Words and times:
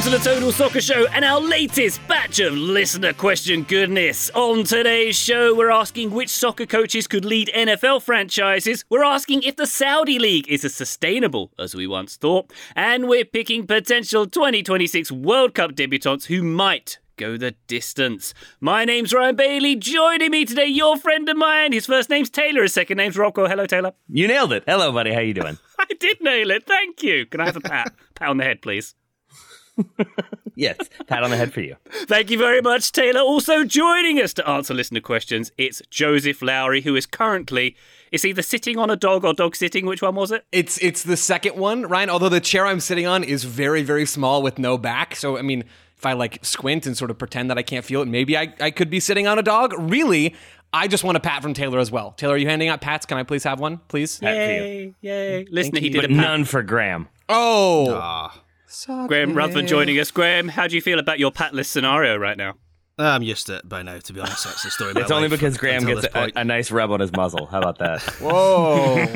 Welcome 0.00 0.18
to 0.18 0.24
the 0.24 0.30
Total 0.32 0.52
Soccer 0.52 0.80
Show 0.80 1.06
and 1.08 1.26
our 1.26 1.38
latest 1.38 2.00
batch 2.08 2.40
of 2.40 2.54
listener 2.54 3.12
question 3.12 3.64
goodness. 3.64 4.30
On 4.30 4.64
today's 4.64 5.14
show, 5.14 5.54
we're 5.54 5.70
asking 5.70 6.12
which 6.12 6.30
soccer 6.30 6.64
coaches 6.64 7.06
could 7.06 7.26
lead 7.26 7.50
NFL 7.54 8.00
franchises. 8.00 8.82
We're 8.88 9.04
asking 9.04 9.42
if 9.42 9.56
the 9.56 9.66
Saudi 9.66 10.18
League 10.18 10.48
is 10.48 10.64
as 10.64 10.74
sustainable 10.74 11.52
as 11.58 11.74
we 11.74 11.86
once 11.86 12.16
thought. 12.16 12.50
And 12.74 13.08
we're 13.10 13.26
picking 13.26 13.66
potential 13.66 14.26
2026 14.26 15.12
World 15.12 15.52
Cup 15.52 15.72
debutants 15.72 16.24
who 16.24 16.42
might 16.42 16.98
go 17.18 17.36
the 17.36 17.54
distance. 17.66 18.32
My 18.58 18.86
name's 18.86 19.12
Ryan 19.12 19.36
Bailey. 19.36 19.76
Joining 19.76 20.30
me 20.30 20.46
today, 20.46 20.68
your 20.68 20.96
friend 20.96 21.28
of 21.28 21.36
mine. 21.36 21.72
His 21.72 21.84
first 21.84 22.08
name's 22.08 22.30
Taylor, 22.30 22.62
his 22.62 22.72
second 22.72 22.96
name's 22.96 23.18
Rocco. 23.18 23.46
Hello, 23.46 23.66
Taylor. 23.66 23.92
You 24.08 24.28
nailed 24.28 24.54
it. 24.54 24.64
Hello, 24.66 24.92
buddy. 24.92 25.12
How 25.12 25.20
you 25.20 25.34
doing? 25.34 25.58
I 25.78 25.88
did 25.98 26.22
nail 26.22 26.50
it. 26.52 26.66
Thank 26.66 27.02
you. 27.02 27.26
Can 27.26 27.42
I 27.42 27.44
have 27.44 27.56
a 27.56 27.60
pat? 27.60 27.92
pat 28.14 28.30
on 28.30 28.38
the 28.38 28.44
head, 28.44 28.62
please. 28.62 28.94
yes, 30.54 30.76
pat 31.06 31.22
on 31.22 31.30
the 31.30 31.36
head 31.36 31.52
for 31.52 31.60
you. 31.60 31.76
Thank 32.06 32.30
you 32.30 32.38
very 32.38 32.60
much, 32.60 32.92
Taylor. 32.92 33.20
Also 33.20 33.64
joining 33.64 34.20
us 34.20 34.32
to 34.34 34.48
answer 34.48 34.74
listener 34.74 35.00
questions, 35.00 35.52
it's 35.58 35.82
Joseph 35.90 36.42
Lowery, 36.42 36.82
who 36.82 36.96
is 36.96 37.06
currently 37.06 37.76
is 38.12 38.24
either 38.24 38.42
sitting 38.42 38.78
on 38.78 38.90
a 38.90 38.96
dog 38.96 39.24
or 39.24 39.32
dog 39.32 39.54
sitting. 39.56 39.86
Which 39.86 40.02
one 40.02 40.14
was 40.14 40.30
it? 40.32 40.44
It's 40.52 40.78
it's 40.78 41.02
the 41.02 41.16
second 41.16 41.56
one, 41.56 41.82
Ryan. 41.86 42.10
Although 42.10 42.28
the 42.28 42.40
chair 42.40 42.66
I'm 42.66 42.80
sitting 42.80 43.06
on 43.06 43.22
is 43.24 43.44
very 43.44 43.82
very 43.82 44.06
small 44.06 44.42
with 44.42 44.58
no 44.58 44.76
back, 44.78 45.14
so 45.16 45.38
I 45.38 45.42
mean, 45.42 45.64
if 45.96 46.06
I 46.06 46.12
like 46.14 46.44
squint 46.44 46.86
and 46.86 46.96
sort 46.96 47.10
of 47.10 47.18
pretend 47.18 47.50
that 47.50 47.58
I 47.58 47.62
can't 47.62 47.84
feel 47.84 48.02
it, 48.02 48.08
maybe 48.08 48.36
I, 48.36 48.54
I 48.60 48.70
could 48.70 48.90
be 48.90 49.00
sitting 49.00 49.26
on 49.26 49.38
a 49.38 49.42
dog. 49.42 49.74
Really, 49.78 50.34
I 50.72 50.88
just 50.88 51.04
want 51.04 51.16
a 51.16 51.20
pat 51.20 51.42
from 51.42 51.52
Taylor 51.54 51.78
as 51.78 51.90
well. 51.90 52.12
Taylor, 52.12 52.34
are 52.34 52.38
you 52.38 52.48
handing 52.48 52.68
out 52.68 52.80
pats? 52.80 53.04
Can 53.06 53.18
I 53.18 53.22
please 53.22 53.44
have 53.44 53.60
one, 53.60 53.78
please? 53.88 54.18
Pat 54.18 54.34
for 54.34 54.40
you. 54.40 54.62
Yay! 54.62 54.94
Yay! 55.02 55.46
Listen, 55.50 55.76
he 55.76 55.90
did 55.90 55.96
But 56.02 56.04
a 56.06 56.08
pat. 56.08 56.16
none 56.16 56.44
for 56.44 56.62
Graham. 56.62 57.08
Oh, 57.28 57.92
ah. 57.94 58.42
Graham 59.08 59.34
Ruthven 59.34 59.66
joining 59.66 59.98
us. 59.98 60.10
Graham, 60.10 60.48
how 60.48 60.66
do 60.68 60.74
you 60.76 60.80
feel 60.80 60.98
about 60.98 61.18
your 61.18 61.32
patless 61.32 61.66
scenario 61.66 62.16
right 62.16 62.36
now? 62.36 62.54
I'm 63.06 63.22
used 63.22 63.46
to 63.46 63.56
it 63.56 63.68
by 63.68 63.82
now, 63.82 63.98
to 63.98 64.12
be 64.12 64.20
honest. 64.20 64.44
That's 64.44 64.62
the 64.62 64.70
story. 64.70 64.90
Of 64.92 64.96
It's 64.98 65.10
only 65.10 65.28
because 65.28 65.56
Graham 65.56 65.84
gets 65.84 66.06
a, 66.14 66.30
a 66.36 66.44
nice 66.44 66.70
rub 66.70 66.90
on 66.90 67.00
his 67.00 67.12
muzzle. 67.12 67.46
How 67.46 67.58
about 67.58 67.78
that? 67.78 68.02
whoa! 68.20 69.06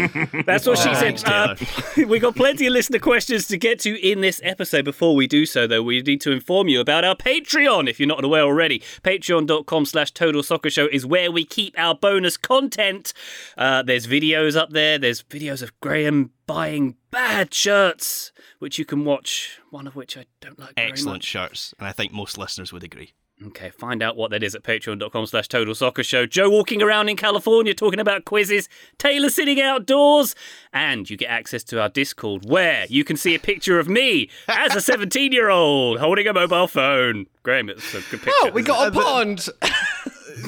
That's 0.46 0.66
what 0.66 0.78
she 0.78 0.88
Oh, 0.90 0.94
said. 0.94 1.18
thanks, 1.20 1.24
Uh, 1.24 1.54
we 2.08 2.18
got 2.18 2.34
plenty 2.36 2.66
of 2.66 2.72
listener 2.72 2.98
questions 2.98 3.46
to 3.48 3.56
get 3.56 3.78
to 3.80 3.98
in 4.06 4.20
this 4.20 4.40
episode. 4.44 4.84
Before 4.84 5.14
we 5.14 5.26
do 5.26 5.46
so, 5.46 5.66
though, 5.66 5.82
we 5.82 6.00
need 6.02 6.20
to 6.22 6.32
inform 6.32 6.68
you 6.68 6.80
about 6.80 7.04
our 7.04 7.14
Patreon. 7.16 7.88
If 7.88 7.98
you're 8.00 8.06
not 8.08 8.24
aware 8.24 8.42
already, 8.42 8.80
patreon.com 9.02 9.84
slash 9.86 10.10
total 10.12 10.42
soccer 10.42 10.70
show 10.70 10.88
is 10.90 11.04
where 11.06 11.30
we 11.30 11.44
keep 11.44 11.74
our 11.78 11.94
bonus 11.94 12.36
content. 12.36 13.12
Uh, 13.56 13.82
there's 13.82 14.06
videos 14.06 14.56
up 14.56 14.70
there. 14.70 14.98
There's 14.98 15.22
videos 15.22 15.62
of 15.62 15.78
Graham 15.80 16.30
buying 16.46 16.96
bad 17.10 17.54
shirts, 17.54 18.32
which 18.58 18.78
you 18.78 18.84
can 18.84 19.04
watch, 19.04 19.58
one 19.70 19.86
of 19.86 19.96
which 19.96 20.16
I 20.16 20.26
don't 20.40 20.58
like 20.58 20.74
very 20.74 20.88
Excellent 20.90 21.16
much. 21.16 21.24
shirts, 21.24 21.74
and 21.78 21.88
I 21.88 21.92
think 21.92 22.12
most 22.12 22.36
listeners 22.38 22.72
would 22.72 22.84
agree. 22.84 23.12
Okay, 23.46 23.70
find 23.70 24.00
out 24.02 24.16
what 24.16 24.30
that 24.30 24.42
is 24.44 24.54
at 24.54 24.62
patreon.com 24.62 25.26
slash 25.26 25.48
total 25.48 25.74
soccer 25.74 26.04
show. 26.04 26.24
Joe 26.24 26.48
walking 26.48 26.80
around 26.80 27.08
in 27.08 27.16
California 27.16 27.74
talking 27.74 27.98
about 27.98 28.24
quizzes, 28.24 28.68
Taylor 28.96 29.28
sitting 29.28 29.60
outdoors, 29.60 30.36
and 30.72 31.10
you 31.10 31.16
get 31.16 31.30
access 31.30 31.64
to 31.64 31.80
our 31.80 31.88
Discord 31.88 32.48
where 32.48 32.86
you 32.88 33.02
can 33.02 33.16
see 33.16 33.34
a 33.34 33.40
picture 33.40 33.80
of 33.80 33.88
me 33.88 34.30
as 34.48 34.76
a 34.76 34.80
17 34.82 35.32
year 35.32 35.50
old 35.50 35.98
holding 35.98 36.28
a 36.28 36.32
mobile 36.32 36.68
phone. 36.68 37.26
Graham, 37.42 37.68
it's 37.68 37.92
a 37.92 37.98
good 38.10 38.20
picture. 38.22 38.30
Oh, 38.42 38.50
we 38.54 38.62
isn't 38.62 38.72
got 38.72 38.88
a 38.88 38.90
the- 38.92 39.00
pond. 39.00 39.48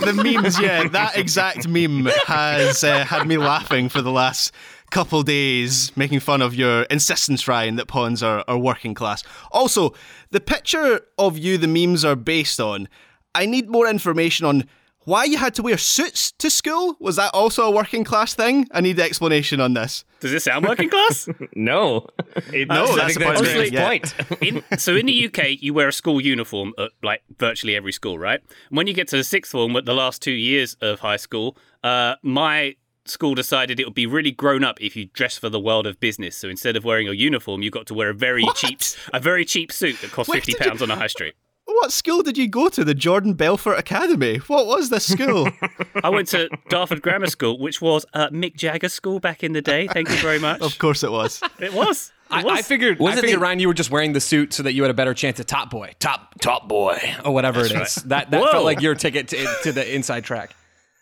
The 0.01 0.13
memes, 0.13 0.61
yeah, 0.61 0.89
that 0.89 1.17
exact 1.17 1.69
meme 1.69 2.07
has 2.27 2.83
uh, 2.83 3.05
had 3.05 3.25
me 3.29 3.37
laughing 3.39 3.89
for 3.89 4.03
the 4.03 4.11
last 4.11 4.53
couple 4.91 5.23
days, 5.23 5.95
making 5.97 6.21
fun 6.21 6.43
of 6.43 6.55
your 6.55 6.83
insistence, 6.85 7.47
Ryan, 7.49 7.77
that 7.77 7.87
pawns 7.89 8.23
are, 8.23 8.45
are 8.49 8.59
working 8.59 8.95
class. 8.95 9.23
Also, 9.51 9.95
the 10.31 10.41
picture 10.41 11.01
of 11.19 11.39
you 11.39 11.59
the 11.59 11.69
memes 11.69 12.05
are 12.05 12.17
based 12.17 12.61
on, 12.61 12.89
I 13.35 13.47
need 13.47 13.69
more 13.69 13.89
information 13.89 14.47
on 14.47 14.65
why 15.05 15.23
you 15.23 15.39
had 15.39 15.55
to 15.55 15.63
wear 15.63 15.79
suits 15.79 16.33
to 16.33 16.51
school. 16.51 16.97
Was 16.99 17.15
that 17.15 17.33
also 17.33 17.63
a 17.65 17.71
working 17.71 18.03
class 18.03 18.35
thing? 18.35 18.67
I 18.73 18.81
need 18.81 18.97
the 18.97 19.05
explanation 19.05 19.61
on 19.61 19.75
this. 19.75 20.05
Does 20.19 20.33
this 20.33 20.45
sound 20.45 20.67
working 20.67 20.91
class? 20.91 21.29
No. 21.55 22.07
It, 22.53 22.67
No, 22.69 22.85
I 22.87 22.97
that's 22.97 23.15
think 23.15 23.19
the 23.19 23.25
point 23.25 23.39
that's 23.39 23.39
I'm 23.39 23.45
Graham's 23.45 23.55
making, 23.55 23.75
yeah. 23.75 23.87
point. 23.89 24.71
in, 24.73 24.79
so 24.79 24.97
in 24.97 25.07
the 25.07 25.27
UK, 25.27 25.63
you 25.63 25.75
wear 25.75 25.89
a 25.89 25.93
school 25.93 26.21
uniform 26.21 26.73
at 26.79 26.91
like 27.05 27.23
virtually 27.39 27.77
every 27.77 27.93
school, 27.93 28.19
right? 28.19 28.41
When 28.71 28.89
you 28.89 28.95
get 28.95 29.07
to 29.09 29.17
the 29.17 29.25
sixth 29.25 29.53
form, 29.53 29.77
at 29.77 29.85
the 29.85 29.95
last 29.95 30.23
two 30.23 30.33
years 30.33 30.77
of 30.81 30.99
high 31.01 31.19
school, 31.19 31.57
uh, 31.85 32.17
my 32.23 32.75
school 33.11 33.35
decided 33.35 33.79
it 33.81 33.85
would 33.87 33.95
be 33.95 34.07
really 34.07 34.31
grown 34.31 34.65
up 34.65 34.81
if 34.81 34.97
you 34.97 35.07
dress 35.07 35.37
for 35.39 35.49
the 35.49 35.61
world 35.61 35.87
of 35.87 35.99
business. 36.01 36.37
So 36.37 36.49
instead 36.49 36.77
of 36.77 36.85
wearing 36.85 37.09
a 37.09 37.13
uniform, 37.13 37.63
you 37.63 37.71
got 37.71 37.87
to 37.87 37.95
wear 37.95 38.11
a 38.11 38.15
very 38.15 38.45
cheap, 38.55 38.81
a 39.13 39.21
very 39.21 39.45
cheap 39.45 39.73
suit 39.73 40.01
that 40.01 40.11
cost 40.13 40.29
Where 40.29 40.37
fifty 40.37 40.53
did 40.53 40.61
you- 40.61 40.67
pounds 40.71 40.83
on 40.83 40.91
a 40.91 40.97
high 40.97 41.07
street. 41.09 41.35
What 41.69 41.91
school 41.93 42.23
did 42.23 42.39
you 42.39 42.47
go 42.49 42.69
to? 42.69 42.85
The 42.85 42.95
Jordan 42.95 43.35
Belfort 43.35 43.77
Academy. 43.77 44.37
What 44.47 44.67
was 44.67 44.89
this 44.89 45.05
school? 45.13 45.49
I 46.05 46.11
went 46.11 46.29
to 46.29 46.49
Dartford 46.69 47.03
Grammar 47.03 47.27
School, 47.27 47.59
which 47.59 47.83
was 47.83 48.07
uh, 48.15 48.29
Mick 48.31 48.55
Jagger's 48.55 48.93
school 48.93 49.19
back 49.19 49.43
in 49.43 49.53
the 49.53 49.61
day. 49.61 49.89
Thank 49.89 50.09
you 50.09 50.15
very 50.19 50.39
much. 50.39 50.61
of 50.63 50.79
course 50.79 51.03
it 51.03 51.11
was. 51.11 51.43
It 51.59 51.75
was. 51.75 52.13
It 52.31 52.35
I, 52.35 52.45
was. 52.45 52.59
I 52.61 52.63
figured. 52.63 53.01
Was 53.01 53.15
I 53.15 53.19
it 53.19 53.21
figured 53.23 53.41
the- 53.41 53.43
Ryan, 53.43 53.59
you 53.59 53.67
were 53.69 53.75
just 53.75 53.91
wearing 53.91 54.13
the 54.13 54.21
suit 54.21 54.53
so 54.53 54.63
that 54.63 54.75
you 54.75 54.83
had 54.83 54.91
a 54.93 54.95
better 54.95 55.13
chance 55.13 55.41
at 55.41 55.49
top 55.49 55.69
boy, 55.71 55.93
top 55.99 56.41
top 56.41 56.69
boy, 56.69 56.99
or 57.25 57.35
whatever 57.35 57.61
it 57.65 57.73
is. 57.73 57.97
That 57.97 58.31
that 58.31 58.41
Whoa. 58.41 58.53
felt 58.53 58.65
like 58.65 58.81
your 58.81 58.95
ticket 58.95 59.27
to, 59.29 59.47
to 59.65 59.73
the 59.73 59.93
inside 59.95 60.23
track. 60.25 60.55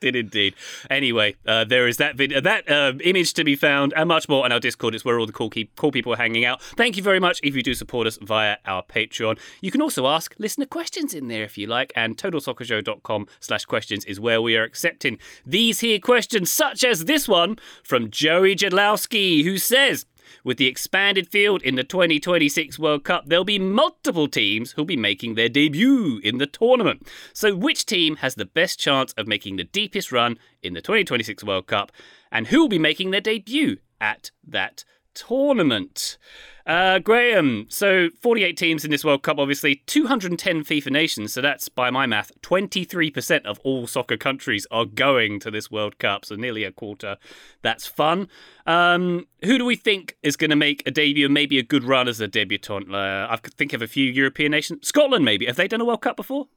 did 0.00 0.16
indeed. 0.16 0.54
Anyway, 0.90 1.36
uh, 1.46 1.64
there 1.64 1.88
is 1.88 1.96
that 1.96 2.16
video, 2.16 2.40
that 2.40 2.70
uh, 2.70 2.92
image 3.02 3.32
to 3.34 3.44
be 3.44 3.56
found, 3.56 3.92
and 3.96 4.08
much 4.08 4.28
more 4.28 4.44
on 4.44 4.52
our 4.52 4.60
Discord. 4.60 4.94
It's 4.94 5.04
where 5.04 5.18
all 5.18 5.26
the 5.26 5.32
cool, 5.32 5.50
cool 5.76 5.92
people 5.92 6.12
are 6.12 6.18
hanging 6.18 6.44
out. 6.44 6.62
Thank 6.62 6.96
you 6.96 7.02
very 7.02 7.20
much 7.20 7.40
if 7.42 7.56
you 7.56 7.62
do 7.62 7.74
support 7.74 8.06
us 8.06 8.18
via 8.20 8.56
our 8.66 8.82
Patreon. 8.82 9.38
You 9.60 9.70
can 9.70 9.80
also 9.80 10.06
ask 10.06 10.34
listener 10.38 10.66
questions 10.66 11.14
in 11.14 11.28
there 11.28 11.44
if 11.44 11.56
you 11.56 11.66
like, 11.66 11.92
and 11.96 12.16
totalsoccershow.com 12.16 13.26
slash 13.40 13.64
questions 13.64 14.04
is 14.04 14.20
where 14.20 14.42
we 14.42 14.56
are 14.56 14.64
accepting 14.64 15.18
these 15.44 15.80
here 15.80 15.98
questions, 15.98 16.50
such 16.50 16.84
as 16.84 17.06
this 17.06 17.26
one 17.26 17.56
from 17.82 18.10
Joey 18.10 18.54
Jadlowski, 18.54 19.44
who 19.44 19.58
says. 19.58 20.04
With 20.44 20.58
the 20.58 20.66
expanded 20.66 21.28
field 21.28 21.62
in 21.62 21.74
the 21.74 21.84
2026 21.84 22.78
World 22.78 23.04
Cup, 23.04 23.24
there'll 23.26 23.44
be 23.44 23.58
multiple 23.58 24.28
teams 24.28 24.72
who'll 24.72 24.84
be 24.84 24.96
making 24.96 25.34
their 25.34 25.48
debut 25.48 26.20
in 26.22 26.38
the 26.38 26.46
tournament. 26.46 27.06
So, 27.32 27.54
which 27.54 27.86
team 27.86 28.16
has 28.16 28.34
the 28.34 28.44
best 28.44 28.78
chance 28.78 29.12
of 29.14 29.26
making 29.26 29.56
the 29.56 29.64
deepest 29.64 30.12
run 30.12 30.38
in 30.62 30.74
the 30.74 30.80
2026 30.80 31.44
World 31.44 31.66
Cup, 31.66 31.92
and 32.30 32.48
who 32.48 32.60
will 32.60 32.68
be 32.68 32.78
making 32.78 33.10
their 33.10 33.20
debut 33.20 33.78
at 34.00 34.30
that 34.46 34.84
tournament? 35.16 36.18
Uh, 36.66 36.98
Graham, 36.98 37.66
so 37.68 38.08
48 38.20 38.56
teams 38.56 38.84
in 38.84 38.90
this 38.90 39.04
World 39.04 39.22
Cup, 39.22 39.38
obviously, 39.38 39.76
210 39.86 40.64
FIFA 40.64 40.90
nations, 40.90 41.32
so 41.32 41.40
that's, 41.40 41.68
by 41.68 41.90
my 41.90 42.06
math, 42.06 42.32
23% 42.42 43.46
of 43.46 43.60
all 43.60 43.86
soccer 43.86 44.16
countries 44.16 44.66
are 44.72 44.84
going 44.84 45.38
to 45.40 45.50
this 45.52 45.70
World 45.70 45.98
Cup, 45.98 46.24
so 46.24 46.34
nearly 46.34 46.64
a 46.64 46.72
quarter. 46.72 47.18
That's 47.62 47.86
fun. 47.86 48.26
Um, 48.66 49.28
who 49.44 49.58
do 49.58 49.64
we 49.64 49.76
think 49.76 50.16
is 50.24 50.36
going 50.36 50.50
to 50.50 50.56
make 50.56 50.82
a 50.86 50.90
debut 50.90 51.26
and 51.26 51.34
maybe 51.34 51.60
a 51.60 51.62
good 51.62 51.84
run 51.84 52.08
as 52.08 52.20
a 52.20 52.26
debutant? 52.26 52.92
Uh, 52.92 53.28
I 53.30 53.36
could 53.36 53.54
think 53.54 53.72
of 53.72 53.80
a 53.80 53.86
few 53.86 54.10
European 54.10 54.50
nations. 54.50 54.88
Scotland, 54.88 55.24
maybe. 55.24 55.46
Have 55.46 55.56
they 55.56 55.68
done 55.68 55.80
a 55.80 55.84
World 55.84 56.02
Cup 56.02 56.16
before? 56.16 56.48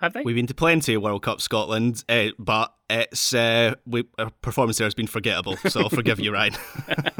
Have 0.00 0.14
they? 0.14 0.22
We've 0.22 0.36
been 0.36 0.46
to 0.46 0.54
plenty 0.54 0.94
of 0.94 1.02
World 1.02 1.22
Cup 1.22 1.40
Scotland, 1.40 2.04
uh, 2.08 2.28
but 2.38 2.72
it's 2.88 3.34
uh, 3.34 3.74
we, 3.86 4.04
our 4.18 4.30
performance 4.42 4.78
there 4.78 4.86
has 4.86 4.94
been 4.94 5.06
forgettable. 5.06 5.56
So 5.68 5.82
I'll 5.82 5.90
forgive 5.90 6.18
you, 6.18 6.32
Ryan. 6.32 6.54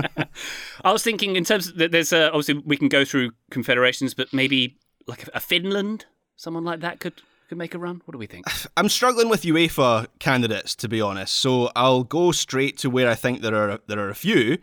I 0.84 0.92
was 0.92 1.02
thinking 1.02 1.36
in 1.36 1.44
terms 1.44 1.68
of 1.68 1.90
there's 1.90 2.12
uh, 2.12 2.28
obviously 2.28 2.54
we 2.64 2.76
can 2.76 2.88
go 2.88 3.04
through 3.04 3.32
confederations, 3.50 4.14
but 4.14 4.32
maybe 4.32 4.78
like 5.06 5.28
a 5.34 5.40
Finland, 5.40 6.06
someone 6.36 6.64
like 6.64 6.80
that 6.80 7.00
could 7.00 7.20
could 7.50 7.58
make 7.58 7.74
a 7.74 7.78
run? 7.78 8.00
What 8.06 8.12
do 8.12 8.18
we 8.18 8.26
think? 8.26 8.46
I'm 8.76 8.88
struggling 8.88 9.28
with 9.28 9.42
UEFA 9.42 10.06
candidates, 10.18 10.74
to 10.76 10.88
be 10.88 11.00
honest. 11.00 11.36
So 11.36 11.70
I'll 11.76 12.04
go 12.04 12.32
straight 12.32 12.78
to 12.78 12.88
where 12.88 13.10
I 13.10 13.14
think 13.14 13.42
there 13.42 13.54
are 13.54 13.80
there 13.88 13.98
are 13.98 14.08
a 14.08 14.14
few 14.14 14.58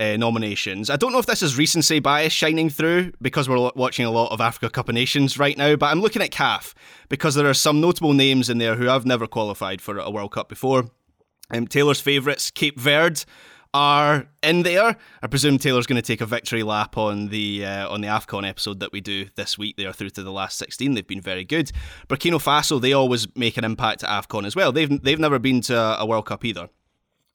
uh, 0.00 0.16
nominations. 0.16 0.88
I 0.88 0.96
don't 0.96 1.12
know 1.12 1.18
if 1.18 1.26
this 1.26 1.42
is 1.42 1.58
recency 1.58 2.00
bias 2.00 2.32
shining 2.32 2.70
through 2.70 3.12
because 3.20 3.48
we're 3.48 3.70
watching 3.74 4.06
a 4.06 4.10
lot 4.10 4.32
of 4.32 4.40
Africa 4.40 4.70
Cup 4.70 4.88
of 4.88 4.94
Nations 4.94 5.38
right 5.38 5.56
now, 5.56 5.76
but 5.76 5.86
I'm 5.86 6.00
looking 6.00 6.22
at 6.22 6.30
CAF 6.30 6.72
because 7.08 7.34
there 7.34 7.46
are 7.46 7.54
some 7.54 7.80
notable 7.80 8.14
names 8.14 8.48
in 8.48 8.58
there 8.58 8.76
who 8.76 8.86
have 8.86 9.04
never 9.04 9.26
qualified 9.26 9.82
for 9.82 9.98
a 9.98 10.10
World 10.10 10.32
Cup 10.32 10.48
before. 10.48 10.86
Um, 11.52 11.66
Taylor's 11.66 12.00
favourites, 12.00 12.50
Cape 12.50 12.80
Verde, 12.80 13.22
are 13.74 14.26
in 14.42 14.62
there. 14.62 14.96
I 15.22 15.26
presume 15.26 15.58
Taylor's 15.58 15.86
going 15.86 16.00
to 16.00 16.06
take 16.06 16.20
a 16.20 16.26
victory 16.26 16.62
lap 16.62 16.96
on 16.96 17.28
the 17.28 17.64
uh, 17.64 17.88
on 17.88 18.00
the 18.00 18.08
Afcon 18.08 18.48
episode 18.48 18.80
that 18.80 18.92
we 18.92 19.00
do 19.00 19.26
this 19.36 19.58
week. 19.58 19.76
They 19.76 19.84
are 19.84 19.92
through 19.92 20.10
to 20.10 20.22
the 20.22 20.32
last 20.32 20.58
16. 20.58 20.94
They've 20.94 21.06
been 21.06 21.20
very 21.20 21.44
good. 21.44 21.70
Burkina 22.08 22.42
Faso, 22.42 22.80
they 22.80 22.92
always 22.92 23.28
make 23.36 23.56
an 23.56 23.64
impact 23.64 24.02
at 24.02 24.08
Afcon 24.08 24.46
as 24.46 24.56
well. 24.56 24.72
They've 24.72 25.02
they've 25.02 25.20
never 25.20 25.38
been 25.38 25.60
to 25.62 25.76
a 25.76 26.06
World 26.06 26.26
Cup 26.26 26.44
either. 26.44 26.68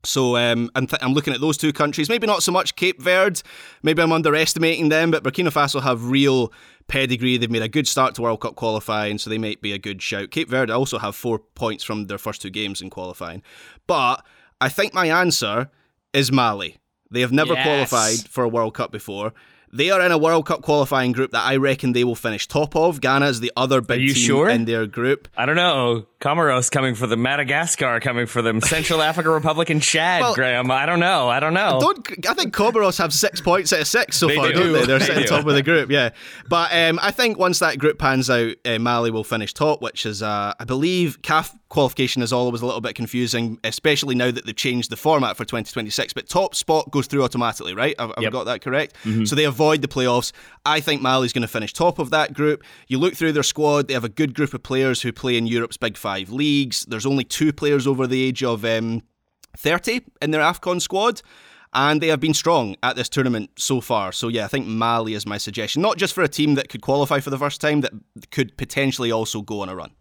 So 0.05 0.37
um, 0.37 0.69
I'm, 0.75 0.87
th- 0.87 1.01
I'm 1.03 1.13
looking 1.13 1.33
at 1.33 1.41
those 1.41 1.57
two 1.57 1.73
countries. 1.73 2.09
Maybe 2.09 2.27
not 2.27 2.43
so 2.43 2.51
much 2.51 2.75
Cape 2.75 3.01
Verde. 3.01 3.41
Maybe 3.83 4.01
I'm 4.01 4.11
underestimating 4.11 4.89
them, 4.89 5.11
but 5.11 5.23
Burkina 5.23 5.51
Faso 5.51 5.81
have 5.81 6.09
real 6.09 6.53
pedigree. 6.87 7.37
They've 7.37 7.49
made 7.51 7.61
a 7.63 7.67
good 7.69 7.87
start 7.87 8.15
to 8.15 8.21
World 8.21 8.41
Cup 8.41 8.55
qualifying, 8.55 9.17
so 9.17 9.29
they 9.29 9.37
might 9.37 9.61
be 9.61 9.73
a 9.73 9.77
good 9.79 10.01
shout. 10.01 10.31
Cape 10.31 10.49
Verde 10.49 10.71
also 10.71 10.99
have 10.99 11.15
four 11.15 11.39
points 11.39 11.83
from 11.83 12.07
their 12.07 12.17
first 12.17 12.41
two 12.41 12.49
games 12.49 12.81
in 12.81 12.89
qualifying. 12.89 13.41
But 13.87 14.23
I 14.61 14.69
think 14.69 14.93
my 14.93 15.07
answer 15.07 15.69
is 16.13 16.31
Mali. 16.31 16.77
They 17.11 17.21
have 17.21 17.31
never 17.31 17.53
Yes. 17.53 17.63
qualified 17.89 18.29
for 18.29 18.43
a 18.43 18.47
World 18.49 18.73
Cup 18.73 18.91
before. 18.91 19.33
They 19.73 19.89
are 19.89 19.99
in 20.01 20.11
a 20.11 20.17
World 20.17 20.45
Cup 20.45 20.61
qualifying 20.61 21.11
group 21.11 21.31
that 21.31 21.43
I 21.43 21.57
reckon 21.57 21.91
they 21.91 22.05
will 22.05 22.15
finish 22.15 22.47
top 22.47 22.75
of. 22.77 23.01
Ghana 23.01 23.25
is 23.27 23.41
the 23.41 23.51
other 23.57 23.81
big 23.81 23.99
you 24.01 24.13
team 24.13 24.23
sure? 24.25 24.49
in 24.49 24.65
their 24.65 24.85
group. 24.87 25.27
I 25.35 25.45
don't 25.45 25.57
know. 25.57 26.05
Comoros 26.29 26.71
coming 26.71 26.95
for 26.95 27.05
them. 27.05 27.21
Madagascar 27.21 27.99
coming 27.99 28.25
for 28.25 28.41
them. 28.41 28.59
Central 28.59 28.99
Africa 29.03 29.29
Republic 29.29 29.69
and 29.69 29.79
Chad, 29.79 30.21
Well, 30.21 30.33
Graham. 30.33 30.71
I 30.71 30.87
don't 30.87 30.99
know. 30.99 31.29
I 31.29 31.39
don't 31.39 31.53
know. 31.53 31.77
Don't 31.79 32.27
I 32.27 32.33
think 32.33 32.51
Comoros 32.51 32.97
have 32.97 33.13
six 33.13 33.39
points 33.41 33.71
out 33.71 33.81
of 33.81 33.87
six 33.87 34.17
so 34.17 34.27
They 34.27 34.35
far, 34.35 34.51
do. 34.51 34.71
not 34.71 34.79
they? 34.79 34.85
They're 34.87 34.97
They 34.99 35.05
sitting 35.05 35.21
do. 35.23 35.27
top 35.29 35.45
of 35.45 35.53
the 35.53 35.61
group, 35.61 35.91
yeah. 35.91 36.09
But 36.49 36.73
um, 36.73 36.97
I 36.99 37.11
think 37.11 37.37
once 37.37 37.59
that 37.59 37.77
group 37.77 37.99
pans 37.99 38.27
out, 38.31 38.55
uh, 38.65 38.79
Mali 38.79 39.11
will 39.11 39.23
finish 39.23 39.53
top, 39.53 39.83
which 39.83 40.03
is, 40.07 40.23
uh, 40.23 40.55
I 40.59 40.63
believe, 40.63 41.21
CAF 41.21 41.55
qualification 41.69 42.23
is 42.23 42.33
always 42.33 42.61
a 42.63 42.65
little 42.65 42.81
bit 42.81 42.95
confusing, 42.95 43.59
especially 43.63 44.15
now 44.15 44.31
that 44.31 44.47
they've 44.47 44.55
changed 44.55 44.89
the 44.89 44.95
format 44.97 45.37
for 45.37 45.45
2026. 45.45 46.13
But 46.13 46.27
top 46.27 46.55
spot 46.55 46.89
goes 46.89 47.05
through 47.05 47.23
automatically, 47.23 47.75
right? 47.75 47.93
I've, 47.99 48.11
I've 48.17 48.23
Yep. 48.23 48.31
got 48.31 48.43
that 48.45 48.61
correct. 48.61 48.95
So 49.25 49.35
they 49.35 49.43
avoid 49.43 49.83
the 49.83 49.87
playoffs. 49.87 50.31
I 50.65 50.79
think 50.79 51.03
Mali's 51.03 51.33
going 51.33 51.43
to 51.43 51.47
finish 51.47 51.71
top 51.71 51.99
of 51.99 52.09
that 52.09 52.33
group. 52.33 52.63
You 52.87 52.97
look 52.97 53.13
through 53.13 53.33
their 53.33 53.43
squad; 53.43 53.87
they 53.87 53.93
have 53.93 54.03
a 54.03 54.09
good 54.09 54.33
group 54.33 54.55
of 54.55 54.63
players 54.63 55.03
who 55.03 55.11
play 55.11 55.37
in 55.37 55.45
Europe's 55.45 55.77
big 55.77 55.95
five 55.97 56.14
leagues. 56.23 56.85
There's 56.85 57.05
only 57.05 57.23
two 57.23 57.53
players 57.53 57.85
over 57.85 58.07
the 58.07 58.23
age 58.23 58.43
of 58.43 58.65
um, 58.65 59.03
30 59.57 60.01
in 60.21 60.31
their 60.31 60.41
AFCON 60.41 60.81
squad. 60.81 61.21
And 61.73 62.01
they 62.01 62.07
have 62.07 62.21
been 62.21 62.33
strong 62.33 62.77
at 62.83 62.95
this 62.95 63.09
tournament 63.09 63.49
so 63.57 63.81
far. 63.81 64.13
So, 64.13 64.29
yeah, 64.29 64.45
I 64.45 64.47
think 64.47 64.65
Mali 64.65 65.13
is 65.13 65.25
my 65.25 65.37
suggestion. 65.37 65.81
Not 65.81 65.97
just 65.97 66.13
for 66.13 66.23
a 66.23 66.29
team 66.29 66.55
that 66.55 66.69
could 66.69 66.81
qualify 66.81 67.19
for 67.19 67.31
the 67.31 67.37
first 67.37 67.59
time, 67.59 67.81
that 67.81 67.91
could 68.31 68.55
potentially 68.55 69.11
also 69.11 69.41
go 69.41 69.59
on 69.59 69.67
a 69.67 69.75
run. 69.75 69.91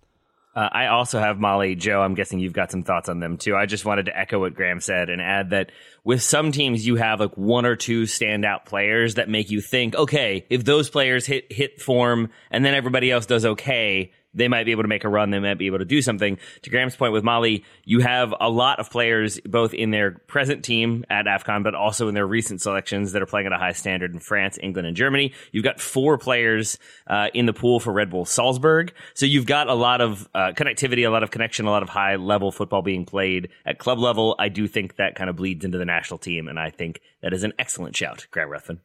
Uh, 0.54 0.68
I 0.70 0.86
also 0.86 1.18
have 1.18 1.40
Mali. 1.40 1.74
Joe, 1.74 2.00
I'm 2.00 2.14
guessing 2.14 2.38
you've 2.38 2.52
got 2.52 2.70
some 2.70 2.84
thoughts 2.84 3.08
on 3.08 3.18
them 3.18 3.36
too. 3.38 3.56
I 3.56 3.66
just 3.66 3.84
wanted 3.84 4.06
to 4.06 4.16
echo 4.16 4.38
what 4.38 4.54
Graham 4.54 4.80
said 4.80 5.10
and 5.10 5.20
add 5.20 5.50
that 5.50 5.72
with 6.04 6.22
some 6.22 6.52
teams, 6.52 6.86
you 6.86 6.94
have 6.96 7.18
like 7.18 7.36
one 7.36 7.66
or 7.66 7.74
two 7.74 8.04
standout 8.04 8.64
players 8.64 9.14
that 9.14 9.28
make 9.28 9.50
you 9.50 9.60
think, 9.60 9.96
okay, 9.96 10.46
if 10.50 10.64
those 10.64 10.88
players 10.88 11.26
hit, 11.26 11.52
hit 11.52 11.82
form 11.82 12.30
and 12.52 12.64
then 12.64 12.74
everybody 12.74 13.10
else 13.10 13.26
does 13.26 13.44
okay, 13.44 14.12
they 14.34 14.48
might 14.48 14.64
be 14.64 14.72
able 14.72 14.82
to 14.82 14.88
make 14.88 15.04
a 15.04 15.08
run. 15.08 15.30
They 15.30 15.38
might 15.38 15.58
be 15.58 15.66
able 15.66 15.78
to 15.78 15.84
do 15.84 16.02
something. 16.02 16.38
To 16.62 16.70
Graham's 16.70 16.96
point 16.96 17.12
with 17.12 17.24
Mali, 17.24 17.64
you 17.84 18.00
have 18.00 18.34
a 18.40 18.50
lot 18.50 18.80
of 18.80 18.90
players 18.90 19.40
both 19.40 19.74
in 19.74 19.90
their 19.90 20.12
present 20.12 20.64
team 20.64 21.04
at 21.08 21.26
AFCON, 21.26 21.62
but 21.62 21.74
also 21.74 22.08
in 22.08 22.14
their 22.14 22.26
recent 22.26 22.60
selections 22.60 23.12
that 23.12 23.22
are 23.22 23.26
playing 23.26 23.46
at 23.46 23.52
a 23.52 23.58
high 23.58 23.72
standard 23.72 24.12
in 24.12 24.20
France, 24.20 24.58
England, 24.62 24.86
and 24.86 24.96
Germany. 24.96 25.32
You've 25.52 25.64
got 25.64 25.80
four 25.80 26.18
players 26.18 26.78
uh, 27.06 27.28
in 27.34 27.46
the 27.46 27.52
pool 27.52 27.80
for 27.80 27.92
Red 27.92 28.10
Bull 28.10 28.24
Salzburg. 28.24 28.92
So 29.14 29.26
you've 29.26 29.46
got 29.46 29.68
a 29.68 29.74
lot 29.74 30.00
of 30.00 30.28
uh, 30.34 30.52
connectivity, 30.54 31.06
a 31.06 31.10
lot 31.10 31.22
of 31.22 31.30
connection, 31.30 31.66
a 31.66 31.70
lot 31.70 31.82
of 31.82 31.88
high 31.88 32.16
level 32.16 32.50
football 32.50 32.82
being 32.82 33.04
played 33.04 33.48
at 33.64 33.78
club 33.78 33.98
level. 33.98 34.34
I 34.38 34.48
do 34.48 34.66
think 34.66 34.96
that 34.96 35.14
kind 35.14 35.30
of 35.30 35.36
bleeds 35.36 35.64
into 35.64 35.78
the 35.78 35.84
national 35.84 36.18
team, 36.18 36.48
and 36.48 36.58
I 36.58 36.70
think 36.70 37.00
that 37.22 37.32
is 37.32 37.44
an 37.44 37.52
excellent 37.58 37.96
shout, 37.96 38.26
Graham 38.30 38.50
Ruthven. 38.50 38.80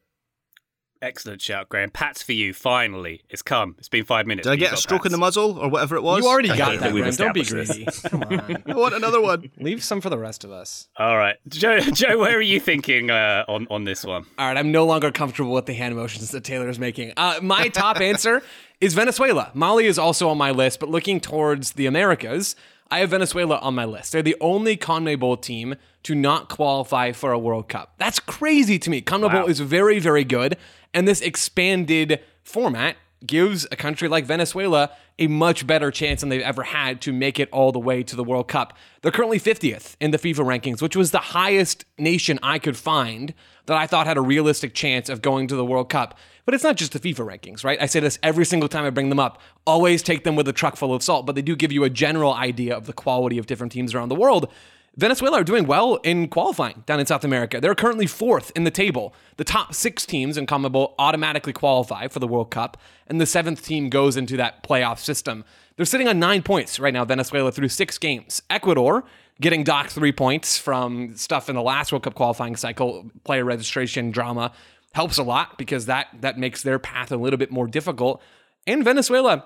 Excellent 1.02 1.40
shout, 1.40 1.70
Graham. 1.70 1.88
Pat's 1.88 2.22
for 2.22 2.32
you. 2.32 2.52
Finally, 2.52 3.22
it's 3.30 3.40
come. 3.40 3.74
It's 3.78 3.88
been 3.88 4.04
five 4.04 4.26
minutes. 4.26 4.46
Did 4.46 4.52
I 4.52 4.56
get 4.56 4.68
a 4.68 4.70
got 4.72 4.78
stroke 4.80 5.06
in 5.06 5.12
the 5.12 5.18
muzzle 5.18 5.58
or 5.58 5.70
whatever 5.70 5.96
it 5.96 6.02
was? 6.02 6.22
You 6.22 6.28
already 6.28 6.50
I 6.50 6.58
got 6.58 6.72
hate 6.72 6.80
that, 6.80 6.86
that 6.88 6.94
we've 6.94 7.04
Graham. 7.04 7.16
Don't 7.16 7.32
be 7.32 7.42
greedy. 7.42 7.84
this. 7.84 8.02
Come 8.02 8.22
on. 8.24 8.62
I 8.66 8.74
want 8.74 8.94
another 8.94 9.18
one. 9.18 9.50
Leave 9.58 9.82
some 9.82 10.02
for 10.02 10.10
the 10.10 10.18
rest 10.18 10.44
of 10.44 10.52
us. 10.52 10.88
All 10.98 11.16
right, 11.16 11.36
Joe. 11.48 11.80
Joe, 11.94 12.18
where 12.18 12.36
are 12.36 12.42
you 12.42 12.60
thinking 12.60 13.10
uh, 13.10 13.44
on 13.48 13.66
on 13.70 13.84
this 13.84 14.04
one? 14.04 14.26
All 14.38 14.46
right, 14.46 14.58
I'm 14.58 14.72
no 14.72 14.84
longer 14.84 15.10
comfortable 15.10 15.52
with 15.52 15.64
the 15.64 15.72
hand 15.72 15.96
motions 15.96 16.30
that 16.32 16.44
Taylor 16.44 16.68
is 16.68 16.78
making. 16.78 17.14
Uh, 17.16 17.38
my 17.42 17.68
top 17.68 17.98
answer 18.02 18.42
is 18.82 18.92
Venezuela. 18.92 19.50
Mali 19.54 19.86
is 19.86 19.98
also 19.98 20.28
on 20.28 20.36
my 20.36 20.50
list, 20.50 20.80
but 20.80 20.90
looking 20.90 21.18
towards 21.18 21.72
the 21.72 21.86
Americas, 21.86 22.56
I 22.90 23.00
have 23.00 23.10
Venezuela 23.10 23.58
on 23.58 23.74
my 23.74 23.84
list. 23.84 24.12
They're 24.12 24.22
the 24.22 24.36
only 24.40 24.76
CONMEBOL 24.76 25.40
team 25.42 25.76
to 26.02 26.14
not 26.14 26.48
qualify 26.48 27.12
for 27.12 27.30
a 27.30 27.38
World 27.38 27.68
Cup. 27.68 27.94
That's 27.98 28.18
crazy 28.18 28.78
to 28.80 28.90
me. 28.90 29.00
CONMEBOL 29.00 29.48
is 29.48 29.60
very, 29.60 29.98
very 30.00 30.24
good, 30.24 30.56
and 30.92 31.06
this 31.06 31.20
expanded 31.20 32.20
format 32.42 32.96
gives 33.24 33.66
a 33.70 33.76
country 33.76 34.08
like 34.08 34.24
Venezuela 34.24 34.90
a 35.18 35.26
much 35.26 35.66
better 35.66 35.90
chance 35.90 36.20
than 36.20 36.30
they've 36.30 36.40
ever 36.40 36.62
had 36.62 37.00
to 37.02 37.12
make 37.12 37.38
it 37.38 37.48
all 37.52 37.70
the 37.70 37.78
way 37.78 38.02
to 38.02 38.16
the 38.16 38.24
World 38.24 38.48
Cup. 38.48 38.76
They're 39.02 39.12
currently 39.12 39.38
50th 39.38 39.94
in 40.00 40.10
the 40.10 40.18
FIFA 40.18 40.58
rankings, 40.58 40.82
which 40.82 40.96
was 40.96 41.10
the 41.10 41.18
highest 41.18 41.84
nation 41.98 42.38
I 42.42 42.58
could 42.58 42.76
find 42.76 43.34
that 43.70 43.78
I 43.78 43.86
thought 43.86 44.08
had 44.08 44.16
a 44.16 44.20
realistic 44.20 44.74
chance 44.74 45.08
of 45.08 45.22
going 45.22 45.46
to 45.46 45.54
the 45.54 45.64
World 45.64 45.88
Cup. 45.90 46.18
But 46.44 46.54
it's 46.54 46.64
not 46.64 46.74
just 46.74 46.90
the 46.90 46.98
FIFA 46.98 47.38
rankings, 47.38 47.62
right? 47.62 47.80
I 47.80 47.86
say 47.86 48.00
this 48.00 48.18
every 48.20 48.44
single 48.44 48.68
time 48.68 48.84
I 48.84 48.90
bring 48.90 49.10
them 49.10 49.20
up. 49.20 49.40
Always 49.64 50.02
take 50.02 50.24
them 50.24 50.34
with 50.34 50.48
a 50.48 50.52
truck 50.52 50.74
full 50.74 50.92
of 50.92 51.04
salt, 51.04 51.24
but 51.24 51.36
they 51.36 51.42
do 51.42 51.54
give 51.54 51.70
you 51.70 51.84
a 51.84 51.90
general 51.90 52.34
idea 52.34 52.76
of 52.76 52.86
the 52.86 52.92
quality 52.92 53.38
of 53.38 53.46
different 53.46 53.70
teams 53.70 53.94
around 53.94 54.08
the 54.08 54.16
world. 54.16 54.52
Venezuela 54.96 55.40
are 55.40 55.44
doing 55.44 55.68
well 55.68 56.00
in 56.02 56.26
qualifying 56.26 56.82
down 56.84 56.98
in 56.98 57.06
South 57.06 57.22
America. 57.22 57.60
They're 57.60 57.76
currently 57.76 58.08
fourth 58.08 58.50
in 58.56 58.64
the 58.64 58.72
table. 58.72 59.14
The 59.36 59.44
top 59.44 59.72
six 59.72 60.04
teams 60.04 60.36
in 60.36 60.46
CONMEBOL 60.46 60.94
automatically 60.98 61.52
qualify 61.52 62.08
for 62.08 62.18
the 62.18 62.26
World 62.26 62.50
Cup, 62.50 62.76
and 63.06 63.20
the 63.20 63.26
seventh 63.26 63.64
team 63.64 63.88
goes 63.88 64.16
into 64.16 64.36
that 64.38 64.64
playoff 64.64 64.98
system. 64.98 65.44
They're 65.76 65.86
sitting 65.86 66.08
on 66.08 66.18
nine 66.18 66.42
points 66.42 66.80
right 66.80 66.92
now, 66.92 67.04
Venezuela, 67.04 67.52
through 67.52 67.68
six 67.68 67.98
games. 67.98 68.42
Ecuador 68.50 69.04
getting 69.40 69.64
docked 69.64 69.90
three 69.90 70.12
points 70.12 70.58
from 70.58 71.16
stuff 71.16 71.48
in 71.48 71.56
the 71.56 71.62
last 71.62 71.90
World 71.92 72.04
Cup 72.04 72.14
qualifying 72.14 72.56
cycle, 72.56 73.10
player 73.24 73.44
registration 73.44 74.10
drama, 74.10 74.52
helps 74.92 75.18
a 75.18 75.22
lot 75.22 75.56
because 75.56 75.86
that 75.86 76.08
that 76.20 76.38
makes 76.38 76.62
their 76.62 76.78
path 76.78 77.10
a 77.10 77.16
little 77.16 77.38
bit 77.38 77.50
more 77.50 77.66
difficult. 77.66 78.22
And 78.66 78.84
Venezuela 78.84 79.44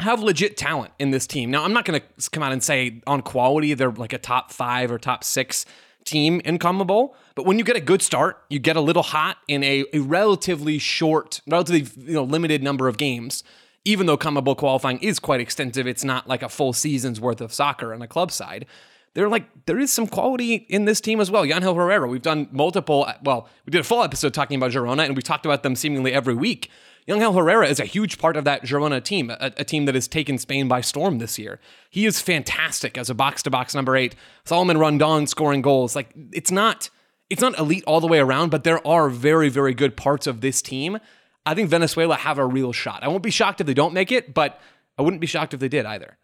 have 0.00 0.20
legit 0.22 0.56
talent 0.56 0.92
in 0.98 1.10
this 1.10 1.26
team. 1.26 1.50
Now, 1.50 1.64
I'm 1.64 1.72
not 1.72 1.84
going 1.84 2.00
to 2.00 2.30
come 2.30 2.42
out 2.42 2.52
and 2.52 2.62
say 2.62 3.02
on 3.06 3.22
quality 3.22 3.74
they're 3.74 3.90
like 3.90 4.12
a 4.12 4.18
top 4.18 4.50
five 4.50 4.90
or 4.90 4.98
top 4.98 5.24
six 5.24 5.66
team 6.04 6.40
in 6.44 6.58
CONMEBOL, 6.58 7.14
but 7.34 7.44
when 7.44 7.58
you 7.58 7.64
get 7.64 7.76
a 7.76 7.80
good 7.80 8.02
start, 8.02 8.42
you 8.48 8.58
get 8.58 8.76
a 8.76 8.80
little 8.80 9.02
hot 9.02 9.36
in 9.46 9.62
a, 9.62 9.84
a 9.92 9.98
relatively 10.00 10.78
short, 10.78 11.40
relatively 11.46 12.04
you 12.04 12.14
know 12.14 12.24
limited 12.24 12.62
number 12.62 12.88
of 12.88 12.96
games. 12.96 13.44
Even 13.84 14.06
though 14.06 14.18
CONMEBOL 14.18 14.56
qualifying 14.56 14.98
is 14.98 15.18
quite 15.18 15.40
extensive, 15.40 15.86
it's 15.86 16.04
not 16.04 16.28
like 16.28 16.42
a 16.42 16.48
full 16.48 16.72
season's 16.72 17.20
worth 17.20 17.40
of 17.40 17.52
soccer 17.52 17.94
on 17.94 18.02
a 18.02 18.08
club 18.08 18.30
side. 18.30 18.66
They're 19.14 19.28
like 19.28 19.66
there 19.66 19.78
is 19.78 19.92
some 19.92 20.06
quality 20.06 20.54
in 20.54 20.84
this 20.84 21.00
team 21.00 21.20
as 21.20 21.30
well. 21.30 21.44
Yangel 21.44 21.74
Herrera, 21.74 22.06
we've 22.06 22.22
done 22.22 22.48
multiple. 22.52 23.10
Well, 23.22 23.48
we 23.66 23.70
did 23.70 23.80
a 23.80 23.84
full 23.84 24.02
episode 24.02 24.34
talking 24.34 24.56
about 24.56 24.70
Girona, 24.70 25.04
and 25.04 25.16
we 25.16 25.22
talked 25.22 25.44
about 25.44 25.62
them 25.62 25.74
seemingly 25.74 26.12
every 26.12 26.34
week. 26.34 26.70
Yangel 27.08 27.34
Herrera 27.34 27.66
is 27.66 27.80
a 27.80 27.84
huge 27.84 28.18
part 28.18 28.36
of 28.36 28.44
that 28.44 28.62
Girona 28.62 29.02
team, 29.02 29.30
a, 29.30 29.52
a 29.56 29.64
team 29.64 29.86
that 29.86 29.96
has 29.96 30.06
taken 30.06 30.38
Spain 30.38 30.68
by 30.68 30.80
storm 30.80 31.18
this 31.18 31.38
year. 31.38 31.58
He 31.88 32.06
is 32.06 32.20
fantastic 32.20 32.96
as 32.96 33.10
a 33.10 33.14
box 33.14 33.42
to 33.42 33.50
box 33.50 33.74
number 33.74 33.96
eight. 33.96 34.14
Salomon 34.44 34.78
Rondon 34.78 35.26
scoring 35.26 35.62
goals. 35.62 35.96
Like 35.96 36.10
it's 36.32 36.52
not 36.52 36.88
it's 37.28 37.42
not 37.42 37.58
elite 37.58 37.84
all 37.86 38.00
the 38.00 38.06
way 38.06 38.20
around, 38.20 38.50
but 38.50 38.62
there 38.64 38.86
are 38.86 39.08
very 39.08 39.48
very 39.48 39.74
good 39.74 39.96
parts 39.96 40.28
of 40.28 40.40
this 40.40 40.62
team. 40.62 40.98
I 41.44 41.54
think 41.54 41.68
Venezuela 41.68 42.16
have 42.16 42.38
a 42.38 42.46
real 42.46 42.72
shot. 42.72 43.02
I 43.02 43.08
won't 43.08 43.22
be 43.22 43.30
shocked 43.30 43.60
if 43.60 43.66
they 43.66 43.74
don't 43.74 43.94
make 43.94 44.12
it, 44.12 44.34
but 44.34 44.60
I 44.98 45.02
wouldn't 45.02 45.20
be 45.20 45.26
shocked 45.26 45.54
if 45.54 45.60
they 45.60 45.68
did 45.68 45.86
either. 45.86 46.16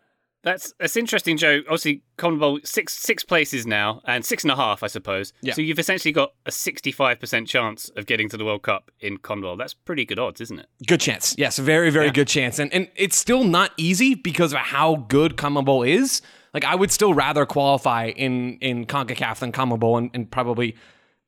That's 0.47 0.73
that's 0.79 0.97
interesting, 0.97 1.37
Joe. 1.37 1.63
Obviously, 1.63 2.03
CONMEBOL 2.19 2.65
six 2.65 2.95
six 2.95 3.25
places 3.25 3.67
now, 3.67 4.01
and 4.07 4.25
six 4.25 4.45
and 4.45 4.53
a 4.53 4.55
half, 4.55 4.85
I 4.85 4.87
suppose. 4.87 5.33
Yeah. 5.43 5.55
So 5.55 5.61
you've 5.61 5.81
essentially 5.81 6.13
got 6.13 6.35
a 6.47 6.53
sixty-five 6.53 7.19
percent 7.19 7.49
chance 7.49 7.89
of 7.97 8.07
getting 8.07 8.29
to 8.29 8.37
the 8.37 8.45
World 8.45 8.63
Cup 8.63 8.93
in 9.01 9.19
CONMEBOL. 9.19 9.59
That's 9.59 9.75
pretty 9.75 10.05
good 10.05 10.21
odds, 10.21 10.41
isn't 10.41 10.61
it? 10.61 10.67
Good 10.87 11.01
chance. 11.01 11.35
Yes, 11.37 11.59
very, 11.59 11.91
very 11.91 12.13
good 12.13 12.29
chance. 12.29 12.61
And 12.61 12.73
and 12.73 12.89
it's 12.95 13.17
still 13.19 13.43
not 13.43 13.73
easy 13.77 14.15
because 14.15 14.53
of 14.53 14.61
how 14.61 15.05
good 15.09 15.37
CONMEBOL 15.37 15.89
is. 15.89 16.23
Like 16.55 16.65
I 16.65 16.77
would 16.77 16.93
still 16.93 17.13
rather 17.13 17.45
qualify 17.45 18.11
in 18.11 18.59
in 18.59 18.87
CONCACAF 18.87 19.41
than 19.41 19.51
CONMEBOL 19.51 19.99
and, 19.99 20.11
and 20.15 20.31
probably 20.31 20.77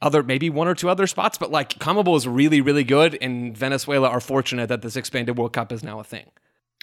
other 0.01 0.23
maybe 0.23 0.49
one 0.49 0.69
or 0.69 0.77
two 0.77 0.89
other 0.89 1.09
spots. 1.09 1.39
But 1.39 1.51
like 1.51 1.71
CONMEBOL 1.81 2.17
is 2.17 2.29
really, 2.29 2.61
really 2.61 2.85
good 2.85 3.19
and 3.21 3.59
Venezuela 3.59 4.09
are 4.09 4.21
fortunate 4.21 4.69
that 4.69 4.83
this 4.83 4.95
expanded 4.95 5.37
World 5.37 5.55
Cup 5.55 5.73
is 5.73 5.83
now 5.83 5.99
a 5.99 6.05
thing. 6.05 6.31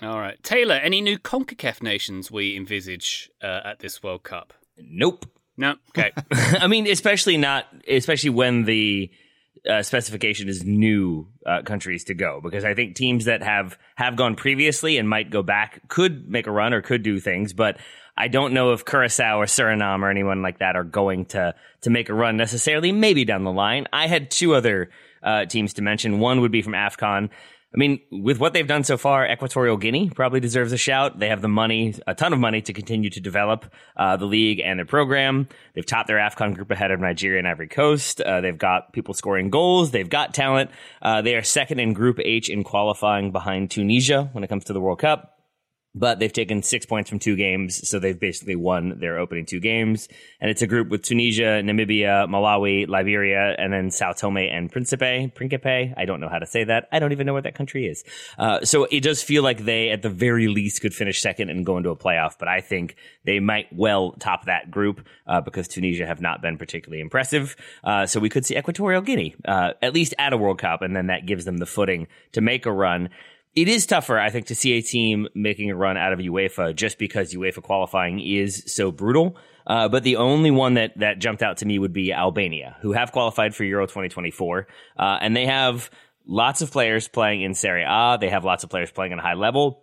All 0.01 0.19
right. 0.19 0.41
Taylor, 0.43 0.75
any 0.75 1.01
new 1.01 1.17
CONCACAF 1.17 1.81
nations 1.81 2.29
we 2.29 2.57
envisage 2.57 3.29
uh, 3.41 3.61
at 3.65 3.79
this 3.79 4.03
World 4.03 4.23
Cup? 4.23 4.53
Nope. 4.77 5.25
No? 5.57 5.75
Okay. 5.89 6.11
I 6.31 6.67
mean, 6.67 6.87
especially 6.87 7.37
not, 7.37 7.65
especially 7.87 8.31
when 8.31 8.65
the 8.65 9.09
uh, 9.69 9.81
specification 9.83 10.49
is 10.49 10.65
new 10.65 11.27
uh, 11.45 11.61
countries 11.61 12.03
to 12.05 12.13
go, 12.13 12.41
because 12.43 12.65
I 12.65 12.73
think 12.73 12.95
teams 12.95 13.25
that 13.25 13.41
have 13.41 13.77
have 13.95 14.15
gone 14.15 14.35
previously 14.35 14.97
and 14.97 15.07
might 15.07 15.29
go 15.29 15.41
back 15.41 15.87
could 15.87 16.29
make 16.29 16.45
a 16.45 16.51
run 16.51 16.73
or 16.73 16.81
could 16.81 17.01
do 17.01 17.19
things, 17.19 17.53
but 17.53 17.77
I 18.17 18.27
don't 18.27 18.53
know 18.53 18.73
if 18.73 18.85
Curacao 18.85 19.39
or 19.39 19.45
Suriname 19.45 20.01
or 20.01 20.09
anyone 20.09 20.41
like 20.41 20.59
that 20.59 20.75
are 20.75 20.83
going 20.83 21.25
to 21.27 21.55
to 21.81 21.89
make 21.89 22.09
a 22.09 22.13
run 22.13 22.37
necessarily. 22.37 22.91
Maybe 22.91 23.25
down 23.25 23.43
the 23.43 23.51
line. 23.51 23.87
I 23.91 24.07
had 24.07 24.29
two 24.29 24.55
other 24.55 24.89
uh, 25.23 25.45
teams 25.45 25.73
to 25.73 25.81
mention. 25.81 26.19
One 26.19 26.41
would 26.41 26.51
be 26.51 26.61
from 26.61 26.73
AFCON. 26.73 27.29
I 27.75 27.77
mean, 27.77 27.99
with 28.09 28.39
what 28.39 28.53
they've 28.53 28.65
done 28.65 28.85
so 28.85 28.97
far, 28.97 29.29
Equatorial 29.29 29.75
Guinea 29.75 30.09
probably 30.09 30.39
deserves 30.39 30.71
a 30.71 30.77
shout. 30.77 31.19
They 31.19 31.27
have 31.27 31.41
the 31.41 31.49
money, 31.49 31.93
a 32.07 32.15
ton 32.15 32.31
of 32.31 32.39
money 32.39 32.61
to 32.61 32.71
continue 32.71 33.09
to 33.09 33.19
develop 33.19 33.65
uh, 33.97 34.15
the 34.15 34.25
league 34.25 34.61
and 34.63 34.79
their 34.79 34.85
program. 34.85 35.49
They've 35.73 35.85
topped 35.85 36.07
their 36.07 36.17
AFCON 36.17 36.55
group 36.55 36.71
ahead 36.71 36.91
of 36.91 37.01
Nigeria 37.01 37.39
and 37.39 37.47
Ivory 37.47 37.67
Coast. 37.67 38.21
Uh, 38.21 38.39
they've 38.39 38.57
got 38.57 38.93
people 38.93 39.13
scoring 39.13 39.49
goals. 39.49 39.91
They've 39.91 40.09
got 40.09 40.33
talent. 40.33 40.71
Uh, 41.01 41.21
they 41.21 41.35
are 41.35 41.43
second 41.43 41.79
in 41.79 41.91
Group 41.91 42.19
H 42.23 42.49
in 42.49 42.63
qualifying 42.63 43.33
behind 43.33 43.71
Tunisia 43.71 44.29
when 44.31 44.45
it 44.45 44.47
comes 44.47 44.63
to 44.65 44.73
the 44.73 44.79
World 44.79 44.99
Cup 44.99 45.34
but 45.95 46.19
they've 46.19 46.33
taken 46.33 46.61
six 46.61 46.85
points 46.85 47.09
from 47.09 47.19
two 47.19 47.37
games, 47.37 47.87
so 47.87 47.97
they've 47.97 48.19
basically 48.19 48.55
won 48.55 48.99
their 48.99 49.17
opening 49.17 49.45
two 49.45 49.61
games. 49.61 50.09
And 50.41 50.51
it's 50.51 50.61
a 50.61 50.67
group 50.67 50.89
with 50.89 51.03
Tunisia, 51.03 51.61
Namibia, 51.63 52.27
Malawi, 52.29 52.85
Liberia, 52.87 53.55
and 53.57 53.71
then 53.71 53.89
Sao 53.89 54.11
Tome 54.11 54.37
and 54.37 54.69
Principe. 54.69 55.33
Principe. 55.33 55.93
I 55.95 56.03
don't 56.05 56.19
know 56.19 56.27
how 56.27 56.39
to 56.39 56.45
say 56.45 56.65
that. 56.65 56.89
I 56.91 56.99
don't 56.99 57.13
even 57.13 57.25
know 57.25 57.33
where 57.33 57.41
that 57.43 57.55
country 57.55 57.87
is. 57.87 58.03
Uh, 58.37 58.65
so 58.65 58.83
it 58.91 59.01
does 59.01 59.23
feel 59.23 59.41
like 59.41 59.63
they, 59.63 59.89
at 59.89 60.01
the 60.01 60.09
very 60.09 60.49
least, 60.49 60.81
could 60.81 60.93
finish 60.93 61.21
second 61.21 61.49
and 61.49 61.65
go 61.65 61.77
into 61.77 61.89
a 61.89 61.95
playoff. 61.95 62.33
But 62.37 62.49
I 62.49 62.59
think 62.59 62.97
they 63.23 63.39
might 63.39 63.67
well 63.71 64.11
top 64.19 64.45
that 64.45 64.69
group 64.69 65.07
uh, 65.27 65.39
because 65.39 65.69
Tunisia 65.69 66.05
have 66.05 66.19
not 66.19 66.41
been 66.41 66.57
particularly 66.57 66.99
impressive. 66.99 67.55
Uh, 67.85 68.05
so 68.05 68.19
we 68.19 68.29
could 68.29 68.45
see 68.45 68.57
Equatorial 68.57 69.01
Guinea 69.01 69.35
uh, 69.45 69.71
at 69.81 69.93
least 69.93 70.13
at 70.19 70.33
a 70.33 70.37
World 70.37 70.59
Cup, 70.59 70.81
and 70.81 70.93
then 70.93 71.07
that 71.07 71.25
gives 71.25 71.45
them 71.45 71.57
the 71.57 71.65
footing 71.65 72.07
to 72.33 72.41
make 72.41 72.65
a 72.65 72.71
run 72.71 73.09
it 73.55 73.69
is 73.69 73.85
tougher, 73.85 74.19
I 74.19 74.29
think, 74.29 74.47
to 74.47 74.55
see 74.55 74.73
a 74.73 74.81
team 74.81 75.27
making 75.33 75.71
a 75.71 75.75
run 75.75 75.97
out 75.97 76.11
of 76.11 76.19
UEFA 76.19 76.75
just 76.75 76.97
because 76.97 77.33
UEFA 77.33 77.63
qualifying 77.63 78.19
is 78.19 78.63
so 78.67 78.91
brutal. 78.91 79.37
Uh, 79.65 79.87
but 79.87 80.03
the 80.03 80.17
only 80.17 80.51
one 80.51 80.75
that, 80.75 80.97
that 80.99 81.19
jumped 81.19 81.41
out 81.41 81.57
to 81.57 81.65
me 81.65 81.79
would 81.79 81.93
be 81.93 82.13
Albania, 82.13 82.75
who 82.81 82.91
have 82.91 83.11
qualified 83.11 83.55
for 83.55 83.63
Euro 83.63 83.85
2024. 83.85 84.67
Uh, 84.97 85.17
and 85.21 85.35
they 85.35 85.45
have 85.45 85.89
lots 86.27 86.61
of 86.61 86.69
players 86.69 87.07
playing 87.07 87.41
in 87.41 87.53
Serie 87.53 87.85
A. 87.87 88.17
They 88.19 88.29
have 88.29 88.43
lots 88.43 88.63
of 88.63 88.69
players 88.69 88.91
playing 88.91 89.13
at 89.13 89.19
a 89.19 89.21
high 89.21 89.33
level. 89.33 89.81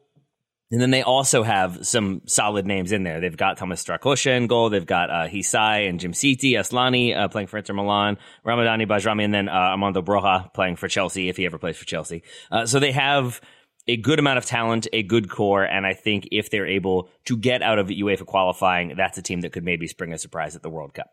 And 0.71 0.81
then 0.81 0.91
they 0.91 1.03
also 1.03 1.43
have 1.43 1.87
some 1.87 2.23
solid 2.27 2.67
names 2.67 2.93
in 2.93 3.03
there. 3.03 3.21
They've 3.21 3.37
got 3.37 3.59
Thomas 3.59 3.85
Strakosha 3.85 4.37
in 4.39 4.47
goal. 4.47 4.71
They've 4.71 4.87
got 4.87 5.11
uh, 5.11 5.29
Hysaj 5.29 5.87
and 5.87 6.01
Djimsiti, 6.01 6.53
Aslani 6.53 7.15
uh, 7.15 7.29
playing 7.29 7.49
for 7.49 7.59
Inter 7.59 7.75
Milan, 7.75 8.17
Ramadani 8.47 8.89
Bajrami, 8.89 9.25
and 9.25 9.35
then 9.35 9.51
uh, 9.51 9.53
Armando 9.53 10.01
Broja 10.01 10.53
playing 10.55 10.77
for 10.77 10.89
Chelsea 10.89 11.29
if 11.29 11.37
he 11.37 11.45
ever 11.45 11.59
plays 11.59 11.77
for 11.77 11.85
Chelsea. 11.85 12.23
Uh, 12.51 12.65
so 12.65 12.81
they 12.81 12.93
have 12.93 13.43
a 13.89 13.97
good 13.97 14.19
amount 14.19 14.39
of 14.39 14.47
talent, 14.47 14.87
a 14.93 15.03
good 15.03 15.29
core, 15.29 15.65
and 15.65 15.87
I 15.87 15.95
think 15.95 16.29
if 16.31 16.51
they're 16.51 16.67
able 16.67 17.09
to 17.25 17.37
get 17.37 17.63
out 17.63 17.79
of 17.79 17.89
UEFA 17.89 18.27
qualifying, 18.27 18.95
that's 18.97 19.19
a 19.19 19.23
team 19.23 19.41
that 19.41 19.53
could 19.53 19.65
maybe 19.65 19.87
spring 19.87 20.13
a 20.13 20.19
surprise 20.19 20.55
at 20.55 20.63
the 20.63 20.71
World 20.71 20.95
Cup. 20.95 21.11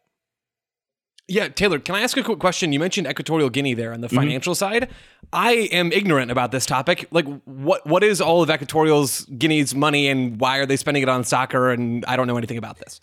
Yeah, 1.29 1.47
Taylor, 1.47 1.77
can 1.77 1.93
I 1.93 2.01
ask 2.01 2.17
a 2.17 2.23
quick 2.23 2.39
question? 2.39 2.73
You 2.73 2.79
mentioned 2.79 3.05
Equatorial 3.05 3.51
Guinea 3.51 3.75
there 3.75 3.93
on 3.93 4.01
the 4.01 4.07
mm-hmm. 4.07 4.17
financial 4.17 4.53
mm-hmm. 4.55 4.83
side. 4.85 4.89
I 5.31 5.51
am 5.71 5.91
ignorant 5.91 6.31
about 6.31 6.51
this 6.51 6.65
topic. 6.65 7.07
Like, 7.11 7.27
what 7.43 7.85
what 7.85 8.03
is 8.03 8.19
all 8.19 8.41
of 8.41 8.49
Equatorial's 8.49 9.25
Guinea's 9.25 9.75
money, 9.75 10.07
and 10.07 10.39
why 10.39 10.57
are 10.57 10.65
they 10.65 10.75
spending 10.75 11.03
it 11.03 11.09
on 11.09 11.23
soccer? 11.23 11.69
And 11.69 12.03
I 12.05 12.15
don't 12.15 12.25
know 12.25 12.37
anything 12.37 12.57
about 12.57 12.79
this. 12.79 12.99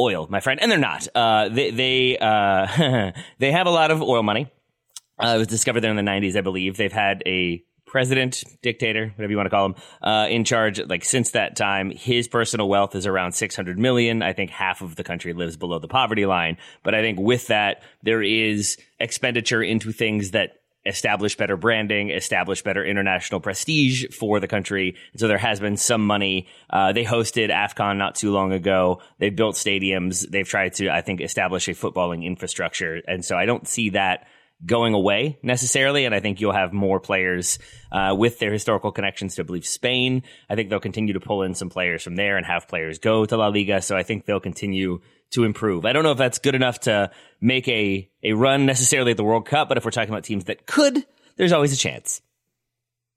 Oil, 0.00 0.26
my 0.28 0.40
friend, 0.40 0.60
and 0.60 0.72
they're 0.72 0.78
not. 0.78 1.06
Uh, 1.14 1.48
they 1.50 1.70
they 1.70 2.18
uh, 2.18 3.12
they 3.38 3.52
have 3.52 3.68
a 3.68 3.70
lot 3.70 3.92
of 3.92 4.02
oil 4.02 4.24
money. 4.24 4.50
Uh, 5.16 5.34
it 5.36 5.38
was 5.38 5.46
discovered 5.46 5.80
there 5.80 5.90
in 5.90 5.96
the 5.96 6.02
'90s, 6.02 6.36
I 6.36 6.40
believe. 6.40 6.76
They've 6.76 6.92
had 6.92 7.22
a 7.26 7.62
president, 7.88 8.44
dictator, 8.62 9.12
whatever 9.16 9.30
you 9.30 9.36
want 9.36 9.46
to 9.46 9.50
call 9.50 9.66
him, 9.66 9.74
uh, 10.02 10.26
in 10.28 10.44
charge. 10.44 10.80
Like 10.80 11.04
since 11.04 11.32
that 11.32 11.56
time, 11.56 11.90
his 11.90 12.28
personal 12.28 12.68
wealth 12.68 12.94
is 12.94 13.06
around 13.06 13.32
600 13.32 13.78
million. 13.78 14.22
I 14.22 14.32
think 14.32 14.50
half 14.50 14.82
of 14.82 14.96
the 14.96 15.04
country 15.04 15.32
lives 15.32 15.56
below 15.56 15.78
the 15.78 15.88
poverty 15.88 16.26
line. 16.26 16.56
But 16.82 16.94
I 16.94 17.00
think 17.00 17.18
with 17.18 17.48
that, 17.48 17.82
there 18.02 18.22
is 18.22 18.78
expenditure 19.00 19.62
into 19.62 19.92
things 19.92 20.32
that 20.32 20.58
establish 20.86 21.36
better 21.36 21.56
branding, 21.56 22.10
establish 22.10 22.62
better 22.62 22.84
international 22.84 23.40
prestige 23.40 24.06
for 24.14 24.40
the 24.40 24.48
country. 24.48 24.96
And 25.12 25.20
so 25.20 25.28
there 25.28 25.38
has 25.38 25.60
been 25.60 25.76
some 25.76 26.04
money. 26.06 26.48
Uh, 26.70 26.92
they 26.92 27.04
hosted 27.04 27.50
AFCON 27.50 27.98
not 27.98 28.14
too 28.14 28.32
long 28.32 28.52
ago. 28.52 29.02
They've 29.18 29.34
built 29.34 29.56
stadiums. 29.56 30.28
They've 30.28 30.48
tried 30.48 30.74
to, 30.74 30.88
I 30.88 31.02
think, 31.02 31.20
establish 31.20 31.68
a 31.68 31.72
footballing 31.72 32.24
infrastructure. 32.24 33.02
And 33.06 33.24
so 33.24 33.36
I 33.36 33.44
don't 33.44 33.68
see 33.68 33.90
that 33.90 34.26
going 34.64 34.94
away 34.94 35.38
necessarily. 35.42 36.04
And 36.04 36.14
I 36.14 36.20
think 36.20 36.40
you'll 36.40 36.52
have 36.52 36.72
more 36.72 37.00
players 37.00 37.58
uh, 37.92 38.14
with 38.18 38.38
their 38.38 38.52
historical 38.52 38.92
connections 38.92 39.36
to, 39.36 39.42
I 39.42 39.44
believe, 39.44 39.66
Spain. 39.66 40.22
I 40.50 40.54
think 40.54 40.70
they'll 40.70 40.80
continue 40.80 41.14
to 41.14 41.20
pull 41.20 41.42
in 41.42 41.54
some 41.54 41.70
players 41.70 42.02
from 42.02 42.16
there 42.16 42.36
and 42.36 42.44
have 42.44 42.68
players 42.68 42.98
go 42.98 43.24
to 43.24 43.36
La 43.36 43.48
Liga. 43.48 43.80
So 43.82 43.96
I 43.96 44.02
think 44.02 44.24
they'll 44.24 44.40
continue 44.40 45.00
to 45.30 45.44
improve. 45.44 45.84
I 45.84 45.92
don't 45.92 46.02
know 46.02 46.12
if 46.12 46.18
that's 46.18 46.38
good 46.38 46.54
enough 46.54 46.80
to 46.80 47.10
make 47.40 47.68
a, 47.68 48.08
a 48.22 48.32
run 48.32 48.66
necessarily 48.66 49.12
at 49.12 49.16
the 49.16 49.24
World 49.24 49.46
Cup, 49.46 49.68
but 49.68 49.76
if 49.76 49.84
we're 49.84 49.90
talking 49.90 50.10
about 50.10 50.24
teams 50.24 50.44
that 50.44 50.66
could, 50.66 51.04
there's 51.36 51.52
always 51.52 51.72
a 51.72 51.76
chance. 51.76 52.22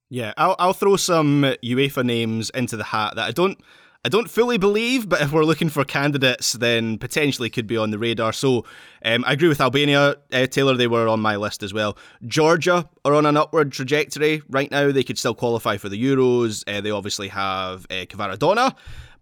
Yeah, 0.09 0.33
I'll, 0.35 0.57
I'll 0.59 0.73
throw 0.73 0.97
some 0.97 1.43
UEFA 1.63 2.03
names 2.03 2.49
into 2.49 2.75
the 2.75 2.83
hat 2.83 3.15
that 3.15 3.29
I 3.29 3.31
don't 3.31 3.57
I 4.03 4.09
don't 4.09 4.31
fully 4.31 4.57
believe, 4.57 5.07
but 5.07 5.21
if 5.21 5.31
we're 5.31 5.45
looking 5.45 5.69
for 5.69 5.85
candidates, 5.85 6.53
then 6.53 6.97
potentially 6.97 7.51
could 7.51 7.67
be 7.67 7.77
on 7.77 7.91
the 7.91 7.99
radar. 7.99 8.33
So 8.33 8.65
um, 9.05 9.23
I 9.27 9.33
agree 9.33 9.47
with 9.47 9.61
Albania, 9.61 10.15
uh, 10.33 10.47
Taylor. 10.47 10.75
They 10.75 10.87
were 10.87 11.07
on 11.07 11.19
my 11.19 11.35
list 11.35 11.61
as 11.61 11.71
well. 11.71 11.95
Georgia 12.25 12.89
are 13.05 13.13
on 13.13 13.27
an 13.27 13.37
upward 13.37 13.71
trajectory 13.71 14.41
right 14.49 14.71
now. 14.71 14.91
They 14.91 15.03
could 15.03 15.19
still 15.19 15.35
qualify 15.35 15.77
for 15.77 15.87
the 15.87 16.03
Euros. 16.03 16.63
Uh, 16.65 16.81
they 16.81 16.89
obviously 16.89 17.27
have 17.27 17.85
uh. 17.91 18.71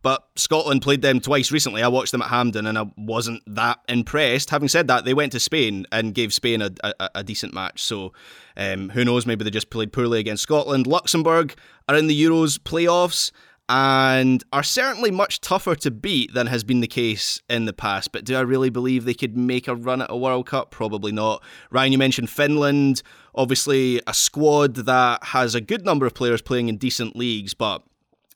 But 0.02 0.26
Scotland 0.38 0.82
played 0.82 1.02
them 1.02 1.20
twice 1.20 1.52
recently. 1.52 1.84
I 1.84 1.90
watched 1.90 2.14
them 2.14 2.22
at 2.22 2.30
Hampden 2.30 2.66
and 2.66 2.78
I 2.78 2.86
wasn't 2.96 3.44
that 3.48 3.80
impressed. 3.90 4.50
Having 4.50 4.70
said 4.70 4.88
that, 4.88 5.04
they 5.04 5.14
went 5.14 5.34
to 5.34 5.42
Spain 5.42 5.86
and 5.92 6.14
gave 6.14 6.34
Spain 6.34 6.62
a, 6.62 6.72
a, 6.82 7.10
a 7.16 7.24
decent 7.26 7.54
match. 7.54 7.84
So 7.84 8.14
um, 8.56 8.88
who 8.92 9.04
knows? 9.04 9.26
Maybe 9.26 9.44
they 9.44 9.50
just 9.50 9.70
played 9.72 9.92
poorly 9.92 10.22
against 10.22 10.44
Scotland. 10.44 10.88
Luxembourg 10.88 11.54
are 11.90 11.98
in 11.98 12.08
the 12.08 12.24
Euros 12.24 12.58
playoffs 12.58 13.32
and 13.70 14.44
are 14.52 14.64
certainly 14.64 15.12
much 15.12 15.42
tougher 15.42 15.76
to 15.76 15.92
beat 15.92 16.34
than 16.34 16.48
has 16.48 16.64
been 16.64 16.82
the 16.82 16.88
case 16.88 17.40
in 17.48 17.66
the 17.66 17.74
past. 17.74 18.12
But 18.12 18.26
do 18.26 18.36
I 18.36 18.42
really 18.42 18.72
believe 18.72 19.06
they 19.06 19.14
could 19.14 19.38
make 19.38 19.68
a 19.68 19.76
run 19.76 20.02
at 20.02 20.10
a 20.10 20.18
World 20.18 20.48
Cup? 20.48 20.72
Probably 20.72 21.12
not. 21.12 21.44
Ryan, 21.70 21.92
you 21.92 22.00
mentioned 22.00 22.32
Finland, 22.32 23.04
obviously 23.36 24.02
a 24.08 24.14
squad 24.14 24.74
that 24.76 25.24
has 25.26 25.54
a 25.54 25.62
good 25.62 25.86
number 25.86 26.08
of 26.08 26.16
players 26.16 26.42
playing 26.42 26.68
in 26.68 26.78
decent 26.78 27.16
leagues, 27.16 27.54
but 27.54 27.84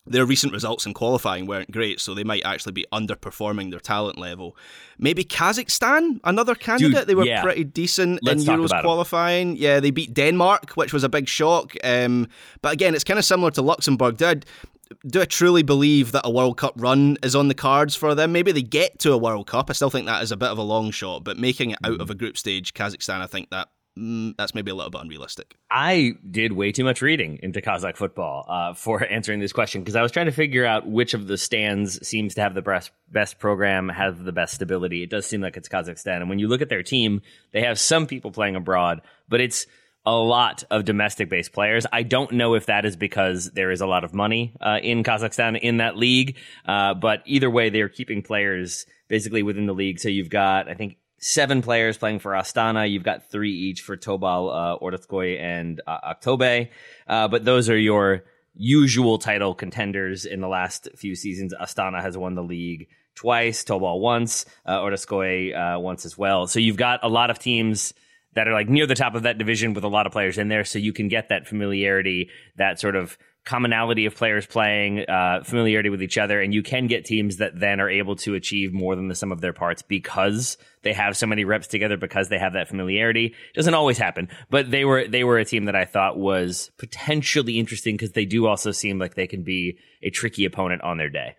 their 0.05 0.25
recent 0.25 0.53
results 0.53 0.85
in 0.85 0.93
qualifying 0.93 1.47
weren't 1.47 1.71
great, 1.71 1.99
so 1.99 2.13
they 2.13 2.25
might 2.25 2.43
actually 2.45 2.73
be 2.73 2.85
underperforming 2.93 3.71
their 3.71 3.79
talent 3.79 4.17
level. 4.17 4.55
Maybe 4.99 5.23
Kazakhstan, 5.23 6.19
another 6.25 6.55
candidate. 6.55 6.99
Dude, 6.99 7.07
they 7.07 7.15
were 7.15 7.25
yeah. 7.25 7.41
pretty 7.41 7.63
decent 7.63 8.19
Let's 8.21 8.45
in 8.45 8.59
Euros 8.59 8.81
qualifying. 8.81 9.55
Yeah, 9.55 9.79
they 9.79 9.91
beat 9.91 10.13
Denmark, 10.13 10.73
which 10.73 10.91
was 10.91 11.05
a 11.05 11.09
big 11.09 11.29
shock. 11.29 11.73
Um, 11.83 12.27
but 12.61 12.73
again, 12.73 12.95
it's 12.95 13.05
kind 13.05 13.17
of 13.17 13.23
similar 13.23 13.49
to 13.51 13.61
Luxembourg. 13.61 14.17
Did 14.17 14.45
do 15.05 15.21
I 15.21 15.25
truly 15.25 15.63
believe 15.63 16.11
that 16.11 16.21
a 16.25 16.31
World 16.31 16.57
Cup 16.57 16.73
run 16.77 17.17
is 17.23 17.35
on 17.35 17.47
the 17.47 17.53
cards 17.53 17.95
for 17.95 18.15
them? 18.15 18.31
Maybe 18.31 18.51
they 18.51 18.61
get 18.61 18.99
to 18.99 19.13
a 19.13 19.17
World 19.17 19.47
Cup. 19.47 19.69
I 19.69 19.73
still 19.73 19.89
think 19.89 20.05
that 20.07 20.23
is 20.23 20.31
a 20.31 20.37
bit 20.37 20.49
of 20.49 20.57
a 20.57 20.63
long 20.63 20.91
shot, 20.91 21.23
but 21.23 21.37
making 21.37 21.71
it 21.71 21.79
out 21.83 22.01
of 22.01 22.09
a 22.09 22.15
group 22.15 22.37
stage, 22.37 22.73
Kazakhstan, 22.73 23.21
I 23.21 23.27
think 23.27 23.49
that 23.51 23.69
mm, 23.97 24.35
that's 24.37 24.55
maybe 24.55 24.71
a 24.71 24.75
little 24.75 24.89
bit 24.89 25.01
unrealistic. 25.01 25.55
I 25.69 26.13
did 26.29 26.53
way 26.53 26.71
too 26.71 26.83
much 26.83 27.01
reading 27.01 27.39
into 27.43 27.61
Kazakh 27.61 27.97
football 27.97 28.45
uh, 28.47 28.73
for 28.73 29.03
answering 29.09 29.39
this 29.39 29.53
question 29.53 29.81
because 29.81 29.95
I 29.95 30.01
was 30.01 30.11
trying 30.11 30.27
to 30.27 30.31
figure 30.31 30.65
out 30.65 30.87
which 30.87 31.13
of 31.13 31.27
the 31.27 31.37
stands 31.37 32.05
seems 32.07 32.35
to 32.35 32.41
have 32.41 32.53
the 32.53 32.61
best 32.61 32.91
best 33.11 33.39
program, 33.39 33.89
have 33.89 34.23
the 34.23 34.31
best 34.31 34.55
stability. 34.55 35.03
It 35.03 35.09
does 35.09 35.25
seem 35.25 35.41
like 35.41 35.57
it's 35.57 35.69
Kazakhstan, 35.69 36.17
and 36.17 36.29
when 36.29 36.39
you 36.39 36.47
look 36.47 36.61
at 36.61 36.69
their 36.69 36.83
team, 36.83 37.21
they 37.51 37.61
have 37.61 37.79
some 37.79 38.07
people 38.07 38.31
playing 38.31 38.55
abroad, 38.55 39.01
but 39.29 39.41
it's 39.41 39.65
a 40.05 40.15
lot 40.15 40.63
of 40.69 40.85
domestic 40.85 41.29
based 41.29 41.53
players. 41.53 41.85
I 41.91 42.03
don't 42.03 42.33
know 42.33 42.55
if 42.55 42.65
that 42.65 42.85
is 42.85 42.95
because 42.95 43.51
there 43.51 43.71
is 43.71 43.81
a 43.81 43.87
lot 43.87 44.03
of 44.03 44.13
money 44.13 44.55
uh, 44.59 44.79
in 44.81 45.03
Kazakhstan 45.03 45.59
in 45.59 45.77
that 45.77 45.97
league, 45.97 46.37
uh, 46.65 46.93
but 46.93 47.23
either 47.25 47.49
way, 47.49 47.69
they 47.69 47.81
are 47.81 47.89
keeping 47.89 48.21
players 48.21 48.85
basically 49.07 49.43
within 49.43 49.65
the 49.65 49.73
league. 49.73 49.99
So 49.99 50.09
you've 50.09 50.29
got, 50.29 50.67
I 50.67 50.73
think, 50.73 50.97
seven 51.19 51.61
players 51.61 51.97
playing 51.97 52.19
for 52.19 52.33
Astana. 52.33 52.89
You've 52.89 53.03
got 53.03 53.29
three 53.29 53.53
each 53.53 53.81
for 53.81 53.95
Tobol, 53.95 54.49
uh, 54.51 55.39
and 55.39 55.81
uh, 55.87 56.13
Aktobe. 56.13 56.69
Uh, 57.07 57.27
but 57.29 57.45
those 57.45 57.69
are 57.69 57.77
your 57.77 58.23
usual 58.55 59.17
title 59.17 59.55
contenders 59.55 60.25
in 60.25 60.41
the 60.41 60.47
last 60.47 60.89
few 60.95 61.15
seasons. 61.15 61.53
Astana 61.59 62.01
has 62.01 62.17
won 62.17 62.35
the 62.35 62.43
league 62.43 62.89
twice, 63.15 63.63
Tobol 63.63 64.01
once, 64.01 64.45
uh, 64.65 64.83
uh, 64.83 65.79
once 65.79 66.05
as 66.05 66.17
well. 66.17 66.47
So 66.47 66.59
you've 66.59 66.77
got 66.77 66.99
a 67.03 67.09
lot 67.09 67.29
of 67.29 67.39
teams 67.39 67.93
that 68.35 68.47
are 68.47 68.53
like 68.53 68.69
near 68.69 68.87
the 68.87 68.95
top 68.95 69.15
of 69.15 69.23
that 69.23 69.37
division 69.37 69.73
with 69.73 69.83
a 69.83 69.89
lot 69.89 70.05
of 70.05 70.11
players 70.11 70.37
in 70.37 70.47
there. 70.47 70.63
So 70.63 70.79
you 70.79 70.93
can 70.93 71.07
get 71.07 71.29
that 71.29 71.47
familiarity, 71.47 72.29
that 72.57 72.79
sort 72.79 72.95
of 72.95 73.17
commonality 73.45 74.05
of 74.05 74.15
players 74.15 74.45
playing, 74.45 75.01
uh, 75.09 75.43
familiarity 75.43 75.89
with 75.89 76.01
each 76.01 76.17
other, 76.17 76.41
and 76.41 76.53
you 76.53 76.63
can 76.63 76.87
get 76.87 77.03
teams 77.03 77.37
that 77.37 77.59
then 77.59 77.81
are 77.81 77.89
able 77.89 78.15
to 78.15 78.35
achieve 78.35 78.71
more 78.73 78.95
than 78.95 79.09
the 79.09 79.15
sum 79.15 79.31
of 79.31 79.41
their 79.41 79.53
parts 79.53 79.81
because 79.81 80.57
they 80.81 80.93
have 80.93 81.17
so 81.17 81.27
many 81.27 81.43
reps 81.43 81.67
together 81.67 81.97
because 81.97 82.29
they 82.29 82.39
have 82.39 82.53
that 82.53 82.69
familiarity. 82.69 83.35
Doesn't 83.53 83.73
always 83.73 83.97
happen, 83.97 84.29
but 84.49 84.71
they 84.71 84.85
were 84.85 85.07
they 85.07 85.23
were 85.23 85.39
a 85.39 85.45
team 85.45 85.65
that 85.65 85.75
I 85.75 85.85
thought 85.85 86.17
was 86.17 86.71
potentially 86.77 87.59
interesting 87.59 87.95
because 87.95 88.11
they 88.11 88.25
do 88.25 88.47
also 88.47 88.71
seem 88.71 88.97
like 88.97 89.15
they 89.15 89.27
can 89.27 89.43
be 89.43 89.77
a 90.01 90.09
tricky 90.09 90.45
opponent 90.45 90.81
on 90.81 90.97
their 90.97 91.09
day. 91.09 91.35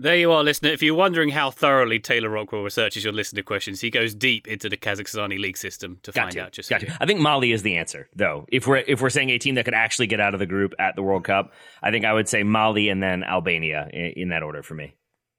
There 0.00 0.16
you 0.16 0.30
are, 0.30 0.44
listener. 0.44 0.70
If 0.70 0.80
you're 0.80 0.94
wondering 0.94 1.30
how 1.30 1.50
thoroughly 1.50 1.98
Taylor 1.98 2.28
Rockwell 2.28 2.62
researches 2.62 3.02
your 3.02 3.12
listener 3.12 3.42
questions, 3.42 3.80
he 3.80 3.90
goes 3.90 4.14
deep 4.14 4.46
into 4.46 4.68
the 4.68 4.76
Kazakhstani 4.76 5.40
league 5.40 5.56
system 5.56 5.98
to 6.04 6.12
Got 6.12 6.22
find 6.22 6.32
to. 6.34 6.40
out. 6.40 6.52
Just 6.52 6.70
Got 6.70 6.82
to. 6.82 6.96
I 7.00 7.06
think 7.06 7.18
Mali 7.18 7.50
is 7.50 7.62
the 7.62 7.76
answer, 7.76 8.08
though. 8.14 8.46
If 8.48 8.68
we're 8.68 8.76
if 8.86 9.00
we're 9.02 9.10
saying 9.10 9.30
a 9.30 9.38
team 9.38 9.56
that 9.56 9.64
could 9.64 9.74
actually 9.74 10.06
get 10.06 10.20
out 10.20 10.34
of 10.34 10.40
the 10.40 10.46
group 10.46 10.72
at 10.78 10.94
the 10.94 11.02
World 11.02 11.24
Cup, 11.24 11.52
I 11.82 11.90
think 11.90 12.04
I 12.04 12.12
would 12.12 12.28
say 12.28 12.44
Mali 12.44 12.88
and 12.90 13.02
then 13.02 13.24
Albania 13.24 13.88
in, 13.92 14.12
in 14.16 14.28
that 14.28 14.44
order 14.44 14.62
for 14.62 14.74
me. 14.74 14.94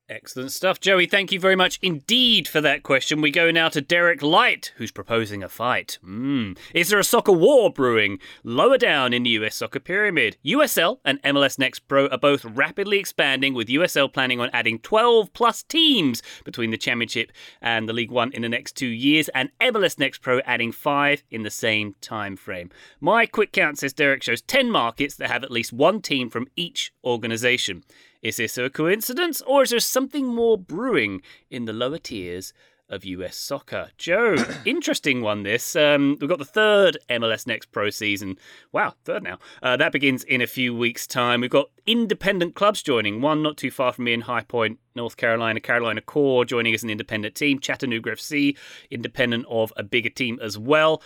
Excellent 0.09 0.51
stuff. 0.51 0.79
Joey, 0.79 1.05
thank 1.05 1.31
you 1.31 1.39
very 1.39 1.55
much 1.55 1.77
indeed 1.83 2.47
for 2.47 2.61
that 2.61 2.81
question. 2.81 3.21
We 3.21 3.29
go 3.29 3.51
now 3.51 3.69
to 3.69 3.79
Derek 3.79 4.23
Light, 4.23 4.73
who's 4.77 4.91
proposing 4.91 5.43
a 5.43 5.49
fight. 5.49 5.99
Mm. 6.03 6.57
Is 6.73 6.89
there 6.89 6.97
a 6.97 7.03
soccer 7.03 7.31
war 7.31 7.71
brewing? 7.71 8.17
Lower 8.43 8.79
down 8.79 9.13
in 9.13 9.21
the 9.21 9.29
US 9.31 9.57
soccer 9.57 9.79
pyramid, 9.79 10.37
USL 10.43 10.97
and 11.05 11.21
MLS 11.21 11.59
Next 11.59 11.87
Pro 11.87 12.07
are 12.07 12.17
both 12.17 12.43
rapidly 12.43 12.97
expanding, 12.97 13.53
with 13.53 13.67
USL 13.67 14.11
planning 14.11 14.39
on 14.39 14.49
adding 14.51 14.79
12 14.79 15.31
plus 15.33 15.61
teams 15.61 16.23
between 16.43 16.71
the 16.71 16.77
Championship 16.77 17.31
and 17.61 17.87
the 17.87 17.93
League 17.93 18.09
One 18.09 18.31
in 18.31 18.41
the 18.41 18.49
next 18.49 18.75
two 18.75 18.87
years, 18.87 19.29
and 19.35 19.51
MLS 19.61 19.99
Next 19.99 20.23
Pro 20.23 20.39
adding 20.39 20.71
five 20.71 21.21
in 21.29 21.43
the 21.43 21.51
same 21.51 21.93
time 22.01 22.35
frame. 22.35 22.71
My 22.99 23.27
quick 23.27 23.51
count, 23.51 23.77
says 23.77 23.93
Derek, 23.93 24.23
shows 24.23 24.41
10 24.41 24.71
markets 24.71 25.15
that 25.17 25.29
have 25.29 25.43
at 25.43 25.51
least 25.51 25.71
one 25.71 26.01
team 26.01 26.31
from 26.31 26.47
each 26.55 26.91
organisation. 27.03 27.83
Is 28.21 28.35
this 28.35 28.57
a 28.57 28.69
coincidence, 28.69 29.41
or 29.41 29.63
is 29.63 29.69
there 29.69 29.79
something 29.79 30.25
more 30.25 30.57
brewing 30.57 31.21
in 31.49 31.63
the 31.63 31.71
lower 31.71 31.97
tiers 31.97 32.51
of 32.89 33.05
US 33.05 33.37
soccer? 33.37 33.91
Joe, 33.97 34.35
interesting 34.65 35.21
one 35.21 35.43
this. 35.43 35.73
Um, 35.73 36.17
we've 36.19 36.29
got 36.29 36.39
the 36.39 36.43
third 36.43 36.97
MLS 37.09 37.47
Next 37.47 37.71
Pro 37.71 37.89
season. 37.89 38.37
Wow, 38.73 38.95
third 39.05 39.23
now. 39.23 39.39
Uh, 39.63 39.77
that 39.77 39.93
begins 39.93 40.25
in 40.25 40.41
a 40.41 40.47
few 40.47 40.75
weeks' 40.75 41.07
time. 41.07 41.39
We've 41.39 41.49
got 41.49 41.69
independent 41.85 42.55
clubs 42.55 42.83
joining, 42.83 43.21
one 43.21 43.41
not 43.41 43.55
too 43.55 43.71
far 43.71 43.93
from 43.93 44.03
me 44.03 44.11
in 44.11 44.21
High 44.21 44.43
Point, 44.43 44.79
North 44.95 45.15
Carolina, 45.15 45.61
Carolina 45.61 46.01
Core 46.01 46.43
joining 46.43 46.73
as 46.73 46.83
an 46.83 46.89
independent 46.89 47.35
team, 47.35 47.59
Chattanooga 47.59 48.11
FC, 48.11 48.57
independent 48.91 49.45
of 49.49 49.71
a 49.77 49.83
bigger 49.83 50.09
team 50.09 50.39
as 50.41 50.57
well. 50.57 51.01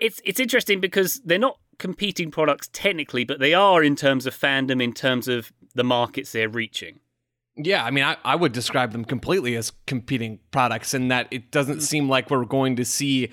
It's, 0.00 0.22
it's 0.24 0.40
interesting 0.40 0.80
because 0.80 1.20
they're 1.26 1.38
not 1.38 1.58
competing 1.78 2.30
products 2.30 2.70
technically, 2.72 3.24
but 3.24 3.38
they 3.38 3.52
are 3.52 3.82
in 3.82 3.96
terms 3.96 4.24
of 4.24 4.34
fandom, 4.34 4.82
in 4.82 4.94
terms 4.94 5.28
of 5.28 5.52
the 5.74 5.84
markets 5.84 6.32
they're 6.32 6.48
reaching. 6.48 7.00
Yeah, 7.56 7.84
I 7.84 7.90
mean, 7.90 8.04
I, 8.04 8.16
I 8.24 8.34
would 8.34 8.52
describe 8.52 8.92
them 8.92 9.04
completely 9.04 9.56
as 9.56 9.72
competing 9.86 10.38
products 10.50 10.94
in 10.94 11.08
that 11.08 11.28
it 11.30 11.50
doesn't 11.50 11.78
mm. 11.78 11.82
seem 11.82 12.08
like 12.08 12.30
we're 12.30 12.46
going 12.46 12.76
to 12.76 12.84
see 12.84 13.30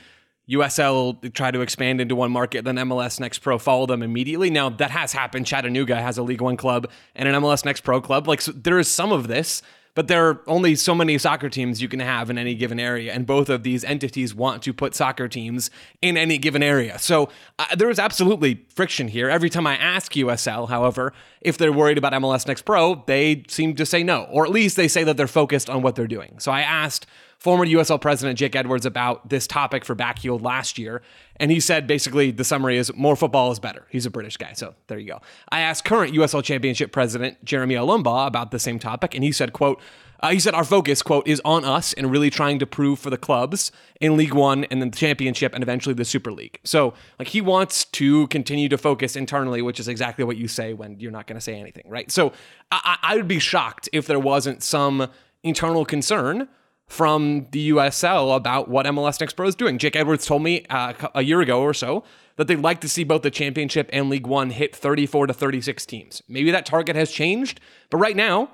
USL 0.49 1.33
try 1.33 1.51
to 1.51 1.61
expand 1.61 2.01
into 2.01 2.15
one 2.15 2.31
market, 2.31 2.65
then 2.65 2.75
MLS 2.75 3.19
Next 3.19 3.39
Pro 3.39 3.59
follow 3.59 3.85
them 3.85 4.01
immediately. 4.01 4.49
Now, 4.49 4.69
that 4.69 4.91
has 4.91 5.13
happened. 5.13 5.45
Chattanooga 5.45 5.95
has 6.01 6.17
a 6.17 6.23
League 6.23 6.41
One 6.41 6.57
club 6.57 6.89
and 7.15 7.29
an 7.29 7.35
MLS 7.35 7.63
Next 7.63 7.81
Pro 7.81 8.01
club. 8.01 8.27
Like, 8.27 8.41
so 8.41 8.51
there 8.51 8.79
is 8.79 8.87
some 8.87 9.11
of 9.11 9.27
this, 9.27 9.61
but 9.99 10.07
there 10.07 10.29
are 10.29 10.41
only 10.47 10.75
so 10.75 10.95
many 10.95 11.17
soccer 11.17 11.49
teams 11.49 11.81
you 11.81 11.89
can 11.89 11.99
have 11.99 12.29
in 12.29 12.37
any 12.37 12.55
given 12.55 12.79
area. 12.79 13.11
And 13.11 13.25
both 13.25 13.49
of 13.49 13.63
these 13.63 13.83
entities 13.83 14.33
want 14.33 14.63
to 14.63 14.71
put 14.71 14.95
soccer 14.95 15.27
teams 15.27 15.69
in 16.01 16.15
any 16.15 16.37
given 16.37 16.63
area. 16.63 16.97
So 16.97 17.27
uh, 17.59 17.75
there 17.75 17.89
is 17.89 17.99
absolutely 17.99 18.65
friction 18.69 19.09
here. 19.09 19.29
Every 19.29 19.49
time 19.49 19.67
I 19.67 19.75
ask 19.75 20.13
USL, 20.13 20.69
however, 20.69 21.11
if 21.41 21.57
they're 21.57 21.73
worried 21.73 21.97
about 21.97 22.13
MLS 22.13 22.47
Next 22.47 22.61
Pro, 22.61 23.03
they 23.07 23.43
seem 23.49 23.75
to 23.75 23.85
say 23.85 24.01
no, 24.01 24.23
or 24.31 24.45
at 24.45 24.51
least 24.51 24.77
they 24.77 24.87
say 24.87 25.03
that 25.03 25.17
they're 25.17 25.27
focused 25.27 25.69
on 25.69 25.81
what 25.81 25.97
they're 25.97 26.07
doing. 26.07 26.39
So 26.39 26.53
I 26.53 26.61
asked 26.61 27.05
former 27.39 27.65
USL 27.65 27.99
president 27.99 28.37
Jake 28.37 28.55
Edwards 28.55 28.85
about 28.85 29.29
this 29.29 29.47
topic 29.47 29.85
for 29.85 29.95
Backfield 29.95 30.41
last 30.41 30.77
year. 30.77 31.01
And 31.37 31.51
he 31.51 31.61
said 31.61 31.87
basically 31.87 32.31
the 32.31 32.43
summary 32.43 32.77
is 32.77 32.93
more 32.95 33.15
football 33.15 33.51
is 33.51 33.59
better. 33.59 33.85
He's 33.89 34.05
a 34.05 34.09
British 34.09 34.35
guy. 34.35 34.51
So 34.53 34.75
there 34.87 34.99
you 34.99 35.07
go. 35.07 35.21
I 35.49 35.61
asked 35.61 35.85
current 35.85 36.13
USL 36.13 36.43
championship 36.43 36.91
president 36.91 37.43
Jeremy 37.45 37.75
Olumba 37.75 38.27
about 38.27 38.51
the 38.51 38.59
same 38.59 38.77
topic. 38.77 39.15
And 39.15 39.23
he 39.23 39.31
said, 39.31 39.53
quote, 39.53 39.81
uh, 40.21 40.31
he 40.31 40.39
said 40.39 40.53
our 40.53 40.65
focus, 40.65 41.01
quote, 41.01 41.25
is 41.25 41.41
on 41.45 41.63
us 41.63 41.93
and 41.93 42.11
really 42.11 42.29
trying 42.29 42.59
to 42.59 42.65
prove 42.67 42.99
for 42.99 43.09
the 43.09 43.17
clubs 43.17 43.71
in 44.01 44.17
League 44.17 44.33
One 44.33 44.65
and 44.65 44.81
then 44.81 44.89
the 44.91 44.97
championship 44.97 45.53
and 45.53 45.63
eventually 45.63 45.95
the 45.95 46.03
Super 46.03 46.33
League. 46.33 46.59
So 46.65 46.93
like 47.19 47.29
he 47.29 47.39
wants 47.39 47.85
to 47.85 48.27
continue 48.27 48.67
to 48.67 48.77
focus 48.77 49.15
internally, 49.15 49.61
which 49.61 49.79
is 49.79 49.87
exactly 49.87 50.25
what 50.25 50.35
you 50.35 50.49
say 50.49 50.73
when 50.73 50.99
you're 50.99 51.11
not 51.13 51.25
going 51.25 51.37
to 51.37 51.41
say 51.41 51.57
anything, 51.57 51.85
right? 51.87 52.11
So 52.11 52.33
I-, 52.69 52.97
I 53.01 53.15
would 53.15 53.29
be 53.29 53.39
shocked 53.39 53.87
if 53.93 54.07
there 54.07 54.19
wasn't 54.19 54.61
some 54.61 55.07
internal 55.41 55.85
concern 55.85 56.49
from 56.89 57.47
the 57.51 57.69
USL 57.69 58.35
about 58.35 58.67
what 58.67 58.85
MLS 58.87 59.19
Next 59.19 59.33
Pro 59.33 59.47
is 59.47 59.55
doing. 59.55 59.77
Jake 59.77 59.95
Edwards 59.95 60.25
told 60.25 60.41
me 60.41 60.65
uh, 60.69 60.93
a 61.13 61.21
year 61.21 61.39
ago 61.39 61.61
or 61.61 61.73
so 61.73 62.03
that 62.35 62.47
they'd 62.47 62.59
like 62.59 62.81
to 62.81 62.89
see 62.89 63.03
both 63.03 63.21
the 63.21 63.31
championship 63.31 63.89
and 63.93 64.09
League 64.09 64.27
One 64.27 64.49
hit 64.49 64.75
34 64.75 65.27
to 65.27 65.33
36 65.33 65.85
teams. 65.85 66.21
Maybe 66.27 66.51
that 66.51 66.65
target 66.65 66.95
has 66.95 67.11
changed, 67.11 67.61
but 67.89 67.97
right 67.99 68.15
now, 68.15 68.49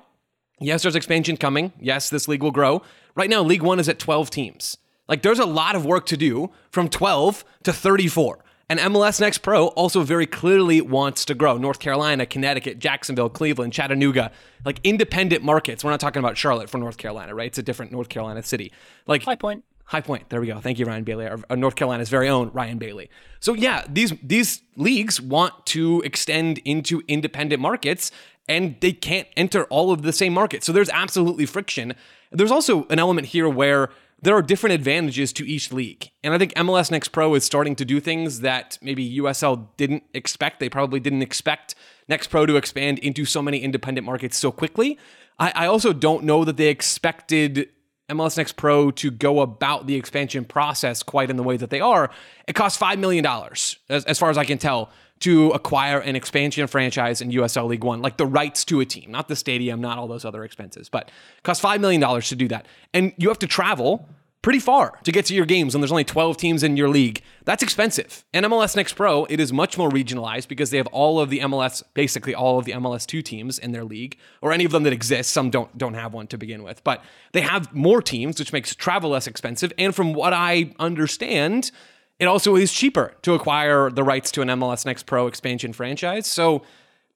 yes, 0.60 0.82
there's 0.82 0.94
expansion 0.94 1.38
coming. 1.38 1.72
Yes, 1.80 2.10
this 2.10 2.28
league 2.28 2.42
will 2.42 2.50
grow. 2.50 2.82
Right 3.14 3.30
now, 3.30 3.42
League 3.42 3.62
One 3.62 3.80
is 3.80 3.88
at 3.88 3.98
12 3.98 4.28
teams. 4.28 4.76
Like, 5.08 5.22
there's 5.22 5.38
a 5.38 5.46
lot 5.46 5.74
of 5.74 5.86
work 5.86 6.04
to 6.06 6.16
do 6.16 6.50
from 6.70 6.88
12 6.88 7.44
to 7.62 7.72
34. 7.72 8.44
And 8.68 8.80
MLS 8.80 9.20
Next 9.20 9.38
Pro 9.38 9.68
also 9.68 10.02
very 10.02 10.26
clearly 10.26 10.80
wants 10.80 11.24
to 11.26 11.34
grow. 11.34 11.56
North 11.56 11.78
Carolina, 11.78 12.26
Connecticut, 12.26 12.80
Jacksonville, 12.80 13.28
Cleveland, 13.28 13.72
Chattanooga, 13.72 14.32
like 14.64 14.80
independent 14.82 15.44
markets. 15.44 15.84
We're 15.84 15.92
not 15.92 16.00
talking 16.00 16.18
about 16.18 16.36
Charlotte 16.36 16.68
for 16.68 16.78
North 16.78 16.96
Carolina, 16.96 17.32
right? 17.34 17.46
It's 17.46 17.58
a 17.58 17.62
different 17.62 17.92
North 17.92 18.08
Carolina 18.08 18.42
city. 18.42 18.72
Like 19.06 19.22
High 19.22 19.36
Point. 19.36 19.64
High 19.84 20.00
Point. 20.00 20.28
There 20.30 20.40
we 20.40 20.48
go. 20.48 20.58
Thank 20.58 20.80
you, 20.80 20.84
Ryan 20.84 21.04
Bailey, 21.04 21.26
our, 21.26 21.34
our 21.34 21.44
uh, 21.50 21.54
North 21.54 21.76
Carolina's 21.76 22.08
very 22.08 22.28
own 22.28 22.50
Ryan 22.52 22.78
Bailey. 22.78 23.08
So 23.38 23.54
yeah, 23.54 23.84
these 23.88 24.12
these 24.20 24.62
leagues 24.74 25.20
want 25.20 25.64
to 25.66 26.02
extend 26.04 26.58
into 26.64 27.02
independent 27.06 27.62
markets, 27.62 28.10
and 28.48 28.74
they 28.80 28.90
can't 28.90 29.28
enter 29.36 29.62
all 29.66 29.92
of 29.92 30.02
the 30.02 30.12
same 30.12 30.32
markets. 30.32 30.66
So 30.66 30.72
there's 30.72 30.90
absolutely 30.90 31.46
friction. 31.46 31.94
There's 32.32 32.50
also 32.50 32.84
an 32.90 32.98
element 32.98 33.28
here 33.28 33.48
where 33.48 33.90
there 34.22 34.34
are 34.34 34.42
different 34.42 34.74
advantages 34.74 35.32
to 35.34 35.46
each 35.46 35.72
league. 35.72 36.10
And 36.24 36.32
I 36.32 36.38
think 36.38 36.54
MLS 36.54 36.90
Next 36.90 37.08
Pro 37.08 37.34
is 37.34 37.44
starting 37.44 37.76
to 37.76 37.84
do 37.84 38.00
things 38.00 38.40
that 38.40 38.78
maybe 38.80 39.18
USL 39.18 39.68
didn't 39.76 40.04
expect. 40.14 40.58
They 40.58 40.68
probably 40.68 41.00
didn't 41.00 41.22
expect 41.22 41.74
Next 42.08 42.28
Pro 42.28 42.46
to 42.46 42.56
expand 42.56 42.98
into 43.00 43.24
so 43.24 43.42
many 43.42 43.58
independent 43.58 44.06
markets 44.06 44.38
so 44.38 44.50
quickly. 44.50 44.98
I, 45.38 45.52
I 45.54 45.66
also 45.66 45.92
don't 45.92 46.24
know 46.24 46.44
that 46.44 46.56
they 46.56 46.68
expected 46.68 47.68
MLS 48.08 48.36
Next 48.36 48.56
Pro 48.56 48.90
to 48.92 49.10
go 49.10 49.40
about 49.40 49.86
the 49.86 49.96
expansion 49.96 50.44
process 50.44 51.02
quite 51.02 51.28
in 51.28 51.36
the 51.36 51.42
way 51.42 51.56
that 51.56 51.70
they 51.70 51.80
are. 51.80 52.10
It 52.46 52.54
costs 52.54 52.80
$5 52.80 52.98
million, 52.98 53.26
as, 53.26 54.04
as 54.04 54.18
far 54.18 54.30
as 54.30 54.38
I 54.38 54.44
can 54.44 54.58
tell, 54.58 54.90
to 55.20 55.50
acquire 55.50 55.98
an 55.98 56.14
expansion 56.14 56.66
franchise 56.66 57.20
in 57.20 57.30
USL 57.30 57.68
League 57.68 57.84
One, 57.84 58.02
like 58.02 58.16
the 58.16 58.26
rights 58.26 58.64
to 58.66 58.80
a 58.80 58.84
team, 58.84 59.10
not 59.10 59.28
the 59.28 59.36
stadium, 59.36 59.80
not 59.80 59.98
all 59.98 60.06
those 60.06 60.24
other 60.24 60.44
expenses, 60.44 60.88
but 60.88 61.08
it 61.36 61.42
costs 61.42 61.64
$5 61.64 61.80
million 61.80 62.20
to 62.20 62.36
do 62.36 62.48
that. 62.48 62.66
And 62.92 63.12
you 63.16 63.28
have 63.28 63.38
to 63.40 63.46
travel 63.46 64.08
pretty 64.46 64.60
far 64.60 64.96
to 65.02 65.10
get 65.10 65.26
to 65.26 65.34
your 65.34 65.44
games 65.44 65.74
when 65.74 65.80
there's 65.80 65.90
only 65.90 66.04
12 66.04 66.36
teams 66.36 66.62
in 66.62 66.76
your 66.76 66.88
league. 66.88 67.20
That's 67.44 67.64
expensive. 67.64 68.24
And 68.32 68.46
MLS 68.46 68.76
Next 68.76 68.92
Pro, 68.92 69.24
it 69.24 69.40
is 69.40 69.52
much 69.52 69.76
more 69.76 69.88
regionalized 69.88 70.46
because 70.46 70.70
they 70.70 70.76
have 70.76 70.86
all 70.88 71.18
of 71.18 71.30
the 71.30 71.40
MLS, 71.40 71.82
basically 71.94 72.32
all 72.32 72.56
of 72.56 72.64
the 72.64 72.70
MLS2 72.70 73.24
teams 73.24 73.58
in 73.58 73.72
their 73.72 73.82
league, 73.82 74.16
or 74.40 74.52
any 74.52 74.64
of 74.64 74.70
them 74.70 74.84
that 74.84 74.92
exist. 74.92 75.32
Some 75.32 75.50
don't 75.50 75.76
don't 75.76 75.94
have 75.94 76.14
one 76.14 76.28
to 76.28 76.38
begin 76.38 76.62
with, 76.62 76.84
but 76.84 77.02
they 77.32 77.40
have 77.40 77.74
more 77.74 78.00
teams, 78.00 78.38
which 78.38 78.52
makes 78.52 78.72
travel 78.72 79.10
less 79.10 79.26
expensive. 79.26 79.72
And 79.78 79.92
from 79.92 80.12
what 80.12 80.32
I 80.32 80.72
understand, 80.78 81.72
it 82.18 82.26
also 82.26 82.56
is 82.56 82.72
cheaper 82.72 83.14
to 83.22 83.34
acquire 83.34 83.90
the 83.90 84.02
rights 84.02 84.30
to 84.32 84.42
an 84.42 84.48
MLS 84.48 84.86
Next 84.86 85.04
Pro 85.04 85.26
expansion 85.26 85.72
franchise. 85.72 86.26
So 86.26 86.62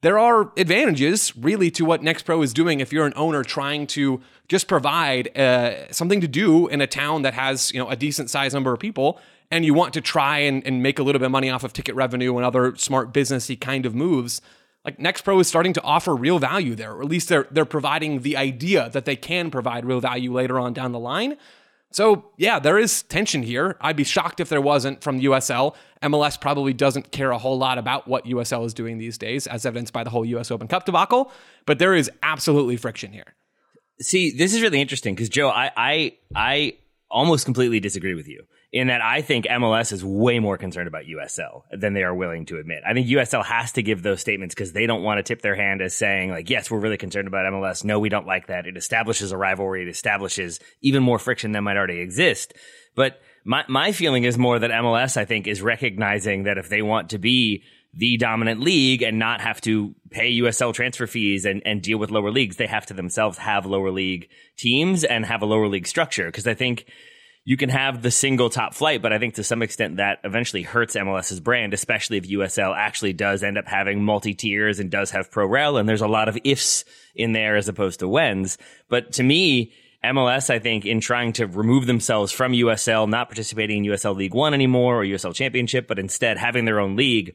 there 0.02 0.18
are 0.18 0.52
advantages 0.56 1.36
really 1.36 1.70
to 1.72 1.84
what 1.84 2.02
Next 2.02 2.22
Pro 2.22 2.42
is 2.42 2.54
doing 2.54 2.80
if 2.80 2.92
you're 2.92 3.06
an 3.06 3.12
owner 3.16 3.42
trying 3.42 3.86
to 3.88 4.20
just 4.48 4.66
provide 4.66 5.36
uh, 5.36 5.90
something 5.92 6.20
to 6.20 6.28
do 6.28 6.68
in 6.68 6.80
a 6.80 6.86
town 6.86 7.22
that 7.22 7.34
has 7.34 7.72
you 7.72 7.78
know 7.78 7.88
a 7.88 7.96
decent 7.96 8.30
sized 8.30 8.54
number 8.54 8.72
of 8.72 8.80
people 8.80 9.20
and 9.50 9.64
you 9.64 9.74
want 9.74 9.92
to 9.94 10.00
try 10.00 10.38
and, 10.38 10.64
and 10.66 10.82
make 10.82 10.98
a 10.98 11.02
little 11.02 11.18
bit 11.18 11.26
of 11.26 11.32
money 11.32 11.50
off 11.50 11.64
of 11.64 11.72
ticket 11.72 11.94
revenue 11.94 12.36
and 12.36 12.46
other 12.46 12.74
smart 12.76 13.12
businessy 13.12 13.60
kind 13.60 13.84
of 13.84 13.94
moves 13.94 14.40
like 14.84 14.98
Next 14.98 15.22
Pro 15.22 15.38
is 15.38 15.48
starting 15.48 15.74
to 15.74 15.82
offer 15.82 16.16
real 16.16 16.38
value 16.38 16.74
there 16.74 16.92
or 16.92 17.02
at 17.02 17.08
least 17.08 17.28
they're 17.28 17.46
they're 17.50 17.66
providing 17.66 18.22
the 18.22 18.36
idea 18.36 18.88
that 18.90 19.04
they 19.04 19.16
can 19.16 19.50
provide 19.50 19.84
real 19.84 20.00
value 20.00 20.32
later 20.32 20.58
on 20.58 20.72
down 20.72 20.92
the 20.92 20.98
line 20.98 21.36
so, 21.92 22.30
yeah, 22.36 22.60
there 22.60 22.78
is 22.78 23.02
tension 23.02 23.42
here. 23.42 23.76
I'd 23.80 23.96
be 23.96 24.04
shocked 24.04 24.38
if 24.38 24.48
there 24.48 24.60
wasn't 24.60 25.02
from 25.02 25.20
USL. 25.20 25.74
MLS 26.02 26.40
probably 26.40 26.72
doesn't 26.72 27.10
care 27.10 27.32
a 27.32 27.38
whole 27.38 27.58
lot 27.58 27.78
about 27.78 28.06
what 28.06 28.24
USL 28.26 28.64
is 28.64 28.74
doing 28.74 28.98
these 28.98 29.18
days, 29.18 29.46
as 29.48 29.66
evidenced 29.66 29.92
by 29.92 30.04
the 30.04 30.10
whole 30.10 30.24
US 30.24 30.50
Open 30.50 30.68
Cup 30.68 30.84
debacle, 30.84 31.32
but 31.66 31.78
there 31.78 31.94
is 31.94 32.10
absolutely 32.22 32.76
friction 32.76 33.12
here. 33.12 33.34
See, 34.00 34.30
this 34.30 34.54
is 34.54 34.62
really 34.62 34.80
interesting 34.80 35.14
because 35.14 35.28
Joe, 35.28 35.48
I, 35.50 35.72
I, 35.76 36.12
I 36.34 36.76
almost 37.10 37.44
completely 37.44 37.80
disagree 37.80 38.14
with 38.14 38.28
you 38.28 38.44
in 38.72 38.86
that 38.86 39.02
I 39.02 39.22
think 39.22 39.46
MLS 39.46 39.92
is 39.92 40.04
way 40.04 40.38
more 40.38 40.56
concerned 40.56 40.86
about 40.86 41.04
USL 41.04 41.62
than 41.72 41.92
they 41.92 42.04
are 42.04 42.14
willing 42.14 42.46
to 42.46 42.58
admit. 42.58 42.82
I 42.86 42.94
think 42.94 43.08
USL 43.08 43.44
has 43.44 43.72
to 43.72 43.82
give 43.82 44.02
those 44.02 44.20
statements 44.20 44.54
because 44.54 44.72
they 44.72 44.86
don't 44.86 45.02
want 45.02 45.18
to 45.18 45.24
tip 45.24 45.42
their 45.42 45.56
hand 45.56 45.82
as 45.82 45.94
saying 45.94 46.30
like, 46.30 46.48
yes, 46.48 46.70
we're 46.70 46.78
really 46.78 46.96
concerned 46.96 47.26
about 47.26 47.52
MLS. 47.52 47.84
No, 47.84 47.98
we 47.98 48.08
don't 48.08 48.26
like 48.26 48.46
that. 48.46 48.66
It 48.66 48.76
establishes 48.76 49.32
a 49.32 49.36
rivalry. 49.36 49.82
It 49.82 49.88
establishes 49.88 50.60
even 50.82 51.02
more 51.02 51.18
friction 51.18 51.50
than 51.50 51.64
might 51.64 51.76
already 51.76 51.98
exist. 51.98 52.54
But 52.94 53.20
my, 53.44 53.64
my 53.68 53.90
feeling 53.90 54.22
is 54.22 54.38
more 54.38 54.58
that 54.58 54.70
MLS, 54.70 55.16
I 55.16 55.24
think, 55.24 55.48
is 55.48 55.62
recognizing 55.62 56.44
that 56.44 56.58
if 56.58 56.68
they 56.68 56.82
want 56.82 57.10
to 57.10 57.18
be 57.18 57.64
the 57.92 58.18
dominant 58.18 58.60
league 58.60 59.02
and 59.02 59.18
not 59.18 59.40
have 59.40 59.60
to 59.62 59.96
pay 60.10 60.38
USL 60.38 60.72
transfer 60.72 61.08
fees 61.08 61.44
and, 61.44 61.60
and 61.64 61.82
deal 61.82 61.98
with 61.98 62.12
lower 62.12 62.30
leagues, 62.30 62.56
they 62.56 62.68
have 62.68 62.86
to 62.86 62.94
themselves 62.94 63.38
have 63.38 63.66
lower 63.66 63.90
league 63.90 64.28
teams 64.56 65.02
and 65.02 65.26
have 65.26 65.42
a 65.42 65.46
lower 65.46 65.66
league 65.66 65.88
structure. 65.88 66.26
Because 66.26 66.46
I 66.46 66.54
think 66.54 66.86
you 67.44 67.56
can 67.56 67.70
have 67.70 68.02
the 68.02 68.10
single 68.10 68.50
top 68.50 68.74
flight, 68.74 69.00
but 69.00 69.12
I 69.12 69.18
think 69.18 69.34
to 69.34 69.44
some 69.44 69.62
extent 69.62 69.96
that 69.96 70.18
eventually 70.24 70.62
hurts 70.62 70.94
MLS's 70.94 71.40
brand, 71.40 71.72
especially 71.72 72.18
if 72.18 72.28
USL 72.28 72.76
actually 72.76 73.14
does 73.14 73.42
end 73.42 73.56
up 73.56 73.66
having 73.66 74.04
multi 74.04 74.34
tiers 74.34 74.78
and 74.78 74.90
does 74.90 75.10
have 75.12 75.30
pro 75.30 75.46
rel. 75.46 75.76
And 75.78 75.88
there's 75.88 76.02
a 76.02 76.08
lot 76.08 76.28
of 76.28 76.38
ifs 76.44 76.84
in 77.14 77.32
there 77.32 77.56
as 77.56 77.68
opposed 77.68 78.00
to 78.00 78.08
whens. 78.08 78.58
But 78.88 79.12
to 79.12 79.22
me, 79.22 79.72
MLS, 80.04 80.50
I 80.50 80.58
think, 80.58 80.84
in 80.84 81.00
trying 81.00 81.32
to 81.34 81.46
remove 81.46 81.86
themselves 81.86 82.32
from 82.32 82.52
USL, 82.52 83.08
not 83.08 83.28
participating 83.28 83.84
in 83.84 83.92
USL 83.92 84.16
League 84.16 84.34
One 84.34 84.54
anymore 84.54 85.00
or 85.00 85.04
USL 85.04 85.34
Championship, 85.34 85.86
but 85.88 85.98
instead 85.98 86.38
having 86.38 86.64
their 86.66 86.80
own 86.80 86.96
league, 86.96 87.34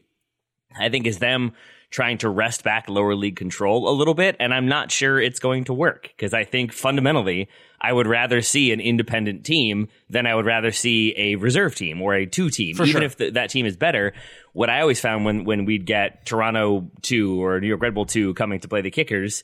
I 0.79 0.89
think 0.89 1.07
is 1.07 1.19
them 1.19 1.53
trying 1.89 2.17
to 2.19 2.29
wrest 2.29 2.63
back 2.63 2.89
lower 2.89 3.15
league 3.15 3.35
control 3.35 3.89
a 3.89 3.93
little 3.95 4.13
bit. 4.13 4.35
And 4.39 4.53
I'm 4.53 4.67
not 4.67 4.91
sure 4.91 5.19
it's 5.19 5.39
going 5.39 5.65
to 5.65 5.73
work 5.73 6.09
because 6.15 6.33
I 6.33 6.43
think 6.43 6.73
fundamentally 6.73 7.47
I 7.79 7.93
would 7.93 8.07
rather 8.07 8.41
see 8.41 8.71
an 8.71 8.79
independent 8.79 9.45
team 9.45 9.89
than 10.09 10.25
I 10.25 10.35
would 10.35 10.45
rather 10.45 10.71
see 10.71 11.13
a 11.17 11.35
reserve 11.35 11.75
team 11.75 12.01
or 12.01 12.15
a 12.15 12.25
two 12.25 12.49
team, 12.49 12.75
For 12.75 12.83
even 12.83 13.01
sure. 13.01 13.03
if 13.03 13.17
th- 13.17 13.33
that 13.33 13.49
team 13.49 13.65
is 13.65 13.77
better. 13.77 14.13
What 14.53 14.69
I 14.69 14.81
always 14.81 14.99
found 14.99 15.25
when, 15.25 15.43
when 15.43 15.65
we'd 15.65 15.85
get 15.85 16.25
Toronto 16.25 16.89
2 17.03 17.43
or 17.43 17.59
New 17.59 17.67
York 17.67 17.81
Red 17.81 17.93
Bull 17.93 18.05
2 18.05 18.33
coming 18.33 18.59
to 18.61 18.67
play 18.67 18.81
the 18.81 18.91
kickers 18.91 19.43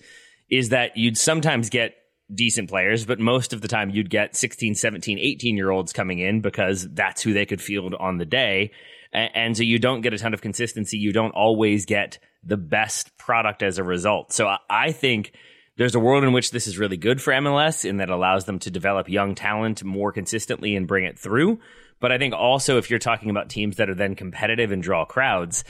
is 0.50 0.70
that 0.70 0.98
you'd 0.98 1.18
sometimes 1.18 1.70
get 1.70 1.96
decent 2.34 2.70
players, 2.70 3.06
but 3.06 3.20
most 3.20 3.52
of 3.54 3.62
the 3.62 3.68
time 3.68 3.90
you'd 3.90 4.10
get 4.10 4.36
16, 4.36 4.76
17, 4.76 5.20
18 5.20 5.58
year 5.58 5.70
olds 5.70 5.94
coming 5.94 6.20
in 6.20 6.42
because 6.42 6.88
that's 6.94 7.22
who 7.22 7.34
they 7.34 7.46
could 7.46 7.62
field 7.62 7.94
on 8.00 8.18
the 8.18 8.26
day. 8.26 8.72
And 9.14 9.58
so 9.58 9.64
you 9.64 9.78
don't 9.78 10.00
get 10.02 10.14
a 10.14 10.18
ton 10.18 10.34
of 10.34 10.42
consistency. 10.42 10.98
You 10.98 11.12
don't 11.12 11.32
always 11.32 11.86
get 11.86 12.18
the 12.44 12.58
best 12.58 13.18
product 13.18 13.64
as 13.64 13.78
a 13.78 13.84
result. 13.84 14.34
So 14.34 14.56
I- 14.70 14.92
think 14.92 15.34
there's 15.78 15.96
a 15.96 16.00
world 16.00 16.24
in 16.24 16.34
which 16.34 16.52
this 16.52 16.68
is 16.68 16.78
really 16.78 16.98
good 16.98 17.22
for 17.22 17.34
MLS 17.34 17.86
in 17.86 17.98
that 17.98 18.10
allows 18.10 18.46
them 18.46 18.60
to 18.60 18.72
develop 18.72 19.10
young 19.10 19.36
talent 19.36 19.84
more 19.84 20.12
consistently 20.12 20.76
and 20.76 20.88
bring 20.88 21.06
it 21.06 21.18
through. 21.18 21.60
But 22.00 22.12
I 22.12 22.18
think 22.18 22.34
also 22.34 22.78
if 22.78 22.90
you're 22.90 23.00
talking 23.00 23.30
about 23.30 23.50
teams 23.50 23.78
that 23.78 23.90
are 23.90 23.96
then 23.96 24.16
competitive 24.16 24.72
and 24.72 24.82
draw 24.84 25.06
crowds, 25.06 25.64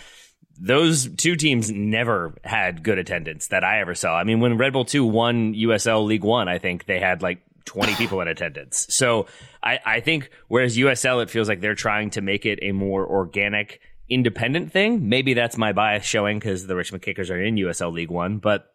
those 0.60 1.08
two 1.16 1.36
teams 1.36 1.72
never 1.72 2.36
had 2.44 2.84
good 2.84 2.98
attendance 2.98 3.48
that 3.48 3.64
I 3.64 3.80
ever 3.82 3.96
saw. 3.96 4.18
I 4.18 4.24
mean, 4.24 4.40
when 4.40 4.58
Red 4.58 4.74
Bull 4.74 4.86
2 4.86 5.06
won 5.06 5.54
USL 5.54 6.06
League 6.06 6.24
One, 6.24 6.48
I 6.48 6.58
think 6.58 6.86
they 6.86 7.00
had 7.00 7.22
like 7.22 7.42
20 7.66 7.96
people 7.96 8.22
in 8.22 8.28
attendance. 8.28 8.88
So 8.90 9.28
I, 9.64 9.80
I 9.86 10.00
think 10.00 10.30
whereas 10.48 10.78
USL, 10.78 11.24
it 11.24 11.30
feels 11.30 11.48
like 11.48 11.62
they're 11.62 11.76
trying 11.76 12.12
to 12.12 12.22
make 12.22 12.46
it 12.46 12.60
a 12.62 12.72
more 12.72 13.06
organic, 13.06 13.82
independent 14.12 14.72
thing. 14.72 15.10
Maybe 15.10 15.34
that's 15.34 15.58
my 15.58 15.72
bias 15.74 16.06
showing 16.06 16.38
because 16.40 16.68
the 16.68 16.76
Richmond 16.76 17.02
Kickers 17.04 17.30
are 17.32 17.42
in 17.42 17.56
USL 17.56 17.92
League 17.92 18.12
One, 18.12 18.38
but 18.38 18.68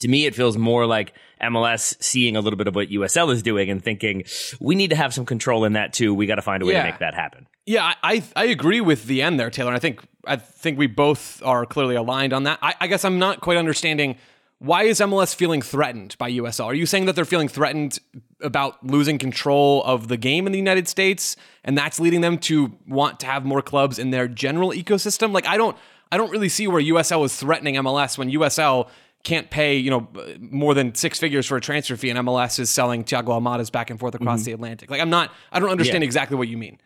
to 0.00 0.06
me, 0.08 0.26
it 0.26 0.34
feels 0.36 0.56
more 0.56 0.86
like 0.86 1.12
MLS 1.42 1.96
seeing 2.00 2.36
a 2.36 2.40
little 2.40 2.56
bit 2.56 2.68
of 2.68 2.76
what 2.76 2.88
USL 2.88 3.32
is 3.32 3.42
doing 3.42 3.68
and 3.68 3.82
thinking, 3.82 4.22
we 4.60 4.76
need 4.76 4.90
to 4.90 4.96
have 4.96 5.12
some 5.12 5.26
control 5.26 5.64
in 5.64 5.72
that 5.72 5.92
too. 5.92 6.14
We 6.14 6.26
got 6.26 6.36
to 6.36 6.42
find 6.42 6.62
a 6.62 6.66
way 6.66 6.74
Yeah. 6.74 6.84
to 6.84 6.90
make 6.90 7.00
that 7.00 7.14
happen. 7.14 7.48
Yeah, 7.66 7.94
I, 8.02 8.22
I 8.36 8.44
agree 8.44 8.80
with 8.80 9.06
the 9.06 9.22
end 9.22 9.40
there, 9.40 9.50
Taylor. 9.50 9.70
And 9.70 9.76
I 9.76 9.80
think 9.80 10.00
I 10.24 10.36
think 10.36 10.78
we 10.78 10.86
both 10.86 11.42
are 11.42 11.66
clearly 11.66 11.96
aligned 11.96 12.32
on 12.32 12.44
that. 12.44 12.58
I, 12.62 12.74
I 12.80 12.86
guess 12.86 13.04
I'm 13.04 13.18
not 13.18 13.40
quite 13.40 13.56
understanding 13.56 14.16
why 14.60 14.84
is 14.84 15.00
MLS 15.00 15.34
feeling 15.34 15.62
threatened 15.62 16.16
by 16.18 16.30
USL? 16.32 16.66
Are 16.66 16.74
you 16.74 16.86
saying 16.86 17.06
that 17.06 17.14
they're 17.16 17.24
feeling 17.24 17.48
threatened 17.48 17.98
about 18.40 18.84
losing 18.86 19.18
control 19.18 19.82
of 19.84 20.08
the 20.08 20.16
game 20.16 20.46
in 20.46 20.52
the 20.52 20.58
United 20.58 20.88
States, 20.88 21.36
and 21.64 21.76
that's 21.76 21.98
leading 21.98 22.20
them 22.20 22.38
to 22.38 22.76
want 22.86 23.20
to 23.20 23.26
have 23.26 23.44
more 23.44 23.62
clubs 23.62 23.98
in 23.98 24.10
their 24.10 24.28
general 24.28 24.70
ecosystem? 24.70 25.32
Like 25.32 25.46
I 25.46 25.56
don't 25.56 25.76
I 26.10 26.16
don't 26.16 26.30
really 26.30 26.48
see 26.48 26.66
where 26.66 26.82
USL 26.82 27.24
is 27.24 27.36
threatening 27.36 27.74
MLS 27.76 28.16
when 28.16 28.30
USL 28.30 28.88
can't 29.24 29.50
pay, 29.50 29.76
you 29.76 29.90
know, 29.90 30.08
more 30.38 30.74
than 30.74 30.94
six 30.94 31.18
figures 31.18 31.46
for 31.46 31.56
a 31.56 31.60
transfer 31.60 31.96
fee, 31.96 32.10
and 32.10 32.18
MLS 32.20 32.58
is 32.58 32.70
selling 32.70 33.04
Thiago 33.04 33.28
Almada's 33.28 33.70
back 33.70 33.90
and 33.90 33.98
forth 33.98 34.14
across 34.14 34.40
mm-hmm. 34.40 34.46
the 34.46 34.52
Atlantic. 34.52 34.90
Like, 34.90 35.00
I'm 35.00 35.10
not, 35.10 35.32
I 35.52 35.60
don't 35.60 35.70
understand 35.70 36.02
Yeah. 36.02 36.06
exactly 36.06 36.36
what 36.36 36.48
you 36.48 36.56
mean. 36.56 36.78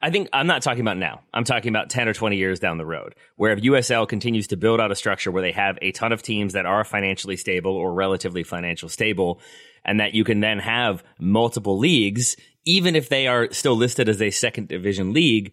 I 0.00 0.10
think 0.10 0.28
I'm 0.32 0.48
not 0.48 0.62
talking 0.62 0.80
about 0.80 0.96
now. 0.96 1.20
I'm 1.32 1.44
talking 1.44 1.68
about 1.68 1.88
10 1.88 2.08
or 2.08 2.14
20 2.14 2.36
years 2.36 2.58
down 2.58 2.76
the 2.76 2.84
road, 2.84 3.14
where 3.36 3.52
if 3.52 3.60
USL 3.60 4.08
continues 4.08 4.48
to 4.48 4.56
build 4.56 4.80
out 4.80 4.90
a 4.90 4.96
structure 4.96 5.30
where 5.30 5.42
they 5.42 5.52
have 5.52 5.78
a 5.80 5.92
ton 5.92 6.12
of 6.12 6.22
teams 6.22 6.54
that 6.54 6.66
are 6.66 6.82
financially 6.82 7.36
stable 7.36 7.72
or 7.72 7.92
relatively 7.92 8.42
financial 8.42 8.88
stable, 8.88 9.40
and 9.84 10.00
that 10.00 10.14
you 10.14 10.24
can 10.24 10.40
then 10.40 10.58
have 10.58 11.02
multiple 11.18 11.78
leagues, 11.78 12.36
even 12.64 12.94
if 12.96 13.08
they 13.08 13.26
are 13.26 13.52
still 13.52 13.76
listed 13.76 14.08
as 14.08 14.22
a 14.22 14.30
second 14.30 14.68
division 14.68 15.12
league, 15.12 15.52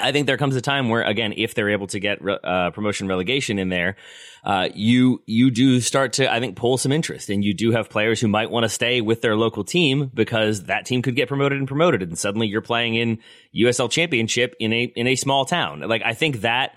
I 0.00 0.10
think 0.10 0.26
there 0.26 0.38
comes 0.38 0.56
a 0.56 0.62
time 0.62 0.88
where, 0.88 1.02
again, 1.02 1.34
if 1.36 1.54
they're 1.54 1.68
able 1.68 1.86
to 1.88 2.00
get 2.00 2.22
re- 2.22 2.38
uh, 2.42 2.70
promotion 2.70 3.08
relegation 3.08 3.58
in 3.58 3.68
there, 3.68 3.96
uh, 4.42 4.68
you 4.74 5.22
you 5.26 5.50
do 5.50 5.80
start 5.80 6.14
to, 6.14 6.32
I 6.32 6.40
think, 6.40 6.56
pull 6.56 6.78
some 6.78 6.92
interest, 6.92 7.28
and 7.28 7.44
you 7.44 7.52
do 7.52 7.72
have 7.72 7.90
players 7.90 8.18
who 8.18 8.26
might 8.26 8.50
want 8.50 8.64
to 8.64 8.70
stay 8.70 9.02
with 9.02 9.20
their 9.20 9.36
local 9.36 9.64
team 9.64 10.10
because 10.14 10.64
that 10.64 10.86
team 10.86 11.02
could 11.02 11.14
get 11.14 11.28
promoted 11.28 11.58
and 11.58 11.68
promoted, 11.68 12.00
and 12.02 12.18
suddenly 12.18 12.46
you're 12.46 12.62
playing 12.62 12.94
in 12.94 13.18
USL 13.54 13.90
Championship 13.90 14.54
in 14.58 14.72
a 14.72 14.84
in 14.96 15.06
a 15.06 15.14
small 15.14 15.44
town. 15.44 15.80
Like 15.80 16.02
I 16.02 16.14
think 16.14 16.40
that 16.40 16.74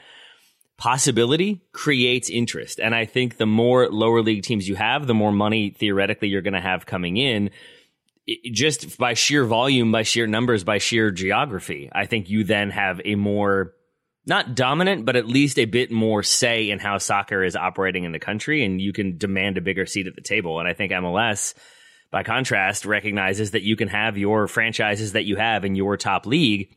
possibility 0.77 1.61
creates 1.71 2.29
interest, 2.29 2.79
and 2.79 2.93
I 2.93 3.05
think 3.05 3.37
the 3.37 3.45
more 3.45 3.89
lower 3.89 4.21
league 4.21 4.43
teams 4.43 4.67
you 4.67 4.75
have, 4.75 5.07
the 5.07 5.13
more 5.13 5.31
money 5.31 5.69
theoretically 5.69 6.27
you're 6.27 6.41
going 6.41 6.53
to 6.53 6.61
have 6.61 6.85
coming 6.85 7.17
in 7.17 7.49
it- 8.27 8.53
just 8.53 8.97
by 8.97 9.13
sheer 9.13 9.45
volume, 9.45 9.91
by 9.91 10.03
sheer 10.03 10.27
numbers, 10.27 10.63
by 10.63 10.77
sheer 10.77 11.11
geography, 11.11 11.89
I 11.93 12.05
think 12.05 12.29
you 12.29 12.43
then 12.43 12.71
have 12.71 13.01
a 13.05 13.15
more 13.15 13.73
not 14.27 14.55
dominant, 14.55 15.05
but 15.05 15.15
at 15.15 15.27
least 15.27 15.59
a 15.59 15.65
bit 15.65 15.91
more 15.91 16.23
say 16.23 16.71
in 16.71 16.79
how 16.79 16.97
soccer 16.97 17.43
is 17.43 17.55
operating 17.55 18.05
in 18.05 18.11
the 18.11 18.19
country, 18.19 18.65
and 18.65 18.81
you 18.81 18.91
can 18.91 19.19
demand 19.19 19.55
a 19.57 19.61
bigger 19.61 19.85
seat 19.85 20.07
at 20.07 20.15
the 20.15 20.21
table. 20.21 20.59
And 20.59 20.67
I 20.67 20.73
think 20.73 20.91
MLS, 20.91 21.53
by 22.09 22.23
contrast, 22.23 22.85
recognizes 22.85 23.51
that 23.51 23.61
you 23.61 23.75
can 23.75 23.87
have 23.87 24.17
your 24.17 24.47
franchises 24.47 25.11
that 25.11 25.25
you 25.25 25.35
have 25.35 25.63
in 25.63 25.75
your 25.75 25.95
top 25.95 26.25
league, 26.25 26.75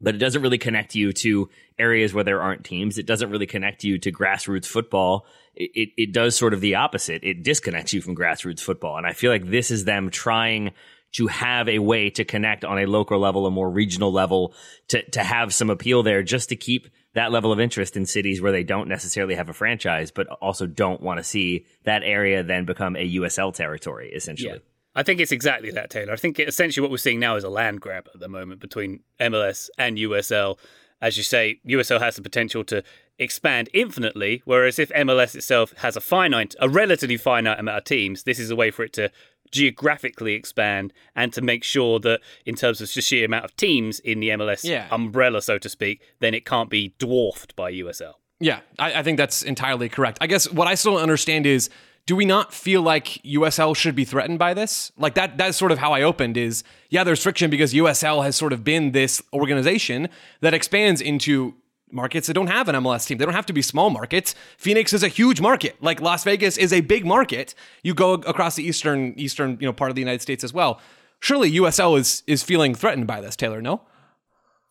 but 0.00 0.14
it 0.14 0.18
doesn't 0.18 0.42
really 0.42 0.58
connect 0.58 0.94
you 0.94 1.12
to 1.12 1.48
areas 1.78 2.14
where 2.14 2.24
there 2.24 2.42
aren't 2.42 2.64
teams. 2.64 2.98
It 2.98 3.06
doesn't 3.06 3.30
really 3.30 3.46
connect 3.46 3.84
you 3.84 3.98
to 3.98 4.12
grassroots 4.12 4.66
football. 4.66 5.26
It, 5.54 5.70
it, 5.74 5.88
it 5.96 6.12
does 6.12 6.36
sort 6.36 6.54
of 6.54 6.60
the 6.60 6.76
opposite. 6.76 7.22
It 7.22 7.42
disconnects 7.42 7.92
you 7.92 8.00
from 8.00 8.16
grassroots 8.16 8.60
football. 8.60 8.96
And 8.96 9.06
I 9.06 9.12
feel 9.12 9.30
like 9.30 9.46
this 9.46 9.70
is 9.70 9.84
them 9.84 10.10
trying 10.10 10.72
to 11.12 11.26
have 11.26 11.68
a 11.68 11.80
way 11.80 12.08
to 12.10 12.24
connect 12.24 12.64
on 12.64 12.78
a 12.78 12.86
local 12.86 13.18
level, 13.18 13.46
a 13.46 13.50
more 13.50 13.68
regional 13.68 14.12
level, 14.12 14.54
to, 14.88 15.02
to 15.10 15.22
have 15.22 15.52
some 15.52 15.68
appeal 15.68 16.02
there 16.02 16.22
just 16.22 16.48
to 16.50 16.56
keep 16.56 16.88
that 17.14 17.32
level 17.32 17.52
of 17.52 17.58
interest 17.58 17.96
in 17.96 18.06
cities 18.06 18.40
where 18.40 18.52
they 18.52 18.62
don't 18.62 18.88
necessarily 18.88 19.34
have 19.34 19.48
a 19.48 19.52
franchise, 19.52 20.12
but 20.12 20.28
also 20.28 20.66
don't 20.66 21.02
want 21.02 21.18
to 21.18 21.24
see 21.24 21.66
that 21.82 22.02
area 22.04 22.44
then 22.44 22.64
become 22.64 22.94
a 22.94 23.14
USL 23.16 23.52
territory, 23.52 24.12
essentially. 24.14 24.60
I 24.94 25.02
think 25.02 25.20
it's 25.20 25.32
exactly 25.32 25.70
that, 25.70 25.90
Taylor. 25.90 26.12
I 26.12 26.16
think 26.16 26.38
essentially 26.40 26.82
what 26.82 26.90
we're 26.90 26.96
seeing 26.96 27.20
now 27.20 27.36
is 27.36 27.44
a 27.44 27.48
land 27.48 27.80
grab 27.80 28.08
at 28.12 28.20
the 28.20 28.28
moment 28.28 28.60
between 28.60 29.00
MLS 29.20 29.68
and 29.78 29.96
USL. 29.96 30.58
As 31.00 31.16
you 31.16 31.22
say, 31.22 31.60
USL 31.66 32.00
has 32.00 32.16
the 32.16 32.22
potential 32.22 32.64
to 32.64 32.82
expand 33.18 33.70
infinitely, 33.72 34.42
whereas 34.44 34.78
if 34.78 34.90
MLS 34.90 35.34
itself 35.34 35.72
has 35.78 35.96
a 35.96 36.00
finite, 36.00 36.54
a 36.60 36.68
relatively 36.68 37.16
finite 37.16 37.58
amount 37.60 37.78
of 37.78 37.84
teams, 37.84 38.24
this 38.24 38.38
is 38.38 38.50
a 38.50 38.56
way 38.56 38.70
for 38.70 38.82
it 38.82 38.92
to 38.94 39.10
geographically 39.50 40.34
expand 40.34 40.92
and 41.14 41.32
to 41.32 41.40
make 41.40 41.64
sure 41.64 41.98
that 42.00 42.20
in 42.46 42.54
terms 42.54 42.80
of 42.80 42.92
the 42.92 43.00
sheer 43.00 43.24
amount 43.24 43.44
of 43.44 43.54
teams 43.56 43.98
in 44.00 44.20
the 44.20 44.28
MLS 44.30 44.64
Yeah. 44.64 44.88
umbrella, 44.90 45.42
so 45.42 45.58
to 45.58 45.68
speak, 45.68 46.00
then 46.20 46.34
it 46.34 46.44
can't 46.44 46.70
be 46.70 46.94
dwarfed 46.98 47.54
by 47.56 47.72
USL. 47.72 48.14
Yeah, 48.38 48.60
I, 48.78 49.00
I 49.00 49.02
think 49.02 49.18
that's 49.18 49.42
entirely 49.42 49.88
correct. 49.88 50.18
I 50.20 50.26
guess 50.26 50.50
what 50.50 50.66
I 50.66 50.74
still 50.74 50.92
don't 50.94 51.02
understand 51.02 51.46
is 51.46 51.68
do 52.06 52.16
we 52.16 52.24
not 52.24 52.52
feel 52.52 52.82
like 52.82 53.20
USL 53.24 53.76
should 53.76 53.94
be 53.94 54.04
threatened 54.04 54.38
by 54.38 54.54
this? 54.54 54.90
Like 54.98 55.14
that 55.14 55.38
that's 55.38 55.56
sort 55.56 55.72
of 55.72 55.78
how 55.78 55.92
I 55.92 56.02
opened 56.02 56.36
is 56.36 56.64
yeah, 56.88 57.04
there's 57.04 57.22
friction 57.22 57.50
because 57.50 57.72
USL 57.72 58.24
has 58.24 58.36
sort 58.36 58.52
of 58.52 58.64
been 58.64 58.92
this 58.92 59.22
organization 59.32 60.08
that 60.40 60.54
expands 60.54 61.00
into 61.00 61.54
markets 61.92 62.26
that 62.26 62.34
don't 62.34 62.48
have 62.48 62.68
an 62.68 62.74
MLS 62.76 63.06
team. 63.06 63.18
They 63.18 63.24
don't 63.24 63.34
have 63.34 63.46
to 63.46 63.52
be 63.52 63.62
small 63.62 63.90
markets. 63.90 64.34
Phoenix 64.56 64.92
is 64.92 65.02
a 65.02 65.08
huge 65.08 65.40
market. 65.40 65.76
Like 65.82 66.00
Las 66.00 66.24
Vegas 66.24 66.56
is 66.56 66.72
a 66.72 66.80
big 66.80 67.04
market. 67.04 67.54
You 67.82 67.94
go 67.94 68.14
across 68.14 68.56
the 68.56 68.64
eastern 68.64 69.14
eastern, 69.16 69.58
you 69.60 69.66
know, 69.66 69.72
part 69.72 69.90
of 69.90 69.94
the 69.94 70.02
United 70.02 70.22
States 70.22 70.44
as 70.44 70.52
well. 70.52 70.80
Surely 71.20 71.52
USL 71.52 71.98
is 71.98 72.22
is 72.26 72.42
feeling 72.42 72.74
threatened 72.74 73.06
by 73.06 73.20
this, 73.20 73.36
Taylor, 73.36 73.60
no? 73.60 73.82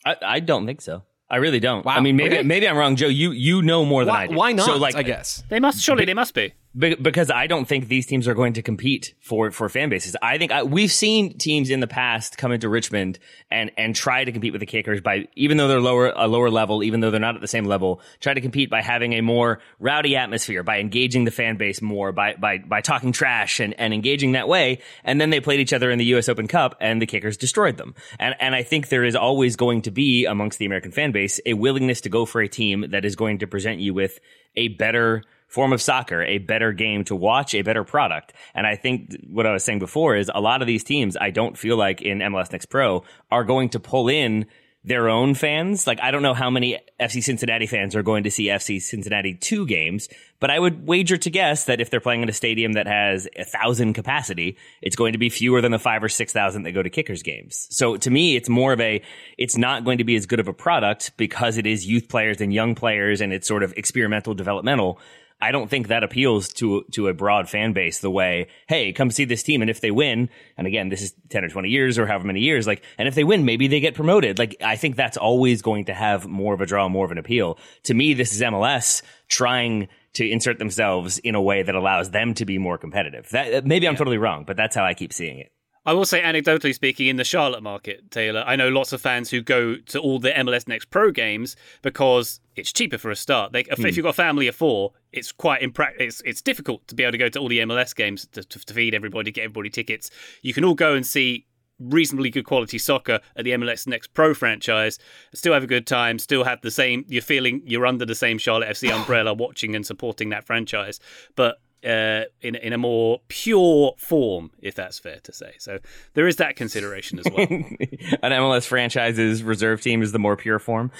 I, 0.05 0.15
I 0.21 0.39
don't 0.39 0.65
think 0.65 0.81
so. 0.81 1.03
I 1.31 1.37
really 1.37 1.59
don't. 1.59 1.85
Wow, 1.85 1.95
I 1.95 1.99
mean, 1.99 2.15
maybe 2.15 2.37
okay. 2.37 2.43
maybe 2.43 2.67
I'm 2.67 2.77
wrong, 2.77 2.95
Joe. 2.95 3.07
You 3.07 3.31
you 3.31 3.61
know 3.61 3.85
more 3.85 4.03
than 4.03 4.13
Why, 4.13 4.23
I 4.23 4.27
do. 4.27 4.35
why 4.35 4.51
not? 4.51 4.65
So 4.65 4.77
like, 4.77 4.95
I 4.95 5.03
guess. 5.03 5.43
They 5.49 5.59
must 5.59 5.79
surely 5.79 6.05
they 6.05 6.15
must 6.15 6.33
be. 6.33 6.53
Be- 6.79 6.95
because 6.95 7.29
I 7.29 7.47
don't 7.47 7.67
think 7.67 7.89
these 7.89 8.05
teams 8.05 8.25
are 8.25 8.33
going 8.33 8.53
to 8.53 8.61
compete 8.61 9.13
for 9.19 9.51
for 9.51 9.67
fan 9.67 9.89
bases. 9.89 10.15
I 10.21 10.37
think 10.37 10.53
I, 10.53 10.63
we've 10.63 10.91
seen 10.91 11.37
teams 11.37 11.69
in 11.69 11.81
the 11.81 11.87
past 11.87 12.37
come 12.37 12.53
into 12.53 12.69
Richmond 12.69 13.19
and 13.51 13.69
and 13.77 13.93
try 13.93 14.23
to 14.23 14.31
compete 14.31 14.53
with 14.53 14.61
the 14.61 14.65
Kickers 14.65 15.01
by 15.01 15.27
even 15.35 15.57
though 15.57 15.67
they're 15.67 15.81
lower 15.81 16.13
a 16.15 16.27
lower 16.27 16.49
level, 16.49 16.81
even 16.81 17.01
though 17.01 17.11
they're 17.11 17.19
not 17.19 17.35
at 17.35 17.41
the 17.41 17.49
same 17.49 17.65
level, 17.65 18.01
try 18.21 18.33
to 18.33 18.39
compete 18.39 18.69
by 18.69 18.81
having 18.81 19.11
a 19.13 19.21
more 19.21 19.59
rowdy 19.79 20.15
atmosphere, 20.15 20.63
by 20.63 20.79
engaging 20.79 21.25
the 21.25 21.31
fan 21.31 21.57
base 21.57 21.81
more, 21.81 22.13
by 22.13 22.35
by 22.35 22.59
by 22.59 22.79
talking 22.79 23.11
trash 23.11 23.59
and 23.59 23.77
and 23.77 23.93
engaging 23.93 24.31
that 24.31 24.47
way. 24.47 24.79
And 25.03 25.19
then 25.19 25.31
they 25.31 25.41
played 25.41 25.59
each 25.59 25.73
other 25.73 25.91
in 25.91 25.97
the 25.97 26.05
U.S. 26.05 26.29
Open 26.29 26.47
Cup, 26.47 26.75
and 26.79 27.01
the 27.01 27.07
Kickers 27.07 27.35
destroyed 27.35 27.75
them. 27.75 27.93
And 28.19 28.35
and 28.39 28.55
I 28.55 28.63
think 28.63 28.87
there 28.87 29.03
is 29.03 29.17
always 29.17 29.57
going 29.57 29.81
to 29.81 29.91
be 29.91 30.25
amongst 30.25 30.59
the 30.59 30.65
American 30.65 30.93
fan 30.93 31.11
base 31.11 31.41
a 31.45 31.55
willingness 31.55 31.99
to 32.01 32.09
go 32.09 32.25
for 32.25 32.39
a 32.39 32.47
team 32.47 32.85
that 32.91 33.03
is 33.03 33.17
going 33.17 33.39
to 33.39 33.47
present 33.47 33.81
you 33.81 33.93
with 33.93 34.19
a 34.55 34.69
better 34.69 35.23
form 35.49 35.73
of 35.73 35.81
soccer, 35.81 36.23
a 36.23 36.37
better 36.37 36.71
game 36.71 37.03
to 37.05 37.15
watch, 37.15 37.53
a 37.53 37.61
better 37.61 37.83
product. 37.83 38.33
And 38.53 38.65
I 38.65 38.75
think 38.75 39.17
what 39.27 39.45
I 39.45 39.51
was 39.51 39.63
saying 39.63 39.79
before 39.79 40.15
is 40.15 40.31
a 40.33 40.39
lot 40.39 40.61
of 40.61 40.67
these 40.67 40.83
teams, 40.83 41.17
I 41.19 41.31
don't 41.31 41.57
feel 41.57 41.75
like 41.75 42.01
in 42.01 42.19
MLS 42.19 42.51
Next 42.51 42.67
Pro 42.67 43.03
are 43.29 43.43
going 43.43 43.69
to 43.69 43.79
pull 43.79 44.07
in 44.07 44.45
their 44.83 45.09
own 45.09 45.33
fans. 45.33 45.85
Like, 45.85 45.99
I 46.01 46.11
don't 46.11 46.21
know 46.21 46.33
how 46.33 46.49
many 46.49 46.79
FC 46.99 47.21
Cincinnati 47.21 47.67
fans 47.67 47.95
are 47.95 48.03
going 48.03 48.23
to 48.23 48.31
see 48.31 48.45
FC 48.45 48.81
Cincinnati 48.81 49.33
two 49.33 49.65
games, 49.65 50.07
but 50.39 50.49
I 50.49 50.57
would 50.57 50.87
wager 50.87 51.17
to 51.17 51.29
guess 51.29 51.65
that 51.65 51.81
if 51.81 51.89
they're 51.89 51.99
playing 51.99 52.23
in 52.23 52.29
a 52.29 52.33
stadium 52.33 52.73
that 52.73 52.87
has 52.87 53.27
a 53.35 53.43
thousand 53.43 53.93
capacity, 53.93 54.57
it's 54.81 54.95
going 54.95 55.13
to 55.13 55.19
be 55.19 55.29
fewer 55.29 55.61
than 55.61 55.73
the 55.73 55.79
five 55.79 56.01
or 56.01 56.09
six 56.09 56.31
thousand 56.31 56.63
that 56.63 56.71
go 56.71 56.81
to 56.81 56.89
kickers 56.89 57.23
games. 57.23 57.67
So 57.71 57.97
to 57.97 58.09
me, 58.09 58.37
it's 58.37 58.47
more 58.47 58.71
of 58.71 58.79
a, 58.79 59.01
it's 59.37 59.57
not 59.57 59.83
going 59.83 59.97
to 59.97 60.05
be 60.05 60.15
as 60.15 60.25
good 60.25 60.39
of 60.39 60.47
a 60.47 60.53
product 60.53 61.11
because 61.17 61.57
it 61.57 61.67
is 61.67 61.85
youth 61.85 62.07
players 62.07 62.39
and 62.39 62.53
young 62.53 62.73
players 62.73 63.19
and 63.19 63.33
it's 63.33 63.47
sort 63.47 63.63
of 63.63 63.73
experimental 63.75 64.33
developmental. 64.33 64.99
I 65.41 65.51
don't 65.51 65.69
think 65.69 65.87
that 65.87 66.03
appeals 66.03 66.49
to 66.53 66.83
to 66.91 67.07
a 67.07 67.13
broad 67.13 67.49
fan 67.49 67.73
base 67.73 67.99
the 67.99 68.11
way, 68.11 68.47
hey, 68.67 68.91
come 68.91 69.09
see 69.09 69.25
this 69.25 69.43
team, 69.43 69.61
and 69.61 69.69
if 69.69 69.79
they 69.79 69.91
win, 69.91 70.29
and 70.57 70.67
again, 70.67 70.89
this 70.89 71.01
is 71.01 71.13
ten 71.29 71.43
or 71.43 71.49
twenty 71.49 71.69
years 71.69 71.97
or 71.97 72.05
however 72.05 72.27
many 72.27 72.41
years, 72.41 72.67
like, 72.67 72.83
and 72.97 73.07
if 73.07 73.15
they 73.15 73.23
win, 73.23 73.45
maybe 73.45 73.67
they 73.67 73.79
get 73.79 73.95
promoted. 73.95 74.37
Like, 74.37 74.57
I 74.61 74.75
think 74.75 74.95
that's 74.95 75.17
always 75.17 75.61
going 75.61 75.85
to 75.85 75.93
have 75.93 76.27
more 76.27 76.53
of 76.53 76.61
a 76.61 76.65
draw, 76.65 76.89
more 76.89 77.05
of 77.05 77.11
an 77.11 77.17
appeal. 77.17 77.57
To 77.83 77.93
me, 77.93 78.13
this 78.13 78.33
is 78.33 78.41
MLS 78.41 79.01
trying 79.29 79.87
to 80.13 80.29
insert 80.29 80.59
themselves 80.59 81.19
in 81.19 81.35
a 81.35 81.41
way 81.41 81.63
that 81.63 81.75
allows 81.75 82.09
them 82.09 82.33
to 82.33 82.45
be 82.45 82.57
more 82.57 82.77
competitive. 82.77 83.29
That 83.29 83.53
uh, 83.53 83.61
maybe 83.63 83.87
I'm 83.87 83.95
totally 83.95 84.17
wrong, 84.17 84.43
but 84.45 84.57
that's 84.57 84.75
how 84.75 84.83
I 84.83 84.93
keep 84.93 85.13
seeing 85.13 85.39
it. 85.39 85.51
I 85.85 85.93
will 85.93 86.05
say, 86.05 86.21
anecdotally 86.21 86.75
speaking, 86.75 87.07
in 87.07 87.15
the 87.15 87.23
Charlotte 87.23 87.63
market, 87.63 88.11
Taylor, 88.11 88.43
I 88.45 88.55
know 88.57 88.69
lots 88.69 88.91
of 88.91 89.01
fans 89.01 89.29
who 89.29 89.41
go 89.41 89.77
to 89.77 89.99
all 89.99 90.19
the 90.19 90.31
MLS 90.31 90.67
Next 90.67 90.89
Pro 90.91 91.11
games 91.11 91.55
because 91.81 92.41
it's 92.55 92.73
cheaper 92.73 92.97
for 92.97 93.09
a 93.09 93.15
start. 93.15 93.53
They, 93.53 93.61
if, 93.61 93.71
if 93.71 93.79
hmm. 93.79 93.85
you've 93.87 94.03
got 94.03 94.09
a 94.09 94.13
family 94.13 94.47
of 94.47 94.55
four, 94.55 94.91
it's 95.11 95.31
quite 95.31 95.61
impra- 95.61 95.93
it's, 95.99 96.21
it's 96.21 96.41
difficult 96.41 96.87
to 96.87 96.95
be 96.95 97.03
able 97.03 97.13
to 97.13 97.17
go 97.17 97.29
to 97.29 97.39
all 97.39 97.47
the 97.47 97.59
MLS 97.59 97.95
games 97.95 98.27
to, 98.33 98.43
to, 98.43 98.59
to 98.59 98.73
feed 98.73 98.93
everybody, 98.93 99.31
get 99.31 99.43
everybody 99.43 99.69
tickets. 99.69 100.11
You 100.41 100.53
can 100.53 100.63
all 100.63 100.75
go 100.75 100.93
and 100.93 101.05
see 101.05 101.45
reasonably 101.79 102.29
good 102.29 102.45
quality 102.45 102.77
soccer 102.77 103.19
at 103.35 103.45
the 103.45 103.51
MLS 103.51 103.87
Next 103.87 104.13
Pro 104.13 104.33
franchise, 104.33 104.99
still 105.33 105.53
have 105.53 105.63
a 105.63 105.67
good 105.67 105.87
time, 105.87 106.19
still 106.19 106.43
have 106.43 106.61
the 106.61 106.71
same, 106.71 107.05
you're 107.07 107.21
feeling 107.21 107.61
you're 107.65 107.85
under 107.85 108.05
the 108.05 108.15
same 108.15 108.37
Charlotte 108.37 108.69
FC 108.69 108.91
umbrella 108.95 109.33
watching 109.33 109.75
and 109.75 109.85
supporting 109.85 110.29
that 110.29 110.45
franchise. 110.45 110.99
But 111.35 111.59
uh, 111.83 112.23
in 112.41 112.55
in 112.55 112.73
a 112.73 112.77
more 112.77 113.21
pure 113.29 113.93
form, 113.97 114.51
if 114.61 114.75
that's 114.75 114.99
fair 114.99 115.19
to 115.23 115.31
say. 115.31 115.53
So 115.59 115.79
there 116.13 116.27
is 116.27 116.35
that 116.35 116.57
consideration 116.57 117.19
as 117.19 117.25
well. 117.31 117.47
An 117.49 118.33
MLS 118.33 118.65
franchise's 118.65 119.43
reserve 119.43 119.81
team 119.81 120.01
is 120.01 120.11
the 120.11 120.19
more 120.19 120.35
pure 120.35 120.59
form. 120.59 120.91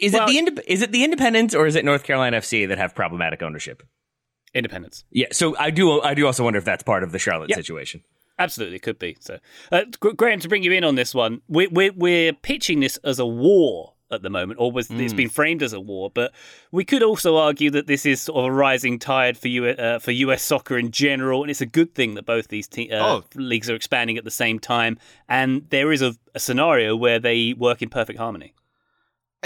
Is 0.00 0.12
Well- 0.12 0.28
it 0.28 0.56
the 0.56 0.72
is 0.72 0.82
it 0.82 0.92
the 0.92 1.04
Independence 1.04 1.54
or 1.54 1.66
is 1.66 1.74
it 1.76 1.84
North 1.84 2.04
Carolina 2.04 2.38
FC 2.38 2.66
that 2.66 2.78
have 2.78 2.94
problematic 2.94 3.42
ownership? 3.42 3.82
Independence. 4.54 5.04
Yeah, 5.10 5.26
so 5.32 5.56
I 5.58 5.70
do 5.70 6.00
I 6.00 6.14
do 6.14 6.26
also 6.26 6.42
wonder 6.44 6.58
if 6.58 6.64
that's 6.64 6.82
part 6.82 7.02
of 7.02 7.12
the 7.12 7.18
Charlotte 7.18 7.52
situation. 7.54 8.02
Absolutely, 8.38 8.76
it 8.76 8.82
could 8.82 8.98
be. 8.98 9.16
So, 9.20 9.38
uh, 9.72 9.84
Graham, 9.98 10.40
to 10.40 10.48
bring 10.48 10.62
you 10.62 10.70
in 10.72 10.84
on 10.84 10.94
this 10.94 11.14
one, 11.14 11.40
we're, 11.48 11.70
we're, 11.70 11.92
we're 11.92 12.34
pitching 12.34 12.80
this 12.80 12.98
as 12.98 13.18
a 13.18 13.24
war 13.24 13.94
at 14.10 14.20
the 14.20 14.28
moment, 14.28 14.60
or 14.60 14.70
was 14.70 14.90
it's 14.90 15.14
been 15.14 15.30
framed 15.30 15.62
as 15.62 15.72
a 15.72 15.80
war. 15.80 16.10
But 16.14 16.32
we 16.70 16.84
could 16.84 17.02
also 17.02 17.36
argue 17.38 17.70
that 17.70 17.86
this 17.86 18.04
is 18.04 18.20
sort 18.20 18.38
of 18.40 18.44
a 18.44 18.52
rising 18.52 18.98
tide 18.98 19.38
for 19.38 19.48
U, 19.48 19.66
uh, 19.68 19.98
for 20.00 20.10
US 20.10 20.42
soccer 20.42 20.76
in 20.76 20.90
general, 20.90 21.42
and 21.42 21.50
it's 21.50 21.62
a 21.62 21.66
good 21.66 21.94
thing 21.94 22.12
that 22.14 22.26
both 22.26 22.48
these 22.48 22.68
te- 22.68 22.90
uh, 22.92 23.04
Oh. 23.06 23.24
leagues 23.34 23.70
are 23.70 23.74
expanding 23.74 24.18
at 24.18 24.24
the 24.24 24.30
same 24.30 24.58
time. 24.58 24.98
And 25.30 25.64
there 25.70 25.90
is 25.90 26.02
a, 26.02 26.14
a 26.34 26.38
scenario 26.38 26.94
where 26.94 27.18
they 27.18 27.54
work 27.54 27.80
in 27.80 27.88
perfect 27.88 28.18
harmony. 28.18 28.52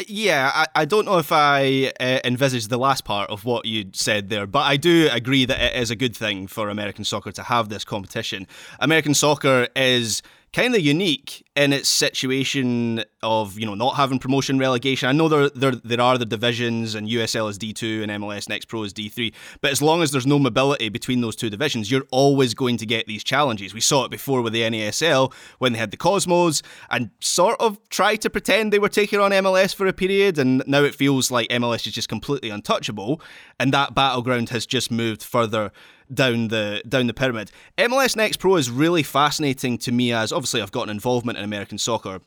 Yeah, 0.06 0.50
I, 0.54 0.66
I 0.82 0.84
don't 0.84 1.04
know 1.04 1.18
if 1.18 1.32
I 1.32 1.92
uh, 2.00 2.20
envisage 2.24 2.68
the 2.68 2.78
last 2.78 3.04
part 3.04 3.28
of 3.28 3.44
what 3.44 3.66
you 3.66 3.86
said 3.92 4.28
there, 4.28 4.46
but 4.46 4.60
I 4.60 4.76
do 4.76 5.08
agree 5.12 5.44
that 5.44 5.60
it 5.60 5.80
is 5.80 5.90
a 5.90 5.96
good 5.96 6.16
thing 6.16 6.46
for 6.46 6.68
American 6.68 7.04
soccer 7.04 7.32
to 7.32 7.42
have 7.42 7.68
this 7.68 7.84
competition. 7.84 8.46
American 8.78 9.14
soccer 9.14 9.68
is 9.74 10.22
kind 10.52 10.74
of 10.74 10.80
unique 10.80 11.46
in 11.54 11.72
its 11.72 11.88
situation 11.88 13.04
of 13.22 13.58
you 13.58 13.66
know 13.66 13.74
not 13.74 13.96
having 13.96 14.18
promotion 14.18 14.58
relegation. 14.58 15.08
I 15.08 15.12
know 15.12 15.28
there 15.28 15.50
there 15.50 15.72
there 15.72 16.00
are 16.00 16.18
the 16.18 16.26
divisions 16.26 16.94
and 16.94 17.08
USL 17.08 17.48
is 17.50 17.58
D 17.58 17.72
two 17.72 18.02
and 18.02 18.10
MLS 18.22 18.48
Next 18.48 18.66
Pro 18.66 18.82
is 18.82 18.92
D 18.92 19.08
three, 19.08 19.32
but 19.60 19.70
as 19.70 19.80
long 19.80 20.02
as 20.02 20.10
there's 20.10 20.26
no 20.26 20.38
mobility 20.38 20.88
between 20.88 21.20
those 21.20 21.36
two 21.36 21.50
divisions, 21.50 21.90
you're 21.90 22.06
always 22.10 22.54
going 22.54 22.76
to 22.78 22.86
get 22.86 23.06
these 23.06 23.22
challenges. 23.22 23.74
We 23.74 23.80
saw 23.80 24.04
it 24.04 24.10
before 24.10 24.42
with 24.42 24.52
the 24.52 24.62
NASL 24.62 25.32
when 25.58 25.72
they 25.72 25.78
had 25.78 25.90
the 25.90 25.96
Cosmos 25.96 26.62
and 26.90 27.10
sort 27.20 27.56
of 27.60 27.78
tried 27.88 28.16
to 28.22 28.30
pretend 28.30 28.72
they 28.72 28.78
were 28.78 28.88
taking 28.88 29.20
on 29.20 29.30
MLS 29.30 29.74
for 29.74 29.86
a 29.86 29.92
period, 29.92 30.38
and 30.38 30.62
now 30.66 30.82
it 30.82 30.94
feels 30.94 31.30
like 31.30 31.48
MLS 31.48 31.86
is 31.86 31.92
just 31.92 32.08
completely 32.08 32.50
untouchable, 32.50 33.20
and 33.58 33.72
that 33.72 33.94
battleground 33.94 34.48
has 34.48 34.66
just 34.66 34.90
moved 34.90 35.22
further 35.22 35.70
down 36.12 36.48
the 36.48 36.82
down 36.88 37.06
the 37.06 37.14
pyramid. 37.14 37.50
MLS 37.78 38.16
Next 38.16 38.38
Pro 38.38 38.56
is 38.56 38.70
really 38.70 39.02
fascinating 39.02 39.78
to 39.78 39.92
me 39.92 40.12
as 40.12 40.32
obviously 40.32 40.62
I've 40.62 40.72
got 40.72 40.84
an 40.84 40.90
involvement 40.90 41.38
in 41.38 41.44
American 41.44 41.78
soccer, 41.78 42.20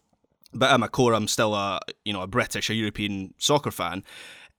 but 0.53 0.71
at 0.71 0.79
my 0.79 0.87
core 0.87 1.13
I'm 1.13 1.27
still 1.27 1.53
a 1.53 1.79
you 2.05 2.13
know 2.13 2.21
a 2.21 2.27
British, 2.27 2.69
a 2.69 2.73
European 2.73 3.33
soccer 3.37 3.71
fan. 3.71 4.03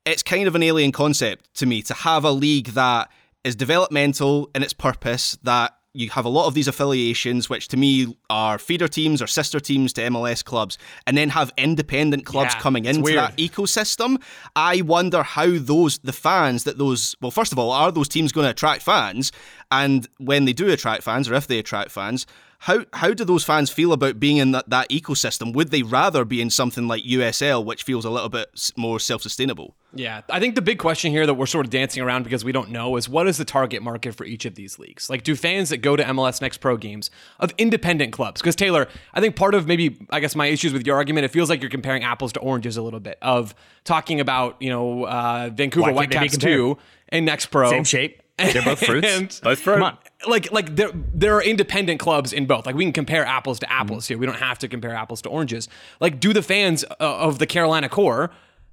It's 0.05 0.23
kind 0.23 0.47
of 0.47 0.55
an 0.55 0.63
alien 0.63 0.93
concept 0.93 1.55
to 1.55 1.67
me 1.67 1.81
to 1.83 1.95
have 1.95 2.25
a 2.25 2.31
league 2.31 2.69
that 2.69 3.11
is 3.43 3.57
developmental 3.57 4.51
in 4.55 4.63
its 4.63 4.73
purpose, 4.73 5.39
that 5.43 5.77
you 5.97 6.11
have 6.11 6.25
a 6.25 6.29
lot 6.29 6.47
of 6.49 6.55
these 6.55 6.67
affiliations, 6.67 7.49
which 7.49 7.69
to 7.69 7.77
me 7.77 8.17
are 8.29 8.59
feeder 8.59 8.89
teams 8.89 9.23
or 9.23 9.29
sister 9.29 9.61
teams 9.61 9.93
to 9.95 10.03
MLS 10.03 10.45
clubs, 10.45 10.77
and 11.07 11.17
then 11.17 11.29
have 11.31 11.53
independent 11.57 12.27
clubs 12.27 12.53
Yeah, 12.55 12.61
coming 12.61 12.85
into 12.85 13.01
weird. 13.03 13.19
that 13.19 13.37
ecosystem. 13.37 14.21
I 14.57 14.81
wonder 14.83 15.23
how 15.23 15.47
those 15.59 15.99
the 15.99 16.13
fans 16.13 16.65
that 16.65 16.79
those 16.79 17.15
well, 17.21 17.31
first 17.31 17.53
of 17.53 17.59
all, 17.59 17.71
are 17.71 17.93
those 17.93 18.09
teams 18.09 18.33
going 18.33 18.45
to 18.45 18.51
attract 18.51 18.83
fans? 18.83 19.31
And 19.71 20.09
when 20.19 20.45
they 20.45 20.53
do 20.53 20.69
attract 20.71 21.05
fans, 21.05 21.29
or 21.31 21.35
if 21.35 21.47
they 21.47 21.59
attract 21.59 21.91
fans, 21.93 22.27
how 22.65 22.83
how 22.95 23.13
do 23.13 23.27
those 23.27 23.45
fans 23.45 23.69
feel 23.71 23.93
about 23.93 24.19
being 24.19 24.39
in 24.39 24.53
that, 24.53 24.71
that 24.71 24.89
ecosystem? 24.89 25.53
Would 25.53 25.71
they 25.71 25.83
rather 25.83 26.25
be 26.25 26.41
in 26.41 26.49
something 26.49 26.89
like 26.89 27.05
USL, 27.05 27.63
which 27.63 27.83
feels 27.83 28.07
a 28.07 28.11
little 28.11 28.31
bit 28.31 28.71
more 28.75 28.99
self 28.99 29.21
sustainable? 29.21 29.75
Yeah, 29.93 30.23
I 30.31 30.41
think 30.41 30.55
the 30.55 30.63
big 30.63 30.79
question 30.79 31.13
here 31.13 31.27
that 31.27 31.35
we're 31.35 31.45
sort 31.45 31.67
of 31.67 31.71
dancing 31.71 32.03
around 32.03 32.23
because 32.23 32.43
we 32.43 32.53
don't 32.53 32.71
know 32.71 32.97
is 32.97 33.07
what 33.07 33.29
is 33.29 33.37
the 33.37 33.45
target 33.45 33.83
market 33.83 34.15
for 34.15 34.25
each 34.25 34.47
of 34.47 34.55
these 34.55 34.79
leagues? 34.79 35.11
Like, 35.11 35.25
do 35.25 35.37
fans 35.37 35.69
that 35.69 35.79
go 35.79 35.95
to 35.95 36.03
MLS 36.05 36.41
Next 36.41 36.57
Pro 36.59 36.79
games 36.79 37.11
of 37.39 37.53
independent 37.59 38.15
clubs? 38.15 38.41
Because 38.41 38.57
Taylor, 38.57 38.89
I 39.13 39.21
think 39.21 39.37
part 39.37 39.55
of 39.55 39.67
maybe 39.67 39.99
I 40.09 40.21
guess 40.21 40.35
my 40.35 40.47
issues 40.47 40.73
with 40.73 40.87
your 40.87 40.97
argument, 40.97 41.27
it 41.27 41.33
feels 41.33 41.51
like 41.51 41.61
you're 41.61 41.71
comparing 41.71 42.03
apples 42.03 42.33
to 42.33 42.41
oranges 42.41 42.79
a 42.79 42.83
little 42.83 42.99
bit 42.99 43.19
of 43.21 43.55
talking 43.85 44.21
about 44.21 44.57
you 44.63 44.71
know 44.71 45.05
uh, 45.05 45.51
Vancouver 45.53 45.93
Why 45.93 46.07
can't 46.07 46.13
they 46.13 46.17
be 46.17 46.21
Whitecaps 46.21 46.39
two 46.39 46.79
and 47.11 47.27
Next 47.27 47.47
Pro, 47.47 47.69
Same 47.69 47.85
shape. 47.85 48.23
They're 48.39 48.63
both 48.63 48.81
fruits. 48.87 49.07
And- 49.07 49.41
Both 49.43 49.61
fruit. 49.61 49.75
Come 49.75 49.83
on. 49.83 49.99
Like 50.27 50.51
like 50.53 50.77
there 50.77 50.91
there 50.95 51.35
are 51.35 51.43
independent 51.43 52.01
clubs 52.01 52.33
in 52.33 52.47
both. 52.47 52.67
Like 52.67 52.75
we 52.75 52.85
can 52.85 52.93
compare 52.93 53.25
apples 53.25 53.59
to 53.61 53.67
Mm-hmm. 53.67 53.81
apples 53.81 54.07
here. 54.09 54.19
We 54.19 54.27
don't 54.27 54.39
have 54.39 54.59
to 54.61 54.69
compare 54.69 54.95
apples 54.95 55.23
to 55.23 55.29
oranges. 55.29 55.69
Like 56.01 56.21
do 56.21 56.33
the 56.33 56.43
fans 56.43 56.85
uh, 56.85 56.95
of 57.01 57.39
the 57.39 57.47
Carolina 57.47 57.89
core 57.89 58.31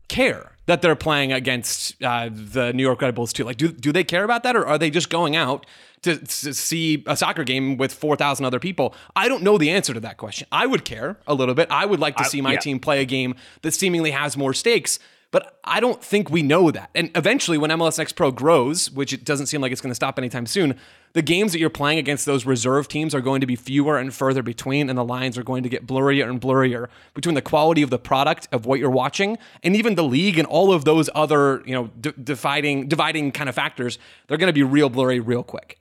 care 0.07 0.51
that 0.65 0.81
they're 0.81 0.95
playing 0.95 1.31
against 1.31 2.01
uh, 2.03 2.29
the 2.31 2.71
New 2.73 2.83
York 2.83 3.01
Red 3.01 3.15
Bulls 3.15 3.33
too? 3.33 3.43
Like 3.43 3.57
do 3.57 3.69
do 3.69 3.91
they 3.91 4.03
care 4.03 4.23
about 4.23 4.43
that 4.43 4.55
or 4.55 4.65
are 4.65 4.77
they 4.77 4.89
just 4.89 5.09
going 5.09 5.35
out 5.35 5.65
to, 6.01 6.17
to 6.17 6.53
see 6.53 7.03
a 7.07 7.15
soccer 7.15 7.43
game 7.43 7.77
with 7.77 7.93
4,000 7.93 8.45
other 8.45 8.59
people? 8.59 8.93
I 9.15 9.27
don't 9.27 9.43
know 9.43 9.57
the 9.57 9.69
answer 9.69 9.93
to 9.93 9.99
that 10.01 10.17
question. 10.17 10.47
I 10.51 10.65
would 10.65 10.83
care 10.85 11.17
a 11.27 11.33
little 11.33 11.55
bit. 11.55 11.67
I 11.71 11.85
would 11.85 11.99
like 11.99 12.17
to 12.17 12.25
see 12.25 12.41
my 12.41 12.53
yeah. 12.53 12.59
team 12.59 12.79
play 12.79 13.01
a 13.01 13.05
game 13.05 13.35
that 13.61 13.71
seemingly 13.73 14.11
has 14.11 14.35
more 14.37 14.53
stakes. 14.53 14.99
But 15.31 15.57
I 15.63 15.79
don't 15.79 16.03
think 16.03 16.29
we 16.29 16.43
know 16.43 16.71
that. 16.71 16.89
And 16.93 17.09
eventually, 17.15 17.57
when 17.57 17.71
MLS 17.71 17.97
Next 17.97 18.13
Pro 18.13 18.31
grows, 18.31 18.91
which 18.91 19.13
it 19.13 19.23
doesn't 19.23 19.45
seem 19.45 19.61
like 19.61 19.71
it's 19.71 19.79
going 19.79 19.91
to 19.91 19.95
stop 19.95 20.19
anytime 20.19 20.45
soon, 20.45 20.77
the 21.13 21.21
games 21.21 21.53
that 21.53 21.59
you're 21.59 21.69
playing 21.69 21.99
against 21.99 22.25
those 22.25 22.45
reserve 22.45 22.89
teams 22.89 23.15
are 23.15 23.21
going 23.21 23.39
to 23.39 23.47
be 23.47 23.55
fewer 23.55 23.97
and 23.97 24.13
further 24.13 24.43
between, 24.43 24.89
and 24.89 24.97
the 24.97 25.05
lines 25.05 25.37
are 25.37 25.43
going 25.43 25.63
to 25.63 25.69
get 25.69 25.87
blurrier 25.87 26.29
and 26.29 26.41
blurrier 26.41 26.87
between 27.13 27.35
the 27.35 27.41
quality 27.41 27.81
of 27.81 27.89
the 27.89 27.97
product 27.97 28.49
of 28.51 28.65
what 28.65 28.77
you're 28.79 28.89
watching 28.89 29.37
and 29.63 29.73
even 29.73 29.95
the 29.95 30.03
league 30.03 30.37
and 30.37 30.47
all 30.47 30.73
of 30.73 30.83
those 30.83 31.09
other, 31.15 31.63
you 31.65 31.73
know, 31.73 31.89
d- 31.99 32.13
dividing 32.21 32.89
dividing 32.89 33.31
kind 33.31 33.47
of 33.47 33.55
factors. 33.55 33.97
They're 34.27 34.37
going 34.37 34.47
to 34.47 34.53
be 34.53 34.63
real 34.63 34.89
blurry 34.89 35.21
real 35.21 35.43
quick. 35.43 35.79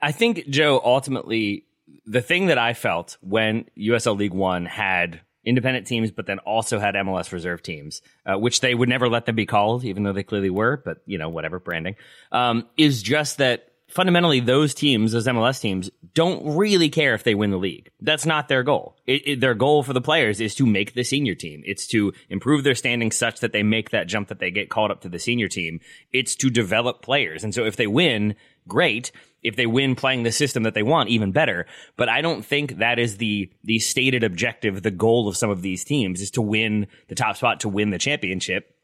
I 0.00 0.12
think 0.12 0.48
Joe 0.48 0.80
ultimately 0.82 1.64
the 2.06 2.22
thing 2.22 2.46
that 2.46 2.58
I 2.58 2.72
felt 2.72 3.18
when 3.20 3.66
USL 3.76 4.16
League 4.16 4.32
One 4.32 4.64
had 4.64 5.20
independent 5.44 5.86
teams, 5.86 6.10
but 6.10 6.26
then 6.26 6.38
also 6.40 6.78
had 6.78 6.94
MLS 6.94 7.32
reserve 7.32 7.62
teams, 7.62 8.02
uh, 8.26 8.38
which 8.38 8.60
they 8.60 8.74
would 8.74 8.88
never 8.88 9.08
let 9.08 9.26
them 9.26 9.36
be 9.36 9.46
called, 9.46 9.84
even 9.84 10.02
though 10.02 10.12
they 10.12 10.22
clearly 10.22 10.50
were. 10.50 10.82
But 10.84 10.98
you 11.06 11.18
know, 11.18 11.28
whatever 11.28 11.58
branding 11.58 11.96
um, 12.32 12.66
is 12.76 13.02
just 13.02 13.38
that 13.38 13.68
fundamentally 13.88 14.40
those 14.40 14.74
teams, 14.74 15.12
those 15.12 15.26
MLS 15.26 15.60
teams, 15.60 15.90
don't 16.14 16.56
really 16.56 16.90
care 16.90 17.14
if 17.14 17.24
they 17.24 17.34
win 17.34 17.50
the 17.50 17.56
league. 17.56 17.90
That's 18.00 18.26
not 18.26 18.48
their 18.48 18.62
goal. 18.62 18.96
It, 19.06 19.22
it, 19.26 19.40
their 19.40 19.54
goal 19.54 19.82
for 19.82 19.92
the 19.92 20.00
players 20.00 20.40
is 20.40 20.54
to 20.56 20.66
make 20.66 20.94
the 20.94 21.04
senior 21.04 21.34
team. 21.34 21.62
It's 21.64 21.86
to 21.88 22.12
improve 22.28 22.64
their 22.64 22.74
standing 22.74 23.10
such 23.10 23.40
that 23.40 23.52
they 23.52 23.62
make 23.62 23.90
that 23.90 24.06
jump 24.06 24.28
that 24.28 24.38
they 24.38 24.50
get 24.50 24.68
called 24.68 24.90
up 24.90 25.00
to 25.02 25.08
the 25.08 25.18
senior 25.18 25.48
team. 25.48 25.80
It's 26.12 26.36
to 26.36 26.50
develop 26.50 27.02
players. 27.02 27.44
And 27.44 27.54
so 27.54 27.64
if 27.64 27.76
they 27.76 27.86
win, 27.86 28.36
great. 28.66 29.10
If 29.42 29.56
they 29.56 29.66
win 29.66 29.94
playing 29.94 30.24
the 30.24 30.32
system 30.32 30.64
that 30.64 30.74
they 30.74 30.82
want, 30.82 31.10
even 31.10 31.32
better. 31.32 31.66
But 31.96 32.08
I 32.08 32.20
don't 32.20 32.44
think 32.44 32.78
that 32.78 32.98
is 32.98 33.18
the 33.18 33.50
the 33.64 33.78
stated 33.78 34.24
objective, 34.24 34.82
the 34.82 34.90
goal 34.90 35.28
of 35.28 35.36
some 35.36 35.50
of 35.50 35.62
these 35.62 35.84
teams 35.84 36.20
is 36.20 36.30
to 36.32 36.42
win 36.42 36.86
the 37.08 37.14
top 37.14 37.36
spot 37.36 37.60
to 37.60 37.68
win 37.68 37.90
the 37.90 37.98
championship 37.98 38.74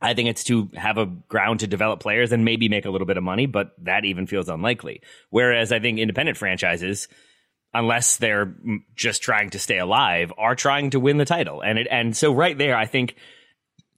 I 0.00 0.14
think 0.14 0.28
it's 0.28 0.44
to 0.44 0.70
have 0.74 0.96
a 0.96 1.06
ground 1.06 1.60
to 1.60 1.66
develop 1.66 2.00
players 2.00 2.32
and 2.32 2.44
maybe 2.44 2.68
make 2.68 2.86
a 2.86 2.90
little 2.90 3.06
bit 3.06 3.18
of 3.18 3.22
money, 3.22 3.46
but 3.46 3.72
that 3.84 4.04
even 4.04 4.26
feels 4.26 4.48
unlikely. 4.48 5.02
Whereas 5.28 5.72
I 5.72 5.78
think 5.78 5.98
independent 5.98 6.38
franchises, 6.38 7.08
unless 7.74 8.16
they're 8.16 8.54
just 8.94 9.22
trying 9.22 9.50
to 9.50 9.58
stay 9.58 9.78
alive, 9.78 10.32
are 10.38 10.54
trying 10.54 10.90
to 10.90 11.00
win 11.00 11.18
the 11.18 11.26
title. 11.26 11.60
And 11.60 11.78
it, 11.78 11.86
and 11.90 12.16
so 12.16 12.32
right 12.32 12.56
there, 12.56 12.76
I 12.76 12.86
think 12.86 13.14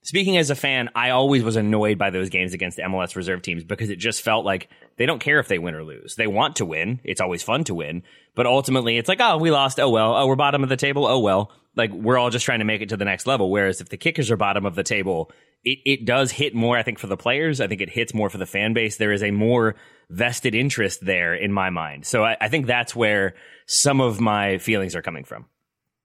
speaking 0.03 0.37
as 0.37 0.51
a 0.51 0.55
fan, 0.55 0.91
I 0.95 1.11
always 1.11 1.43
was 1.43 1.57
annoyed 1.57 1.99
by 1.99 2.11
those 2.11 2.29
games 2.29 2.55
against 2.55 2.79
MLS 2.79 3.17
reserve 3.17 3.43
teams 3.43 3.65
because 3.65 3.91
it 3.91 3.97
just 3.97 4.23
felt 4.23 4.45
like 4.45 4.69
they 4.97 5.07
don't 5.07 5.21
care 5.21 5.39
if 5.39 5.49
they 5.49 5.59
win 5.59 5.75
or 5.75 5.85
lose. 5.85 6.17
They 6.17 6.27
want 6.27 6.57
to 6.57 6.65
win. 6.65 7.01
It's 7.05 7.21
always 7.21 7.43
fun 7.43 7.65
to 7.65 7.75
win, 7.75 8.03
but 8.35 8.47
ultimately 8.47 8.99
it's 8.99 9.09
like, 9.09 9.21
oh, 9.21 9.39
we 9.39 9.51
lost. 9.51 9.81
Oh 9.81 9.91
well. 9.91 10.15
Oh, 10.15 10.27
we're 10.27 10.37
bottom 10.37 10.63
of 10.63 10.69
the 10.69 10.77
table. 10.77 11.07
Oh 11.07 11.21
well. 11.21 11.51
Like 11.75 11.91
we're 11.93 12.19
all 12.19 12.31
just 12.31 12.45
trying 12.45 12.59
to 12.59 12.67
make 12.67 12.83
it 12.83 12.91
to 12.91 12.97
the 12.97 13.05
next 13.05 13.27
level. 13.27 13.51
Whereas 13.51 13.81
if 13.81 13.89
the 13.89 13.97
kickers 13.97 14.31
are 14.31 14.37
bottom 14.37 14.67
of 14.67 14.75
the 14.75 14.83
table, 14.83 15.31
it, 15.65 15.79
it 15.87 16.05
does 16.05 16.31
hit 16.31 16.55
more, 16.55 16.77
I 16.77 16.83
think, 16.83 16.99
for 16.99 17.07
the 17.07 17.17
players. 17.17 17.61
I 17.61 17.67
think 17.67 17.81
it 17.81 17.89
hits 17.89 18.13
more 18.13 18.29
for 18.29 18.39
the 18.39 18.47
fan 18.47 18.75
base. 18.75 18.97
There 18.97 19.13
is 19.13 19.23
a 19.23 19.31
more 19.31 19.77
vested 20.11 20.55
interest 20.55 21.05
there 21.05 21.35
in 21.35 21.53
my 21.53 21.71
mind. 21.71 22.05
So 22.05 22.25
I, 22.25 22.37
I 22.41 22.49
think 22.49 22.67
that's 22.67 22.95
where 22.95 23.35
some 23.67 24.01
of 24.01 24.21
my 24.21 24.59
feelings 24.59 24.95
are 24.95 25.03
coming 25.03 25.25
from. 25.25 25.47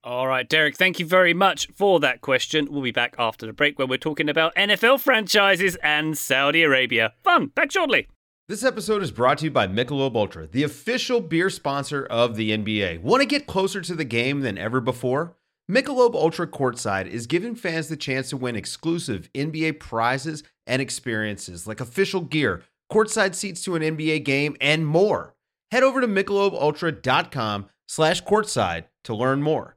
All 0.07 0.25
right, 0.25 0.47
Derek, 0.47 0.77
thank 0.77 1.01
you 1.01 1.05
very 1.05 1.33
much 1.33 1.67
for 1.75 1.99
that 1.99 2.21
question. 2.21 2.69
We'll 2.71 2.81
be 2.81 2.91
back 2.91 3.15
after 3.19 3.45
the 3.45 3.51
break 3.51 3.77
where 3.77 3.85
we're 3.85 3.97
talking 3.97 4.29
about 4.29 4.55
NFL 4.55 5.01
franchises 5.01 5.75
and 5.83 6.17
Saudi 6.17 6.63
Arabia. 6.63 7.11
Fun, 7.25 7.47
back 7.47 7.73
shortly. 7.73 8.07
This 8.47 8.63
episode 8.63 9.03
is 9.03 9.11
brought 9.11 9.39
to 9.39 9.43
you 9.43 9.51
by 9.51 9.67
Michelob 9.67 10.15
Ultra, 10.15 10.47
the 10.47 10.63
official 10.63 11.19
beer 11.19 11.49
sponsor 11.49 12.05
of 12.05 12.37
the 12.37 12.57
NBA. 12.57 13.01
Want 13.01 13.19
to 13.19 13.27
get 13.27 13.47
closer 13.47 13.81
to 13.81 13.95
the 13.95 14.05
game 14.05 14.39
than 14.39 14.57
ever 14.57 14.79
before? 14.79 15.35
Michelob 15.69 16.15
Ultra 16.15 16.47
Courtside 16.47 17.07
is 17.07 17.27
giving 17.27 17.53
fans 17.53 17.89
the 17.89 17.97
chance 17.97 18.29
to 18.29 18.37
win 18.37 18.55
exclusive 18.55 19.29
NBA 19.33 19.81
prizes 19.81 20.41
and 20.65 20.81
experiences 20.81 21.67
like 21.67 21.81
official 21.81 22.21
gear, 22.21 22.63
courtside 22.89 23.35
seats 23.35 23.61
to 23.63 23.75
an 23.75 23.81
NBA 23.81 24.23
game, 24.23 24.55
and 24.61 24.87
more. 24.87 25.35
Head 25.71 25.83
over 25.83 25.99
to 25.99 26.07
michelobultra.com 26.07 27.65
slash 27.89 28.23
courtside 28.23 28.85
to 29.03 29.13
learn 29.13 29.43
more. 29.43 29.76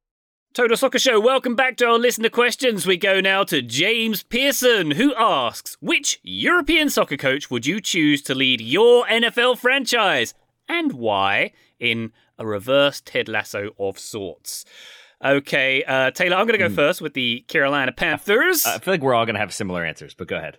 Total 0.53 0.75
Soccer 0.75 0.99
Show, 0.99 1.17
welcome 1.17 1.55
back 1.55 1.77
to 1.77 1.85
our 1.85 1.97
listener 1.97 2.27
questions. 2.27 2.85
We 2.85 2.97
go 2.97 3.21
now 3.21 3.45
to 3.45 3.61
James 3.61 4.21
Pearson, 4.21 4.91
who 4.91 5.15
asks 5.15 5.77
Which 5.79 6.19
European 6.23 6.89
soccer 6.89 7.15
coach 7.15 7.49
would 7.49 7.65
you 7.65 7.79
choose 7.79 8.21
to 8.23 8.35
lead 8.35 8.59
your 8.59 9.05
NFL 9.05 9.59
franchise? 9.59 10.33
And 10.67 10.91
why? 10.91 11.53
In 11.79 12.11
a 12.37 12.45
reverse 12.45 12.99
Ted 12.99 13.29
Lasso 13.29 13.69
of 13.79 13.97
sorts. 13.97 14.65
Okay, 15.23 15.85
uh, 15.85 16.11
Taylor, 16.11 16.35
I'm 16.35 16.45
going 16.47 16.59
to 16.59 16.67
go 16.67 16.69
mm. 16.69 16.75
first 16.75 16.99
with 16.99 17.13
the 17.13 17.45
Carolina 17.47 17.93
Panthers. 17.93 18.65
I 18.65 18.79
feel 18.79 18.95
like 18.95 19.01
we're 19.01 19.13
all 19.13 19.25
going 19.25 19.35
to 19.35 19.39
have 19.39 19.53
similar 19.53 19.85
answers, 19.85 20.13
but 20.13 20.27
go 20.27 20.35
ahead. 20.35 20.57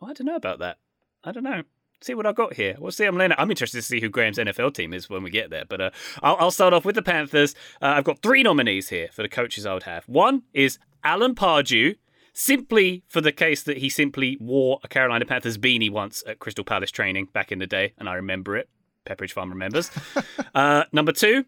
Oh, 0.00 0.06
I 0.06 0.14
don't 0.14 0.26
know 0.26 0.36
about 0.36 0.60
that. 0.60 0.78
I 1.22 1.32
don't 1.32 1.44
know. 1.44 1.64
See 2.00 2.14
what 2.14 2.26
I've 2.26 2.34
got 2.34 2.54
here. 2.54 2.76
We'll 2.78 2.92
see. 2.92 3.04
I'm 3.04 3.16
learning. 3.16 3.36
I'm 3.38 3.50
interested 3.50 3.78
to 3.78 3.82
see 3.82 4.00
who 4.00 4.08
Graham's 4.08 4.38
NFL 4.38 4.74
team 4.74 4.92
is 4.92 5.08
when 5.08 5.22
we 5.22 5.30
get 5.30 5.50
there. 5.50 5.64
But 5.64 5.80
uh, 5.80 5.90
I'll, 6.22 6.36
I'll, 6.38 6.50
start 6.50 6.74
off 6.74 6.84
with 6.84 6.94
the 6.94 7.02
Panthers. 7.02 7.54
Uh, 7.80 7.86
I've 7.86 8.04
got 8.04 8.20
three 8.20 8.42
nominees 8.42 8.90
here 8.90 9.08
for 9.12 9.22
the 9.22 9.28
coaches 9.28 9.64
I 9.64 9.72
would 9.72 9.84
have. 9.84 10.04
One 10.06 10.42
is 10.52 10.78
Alan 11.02 11.34
Pardew, 11.34 11.96
simply 12.34 13.02
for 13.08 13.22
the 13.22 13.32
case 13.32 13.62
that 13.62 13.78
he 13.78 13.88
simply 13.88 14.36
wore 14.40 14.78
a 14.84 14.88
Carolina 14.88 15.24
Panthers 15.24 15.56
beanie 15.56 15.90
once 15.90 16.22
at 16.26 16.38
Crystal 16.38 16.64
Palace 16.64 16.90
training 16.90 17.28
back 17.32 17.50
in 17.50 17.58
the 17.58 17.66
day, 17.66 17.94
and 17.98 18.08
I 18.08 18.14
remember 18.14 18.56
it. 18.56 18.68
Pepperidge 19.06 19.32
Farm 19.32 19.50
remembers. 19.50 19.90
uh, 20.54 20.84
number 20.92 21.12
two, 21.12 21.46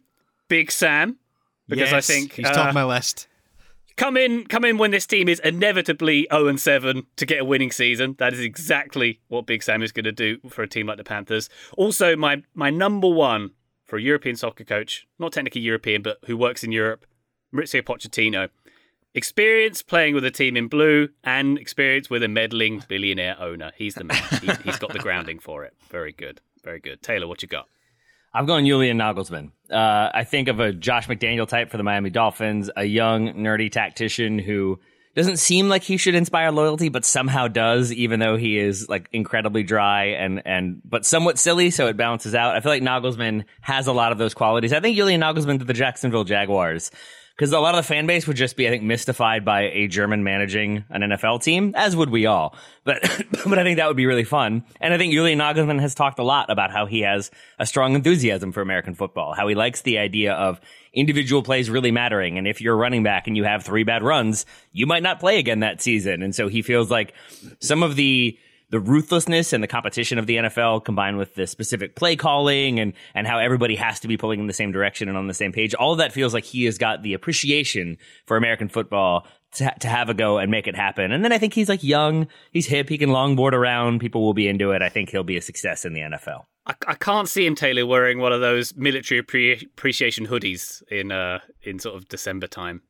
Big 0.49 0.71
Sam, 0.71 1.19
because 1.69 1.91
yes, 1.91 2.11
I 2.11 2.13
think 2.13 2.33
he's 2.33 2.49
top 2.49 2.69
of 2.69 2.75
my 2.75 2.85
list 2.85 3.29
come 3.99 4.17
in 4.17 4.47
come 4.47 4.65
in 4.65 4.79
when 4.79 4.93
this 4.93 5.07
team 5.07 5.29
is 5.29 5.41
inevitably 5.41 6.27
0 6.33 6.49
and 6.49 6.61
7 6.61 7.07
to 7.17 7.27
get 7.27 7.41
a 7.41 7.45
winning 7.45 7.71
season. 7.71 8.15
That 8.19 8.33
is 8.33 8.41
exactly 8.41 9.21
what 9.29 9.45
Big 9.45 9.63
Sam 9.63 9.83
is 9.83 9.93
going 9.93 10.05
to 10.05 10.13
do 10.13 10.39
for 10.49 10.63
a 10.63 10.69
team 10.69 10.87
like 10.87 10.97
the 10.97 11.05
Panthers. 11.05 11.51
Also, 11.77 12.17
my 12.17 12.43
my 12.55 12.71
number 12.71 13.09
one 13.09 13.51
for 13.85 13.99
a 13.99 14.03
European 14.03 14.37
soccer 14.37 14.65
coach, 14.65 15.07
not 15.19 15.33
technically 15.33 15.61
European, 15.61 16.03
but 16.03 16.19
who 16.27 16.37
works 16.37 16.65
in 16.65 16.73
Europe, 16.73 17.05
Mauricio 17.53 17.83
Pochettino. 17.83 18.49
Experience 19.15 19.83
playing 19.83 20.15
with 20.15 20.25
a 20.25 20.31
team 20.31 20.57
in 20.57 20.69
blue 20.69 21.09
and 21.25 21.59
experience 21.59 22.09
with 22.09 22.23
a 22.23 22.29
meddling 22.29 22.85
billionaire 22.89 23.37
owner. 23.41 23.73
He's 23.77 23.95
the 23.95 24.05
man. 24.05 24.23
he, 24.41 24.51
he's 24.65 24.79
got 24.79 24.93
the 24.93 24.99
grounding 24.99 25.39
for 25.39 25.65
it. 25.65 25.75
Very 25.89 26.13
good. 26.13 26.41
Very 26.63 26.79
good. 26.79 27.03
Taylor, 27.03 27.27
what 27.27 27.43
you 27.43 27.49
got? 27.49 27.69
I've 28.39 28.47
going 28.47 28.67
Julian 28.67 28.99
Nagelsmann. 28.99 29.51
Uh, 29.69 30.11
I 30.15 30.23
think 30.23 30.47
of 30.47 30.61
a 30.61 30.73
Josh 30.73 31.09
McDaniel 31.09 31.49
type 31.49 31.73
for 31.73 31.77
the 31.77 31.83
Miami 31.83 32.09
Dolphins, 32.09 32.71
a 32.77 32.85
young, 32.85 33.35
nerdy 33.35 33.69
tactician 33.69 34.39
who 34.39 34.79
doesn't 35.17 35.39
seem 35.39 35.69
like 35.69 35.83
he 35.83 35.97
should 35.97 36.15
inspire 36.15 36.53
loyalty, 36.53 36.89
but 36.89 37.05
somehow 37.05 37.49
does, 37.49 37.93
even 37.93 38.21
though 38.21 38.37
he 38.37 38.57
is 38.57 38.89
like 38.89 39.09
incredibly 39.11 39.65
dry 39.65 40.11
and, 40.11 40.41
and, 40.47 40.81
but 40.85 41.05
somewhat 41.05 41.37
silly. 41.37 41.71
So 41.71 41.89
it 41.89 41.97
balances 41.97 42.37
out. 42.37 42.55
I 42.55 42.61
feel 42.61 42.71
like 42.71 42.83
Nagelsmann 42.85 43.45
has 43.61 43.89
a 43.89 43.93
lot 43.93 44.13
of 44.13 44.19
those 44.19 44.35
qualities. 44.35 44.73
I 44.73 44.79
think 44.79 44.95
Julian 44.95 45.21
Nagelsmann 45.21 45.59
to 45.59 45.65
the 45.65 45.73
Jacksonville 45.73 46.23
Jaguars 46.23 46.93
because 47.39 47.53
a 47.53 47.61
lot 47.61 47.77
of 47.77 47.85
the 47.85 47.87
fan 47.87 48.09
base 48.09 48.27
would 48.27 48.37
just 48.37 48.57
be, 48.57 48.67
I 48.67 48.71
think, 48.71 48.83
mystified 48.83 49.45
by 49.45 49.71
a 49.71 49.87
German 49.87 50.25
managing 50.25 50.85
an 50.91 51.03
NFL 51.03 51.41
team, 51.41 51.73
as 51.77 51.95
would 51.95 52.11
we 52.11 52.27
all. 52.27 52.57
But, 52.83 53.01
but 53.47 53.61
I 53.61 53.63
think 53.63 53.77
that 53.77 53.87
would 53.87 53.97
be 53.97 54.07
really 54.07 54.25
fun. 54.25 54.65
And 54.81 54.93
I 54.93 54.99
think 54.99 55.13
Julian 55.13 55.39
Nagelsmann 55.39 55.81
has 55.81 55.95
talked 55.95 56.19
a 56.19 56.25
lot 56.25 56.51
about 56.51 56.73
how 56.73 56.87
he 56.87 57.03
has 57.03 57.31
a 57.61 57.65
strong 57.65 57.95
enthusiasm 57.95 58.51
for 58.51 58.61
American 58.61 58.95
football, 58.95 59.35
how 59.35 59.47
he 59.47 59.55
likes 59.55 59.83
the 59.83 59.99
idea 59.99 60.33
of 60.33 60.61
individual 60.93 61.45
plays 61.45 61.71
really 61.71 61.93
mattering. 61.93 62.39
And 62.39 62.49
if 62.49 62.61
you're 62.61 62.77
running 62.77 63.05
back 63.05 63.29
and 63.29 63.37
you 63.37 63.45
have 63.45 63.65
three 63.65 63.85
bad 63.85 64.03
runs, 64.03 64.45
you 64.73 64.87
might 64.87 65.05
not 65.05 65.21
play 65.21 65.39
again 65.39 65.61
that 65.61 65.81
season. 65.81 66.25
And 66.25 66.35
so 66.35 66.49
he 66.49 66.61
feels 66.61 66.91
like 66.91 67.15
some 67.61 67.85
of 67.85 67.95
the 67.95 68.37
the 68.71 68.81
ruthlessness 68.81 69.53
and 69.53 69.63
the 69.63 69.69
competition 69.69 70.19
of 70.19 70.27
the 70.27 70.37
NFL 70.37 70.85
combined 70.85 71.17
with 71.17 71.35
the 71.35 71.47
specific 71.47 71.97
play 71.97 72.17
calling 72.17 72.79
and, 72.79 72.93
and 73.15 73.27
how 73.27 73.39
everybody 73.39 73.77
has 73.77 74.01
to 74.01 74.09
be 74.09 74.17
pulling 74.17 74.41
in 74.41 74.47
the 74.47 74.53
same 74.53 74.73
direction 74.73 75.09
and 75.09 75.17
on 75.17 75.27
the 75.27 75.35
same 75.35 75.53
page. 75.53 75.75
All 75.75 75.93
of 75.93 75.99
that 75.99 76.13
feels 76.13 76.35
like 76.35 76.45
he 76.45 76.65
has 76.65 76.77
got 76.77 77.03
the 77.03 77.15
appreciation 77.15 77.97
for 78.27 78.37
American 78.37 78.69
football 78.69 79.27
to, 79.53 79.73
to 79.81 79.89
have 79.89 80.11
a 80.11 80.15
go 80.15 80.39
and 80.39 80.51
make 80.51 80.67
it 80.67 80.77
happen. 80.77 81.13
And 81.13 81.25
then 81.25 81.33
I 81.33 81.39
think 81.39 81.55
he's 81.55 81.69
like 81.69 81.83
young, 81.83 82.29
he's 82.53 82.67
hip, 82.67 82.89
he 82.89 82.99
can 82.99 83.09
longboard 83.09 83.53
around. 83.53 84.01
People 84.01 84.23
will 84.25 84.35
be 84.35 84.49
into 84.49 84.73
it. 84.73 84.83
I 84.83 84.91
think 84.91 85.09
he'll 85.09 85.25
be 85.25 85.39
a 85.39 85.43
success 85.43 85.85
in 85.87 85.95
the 85.95 86.01
NFL. 86.01 86.45
I, 86.67 86.75
I 86.87 86.95
can't 86.95 87.29
see 87.29 87.47
him 87.47 87.55
Taylor 87.55 87.87
wearing 87.87 88.19
one 88.19 88.33
of 88.33 88.43
those 88.43 88.77
military 88.77 89.21
appreciation 89.21 90.27
hoodies 90.27 90.83
in 90.91 91.11
uh 91.11 91.39
in 91.63 91.79
sort 91.79 91.97
of 91.97 92.09
December 92.09 92.47
time. 92.47 92.83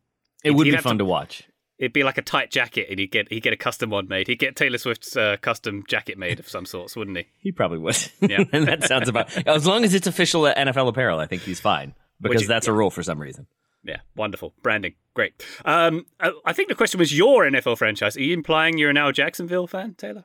It 0.43 0.51
would 0.53 0.64
be 0.64 0.77
fun 0.77 0.99
to, 0.99 0.99
to 0.99 1.05
watch 1.05 1.45
it'd 1.79 1.93
be 1.93 2.03
like 2.03 2.19
a 2.19 2.23
tight 2.23 2.51
jacket, 2.51 2.88
and 2.91 2.99
he'd 2.99 3.11
get 3.11 3.29
he'd 3.31 3.43
get 3.43 3.53
a 3.53 3.57
custom 3.57 3.91
one 3.91 4.09
made. 4.09 4.27
He'd 4.27 4.38
get 4.38 4.57
Taylor 4.57 4.79
Swift's 4.79 5.17
uh, 5.17 5.37
custom 5.41 5.85
jacket 5.88 6.19
made 6.19 6.38
of 6.38 6.49
some 6.49 6.67
sorts, 6.67 6.97
wouldn't 6.97 7.17
he? 7.17 7.27
He 7.41 7.53
probably 7.53 7.79
would. 7.79 7.97
Yeah, 8.21 8.45
and 8.53 8.67
that 8.69 8.85
sounds 8.85 9.09
about 9.09 9.35
as 9.47 9.67
long 9.67 9.85
as 9.85 9.95
it's 9.95 10.07
official 10.07 10.43
NFL 10.43 10.88
apparel. 10.88 11.19
I 11.19 11.27
think 11.27 11.43
he's 11.43 11.61
fine 11.61 11.95
because 12.21 12.43
you, 12.43 12.49
that's 12.49 12.67
yeah. 12.67 12.73
a 12.73 12.77
rule 12.77 12.91
for 12.91 13.03
some 13.03 13.21
reason. 13.21 13.47
Yeah, 13.85 14.01
wonderful 14.17 14.55
branding, 14.62 14.95
great. 15.14 15.43
Um, 15.64 16.05
I, 16.20 16.33
I 16.45 16.53
think 16.53 16.68
the 16.68 16.74
question 16.74 16.99
was 16.99 17.16
your 17.16 17.45
NFL 17.45 17.79
franchise. 17.79 18.16
Are 18.16 18.22
you 18.22 18.35
implying 18.35 18.76
you're 18.76 18.93
now 18.93 19.09
a 19.09 19.12
Jacksonville 19.12 19.66
fan, 19.66 19.95
Taylor? 19.95 20.24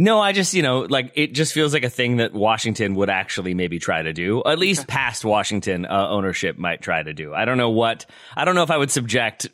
No, 0.00 0.20
I 0.20 0.30
just, 0.30 0.54
you 0.54 0.62
know, 0.62 0.82
like 0.82 1.10
it 1.16 1.32
just 1.32 1.52
feels 1.52 1.74
like 1.74 1.82
a 1.82 1.90
thing 1.90 2.18
that 2.18 2.32
Washington 2.32 2.94
would 2.94 3.10
actually 3.10 3.52
maybe 3.52 3.80
try 3.80 4.00
to 4.00 4.12
do. 4.12 4.44
At 4.46 4.60
least 4.60 4.86
past 4.86 5.24
Washington 5.24 5.86
uh, 5.86 6.08
ownership 6.08 6.56
might 6.56 6.80
try 6.80 7.02
to 7.02 7.12
do. 7.12 7.34
I 7.34 7.44
don't 7.44 7.58
know 7.58 7.70
what, 7.70 8.06
I 8.36 8.44
don't 8.44 8.54
know 8.54 8.62
if 8.62 8.70
I 8.70 8.76
would 8.76 8.92
subject 8.92 9.48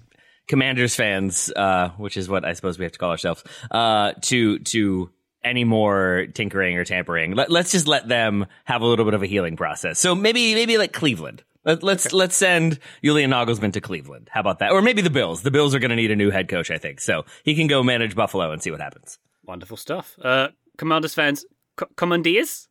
Commanders 0.46 0.94
fans, 0.94 1.50
uh, 1.54 1.90
which 1.96 2.16
is 2.16 2.28
what 2.28 2.44
I 2.44 2.52
suppose 2.52 2.78
we 2.78 2.84
have 2.84 2.92
to 2.92 2.98
call 2.98 3.10
ourselves, 3.10 3.42
uh, 3.70 4.12
to 4.22 4.58
to 4.60 5.10
any 5.42 5.64
more 5.64 6.26
tinkering 6.32 6.76
or 6.78 6.84
tampering. 6.84 7.34
Let, 7.34 7.50
us 7.50 7.72
just 7.72 7.86
let 7.86 8.08
them 8.08 8.46
have 8.64 8.80
a 8.80 8.86
little 8.86 9.04
bit 9.04 9.14
of 9.14 9.22
a 9.22 9.26
healing 9.26 9.56
process. 9.56 9.98
So 9.98 10.14
maybe 10.14 10.54
maybe 10.54 10.78
like 10.78 10.92
Cleveland. 10.92 11.44
Let, 11.64 11.82
let's 11.82 12.06
okay. 12.06 12.16
let's 12.16 12.36
send 12.36 12.78
Julian 13.02 13.30
Nagelsmann 13.30 13.72
to 13.74 13.80
Cleveland. 13.80 14.28
How 14.30 14.40
about 14.40 14.58
that? 14.58 14.72
Or 14.72 14.82
maybe 14.82 15.02
the 15.02 15.10
Bills. 15.10 15.42
The 15.42 15.50
Bills 15.50 15.74
are 15.74 15.78
going 15.78 15.90
to 15.90 15.96
need 15.96 16.10
a 16.10 16.16
new 16.16 16.30
head 16.30 16.48
coach, 16.48 16.70
I 16.70 16.78
think. 16.78 17.00
So 17.00 17.24
he 17.42 17.54
can 17.54 17.66
go 17.66 17.82
manage 17.82 18.14
Buffalo 18.14 18.50
and 18.50 18.62
see 18.62 18.70
what 18.70 18.80
happens. 18.80 19.18
Wonderful 19.44 19.76
stuff. 19.76 20.16
Uh, 20.22 20.48
Commanders 20.76 21.14
fans, 21.14 21.44
C- 21.78 21.86
Commandeers, 21.96 22.68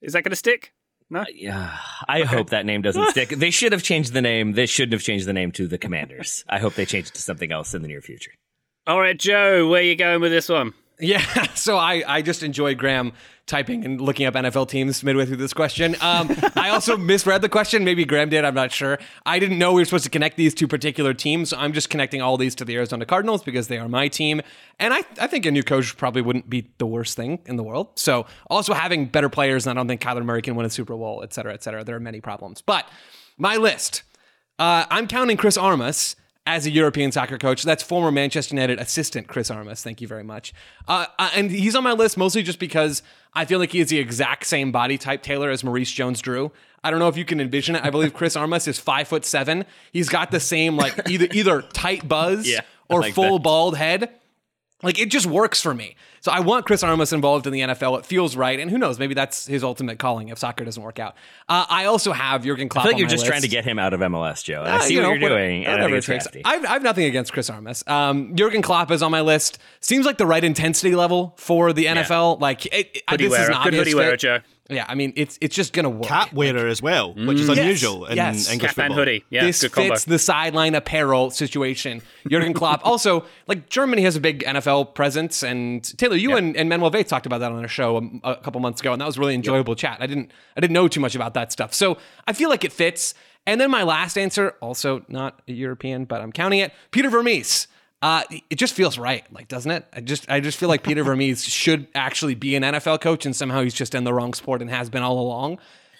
is 0.00 0.12
that 0.12 0.22
going 0.22 0.30
to 0.30 0.36
stick? 0.36 0.72
No. 1.10 1.24
Yeah, 1.34 1.76
I 2.08 2.22
okay. 2.22 2.36
hope 2.36 2.50
that 2.50 2.64
name 2.64 2.82
doesn't 2.82 3.04
stick. 3.10 3.30
They 3.30 3.50
should 3.50 3.72
have 3.72 3.82
changed 3.82 4.12
the 4.12 4.22
name. 4.22 4.52
They 4.52 4.66
shouldn't 4.66 4.92
have 4.92 5.02
changed 5.02 5.26
the 5.26 5.32
name 5.32 5.50
to 5.52 5.66
the 5.66 5.76
Commanders. 5.76 6.44
I 6.48 6.60
hope 6.60 6.74
they 6.74 6.86
change 6.86 7.08
it 7.08 7.14
to 7.14 7.22
something 7.22 7.50
else 7.50 7.74
in 7.74 7.82
the 7.82 7.88
near 7.88 8.00
future. 8.00 8.30
All 8.86 9.00
right, 9.00 9.18
Joe, 9.18 9.68
where 9.68 9.80
are 9.80 9.84
you 9.84 9.96
going 9.96 10.20
with 10.20 10.30
this 10.30 10.48
one? 10.48 10.72
Yeah, 11.00 11.22
so 11.54 11.76
I, 11.76 12.04
I 12.06 12.22
just 12.22 12.42
enjoyed 12.42 12.78
Graham 12.78 13.12
typing 13.50 13.84
and 13.84 14.00
looking 14.00 14.26
up 14.26 14.34
NFL 14.34 14.68
teams 14.68 15.02
midway 15.02 15.26
through 15.26 15.36
this 15.36 15.52
question. 15.52 15.96
Um, 16.00 16.34
I 16.56 16.70
also 16.70 16.96
misread 17.10 17.42
the 17.42 17.48
question. 17.48 17.84
Maybe 17.84 18.04
Graham 18.04 18.30
did. 18.30 18.44
I'm 18.44 18.54
not 18.54 18.72
sure. 18.72 18.98
I 19.26 19.38
didn't 19.38 19.58
know 19.58 19.72
we 19.72 19.82
were 19.82 19.84
supposed 19.84 20.04
to 20.04 20.10
connect 20.10 20.36
these 20.36 20.54
two 20.54 20.68
particular 20.68 21.12
teams. 21.12 21.50
So 21.50 21.58
I'm 21.58 21.72
just 21.72 21.90
connecting 21.90 22.22
all 22.22 22.36
these 22.36 22.54
to 22.54 22.64
the 22.64 22.76
Arizona 22.76 23.04
Cardinals 23.04 23.42
because 23.42 23.68
they 23.68 23.78
are 23.78 23.88
my 23.88 24.08
team. 24.08 24.40
And 24.78 24.94
I, 24.94 25.02
I 25.20 25.26
think 25.26 25.44
a 25.44 25.50
new 25.50 25.62
coach 25.62 25.96
probably 25.96 26.22
wouldn't 26.22 26.48
be 26.48 26.70
the 26.78 26.86
worst 26.86 27.16
thing 27.16 27.40
in 27.46 27.56
the 27.56 27.62
world. 27.62 27.88
So 27.96 28.26
also 28.48 28.72
having 28.72 29.06
better 29.06 29.28
players, 29.28 29.66
and 29.66 29.76
I 29.76 29.80
don't 29.80 29.88
think 29.88 30.00
Kyler 30.00 30.24
Murray 30.24 30.42
can 30.42 30.54
win 30.54 30.64
a 30.64 30.70
Super 30.70 30.96
Bowl, 30.96 31.22
et 31.22 31.34
cetera, 31.34 31.52
et 31.52 31.62
cetera. 31.62 31.84
There 31.84 31.96
are 31.96 32.00
many 32.00 32.20
problems. 32.20 32.62
But 32.62 32.88
my 33.36 33.56
list. 33.56 34.04
Uh, 34.58 34.84
I'm 34.90 35.08
counting 35.08 35.38
Chris 35.38 35.56
Armas 35.56 36.16
as 36.46 36.66
a 36.66 36.70
European 36.70 37.12
soccer 37.12 37.38
coach. 37.38 37.62
That's 37.62 37.82
former 37.82 38.10
Manchester 38.10 38.54
United 38.54 38.78
assistant 38.78 39.28
Chris 39.28 39.50
Armas. 39.50 39.82
Thank 39.82 40.00
you 40.00 40.08
very 40.08 40.24
much. 40.24 40.52
Uh, 40.88 41.06
uh, 41.18 41.30
and 41.34 41.50
he's 41.50 41.74
on 41.74 41.84
my 41.84 41.92
list 41.92 42.16
mostly 42.16 42.42
just 42.42 42.58
because 42.58 43.02
I 43.34 43.44
feel 43.44 43.58
like 43.58 43.72
he 43.72 43.80
is 43.80 43.88
the 43.88 43.98
exact 43.98 44.46
same 44.46 44.72
body 44.72 44.98
type 44.98 45.22
Taylor 45.22 45.50
as 45.50 45.62
Maurice 45.62 45.90
Jones-Drew. 45.92 46.50
I 46.82 46.90
don't 46.90 46.98
know 46.98 47.08
if 47.08 47.16
you 47.16 47.24
can 47.24 47.40
envision 47.40 47.76
it. 47.76 47.84
I 47.84 47.90
believe 47.90 48.14
Chris 48.14 48.36
Armas 48.36 48.66
is 48.66 48.78
five 48.78 49.06
foot 49.06 49.24
seven. 49.24 49.66
He's 49.92 50.08
got 50.08 50.30
the 50.30 50.40
same 50.40 50.76
like 50.76 51.08
either 51.10 51.28
either 51.32 51.62
tight 51.62 52.08
buzz 52.08 52.48
yeah, 52.50 52.60
or 52.88 53.02
like 53.02 53.14
full 53.14 53.38
that. 53.38 53.44
bald 53.44 53.76
head. 53.76 54.10
Like 54.82 54.98
it 54.98 55.10
just 55.10 55.26
works 55.26 55.60
for 55.60 55.74
me. 55.74 55.96
So 56.22 56.30
I 56.30 56.40
want 56.40 56.66
Chris 56.66 56.82
Armas 56.82 57.12
involved 57.12 57.46
in 57.46 57.52
the 57.52 57.60
NFL. 57.60 57.98
It 57.98 58.06
feels 58.06 58.36
right, 58.36 58.58
and 58.58 58.70
who 58.70 58.76
knows? 58.76 58.98
Maybe 58.98 59.14
that's 59.14 59.46
his 59.46 59.64
ultimate 59.64 59.98
calling 59.98 60.28
if 60.28 60.38
soccer 60.38 60.64
doesn't 60.64 60.82
work 60.82 60.98
out. 60.98 61.14
Uh, 61.48 61.64
I 61.68 61.86
also 61.86 62.12
have 62.12 62.44
Jurgen 62.44 62.68
Klopp. 62.68 62.84
I 62.84 62.88
feel 62.88 62.92
like 62.92 63.00
you're 63.00 63.08
just 63.08 63.22
list. 63.22 63.30
trying 63.30 63.42
to 63.42 63.48
get 63.48 63.64
him 63.64 63.78
out 63.78 63.94
of 63.94 64.00
MLS, 64.00 64.44
Joe. 64.44 64.62
Uh, 64.62 64.70
I 64.70 64.80
see 64.80 64.94
you 64.94 65.02
what 65.02 65.18
you're 65.18 65.28
doing. 65.28 65.64
Whatever 65.64 65.96
it 65.96 66.04
takes. 66.04 66.26
I've, 66.44 66.66
I've, 66.66 66.82
nothing 66.82 67.04
against 67.04 67.32
Chris 67.32 67.48
Armas. 67.48 67.84
Um, 67.86 68.36
Jurgen 68.36 68.60
Klopp 68.60 68.90
is 68.90 69.02
on 69.02 69.10
my 69.10 69.22
list. 69.22 69.58
Seems 69.80 70.04
like 70.04 70.18
the 70.18 70.26
right 70.26 70.44
intensity 70.44 70.94
level 70.94 71.34
for 71.36 71.72
the 71.72 71.86
NFL. 71.86 72.36
Yeah. 72.36 72.42
Like 72.42 72.66
it, 72.66 73.02
it, 73.10 73.18
this 73.18 73.32
is 73.32 73.48
an 73.48 73.62
Good 73.64 73.74
hoodie 73.74 73.94
wearer, 73.94 74.16
Joe. 74.16 74.40
Yeah, 74.70 74.84
I 74.88 74.94
mean 74.94 75.12
it's 75.16 75.36
it's 75.40 75.54
just 75.54 75.72
gonna 75.72 75.90
work. 75.90 76.06
Cap 76.06 76.32
wearer 76.32 76.66
as 76.66 76.80
well, 76.80 77.14
which 77.14 77.40
is 77.40 77.48
mm. 77.48 77.58
unusual 77.58 78.02
yes, 78.02 78.10
in 78.10 78.16
yes. 78.16 78.52
English 78.52 78.68
Cap 78.68 78.76
football. 78.76 78.84
and 78.86 78.94
hoodie. 78.94 79.24
Yeah, 79.28 79.44
this 79.44 79.60
fits 79.60 79.74
combo. 79.74 79.96
the 79.96 80.18
sideline 80.18 80.74
apparel 80.74 81.30
situation. 81.30 82.02
Jurgen 82.28 82.54
Klopp. 82.54 82.80
also, 82.84 83.24
like 83.46 83.68
Germany 83.68 84.02
has 84.02 84.16
a 84.16 84.20
big 84.20 84.44
NFL 84.44 84.94
presence, 84.94 85.42
and 85.42 85.82
Taylor, 85.98 86.16
you 86.16 86.36
and, 86.36 86.56
and 86.56 86.68
Manuel 86.68 86.90
Veth 86.90 87.08
talked 87.08 87.26
about 87.26 87.38
that 87.38 87.52
on 87.52 87.64
a 87.64 87.68
show 87.68 87.96
a, 88.22 88.30
a 88.30 88.36
couple 88.36 88.60
months 88.60 88.80
ago, 88.80 88.92
and 88.92 89.00
that 89.00 89.06
was 89.06 89.16
a 89.16 89.20
really 89.20 89.34
enjoyable 89.34 89.74
chat. 89.74 89.98
I 90.00 90.06
didn't 90.06 90.30
I 90.56 90.60
didn't 90.60 90.74
know 90.74 90.88
too 90.88 91.00
much 91.00 91.14
about 91.14 91.34
that 91.34 91.50
stuff, 91.52 91.74
so 91.74 91.98
I 92.26 92.32
feel 92.32 92.48
like 92.48 92.64
it 92.64 92.72
fits. 92.72 93.14
And 93.46 93.60
then 93.60 93.70
my 93.70 93.82
last 93.82 94.18
answer, 94.18 94.54
also 94.60 95.02
not 95.08 95.40
a 95.48 95.52
European, 95.52 96.04
but 96.04 96.20
I'm 96.20 96.30
counting 96.30 96.60
it. 96.60 96.72
Peter 96.90 97.08
Vermes. 97.08 97.66
Uh, 98.02 98.22
it 98.48 98.56
just 98.56 98.74
feels 98.74 98.98
right, 98.98 99.24
like 99.32 99.48
doesn't 99.48 99.70
it? 99.70 99.84
I 99.92 100.00
just 100.00 100.30
I 100.30 100.40
just 100.40 100.58
feel 100.58 100.68
like 100.68 100.82
Peter 100.82 101.04
Vermes 101.04 101.44
should 101.44 101.86
actually 101.94 102.34
be 102.34 102.56
an 102.56 102.62
NFL 102.62 103.00
coach, 103.00 103.26
and 103.26 103.36
somehow 103.36 103.62
he's 103.62 103.74
just 103.74 103.94
in 103.94 104.04
the 104.04 104.14
wrong 104.14 104.32
sport 104.32 104.62
and 104.62 104.70
has 104.70 104.88
been 104.88 105.02
all 105.02 105.20
along. 105.20 105.58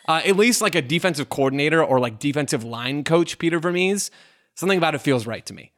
Uh, 0.09 0.23
at 0.25 0.37
least 0.37 0.63
like 0.63 0.75
a 0.75 0.83
defensive 0.83 1.29
coordinator 1.29 1.85
or 1.85 2.01
like 2.01 2.19
defensive 2.19 2.65
line 2.65 3.05
coach, 3.05 3.39
Peter 3.39 3.59
Vermes. 3.59 4.11
Something 4.55 4.79
about 4.79 4.95
it 4.95 4.99
feels 5.01 5.27
right 5.27 5.45
to 5.47 5.55
me. 5.55 5.73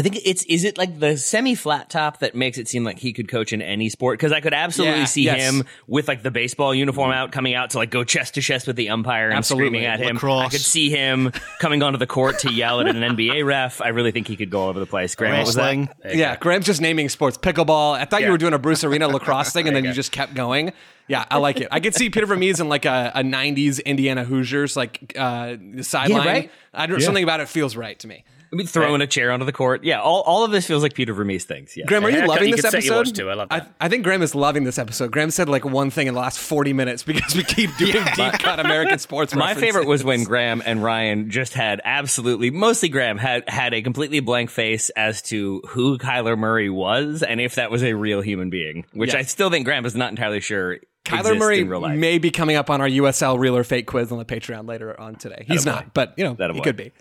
I 0.00 0.02
think 0.02 0.16
it's 0.24 0.44
is 0.44 0.64
it 0.64 0.78
like 0.78 0.98
the 0.98 1.18
semi 1.18 1.54
flat 1.54 1.90
top 1.90 2.20
that 2.20 2.34
makes 2.34 2.56
it 2.56 2.68
seem 2.68 2.84
like 2.84 2.98
he 2.98 3.12
could 3.12 3.28
coach 3.28 3.52
in 3.52 3.60
any 3.60 3.90
sport 3.90 4.18
because 4.18 4.32
I 4.32 4.40
could 4.40 4.54
absolutely 4.54 5.00
yeah, 5.00 5.04
see 5.04 5.24
yes. 5.24 5.42
him 5.42 5.66
with 5.86 6.08
like 6.08 6.22
the 6.22 6.30
baseball 6.30 6.74
uniform 6.74 7.10
out 7.10 7.32
coming 7.32 7.54
out 7.54 7.68
to 7.70 7.76
like 7.76 7.90
go 7.90 8.02
chest 8.02 8.32
to 8.36 8.40
chest 8.40 8.66
with 8.66 8.76
the 8.76 8.88
umpire 8.88 9.28
and 9.28 9.36
absolutely. 9.36 9.68
screaming 9.68 9.84
at 9.84 10.00
him. 10.00 10.14
Lacrosse. 10.16 10.46
I 10.46 10.48
could 10.48 10.62
see 10.62 10.88
him 10.88 11.32
coming 11.58 11.82
onto 11.82 11.98
the 11.98 12.06
court 12.06 12.38
to 12.38 12.50
yell 12.50 12.80
at 12.80 12.86
an 12.86 12.96
NBA 13.16 13.44
ref. 13.44 13.82
I 13.82 13.88
really 13.88 14.10
think 14.10 14.26
he 14.26 14.36
could 14.36 14.48
go 14.48 14.62
all 14.62 14.68
over 14.70 14.80
the 14.80 14.86
place. 14.86 15.14
Graham, 15.14 15.36
what 15.36 15.46
was 15.48 15.56
that? 15.56 15.94
Yeah, 16.14 16.34
Graham's 16.36 16.64
just 16.64 16.80
naming 16.80 17.10
sports. 17.10 17.36
Pickleball. 17.36 17.92
I 17.92 18.06
thought 18.06 18.22
yeah. 18.22 18.28
you 18.28 18.32
were 18.32 18.38
doing 18.38 18.54
a 18.54 18.58
Bruce 18.58 18.84
Arena 18.84 19.06
lacrosse 19.08 19.52
thing 19.52 19.66
and 19.66 19.76
then 19.76 19.84
you, 19.84 19.90
you 19.90 19.94
just 19.94 20.12
kept 20.12 20.32
going. 20.32 20.72
Yeah, 21.08 21.26
I 21.30 21.36
like 21.36 21.60
it. 21.60 21.68
I 21.70 21.80
could 21.80 21.94
see 21.94 22.08
Peter 22.08 22.24
Vermes 22.24 22.58
in 22.58 22.70
like 22.70 22.86
a, 22.86 23.12
a 23.16 23.22
'90s 23.22 23.84
Indiana 23.84 24.24
Hoosiers 24.24 24.76
like 24.76 25.12
uh, 25.18 25.56
sideline. 25.82 26.24
Yeah, 26.24 26.32
right? 26.32 26.50
I 26.72 26.86
don't, 26.86 27.00
Something 27.02 27.24
about 27.24 27.40
it 27.40 27.48
feels 27.48 27.76
right 27.76 27.98
to 27.98 28.06
me. 28.06 28.24
I 28.52 28.56
mean, 28.56 28.66
throwing 28.66 29.00
a 29.00 29.06
chair 29.06 29.30
onto 29.30 29.44
the 29.44 29.52
court. 29.52 29.84
Yeah, 29.84 30.00
all, 30.00 30.22
all 30.22 30.44
of 30.44 30.50
this 30.50 30.66
feels 30.66 30.82
like 30.82 30.94
Peter 30.94 31.12
Vermes 31.12 31.44
things. 31.44 31.76
Yeah. 31.76 31.84
Graham, 31.86 32.04
are 32.04 32.10
you 32.10 32.26
loving 32.26 32.48
you 32.48 32.56
this 32.56 32.64
episode? 32.64 33.14
Too. 33.14 33.30
I 33.30 33.34
love 33.34 33.48
that. 33.48 33.72
I, 33.80 33.86
I, 33.86 33.88
think 33.88 34.02
Graham 34.02 34.22
is 34.22 34.34
loving 34.34 34.64
this 34.64 34.76
episode. 34.76 35.12
Graham 35.12 35.30
said 35.30 35.48
like 35.48 35.64
one 35.64 35.90
thing 35.90 36.08
in 36.08 36.14
the 36.14 36.20
last 36.20 36.40
40 36.40 36.72
minutes 36.72 37.04
because 37.04 37.36
we 37.36 37.44
keep 37.44 37.76
doing 37.78 37.94
yeah. 37.94 38.14
deep 38.14 38.40
cut 38.40 38.58
American 38.58 38.98
sports 38.98 39.36
My 39.36 39.54
favorite 39.54 39.86
was 39.86 40.02
when 40.02 40.24
Graham 40.24 40.62
and 40.66 40.82
Ryan 40.82 41.30
just 41.30 41.54
had 41.54 41.80
absolutely, 41.84 42.50
mostly 42.50 42.88
Graham, 42.88 43.18
had, 43.18 43.48
had 43.48 43.72
a 43.72 43.82
completely 43.82 44.18
blank 44.18 44.50
face 44.50 44.90
as 44.90 45.22
to 45.22 45.62
who 45.68 45.96
Kyler 45.98 46.36
Murray 46.36 46.70
was 46.70 47.22
and 47.22 47.40
if 47.40 47.54
that 47.54 47.70
was 47.70 47.84
a 47.84 47.92
real 47.92 48.20
human 48.20 48.50
being, 48.50 48.84
which 48.92 49.14
I 49.14 49.22
still 49.22 49.50
think 49.50 49.64
Graham 49.64 49.86
is 49.86 49.94
not 49.94 50.10
entirely 50.10 50.40
sure 50.40 50.78
Kyler 51.04 51.38
Murray 51.38 51.64
may 51.96 52.18
be 52.18 52.32
coming 52.32 52.56
up 52.56 52.68
on 52.68 52.80
our 52.80 52.88
USL 52.88 53.38
real 53.38 53.56
or 53.56 53.64
fake 53.64 53.86
quiz 53.86 54.10
on 54.10 54.18
the 54.18 54.24
Patreon 54.24 54.68
later 54.68 54.98
on 55.00 55.14
today. 55.14 55.44
He's 55.46 55.64
not, 55.64 55.94
but 55.94 56.14
you 56.16 56.24
know, 56.24 56.52
he 56.52 56.60
could 56.60 56.76
be 56.76 56.92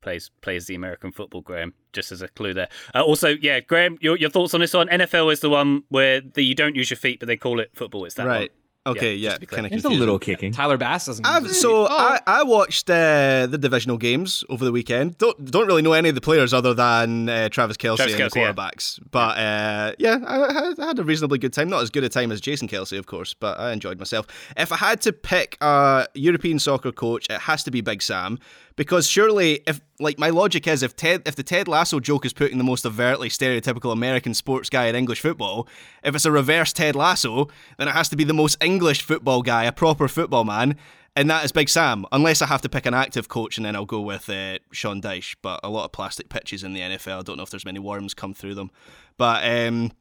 plays 0.00 0.30
plays 0.40 0.66
the 0.66 0.74
American 0.74 1.12
football. 1.12 1.40
Graham, 1.40 1.74
just 1.92 2.12
as 2.12 2.22
a 2.22 2.28
clue 2.28 2.54
there. 2.54 2.68
Uh, 2.94 3.02
also, 3.02 3.28
yeah, 3.28 3.60
Graham, 3.60 3.98
your 4.00 4.16
your 4.16 4.30
thoughts 4.30 4.54
on 4.54 4.60
this 4.60 4.74
one? 4.74 4.88
NFL 4.88 5.32
is 5.32 5.40
the 5.40 5.50
one 5.50 5.82
where 5.88 6.20
the, 6.20 6.42
you 6.42 6.54
don't 6.54 6.76
use 6.76 6.90
your 6.90 6.96
feet, 6.96 7.20
but 7.20 7.26
they 7.26 7.36
call 7.36 7.60
it 7.60 7.70
football. 7.74 8.04
It's 8.04 8.14
that 8.16 8.26
right. 8.26 8.50
One. 8.50 8.58
Okay, 8.88 9.16
yeah, 9.16 9.36
yeah 9.40 9.46
kind 9.46 9.66
of. 9.66 9.70
There's 9.70 9.84
a 9.84 9.90
little 9.90 10.18
kicking. 10.18 10.52
Tyler 10.52 10.78
Bass 10.78 11.06
doesn't. 11.06 11.24
so 11.48 11.84
oh. 11.84 11.88
I, 11.90 12.20
I 12.26 12.42
watched 12.42 12.88
uh, 12.88 13.46
the 13.46 13.58
divisional 13.58 13.98
games 13.98 14.44
over 14.48 14.64
the 14.64 14.72
weekend. 14.72 15.18
Don't 15.18 15.50
don't 15.50 15.66
really 15.66 15.82
know 15.82 15.92
any 15.92 16.08
of 16.08 16.14
the 16.14 16.20
players 16.20 16.54
other 16.54 16.72
than 16.72 17.28
uh, 17.28 17.48
Travis 17.50 17.76
Kelce 17.76 17.96
Travis 17.96 18.14
and 18.14 18.22
Kelce, 18.22 18.30
the 18.30 18.40
quarterbacks. 18.40 18.98
Yeah. 18.98 19.04
But 19.10 19.38
uh, 19.38 19.92
yeah, 19.98 20.18
I, 20.26 20.74
I, 20.78 20.86
had 20.86 20.98
a 20.98 21.04
reasonably 21.04 21.38
good 21.38 21.52
time. 21.52 21.68
Not 21.68 21.82
as 21.82 21.90
good 21.90 22.04
a 22.04 22.08
time 22.08 22.32
as 22.32 22.40
Jason 22.40 22.66
Kelce, 22.66 22.98
of 22.98 23.06
course, 23.06 23.34
but 23.34 23.58
I 23.60 23.72
enjoyed 23.72 23.98
myself. 23.98 24.26
If 24.56 24.72
I 24.72 24.76
had 24.76 25.02
to 25.02 25.12
pick 25.12 25.58
a 25.60 26.06
European 26.14 26.58
soccer 26.58 26.92
coach, 26.92 27.26
it 27.28 27.40
has 27.40 27.62
to 27.64 27.70
be 27.70 27.82
Big 27.82 28.00
Sam 28.00 28.38
because 28.78 29.08
surely 29.08 29.60
if 29.66 29.80
like 29.98 30.18
my 30.18 30.30
logic 30.30 30.66
is 30.68 30.82
if 30.84 30.94
Ted 30.94 31.22
if 31.26 31.34
the 31.34 31.42
Ted 31.42 31.66
Lasso 31.66 31.98
joke 31.98 32.24
is 32.24 32.32
putting 32.32 32.56
the 32.56 32.64
most 32.64 32.86
overtly 32.86 33.28
stereotypical 33.28 33.92
American 33.92 34.32
sports 34.32 34.70
guy 34.70 34.86
in 34.86 34.94
English 34.94 35.20
football, 35.20 35.68
if 36.02 36.14
it's 36.14 36.24
a 36.24 36.30
reverse 36.30 36.72
Ted 36.72 36.94
Lasso, 36.96 37.48
then 37.76 37.88
it 37.88 37.90
has 37.90 38.08
to 38.08 38.16
be 38.16 38.24
the 38.24 38.32
most 38.32 38.56
English 38.62 39.02
football 39.02 39.42
guy, 39.42 39.64
a 39.64 39.72
proper 39.72 40.06
football 40.06 40.44
man, 40.44 40.76
and 41.16 41.28
that 41.28 41.44
is 41.44 41.50
Big 41.50 41.68
Sam. 41.68 42.06
Unless 42.12 42.40
I 42.40 42.46
have 42.46 42.62
to 42.62 42.68
pick 42.68 42.86
an 42.86 42.94
active 42.94 43.28
coach, 43.28 43.56
and 43.58 43.66
then 43.66 43.74
I'll 43.74 43.84
go 43.84 44.00
with 44.00 44.30
uh, 44.30 44.58
Sean 44.70 45.02
Dyche. 45.02 45.34
But 45.42 45.58
a 45.64 45.68
lot 45.68 45.84
of 45.84 45.92
plastic 45.92 46.28
pitches 46.28 46.62
in 46.62 46.72
the 46.72 46.80
NFL. 46.80 47.18
I 47.18 47.22
don't 47.22 47.36
know 47.36 47.42
if 47.42 47.50
there's 47.50 47.64
many 47.66 47.80
worms 47.80 48.14
come 48.14 48.32
through 48.32 48.54
them, 48.54 48.70
but. 49.18 49.44
Um, 49.44 49.92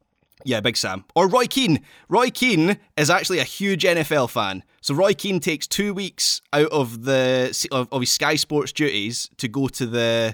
yeah, 0.44 0.62
Big 0.62 0.78
Sam. 0.78 1.04
Or 1.16 1.28
Roy 1.28 1.46
Keane. 1.46 1.82
Roy 2.10 2.30
Keane 2.30 2.78
is 2.96 3.10
actually 3.10 3.40
a 3.40 3.44
huge 3.44 3.84
NFL 3.84 4.30
fan. 4.30 4.64
So 4.88 4.96
Roy 4.96 5.14
Keane 5.14 5.42
takes 5.42 5.68
two 5.68 5.94
weeks 5.94 6.42
out 6.54 6.72
of 6.72 7.04
the 7.04 7.68
of, 7.74 7.90
of 7.92 8.00
his 8.00 8.10
Sky 8.10 8.38
Sports 8.38 8.72
duties 8.72 9.30
to 9.36 9.50
go 9.50 9.68
to 9.68 9.86
the 9.86 10.34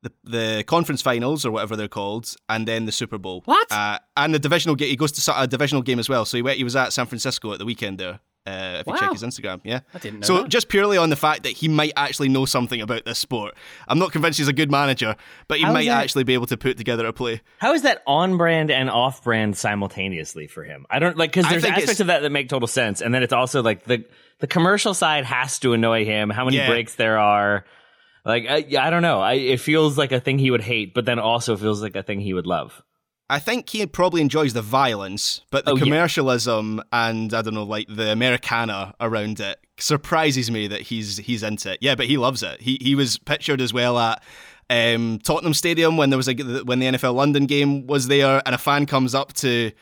the, 0.00 0.12
the 0.24 0.64
conference 0.66 1.02
finals 1.02 1.44
or 1.44 1.50
whatever 1.50 1.76
they're 1.76 1.88
called, 1.88 2.34
and 2.48 2.66
then 2.66 2.86
the 2.86 2.92
Super 2.92 3.18
Bowl. 3.18 3.42
What? 3.44 3.70
Uh, 3.70 3.98
and 4.16 4.32
the 4.32 4.38
divisional 4.38 4.76
game. 4.76 4.88
He 4.88 4.96
goes 4.96 5.12
to 5.12 5.38
a 5.38 5.46
divisional 5.46 5.82
game 5.82 5.98
as 5.98 6.08
well. 6.08 6.24
So 6.24 6.38
he 6.38 6.42
went. 6.42 6.56
He 6.56 6.64
was 6.64 6.74
at 6.74 6.94
San 6.94 7.04
Francisco 7.04 7.52
at 7.52 7.58
the 7.58 7.66
weekend 7.66 7.98
there. 7.98 8.20
Uh, 8.44 8.78
if 8.80 8.86
wow. 8.86 8.94
you 8.94 9.00
check 9.00 9.12
his 9.12 9.22
Instagram, 9.22 9.60
yeah. 9.62 9.80
I 9.94 9.98
didn't 9.98 10.20
know. 10.20 10.26
So 10.26 10.42
that. 10.42 10.48
just 10.48 10.68
purely 10.68 10.98
on 10.98 11.10
the 11.10 11.16
fact 11.16 11.44
that 11.44 11.50
he 11.50 11.68
might 11.68 11.92
actually 11.94 12.28
know 12.28 12.44
something 12.44 12.80
about 12.80 13.04
this 13.04 13.18
sport, 13.18 13.54
I'm 13.86 14.00
not 14.00 14.10
convinced 14.10 14.38
he's 14.38 14.48
a 14.48 14.52
good 14.52 14.70
manager, 14.70 15.14
but 15.46 15.58
he 15.58 15.64
How 15.64 15.72
might 15.72 15.86
actually 15.86 16.24
be 16.24 16.34
able 16.34 16.46
to 16.46 16.56
put 16.56 16.76
together 16.76 17.06
a 17.06 17.12
play. 17.12 17.40
How 17.58 17.72
is 17.72 17.82
that 17.82 18.02
on 18.04 18.38
brand 18.38 18.72
and 18.72 18.90
off 18.90 19.22
brand 19.22 19.56
simultaneously 19.56 20.48
for 20.48 20.64
him? 20.64 20.86
I 20.90 20.98
don't 20.98 21.16
like 21.16 21.32
because 21.32 21.48
there's 21.48 21.64
aspects 21.64 22.00
of 22.00 22.08
that 22.08 22.22
that 22.22 22.30
make 22.30 22.48
total 22.48 22.66
sense, 22.66 23.00
and 23.00 23.14
then 23.14 23.22
it's 23.22 23.32
also 23.32 23.62
like 23.62 23.84
the 23.84 24.04
the 24.40 24.48
commercial 24.48 24.92
side 24.92 25.24
has 25.24 25.60
to 25.60 25.72
annoy 25.72 26.04
him. 26.04 26.28
How 26.28 26.44
many 26.44 26.56
yeah. 26.56 26.68
breaks 26.68 26.96
there 26.96 27.18
are. 27.18 27.64
Like 28.24 28.46
I, 28.48 28.64
I 28.78 28.90
don't 28.90 29.02
know. 29.02 29.20
I, 29.20 29.34
it 29.34 29.60
feels 29.60 29.98
like 29.98 30.12
a 30.12 30.20
thing 30.20 30.38
he 30.38 30.50
would 30.52 30.60
hate, 30.60 30.94
but 30.94 31.04
then 31.04 31.18
also 31.18 31.56
feels 31.56 31.82
like 31.82 31.96
a 31.96 32.04
thing 32.04 32.20
he 32.20 32.34
would 32.34 32.46
love. 32.46 32.80
I 33.32 33.38
think 33.38 33.70
he 33.70 33.86
probably 33.86 34.20
enjoys 34.20 34.52
the 34.52 34.60
violence, 34.60 35.40
but 35.50 35.64
the 35.64 35.72
oh, 35.72 35.76
commercialism 35.78 36.76
yeah. 36.76 37.08
and 37.08 37.32
I 37.32 37.40
don't 37.40 37.54
know, 37.54 37.62
like 37.62 37.86
the 37.88 38.12
Americana 38.12 38.94
around 39.00 39.40
it 39.40 39.58
surprises 39.78 40.50
me 40.50 40.68
that 40.68 40.82
he's 40.82 41.16
he's 41.16 41.42
into 41.42 41.72
it. 41.72 41.78
Yeah, 41.80 41.94
but 41.94 42.06
he 42.06 42.18
loves 42.18 42.42
it. 42.42 42.60
He 42.60 42.76
he 42.82 42.94
was 42.94 43.16
pictured 43.16 43.62
as 43.62 43.72
well 43.72 43.98
at 43.98 44.22
um, 44.68 45.18
Tottenham 45.24 45.54
Stadium 45.54 45.96
when 45.96 46.10
there 46.10 46.18
was 46.18 46.28
a 46.28 46.34
when 46.64 46.78
the 46.78 46.86
NFL 46.88 47.14
London 47.14 47.46
game 47.46 47.86
was 47.86 48.06
there, 48.06 48.42
and 48.44 48.54
a 48.54 48.58
fan 48.58 48.84
comes 48.84 49.14
up 49.14 49.32
to 49.34 49.72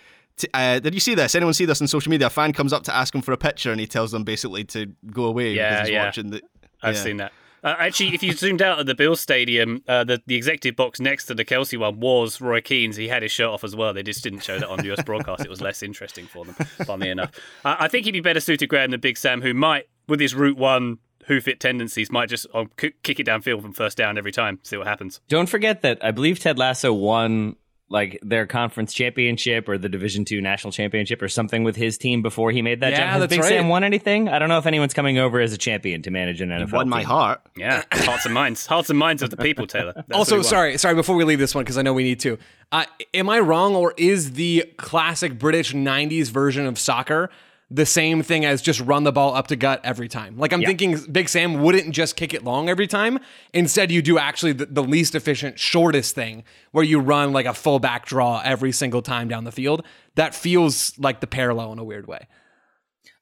uh, 0.54 0.78
did 0.78 0.94
you 0.94 1.00
see 1.00 1.16
this? 1.16 1.34
Anyone 1.34 1.52
see 1.52 1.64
this 1.64 1.80
on 1.80 1.88
social 1.88 2.10
media? 2.10 2.28
A 2.28 2.30
fan 2.30 2.52
comes 2.52 2.72
up 2.72 2.84
to 2.84 2.94
ask 2.94 3.12
him 3.12 3.20
for 3.20 3.32
a 3.32 3.36
picture, 3.36 3.72
and 3.72 3.80
he 3.80 3.86
tells 3.88 4.12
them 4.12 4.22
basically 4.22 4.62
to 4.66 4.86
go 5.10 5.24
away 5.24 5.54
Yeah, 5.54 5.70
because 5.70 5.88
he's 5.88 5.94
yeah. 5.94 6.04
watching 6.04 6.30
the. 6.30 6.42
I've 6.82 6.94
yeah. 6.94 7.02
seen 7.02 7.16
that. 7.16 7.32
Uh, 7.62 7.74
actually, 7.78 8.14
if 8.14 8.22
you 8.22 8.32
zoomed 8.32 8.62
out 8.62 8.78
at 8.78 8.86
the 8.86 8.94
Bill 8.94 9.16
Stadium, 9.16 9.82
uh, 9.86 10.04
the 10.04 10.20
the 10.26 10.34
executive 10.34 10.76
box 10.76 11.00
next 11.00 11.26
to 11.26 11.34
the 11.34 11.44
Kelce 11.44 11.78
one 11.78 12.00
was 12.00 12.40
Roy 12.40 12.60
Keane's. 12.60 12.96
He 12.96 13.08
had 13.08 13.22
his 13.22 13.32
shirt 13.32 13.48
off 13.48 13.64
as 13.64 13.76
well. 13.76 13.92
They 13.92 14.02
just 14.02 14.22
didn't 14.22 14.40
show 14.40 14.58
that 14.58 14.68
on 14.68 14.78
the 14.78 14.92
US 14.92 15.02
broadcast. 15.02 15.44
It 15.44 15.50
was 15.50 15.60
less 15.60 15.82
interesting 15.82 16.26
for 16.26 16.44
them, 16.44 16.54
funnily 16.84 17.10
enough. 17.10 17.32
Uh, 17.64 17.76
I 17.78 17.88
think 17.88 18.06
he'd 18.06 18.12
be 18.12 18.20
better 18.20 18.40
suited, 18.40 18.68
Graham, 18.68 18.90
than 18.90 19.00
Big 19.00 19.16
Sam, 19.18 19.42
who 19.42 19.54
might, 19.54 19.88
with 20.08 20.20
his 20.20 20.34
Route 20.34 20.56
One 20.56 20.98
hoof 21.26 21.46
it 21.46 21.60
tendencies, 21.60 22.10
might 22.10 22.28
just 22.28 22.46
um, 22.54 22.70
kick 22.76 23.20
it 23.20 23.26
downfield 23.26 23.62
from 23.62 23.72
first 23.72 23.96
down 23.96 24.18
every 24.18 24.32
time. 24.32 24.58
See 24.62 24.76
what 24.76 24.86
happens. 24.86 25.20
Don't 25.28 25.48
forget 25.48 25.82
that 25.82 26.04
I 26.04 26.10
believe 26.10 26.40
Ted 26.40 26.58
Lasso 26.58 26.92
won 26.92 27.56
like 27.90 28.18
their 28.22 28.46
conference 28.46 28.94
championship 28.94 29.68
or 29.68 29.76
the 29.76 29.88
Division 29.88 30.24
Two 30.24 30.40
national 30.40 30.72
championship 30.72 31.20
or 31.20 31.28
something 31.28 31.64
with 31.64 31.76
his 31.76 31.98
team 31.98 32.22
before 32.22 32.52
he 32.52 32.62
made 32.62 32.80
that 32.80 32.92
Yeah, 32.92 32.98
jump. 32.98 33.10
Has 33.10 33.20
that's 33.20 33.30
Big 33.30 33.40
right. 33.40 33.48
Sam 33.48 33.68
won 33.68 33.84
anything? 33.84 34.28
I 34.28 34.38
don't 34.38 34.48
know 34.48 34.58
if 34.58 34.66
anyone's 34.66 34.94
coming 34.94 35.18
over 35.18 35.40
as 35.40 35.52
a 35.52 35.58
champion 35.58 36.00
to 36.02 36.10
manage 36.10 36.40
an 36.40 36.50
NFL. 36.50 36.72
Won 36.72 36.88
my 36.88 37.02
heart. 37.02 37.40
Yeah, 37.56 37.82
hearts 37.92 38.24
and 38.24 38.32
minds, 38.32 38.64
hearts 38.66 38.88
and 38.90 38.98
minds 38.98 39.22
of 39.22 39.30
the 39.30 39.36
people, 39.36 39.66
Taylor. 39.66 39.92
That's 39.94 40.12
also, 40.12 40.40
sorry, 40.42 40.78
sorry. 40.78 40.94
Before 40.94 41.16
we 41.16 41.24
leave 41.24 41.40
this 41.40 41.54
one, 41.54 41.64
because 41.64 41.76
I 41.76 41.82
know 41.82 41.92
we 41.92 42.04
need 42.04 42.20
to. 42.20 42.38
Uh, 42.72 42.84
am 43.12 43.28
I 43.28 43.40
wrong, 43.40 43.74
or 43.74 43.92
is 43.96 44.32
the 44.32 44.64
classic 44.76 45.38
British 45.38 45.72
'90s 45.74 46.30
version 46.30 46.66
of 46.66 46.78
soccer 46.78 47.28
the 47.70 47.86
same 47.86 48.22
thing 48.22 48.44
as 48.44 48.60
just 48.60 48.80
run 48.80 49.04
the 49.04 49.12
ball 49.12 49.34
up 49.34 49.46
to 49.48 49.56
gut 49.56 49.80
every 49.84 50.08
time? 50.08 50.36
Like 50.36 50.52
I'm 50.52 50.62
thinking, 50.62 50.98
Big 51.10 51.28
Sam 51.28 51.62
wouldn't 51.62 51.94
just 51.94 52.16
kick 52.16 52.34
it 52.34 52.42
long 52.42 52.68
every 52.68 52.86
time. 52.86 53.18
Instead, 53.52 53.90
you 53.92 54.02
do 54.02 54.18
actually 54.18 54.52
the, 54.52 54.66
the 54.66 54.82
least 54.82 55.14
efficient, 55.14 55.58
shortest 55.58 56.14
thing, 56.14 56.44
where 56.72 56.84
you 56.84 56.98
run 56.98 57.32
like 57.32 57.46
a 57.46 57.54
full 57.54 57.78
back 57.78 58.06
draw 58.06 58.40
every 58.44 58.72
single 58.72 59.02
time 59.02 59.28
down 59.28 59.44
the 59.44 59.52
field. 59.52 59.84
That 60.16 60.34
feels 60.34 60.98
like 60.98 61.20
the 61.20 61.26
parallel 61.26 61.72
in 61.72 61.78
a 61.78 61.84
weird 61.84 62.06
way. 62.06 62.26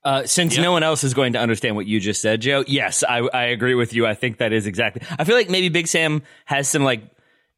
Uh, 0.04 0.24
since 0.24 0.56
no 0.56 0.72
one 0.72 0.82
else 0.82 1.04
is 1.04 1.12
going 1.12 1.34
to 1.34 1.38
understand 1.38 1.76
what 1.76 1.84
you 1.84 2.00
just 2.00 2.22
said, 2.22 2.40
Joe, 2.40 2.64
yes, 2.66 3.04
I, 3.06 3.18
I 3.18 3.44
agree 3.46 3.74
with 3.74 3.92
you. 3.92 4.06
I 4.06 4.14
think 4.14 4.38
that 4.38 4.52
is 4.52 4.66
exactly. 4.66 5.02
I 5.18 5.24
feel 5.24 5.34
like 5.36 5.50
maybe 5.50 5.68
Big 5.68 5.86
Sam 5.86 6.22
has 6.46 6.68
some 6.68 6.82
like 6.82 7.02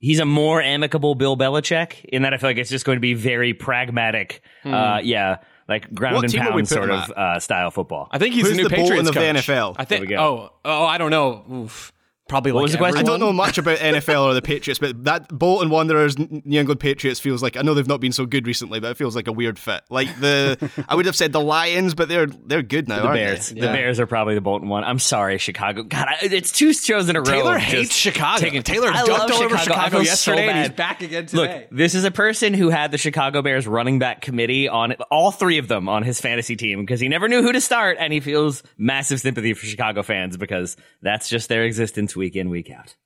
he's 0.01 0.19
a 0.19 0.25
more 0.25 0.61
amicable 0.61 1.15
Bill 1.15 1.37
Belichick 1.37 2.05
in 2.07 2.23
that 2.23 2.35
I 2.35 2.39
feel 2.39 2.51
like 2.51 2.57
it's 2.57 2.71
just 2.71 2.85
going 2.85 2.97
to 2.97 3.01
be 3.01 3.15
very 3.15 3.55
pragmatic. 3.55 4.43
Uh, 4.65 5.01
yeah, 5.03 5.37
like 5.71 5.95
ground 5.95 6.17
What 6.17 6.25
and 6.25 6.33
team 6.33 6.43
are 6.43 6.53
we 6.53 6.63
pound 6.63 6.69
sort 6.69 6.91
of 6.91 7.11
uh, 7.13 7.39
style 7.39 7.71
football. 7.71 8.09
I 8.11 8.19
think 8.19 8.35
he's 8.35 8.47
Who's 8.47 8.57
the 8.57 8.63
new 8.65 8.69
the 8.69 8.77
Bolton 8.77 8.85
Patriots 8.87 9.09
of 9.09 9.15
the 9.15 9.21
coach. 9.21 9.47
NFL? 9.47 9.77
I 9.79 9.85
think. 9.85 10.01
There 10.01 10.01
we 10.01 10.07
Oh, 10.17 10.53
oh, 10.65 10.85
I 10.85 10.99
don't 10.99 11.11
know. 11.11 11.45
Oof. 11.51 11.93
Probably 12.31 12.53
like 12.53 12.63
was 12.63 12.71
the 12.71 12.79
question? 12.79 13.01
I 13.01 13.03
don't 13.03 13.19
know 13.19 13.33
much 13.33 13.59
about 13.59 13.79
NFL 13.81 14.23
or 14.23 14.35
the 14.35 14.41
Patriots, 14.41 14.79
but 14.79 15.03
that 15.03 15.27
Bolton 15.37 15.69
Wanderers, 15.69 16.17
New 16.17 16.61
England 16.61 16.79
Patriots 16.79 17.19
feels 17.19 17.43
like 17.43 17.57
I 17.57 17.63
know 17.63 17.75
they've 17.75 17.89
not 17.89 18.01
been 18.01 18.13
so 18.13 18.25
good 18.25 18.47
recently, 18.47 18.79
but 18.79 18.93
it 18.93 18.97
feels 18.97 19.17
like 19.17 19.27
a 19.27 19.33
weird 19.33 19.59
fit. 19.59 19.83
Like 19.91 20.07
the, 20.21 20.71
I 20.89 20.95
would 20.95 21.07
have 21.07 21.17
said 21.17 21.33
the 21.33 21.41
Lions, 21.41 21.97
but 21.97 22.09
they're 22.09 22.27
they're 22.29 22.63
good 22.63 22.89
now. 22.89 23.01
the 23.01 23.03
aren't 23.09 23.15
Bears. 23.17 23.49
They? 23.49 23.61
The 23.61 23.67
Bears 23.67 23.99
are 23.99 24.07
probably 24.07 24.37
the 24.37 24.41
Bolton 24.41 24.69
one. 24.69 24.85
I'm 24.85 25.01
sorry, 25.01 25.39
Chicago. 25.39 25.83
God, 25.83 26.07
I, 26.07 26.19
it's 26.23 26.53
two 26.53 26.73
shows 26.73 27.09
in 27.09 27.17
a 27.17 27.21
row. 27.21 27.25
Taylor 27.25 27.59
hates 27.59 27.97
Chicago. 27.97 28.41
taking- 28.41 28.63
Taylor 28.63 28.91
I 28.91 29.03
dunked 29.03 29.09
love 29.09 29.31
all 29.33 29.43
over 29.43 29.59
Chicago 29.59 29.91
feel 29.97 30.03
yesterday, 30.05 30.47
so 30.47 30.51
and 30.53 30.59
he's 30.61 30.77
back 30.77 31.03
again 31.03 31.27
today. 31.27 31.63
Look, 31.63 31.71
this 31.73 31.97
is 31.97 32.05
a 32.05 32.13
person 32.13 32.55
who 32.55 32.69
had 32.71 32.93
the 32.93 32.99
Chicago 32.99 33.43
Bears 33.43 33.67
running 33.67 33.99
back 33.99 34.21
committee 34.21 34.69
on 34.69 34.93
all 35.11 35.33
three 35.33 35.59
of 35.59 35.67
them 35.67 35.89
on 35.89 36.05
his 36.05 36.21
fantasy 36.21 36.55
team 36.55 36.81
because 36.81 37.01
he 37.01 37.09
never 37.09 37.27
knew 37.27 37.43
who 37.43 37.51
to 37.51 37.61
start, 37.61 37.97
and 37.99 38.13
he 38.13 38.21
feels 38.21 38.63
massive 38.79 39.19
sympathy 39.21 39.53
for 39.53 39.67
Chicago 39.67 40.05
fans 40.05 40.37
because 40.37 40.77
that's 41.03 41.29
just 41.29 41.49
their 41.49 41.65
existence 41.65 42.15
week 42.21 42.37
in 42.37 42.51
week 42.51 42.71
out. 42.71 42.97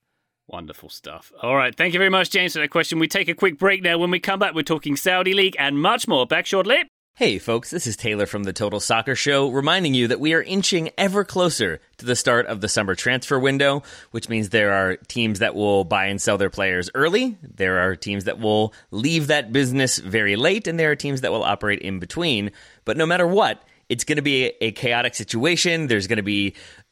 Wonderful 0.49 0.91
stuff. 0.91 1.33
All 1.41 1.57
right. 1.57 1.75
Thank 1.75 1.95
you 1.95 1.99
very 1.99 2.11
much, 2.11 2.31
James, 2.31 2.53
for 2.53 2.59
that 2.59 2.69
question. 2.69 2.99
We 2.99 3.09
take 3.09 3.29
a 3.29 3.35
quick 3.35 3.59
break 3.59 3.81
now. 3.83 3.97
When 3.97 4.11
we 4.11 4.19
come 4.19 4.41
back, 4.41 4.55
we're 4.55 4.63
talking 4.63 4.97
Saudi 4.97 5.33
League 5.33 5.57
and 5.59 5.81
much 5.81 6.07
more. 6.07 6.27
Back 6.27 6.47
shortly. 6.47 6.83
Hey, 7.15 7.39
folks, 7.39 7.71
this 7.71 7.87
is 7.87 7.97
Taylor 7.97 8.27
from 8.27 8.43
the 8.43 8.53
Total 8.53 8.81
Soccer 8.81 9.15
Show, 9.15 9.49
reminding 9.49 9.95
you 9.95 10.09
that 10.09 10.19
we 10.19 10.35
are 10.35 10.43
inching 10.43 10.91
ever 10.99 11.25
closer 11.25 11.81
to 11.99 12.05
the 12.05 12.17
start 12.17 12.47
of 12.47 12.61
the 12.61 12.69
summer 12.69 12.97
transfer 12.97 13.39
window, 13.39 13.85
which 14.11 14.29
means 14.29 14.49
there 14.49 14.73
are 14.73 14.97
teams 14.97 15.39
that 15.39 15.55
will 15.55 15.85
buy 15.85 16.07
and 16.07 16.21
sell 16.21 16.39
their 16.39 16.51
players 16.51 16.91
early. 16.93 17.39
There 17.41 17.79
are 17.79 17.95
teams 17.95 18.25
that 18.25 18.41
will 18.41 18.75
leave 18.91 19.29
that 19.29 19.53
business 19.53 19.99
very 19.99 20.35
late, 20.35 20.67
and 20.67 20.77
there 20.77 20.91
are 20.91 20.97
teams 20.97 21.21
that 21.21 21.31
will 21.31 21.45
operate 21.45 21.79
in 21.83 22.01
between. 22.01 22.51
But 22.85 22.97
no 22.97 23.07
matter 23.07 23.29
what, 23.29 23.63
it's 23.89 24.03
going 24.05 24.17
to 24.17 24.23
be 24.23 24.53
a 24.61 24.73
chaotic 24.73 25.15
situation. 25.15 25.87
There's 25.87 26.09
going 26.09 26.17
to 26.17 26.23
be 26.23 26.55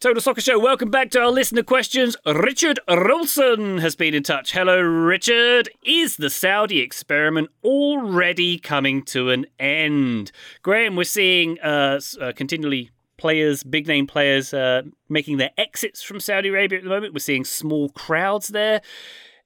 Total 0.00 0.22
Soccer 0.22 0.40
Show, 0.40 0.60
welcome 0.60 0.92
back 0.92 1.10
to 1.10 1.20
our 1.20 1.32
listener 1.32 1.64
questions. 1.64 2.16
Richard 2.24 2.78
Rolson 2.88 3.80
has 3.80 3.96
been 3.96 4.14
in 4.14 4.22
touch. 4.22 4.52
Hello, 4.52 4.80
Richard. 4.80 5.70
Is 5.82 6.18
the 6.18 6.30
Saudi 6.30 6.78
experiment 6.78 7.48
already 7.64 8.60
coming 8.60 9.02
to 9.06 9.30
an 9.30 9.46
end? 9.58 10.30
Graham, 10.62 10.94
we're 10.94 11.02
seeing 11.02 11.58
uh, 11.58 11.98
uh, 12.20 12.30
continually 12.36 12.92
players, 13.16 13.64
big 13.64 13.88
name 13.88 14.06
players, 14.06 14.54
uh, 14.54 14.82
making 15.08 15.38
their 15.38 15.50
exits 15.58 16.00
from 16.00 16.20
Saudi 16.20 16.50
Arabia 16.50 16.78
at 16.78 16.84
the 16.84 16.90
moment. 16.90 17.12
We're 17.12 17.18
seeing 17.18 17.44
small 17.44 17.88
crowds 17.88 18.46
there. 18.46 18.80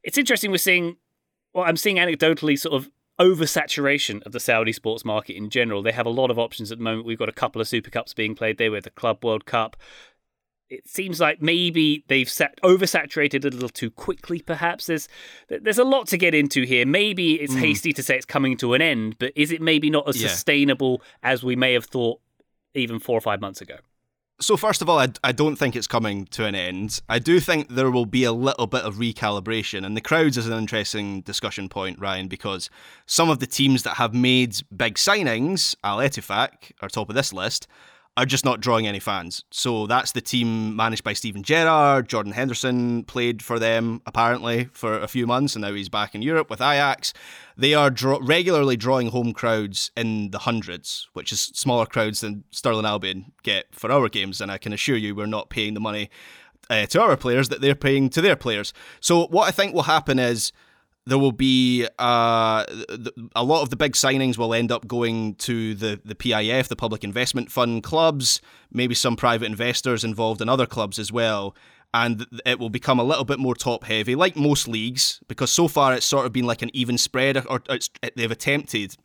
It's 0.02 0.18
interesting, 0.18 0.50
we're 0.50 0.58
seeing, 0.58 0.98
well, 1.54 1.64
I'm 1.64 1.78
seeing 1.78 1.96
anecdotally 1.96 2.58
sort 2.58 2.74
of 2.74 2.90
oversaturation 3.18 4.22
of 4.24 4.32
the 4.32 4.40
Saudi 4.40 4.72
sports 4.72 5.04
market 5.04 5.36
in 5.36 5.48
general. 5.48 5.82
They 5.82 5.92
have 5.92 6.06
a 6.06 6.10
lot 6.10 6.30
of 6.30 6.38
options 6.38 6.72
at 6.72 6.78
the 6.78 6.84
moment. 6.84 7.06
We've 7.06 7.18
got 7.18 7.28
a 7.28 7.32
couple 7.32 7.60
of 7.60 7.68
Super 7.68 7.88
Cups 7.88 8.12
being 8.12 8.34
played 8.34 8.58
there 8.58 8.70
with 8.70 8.84
the 8.84 8.90
Club 8.90 9.24
World 9.24 9.46
Cup 9.46 9.76
it 10.72 10.88
seems 10.88 11.20
like 11.20 11.42
maybe 11.42 12.02
they've 12.08 12.28
sat, 12.28 12.58
oversaturated 12.62 13.44
a 13.44 13.48
little 13.48 13.68
too 13.68 13.90
quickly. 13.90 14.40
Perhaps 14.40 14.86
there's 14.86 15.06
there's 15.48 15.78
a 15.78 15.84
lot 15.84 16.06
to 16.08 16.16
get 16.16 16.34
into 16.34 16.62
here. 16.62 16.86
Maybe 16.86 17.34
it's 17.34 17.54
mm. 17.54 17.60
hasty 17.60 17.92
to 17.92 18.02
say 18.02 18.16
it's 18.16 18.24
coming 18.24 18.56
to 18.56 18.72
an 18.72 18.80
end, 18.80 19.18
but 19.18 19.32
is 19.36 19.52
it 19.52 19.60
maybe 19.60 19.90
not 19.90 20.08
as 20.08 20.20
yeah. 20.20 20.28
sustainable 20.28 21.02
as 21.22 21.44
we 21.44 21.56
may 21.56 21.74
have 21.74 21.84
thought 21.84 22.20
even 22.74 22.98
four 22.98 23.18
or 23.18 23.20
five 23.20 23.40
months 23.40 23.60
ago? 23.60 23.76
So 24.40 24.56
first 24.56 24.82
of 24.82 24.88
all, 24.88 24.98
I, 24.98 25.08
I 25.22 25.30
don't 25.30 25.56
think 25.56 25.76
it's 25.76 25.86
coming 25.86 26.24
to 26.28 26.46
an 26.46 26.54
end. 26.54 27.00
I 27.08 27.18
do 27.18 27.38
think 27.38 27.68
there 27.68 27.90
will 27.90 28.06
be 28.06 28.24
a 28.24 28.32
little 28.32 28.66
bit 28.66 28.82
of 28.82 28.96
recalibration, 28.96 29.84
and 29.84 29.94
the 29.96 30.00
crowds 30.00 30.38
is 30.38 30.48
an 30.48 30.58
interesting 30.58 31.20
discussion 31.20 31.68
point, 31.68 32.00
Ryan, 32.00 32.28
because 32.28 32.70
some 33.06 33.28
of 33.28 33.38
the 33.38 33.46
teams 33.46 33.82
that 33.84 33.98
have 33.98 34.14
made 34.14 34.56
big 34.74 34.94
signings, 34.94 35.76
Al 35.84 35.98
Ettifaq, 35.98 36.72
are 36.80 36.88
top 36.88 37.08
of 37.10 37.14
this 37.14 37.32
list, 37.32 37.68
are 38.16 38.26
just 38.26 38.44
not 38.44 38.60
drawing 38.60 38.86
any 38.86 39.00
fans. 39.00 39.42
So 39.50 39.86
that's 39.86 40.12
the 40.12 40.20
team 40.20 40.76
managed 40.76 41.02
by 41.02 41.14
Steven 41.14 41.42
Gerrard. 41.42 42.08
Jordan 42.08 42.32
Henderson 42.32 43.04
played 43.04 43.42
for 43.42 43.58
them 43.58 44.02
apparently 44.04 44.68
for 44.72 44.98
a 44.98 45.08
few 45.08 45.26
months, 45.26 45.54
and 45.54 45.62
now 45.62 45.72
he's 45.72 45.88
back 45.88 46.14
in 46.14 46.20
Europe 46.20 46.50
with 46.50 46.60
Ajax. 46.60 47.14
They 47.56 47.72
are 47.72 47.88
draw- 47.88 48.20
regularly 48.20 48.76
drawing 48.76 49.08
home 49.08 49.32
crowds 49.32 49.90
in 49.96 50.30
the 50.30 50.40
hundreds, 50.40 51.08
which 51.14 51.32
is 51.32 51.40
smaller 51.40 51.86
crowds 51.86 52.20
than 52.20 52.44
Stirling 52.50 52.84
Albion 52.84 53.32
get 53.42 53.66
for 53.72 53.90
our 53.90 54.10
games. 54.10 54.42
And 54.42 54.50
I 54.50 54.58
can 54.58 54.74
assure 54.74 54.96
you, 54.96 55.14
we're 55.14 55.26
not 55.26 55.48
paying 55.48 55.72
the 55.72 55.80
money 55.80 56.10
uh, 56.68 56.84
to 56.86 57.00
our 57.00 57.16
players 57.16 57.48
that 57.48 57.62
they're 57.62 57.74
paying 57.74 58.10
to 58.10 58.20
their 58.20 58.36
players. 58.36 58.74
So 59.00 59.26
what 59.28 59.48
I 59.48 59.52
think 59.52 59.74
will 59.74 59.84
happen 59.84 60.18
is 60.18 60.52
there 61.06 61.18
will 61.18 61.32
be 61.32 61.86
uh, 61.98 62.64
a 63.34 63.42
lot 63.42 63.62
of 63.62 63.70
the 63.70 63.76
big 63.76 63.92
signings 63.92 64.38
will 64.38 64.54
end 64.54 64.70
up 64.70 64.86
going 64.86 65.34
to 65.36 65.74
the, 65.74 66.00
the 66.04 66.14
PIF, 66.14 66.68
the 66.68 66.76
Public 66.76 67.02
Investment 67.02 67.50
Fund 67.50 67.82
clubs, 67.82 68.40
maybe 68.72 68.94
some 68.94 69.16
private 69.16 69.46
investors 69.46 70.04
involved 70.04 70.40
in 70.40 70.48
other 70.48 70.66
clubs 70.66 70.98
as 70.98 71.10
well. 71.10 71.56
And 71.94 72.26
it 72.46 72.58
will 72.58 72.70
become 72.70 72.98
a 72.98 73.04
little 73.04 73.24
bit 73.24 73.38
more 73.38 73.54
top 73.54 73.84
heavy, 73.84 74.14
like 74.14 74.34
most 74.34 74.66
leagues, 74.66 75.20
because 75.28 75.52
so 75.52 75.68
far 75.68 75.92
it's 75.92 76.06
sort 76.06 76.24
of 76.24 76.32
been 76.32 76.46
like 76.46 76.62
an 76.62 76.70
even 76.72 76.96
spread, 76.96 77.44
or 77.46 77.62
they've 78.16 78.30
attempted 78.30 78.96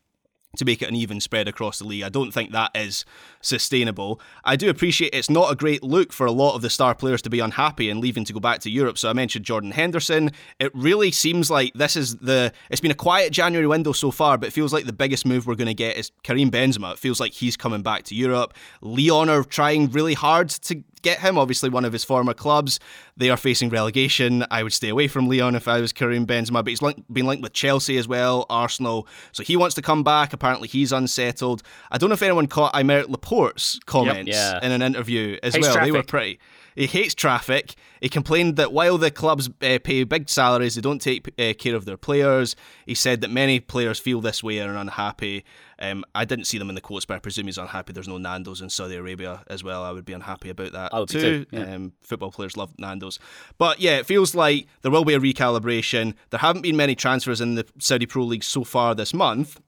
to 0.58 0.66
make 0.66 0.82
it 0.82 0.90
an 0.90 0.96
even 0.96 1.20
spread 1.20 1.48
across 1.48 1.80
the 1.80 1.86
league. 1.86 2.04
I 2.04 2.10
don't 2.10 2.32
think 2.32 2.52
that 2.52 2.72
is 2.76 3.06
sustainable. 3.42 4.20
I 4.44 4.56
do 4.56 4.70
appreciate 4.70 5.14
it's 5.14 5.30
not 5.30 5.52
a 5.52 5.56
great 5.56 5.84
look 5.84 6.12
for 6.12 6.26
a 6.26 6.32
lot 6.32 6.56
of 6.56 6.62
the 6.62 6.70
star 6.70 6.94
players 6.96 7.22
to 7.24 7.30
be 7.30 7.40
unhappy 7.40 7.90
and 7.90 8.00
leaving 8.00 8.26
to 8.26 8.34
go 8.34 8.40
back 8.40 8.60
to 8.62 8.70
Europe. 8.70 8.98
So 8.98 9.10
I 9.10 9.14
mentioned 9.14 9.46
Jordan 9.46 9.72
Henderson. 9.72 10.32
It 10.60 10.72
really 10.76 11.12
seems 11.12 11.50
like 11.50 11.74
this 11.74 11.96
is 11.96 12.18
the 12.18 12.52
it's 12.70 12.82
been 12.82 12.92
a 12.92 12.96
quiet 12.96 13.32
January 13.32 13.68
window 13.68 13.94
so 13.94 14.12
far, 14.12 14.38
but 14.38 14.48
it 14.48 14.52
feels 14.52 14.74
like 14.74 14.86
the 14.86 14.94
biggest 14.94 15.26
move 15.26 15.48
we're 15.48 15.56
going 15.56 15.68
to 15.68 15.74
get 15.74 15.98
is 15.98 16.12
Karim 16.24 16.52
Benzema. 16.52 16.94
It 16.94 17.00
feels 17.00 17.20
like 17.20 17.34
he's 17.34 17.58
coming 17.58 17.82
back 17.82 18.04
to 18.04 18.16
Europe. 18.16 18.54
Lyon 18.82 19.30
are 19.30 19.44
trying 19.44 19.90
really 19.92 20.14
hard 20.14 20.50
to 20.50 20.84
get 21.02 21.20
him. 21.20 21.38
Obviously, 21.38 21.70
one 21.70 21.86
of 21.86 21.94
his 21.94 22.04
former 22.04 22.34
clubs. 22.34 22.80
They 23.16 23.30
are 23.30 23.38
facing 23.38 23.70
relegation. 23.70 24.46
I 24.52 24.64
would 24.64 24.74
stay 24.74 24.90
away 24.90 25.08
from 25.08 25.28
Lyon 25.28 25.56
if 25.56 25.68
I 25.68 25.80
was 25.82 25.92
Karim 25.94 26.26
Benzema, 26.26 26.64
but 26.64 26.68
he's 26.68 26.82
been 27.12 27.26
linked 27.26 27.44
with 27.44 27.54
Chelsea 27.54 27.98
as 27.98 28.08
well, 28.08 28.46
Arsenal. 28.50 29.08
So 29.32 29.44
he 29.44 29.56
wants 29.56 29.76
to 29.76 29.82
come 29.82 30.04
back. 30.04 30.34
Apparently, 30.34 30.68
he's 30.68 30.92
unsettled. 30.92 31.64
I 31.92 31.98
don't 31.98 32.10
know 32.10 32.16
if 32.16 32.22
anyone 32.22 32.48
caught 32.48 32.74
Aymeric 32.74 33.10
Laporte's 33.10 33.80
comments 33.86 34.30
yep, 34.30 34.62
yeah. 34.62 34.66
in 34.66 34.72
an 34.72 34.82
interview 34.82 35.38
as 35.44 35.56
Hates 35.56 35.66
well. 35.66 35.74
Traffic. 35.74 35.94
They 35.94 35.98
were 35.98 36.04
pretty. 36.04 36.40
He 36.78 36.86
hates 36.86 37.16
traffic. 37.16 37.74
He 38.02 38.08
complained 38.08 38.56
that 38.58 38.72
while 38.72 39.00
the 39.00 39.10
clubs 39.10 39.50
uh, 39.64 39.80
pay 39.84 40.04
big 40.04 40.30
salaries, 40.30 40.76
they 40.76 40.82
don't 40.82 41.02
take 41.02 41.28
uh, 41.40 41.54
care 41.58 41.76
of 41.76 41.86
their 41.86 41.98
players. 41.98 42.56
He 42.86 42.94
said 42.94 43.22
that 43.22 43.32
many 43.32 43.60
players 43.60 43.98
feel 43.98 44.22
this 44.22 44.44
way 44.44 44.60
and 44.60 44.72
are 44.72 44.78
unhappy. 44.80 45.44
Um, 45.80 46.06
I 46.14 46.24
didn't 46.24 46.46
see 46.46 46.60
them 46.60 46.70
in 46.70 46.76
the 46.76 46.82
quotes, 46.82 47.04
but 47.04 47.16
I 47.16 47.20
presume 47.20 47.48
he's 47.48 47.58
unhappy. 47.58 47.94
There's 47.94 48.08
no 48.08 48.20
Nando's 48.20 48.62
in 48.62 48.70
Saudi 48.70 48.96
Arabia 48.96 49.44
as 49.48 49.64
well. 49.64 49.84
I 49.84 49.92
would 49.92 50.06
be 50.06 50.14
unhappy 50.14 50.50
about 50.50 50.74
that 50.74 50.94
I 50.94 51.00
would 51.00 51.10
too. 51.10 51.46
too. 51.46 51.46
Yeah. 51.50 51.74
Um, 51.74 51.94
football 52.02 52.32
players 52.32 52.56
love 52.56 52.72
Nando's, 52.78 53.18
but 53.58 53.80
yeah, 53.80 53.98
it 53.98 54.06
feels 54.06 54.36
like 54.36 54.68
there 54.84 54.92
will 54.92 55.06
be 55.06 55.16
a 55.16 55.20
recalibration. 55.20 56.14
There 56.30 56.40
haven't 56.40 56.62
been 56.62 56.78
many 56.78 56.94
transfers 56.94 57.42
in 57.42 57.56
the 57.56 57.66
Saudi 57.80 58.06
Pro 58.06 58.24
League 58.24 58.44
so 58.44 58.64
far 58.64 58.94
this 58.94 59.16
month. 59.16 59.60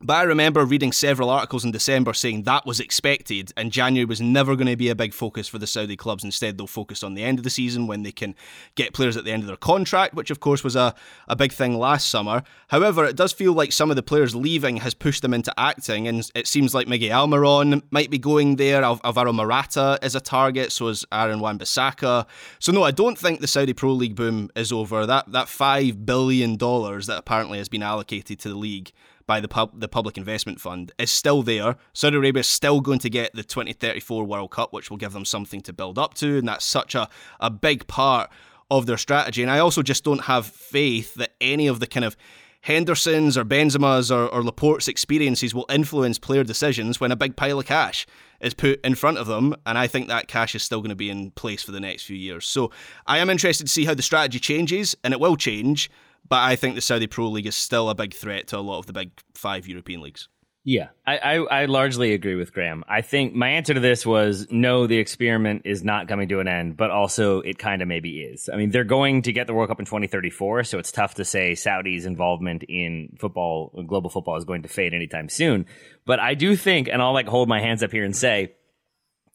But 0.00 0.14
I 0.14 0.22
remember 0.24 0.64
reading 0.64 0.90
several 0.90 1.30
articles 1.30 1.64
in 1.64 1.70
December 1.70 2.12
saying 2.14 2.42
that 2.42 2.66
was 2.66 2.80
expected, 2.80 3.52
and 3.56 3.70
January 3.70 4.04
was 4.04 4.20
never 4.20 4.56
going 4.56 4.66
to 4.66 4.76
be 4.76 4.88
a 4.88 4.94
big 4.94 5.14
focus 5.14 5.46
for 5.46 5.58
the 5.58 5.68
Saudi 5.68 5.96
clubs. 5.96 6.24
Instead, 6.24 6.58
they'll 6.58 6.66
focus 6.66 7.04
on 7.04 7.14
the 7.14 7.22
end 7.22 7.38
of 7.38 7.44
the 7.44 7.48
season 7.48 7.86
when 7.86 8.02
they 8.02 8.10
can 8.10 8.34
get 8.74 8.92
players 8.92 9.16
at 9.16 9.24
the 9.24 9.30
end 9.30 9.44
of 9.44 9.46
their 9.46 9.56
contract, 9.56 10.12
which 10.12 10.30
of 10.30 10.40
course 10.40 10.64
was 10.64 10.74
a, 10.74 10.94
a 11.28 11.36
big 11.36 11.52
thing 11.52 11.78
last 11.78 12.10
summer. 12.10 12.42
However, 12.68 13.04
it 13.04 13.16
does 13.16 13.32
feel 13.32 13.52
like 13.52 13.70
some 13.70 13.88
of 13.88 13.96
the 13.96 14.02
players 14.02 14.34
leaving 14.34 14.78
has 14.78 14.94
pushed 14.94 15.22
them 15.22 15.32
into 15.32 15.54
acting, 15.58 16.08
and 16.08 16.28
it 16.34 16.48
seems 16.48 16.74
like 16.74 16.88
Miguel 16.88 17.26
Almiron 17.26 17.82
might 17.92 18.10
be 18.10 18.18
going 18.18 18.56
there. 18.56 18.82
Al- 18.82 19.00
Alvaro 19.04 19.32
Morata 19.32 19.98
is 20.02 20.16
a 20.16 20.20
target, 20.20 20.72
so 20.72 20.88
is 20.88 21.06
Aaron 21.12 21.38
Wan-Bissaka. 21.38 22.26
So 22.58 22.72
no, 22.72 22.82
I 22.82 22.90
don't 22.90 23.16
think 23.16 23.40
the 23.40 23.46
Saudi 23.46 23.72
Pro 23.72 23.92
League 23.92 24.16
boom 24.16 24.50
is 24.56 24.72
over. 24.72 25.06
That 25.06 25.30
that 25.30 25.48
five 25.48 26.04
billion 26.04 26.56
dollars 26.56 27.06
that 27.06 27.16
apparently 27.16 27.58
has 27.58 27.68
been 27.68 27.82
allocated 27.82 28.40
to 28.40 28.48
the 28.48 28.56
league 28.56 28.92
by 29.26 29.40
the 29.40 29.48
pub, 29.48 29.80
the 29.80 29.88
Public 29.88 30.16
Investment 30.16 30.60
Fund 30.60 30.92
is 30.98 31.10
still 31.10 31.42
there. 31.42 31.76
Saudi 31.92 32.16
Arabia 32.16 32.40
is 32.40 32.48
still 32.48 32.80
going 32.80 32.98
to 33.00 33.10
get 33.10 33.32
the 33.34 33.42
2034 33.42 34.24
World 34.24 34.50
Cup, 34.50 34.72
which 34.72 34.90
will 34.90 34.96
give 34.96 35.12
them 35.12 35.24
something 35.24 35.60
to 35.62 35.72
build 35.72 35.98
up 35.98 36.14
to, 36.14 36.38
and 36.38 36.48
that's 36.48 36.64
such 36.64 36.94
a, 36.94 37.08
a 37.40 37.50
big 37.50 37.86
part 37.86 38.30
of 38.70 38.86
their 38.86 38.96
strategy. 38.96 39.42
And 39.42 39.50
I 39.50 39.58
also 39.58 39.82
just 39.82 40.04
don't 40.04 40.22
have 40.22 40.46
faith 40.46 41.14
that 41.14 41.34
any 41.40 41.66
of 41.66 41.80
the 41.80 41.86
kind 41.86 42.04
of 42.04 42.16
Henderson's 42.62 43.36
or 43.36 43.44
Benzema's 43.44 44.10
or, 44.10 44.26
or 44.28 44.42
Laporte's 44.42 44.88
experiences 44.88 45.54
will 45.54 45.66
influence 45.68 46.18
player 46.18 46.44
decisions 46.44 46.98
when 46.98 47.12
a 47.12 47.16
big 47.16 47.36
pile 47.36 47.58
of 47.58 47.66
cash 47.66 48.06
is 48.40 48.54
put 48.54 48.80
in 48.82 48.94
front 48.94 49.18
of 49.18 49.26
them. 49.26 49.54
And 49.66 49.76
I 49.76 49.86
think 49.86 50.08
that 50.08 50.28
cash 50.28 50.54
is 50.54 50.62
still 50.62 50.80
going 50.80 50.88
to 50.88 50.96
be 50.96 51.10
in 51.10 51.30
place 51.32 51.62
for 51.62 51.72
the 51.72 51.80
next 51.80 52.04
few 52.04 52.16
years. 52.16 52.46
So 52.46 52.70
I 53.06 53.18
am 53.18 53.28
interested 53.28 53.66
to 53.66 53.72
see 53.72 53.84
how 53.84 53.92
the 53.92 54.02
strategy 54.02 54.38
changes, 54.38 54.96
and 55.04 55.12
it 55.12 55.20
will 55.20 55.36
change. 55.36 55.90
But 56.28 56.40
I 56.42 56.56
think 56.56 56.74
the 56.74 56.80
Saudi 56.80 57.06
Pro 57.06 57.28
League 57.28 57.46
is 57.46 57.56
still 57.56 57.90
a 57.90 57.94
big 57.94 58.14
threat 58.14 58.48
to 58.48 58.58
a 58.58 58.60
lot 58.60 58.78
of 58.78 58.86
the 58.86 58.92
big 58.92 59.10
five 59.34 59.68
European 59.68 60.00
leagues. 60.00 60.28
Yeah, 60.66 60.88
I, 61.06 61.18
I, 61.18 61.34
I, 61.34 61.64
largely 61.66 62.14
agree 62.14 62.36
with 62.36 62.54
Graham. 62.54 62.84
I 62.88 63.02
think 63.02 63.34
my 63.34 63.50
answer 63.50 63.74
to 63.74 63.80
this 63.80 64.06
was 64.06 64.46
no, 64.50 64.86
the 64.86 64.96
experiment 64.96 65.62
is 65.66 65.84
not 65.84 66.08
coming 66.08 66.26
to 66.30 66.40
an 66.40 66.48
end, 66.48 66.78
but 66.78 66.90
also 66.90 67.40
it 67.40 67.58
kind 67.58 67.82
of 67.82 67.88
maybe 67.88 68.20
is. 68.20 68.48
I 68.50 68.56
mean, 68.56 68.70
they're 68.70 68.82
going 68.82 69.20
to 69.22 69.32
get 69.34 69.46
the 69.46 69.52
World 69.52 69.68
Cup 69.68 69.78
in 69.78 69.84
2034, 69.84 70.64
so 70.64 70.78
it's 70.78 70.90
tough 70.90 71.16
to 71.16 71.24
say 71.26 71.54
Saudi's 71.54 72.06
involvement 72.06 72.62
in 72.62 73.14
football, 73.20 73.84
global 73.86 74.08
football, 74.08 74.38
is 74.38 74.46
going 74.46 74.62
to 74.62 74.68
fade 74.70 74.94
anytime 74.94 75.28
soon. 75.28 75.66
But 76.06 76.18
I 76.18 76.32
do 76.32 76.56
think, 76.56 76.88
and 76.88 77.02
I'll 77.02 77.12
like 77.12 77.28
hold 77.28 77.46
my 77.46 77.60
hands 77.60 77.82
up 77.82 77.92
here 77.92 78.04
and 78.04 78.16
say, 78.16 78.54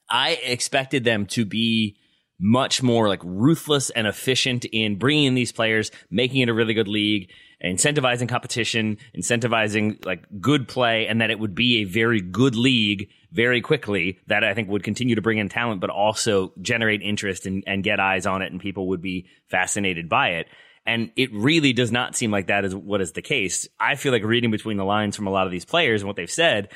I 0.09 0.31
expected 0.31 1.03
them 1.03 1.27
to 1.27 1.45
be 1.45 1.97
much 2.39 2.81
more 2.81 3.07
like 3.07 3.21
ruthless 3.23 3.89
and 3.89 4.07
efficient 4.07 4.65
in 4.65 4.97
bringing 4.97 5.25
in 5.25 5.35
these 5.35 5.51
players, 5.51 5.91
making 6.09 6.41
it 6.41 6.49
a 6.49 6.53
really 6.53 6.73
good 6.73 6.87
league 6.87 7.29
incentivizing 7.63 8.29
competition, 8.29 8.97
incentivizing 9.17 10.03
like 10.05 10.25
good 10.39 10.67
play, 10.67 11.07
and 11.07 11.21
that 11.21 11.29
it 11.29 11.39
would 11.39 11.53
be 11.53 11.81
a 11.81 11.83
very 11.83 12.21
good 12.21 12.55
league 12.55 13.09
very 13.31 13.61
quickly 13.61 14.19
that 14.27 14.43
I 14.43 14.53
think 14.53 14.69
would 14.69 14.83
continue 14.83 15.15
to 15.15 15.21
bring 15.21 15.37
in 15.37 15.49
talent, 15.49 15.81
but 15.81 15.89
also 15.89 16.53
generate 16.61 17.01
interest 17.01 17.45
and, 17.45 17.63
and 17.67 17.83
get 17.83 17.99
eyes 17.99 18.25
on 18.25 18.41
it, 18.41 18.51
and 18.51 18.61
people 18.61 18.87
would 18.89 19.01
be 19.01 19.27
fascinated 19.49 20.07
by 20.07 20.29
it. 20.29 20.47
And 20.85 21.11
it 21.15 21.31
really 21.33 21.73
does 21.73 21.91
not 21.91 22.15
seem 22.15 22.31
like 22.31 22.47
that 22.47 22.65
is 22.65 22.73
what 22.73 23.01
is 23.01 23.11
the 23.11 23.21
case. 23.21 23.67
I 23.79 23.95
feel 23.95 24.11
like 24.11 24.23
reading 24.23 24.49
between 24.49 24.77
the 24.77 24.85
lines 24.85 25.15
from 25.15 25.27
a 25.27 25.31
lot 25.31 25.45
of 25.45 25.51
these 25.51 25.65
players 25.65 26.01
and 26.01 26.07
what 26.07 26.15
they've 26.15 26.31
said, 26.31 26.69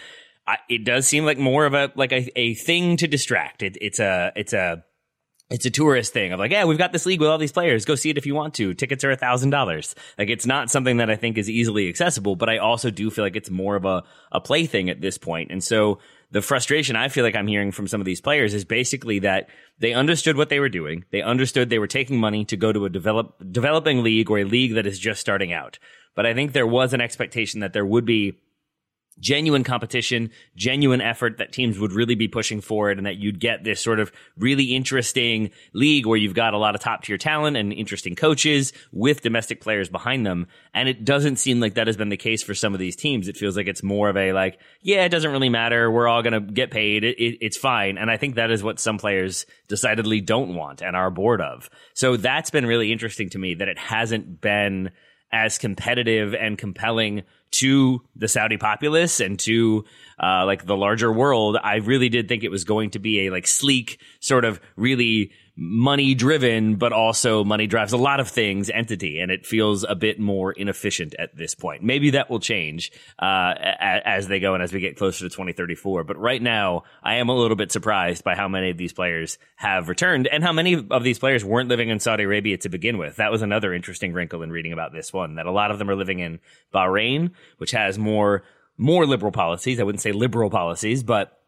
I, 0.45 0.57
it 0.69 0.83
does 0.83 1.07
seem 1.07 1.25
like 1.25 1.37
more 1.37 1.65
of 1.65 1.73
a 1.73 1.91
like 1.95 2.11
a, 2.11 2.29
a 2.37 2.53
thing 2.53 2.97
to 2.97 3.07
distract. 3.07 3.63
It, 3.63 3.77
it's 3.79 3.99
a 3.99 4.33
it's 4.35 4.51
a 4.51 4.83
it's 5.53 5.67
a 5.67 5.69
tourist 5.69 6.13
thing 6.13 6.33
of 6.33 6.39
like, 6.39 6.49
yeah, 6.49 6.65
we've 6.65 6.79
got 6.79 6.91
this 6.91 7.05
league 7.05 7.19
with 7.19 7.29
all 7.29 7.37
these 7.37 7.51
players. 7.51 7.85
Go 7.85 7.93
see 7.93 8.09
it 8.09 8.17
if 8.17 8.25
you 8.25 8.33
want 8.33 8.55
to. 8.55 8.73
Tickets 8.73 9.03
are 9.03 9.11
a 9.11 9.15
thousand 9.15 9.51
dollars. 9.51 9.93
Like 10.17 10.29
it's 10.29 10.47
not 10.47 10.71
something 10.71 10.97
that 10.97 11.11
I 11.11 11.15
think 11.15 11.37
is 11.37 11.47
easily 11.47 11.87
accessible, 11.89 12.35
but 12.35 12.49
I 12.49 12.57
also 12.57 12.89
do 12.89 13.11
feel 13.11 13.23
like 13.23 13.35
it's 13.35 13.51
more 13.51 13.75
of 13.75 13.85
a, 13.85 14.01
a 14.31 14.41
play 14.41 14.65
thing 14.65 14.89
at 14.89 14.99
this 14.99 15.19
point. 15.19 15.51
And 15.51 15.63
so 15.63 15.99
the 16.31 16.41
frustration 16.41 16.95
I 16.95 17.07
feel 17.07 17.23
like 17.23 17.35
I'm 17.35 17.45
hearing 17.45 17.71
from 17.71 17.87
some 17.87 18.01
of 18.01 18.05
these 18.05 18.19
players 18.19 18.55
is 18.55 18.65
basically 18.65 19.19
that 19.19 19.47
they 19.77 19.93
understood 19.93 20.37
what 20.37 20.49
they 20.49 20.59
were 20.59 20.69
doing. 20.69 21.05
They 21.11 21.21
understood 21.21 21.69
they 21.69 21.77
were 21.77 21.85
taking 21.85 22.17
money 22.17 22.45
to 22.45 22.57
go 22.57 22.73
to 22.73 22.85
a 22.85 22.89
develop, 22.89 23.35
developing 23.51 24.01
league 24.01 24.31
or 24.31 24.39
a 24.39 24.45
league 24.45 24.73
that 24.73 24.87
is 24.87 24.97
just 24.97 25.21
starting 25.21 25.53
out. 25.53 25.77
But 26.15 26.25
I 26.25 26.33
think 26.33 26.53
there 26.53 26.65
was 26.65 26.93
an 26.93 27.01
expectation 27.01 27.59
that 27.59 27.73
there 27.73 27.85
would 27.85 28.05
be 28.05 28.39
genuine 29.19 29.63
competition, 29.63 30.31
genuine 30.55 31.01
effort 31.01 31.37
that 31.37 31.51
teams 31.51 31.79
would 31.79 31.91
really 31.91 32.15
be 32.15 32.27
pushing 32.27 32.61
forward 32.61 32.97
and 32.97 33.05
that 33.05 33.17
you'd 33.17 33.39
get 33.39 33.63
this 33.63 33.81
sort 33.81 33.99
of 33.99 34.11
really 34.37 34.75
interesting 34.75 35.51
league 35.73 36.05
where 36.05 36.17
you've 36.17 36.33
got 36.33 36.53
a 36.53 36.57
lot 36.57 36.75
of 36.75 36.81
top 36.81 37.03
tier 37.03 37.17
talent 37.17 37.57
and 37.57 37.71
interesting 37.73 38.15
coaches 38.15 38.73
with 38.91 39.21
domestic 39.21 39.61
players 39.61 39.89
behind 39.89 40.25
them. 40.25 40.47
And 40.73 40.89
it 40.89 41.05
doesn't 41.05 41.37
seem 41.37 41.59
like 41.59 41.75
that 41.75 41.87
has 41.87 41.97
been 41.97 42.09
the 42.09 42.17
case 42.17 42.43
for 42.43 42.53
some 42.53 42.73
of 42.73 42.79
these 42.79 42.95
teams. 42.95 43.27
It 43.27 43.37
feels 43.37 43.55
like 43.55 43.67
it's 43.67 43.83
more 43.83 44.09
of 44.09 44.17
a 44.17 44.33
like, 44.33 44.59
yeah, 44.81 45.05
it 45.05 45.09
doesn't 45.09 45.31
really 45.31 45.49
matter. 45.49 45.89
We're 45.89 46.07
all 46.07 46.23
going 46.23 46.33
to 46.33 46.41
get 46.41 46.71
paid. 46.71 47.03
It, 47.03 47.17
it, 47.19 47.37
it's 47.41 47.57
fine. 47.57 47.97
And 47.97 48.09
I 48.09 48.17
think 48.17 48.35
that 48.35 48.51
is 48.51 48.63
what 48.63 48.79
some 48.79 48.97
players 48.97 49.45
decidedly 49.67 50.21
don't 50.21 50.55
want 50.55 50.81
and 50.81 50.95
are 50.95 51.09
bored 51.09 51.41
of. 51.41 51.69
So 51.93 52.17
that's 52.17 52.49
been 52.49 52.65
really 52.65 52.91
interesting 52.91 53.29
to 53.29 53.39
me 53.39 53.55
that 53.55 53.67
it 53.67 53.77
hasn't 53.77 54.41
been 54.41 54.91
as 55.31 55.57
competitive 55.57 56.35
and 56.35 56.57
compelling 56.57 57.23
to 57.53 58.01
the 58.15 58.27
Saudi 58.27 58.57
populace 58.57 59.19
and 59.19 59.39
to 59.39 59.85
uh, 60.21 60.45
like 60.45 60.65
the 60.65 60.77
larger 60.77 61.11
world, 61.11 61.57
I 61.61 61.77
really 61.77 62.09
did 62.09 62.27
think 62.27 62.43
it 62.43 62.51
was 62.51 62.63
going 62.63 62.91
to 62.91 62.99
be 62.99 63.27
a 63.27 63.31
like 63.31 63.47
sleek, 63.47 63.99
sort 64.19 64.45
of 64.45 64.59
really 64.75 65.31
money 65.55 66.15
driven, 66.15 66.75
but 66.77 66.91
also 66.91 67.43
money 67.43 67.67
drives 67.67 67.93
a 67.93 67.97
lot 67.97 68.19
of 68.19 68.27
things 68.27 68.71
entity, 68.71 69.19
and 69.19 69.31
it 69.31 69.45
feels 69.45 69.83
a 69.83 69.93
bit 69.93 70.19
more 70.19 70.51
inefficient 70.51 71.13
at 71.19 71.35
this 71.35 71.53
point. 71.53 71.83
Maybe 71.83 72.11
that 72.11 72.29
will 72.29 72.39
change 72.39 72.91
uh, 73.19 73.53
as 73.57 74.27
they 74.27 74.39
go 74.39 74.55
and 74.55 74.63
as 74.63 74.73
we 74.73 74.79
get 74.79 74.97
closer 74.97 75.19
to 75.19 75.29
2034. 75.29 76.03
But 76.05 76.17
right 76.17 76.41
now, 76.41 76.83
I 77.03 77.15
am 77.15 77.29
a 77.29 77.35
little 77.35 77.55
bit 77.55 77.71
surprised 77.71 78.23
by 78.23 78.35
how 78.35 78.47
many 78.47 78.71
of 78.71 78.77
these 78.77 78.93
players 78.93 79.37
have 79.55 79.89
returned 79.89 80.27
and 80.27 80.43
how 80.43 80.53
many 80.53 80.85
of 80.89 81.03
these 81.03 81.19
players 81.19 81.45
weren't 81.45 81.69
living 81.69 81.89
in 81.89 81.99
Saudi 81.99 82.23
Arabia 82.23 82.57
to 82.57 82.69
begin 82.69 82.97
with. 82.97 83.17
That 83.17 83.31
was 83.31 83.43
another 83.43 83.73
interesting 83.73 84.13
wrinkle 84.13 84.41
in 84.41 84.49
reading 84.49 84.73
about 84.73 84.91
this 84.91 85.13
one. 85.13 85.35
That 85.35 85.45
a 85.45 85.51
lot 85.51 85.69
of 85.69 85.77
them 85.77 85.89
are 85.89 85.95
living 85.95 86.19
in 86.19 86.39
Bahrain, 86.73 87.31
which 87.57 87.71
has 87.71 87.99
more 87.99 88.43
more 88.75 89.05
liberal 89.05 89.31
policies. 89.31 89.79
I 89.79 89.83
wouldn't 89.83 90.01
say 90.01 90.13
liberal 90.13 90.49
policies, 90.49 91.03
but 91.03 91.42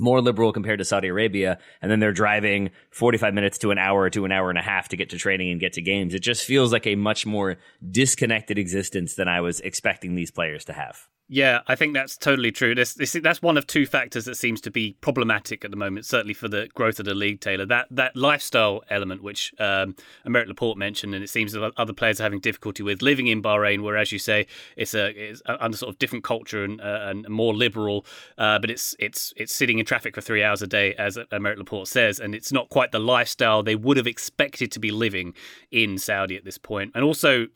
more 0.00 0.20
liberal 0.20 0.52
compared 0.52 0.78
to 0.78 0.84
Saudi 0.84 1.08
Arabia, 1.08 1.58
and 1.80 1.90
then 1.90 2.00
they're 2.00 2.12
driving 2.12 2.70
45 2.90 3.34
minutes 3.34 3.58
to 3.58 3.70
an 3.70 3.78
hour 3.78 4.10
to 4.10 4.24
an 4.24 4.32
hour 4.32 4.50
and 4.50 4.58
a 4.58 4.62
half 4.62 4.88
to 4.88 4.96
get 4.96 5.10
to 5.10 5.18
training 5.18 5.50
and 5.50 5.60
get 5.60 5.74
to 5.74 5.82
games. 5.82 6.14
It 6.14 6.22
just 6.22 6.44
feels 6.44 6.72
like 6.72 6.86
a 6.86 6.96
much 6.96 7.26
more 7.26 7.58
disconnected 7.88 8.58
existence 8.58 9.14
than 9.14 9.28
I 9.28 9.40
was 9.40 9.60
expecting 9.60 10.14
these 10.14 10.30
players 10.30 10.64
to 10.64 10.72
have. 10.72 11.06
Yeah, 11.32 11.60
I 11.68 11.76
think 11.76 11.94
that's 11.94 12.16
totally 12.16 12.50
true. 12.50 12.74
This, 12.74 12.94
this, 12.94 13.12
that's 13.12 13.40
one 13.40 13.56
of 13.56 13.64
two 13.64 13.86
factors 13.86 14.24
that 14.24 14.34
seems 14.34 14.60
to 14.62 14.70
be 14.70 14.96
problematic 15.00 15.64
at 15.64 15.70
the 15.70 15.76
moment, 15.76 16.04
certainly 16.04 16.34
for 16.34 16.48
the 16.48 16.68
growth 16.74 16.98
of 16.98 17.04
the 17.04 17.14
league, 17.14 17.40
Taylor. 17.40 17.64
That 17.64 17.86
that 17.92 18.16
lifestyle 18.16 18.82
element, 18.90 19.22
which 19.22 19.54
um, 19.60 19.94
Laporte 20.26 20.76
mentioned, 20.76 21.14
and 21.14 21.22
it 21.22 21.28
seems 21.28 21.52
that 21.52 21.72
other 21.76 21.92
players 21.92 22.18
are 22.18 22.24
having 22.24 22.40
difficulty 22.40 22.82
with 22.82 23.00
living 23.00 23.28
in 23.28 23.40
Bahrain, 23.40 23.82
where, 23.82 23.96
as 23.96 24.10
you 24.10 24.18
say, 24.18 24.48
it's 24.76 24.92
a 24.92 25.10
it's 25.10 25.40
under 25.46 25.76
sort 25.76 25.94
of 25.94 26.00
different 26.00 26.24
culture 26.24 26.64
and, 26.64 26.80
uh, 26.80 26.98
and 27.04 27.28
more 27.28 27.54
liberal, 27.54 28.04
uh, 28.36 28.58
but 28.58 28.68
it's 28.68 28.96
it's 28.98 29.32
it's 29.36 29.54
sitting 29.54 29.78
in 29.78 29.86
traffic 29.86 30.16
for 30.16 30.20
three 30.20 30.42
hours 30.42 30.62
a 30.62 30.66
day, 30.66 30.94
as 30.96 31.16
Aymeric 31.16 31.58
Laporte 31.58 31.86
says, 31.86 32.18
and 32.18 32.34
it's 32.34 32.50
not 32.50 32.70
quite 32.70 32.90
the 32.90 32.98
lifestyle 32.98 33.62
they 33.62 33.76
would 33.76 33.98
have 33.98 34.08
expected 34.08 34.72
to 34.72 34.80
be 34.80 34.90
living 34.90 35.34
in 35.70 35.96
Saudi 35.96 36.34
at 36.34 36.44
this 36.44 36.58
point. 36.58 36.90
And 36.96 37.04
also, 37.04 37.46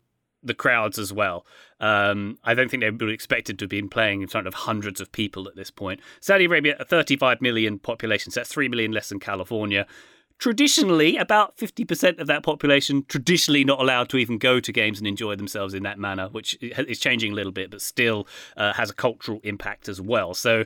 the 0.45 0.53
crowds 0.53 0.97
as 0.97 1.11
well. 1.11 1.45
Um, 1.79 2.37
I 2.43 2.53
don't 2.53 2.69
think 2.69 2.81
they 2.81 2.89
would 2.89 3.09
expected 3.09 3.59
to 3.59 3.63
have 3.63 3.69
been 3.69 3.89
playing 3.89 4.21
in 4.21 4.27
front 4.27 4.47
of 4.47 4.53
hundreds 4.53 5.01
of 5.01 5.11
people 5.11 5.47
at 5.47 5.55
this 5.55 5.71
point. 5.71 5.99
Saudi 6.21 6.45
Arabia, 6.45 6.75
a 6.79 6.85
35 6.85 7.41
million 7.41 7.79
population, 7.79 8.31
so 8.31 8.39
that's 8.39 8.51
3 8.51 8.69
million 8.69 8.91
less 8.91 9.09
than 9.09 9.19
California. 9.19 9.85
Traditionally, 10.37 11.15
about 11.15 11.55
50% 11.55 12.19
of 12.19 12.27
that 12.27 12.43
population 12.43 13.05
traditionally 13.07 13.63
not 13.63 13.79
allowed 13.79 14.09
to 14.09 14.17
even 14.17 14.37
go 14.37 14.59
to 14.59 14.71
games 14.71 14.99
and 14.99 15.07
enjoy 15.07 15.35
themselves 15.35 15.73
in 15.73 15.83
that 15.83 15.97
manner, 15.97 16.27
which 16.27 16.57
is 16.61 16.99
changing 16.99 17.31
a 17.31 17.35
little 17.35 17.53
bit, 17.53 17.71
but 17.71 17.81
still 17.81 18.27
uh, 18.57 18.73
has 18.73 18.89
a 18.89 18.93
cultural 18.93 19.39
impact 19.43 19.87
as 19.87 20.01
well. 20.01 20.33
So 20.33 20.65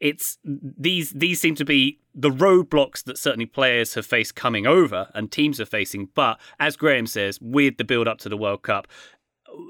it's 0.00 0.38
these 0.44 1.10
these 1.10 1.40
seem 1.40 1.56
to 1.56 1.64
be 1.64 1.98
the 2.14 2.30
roadblocks 2.30 3.02
that 3.04 3.18
certainly 3.18 3.46
players 3.46 3.94
have 3.94 4.06
faced 4.06 4.34
coming 4.34 4.66
over 4.66 5.08
and 5.14 5.30
teams 5.30 5.60
are 5.60 5.66
facing. 5.66 6.08
But 6.14 6.38
as 6.60 6.76
Graham 6.76 7.06
says, 7.06 7.40
with 7.40 7.76
the 7.76 7.84
build 7.84 8.06
up 8.06 8.18
to 8.18 8.28
the 8.28 8.36
World 8.36 8.62
Cup, 8.62 8.86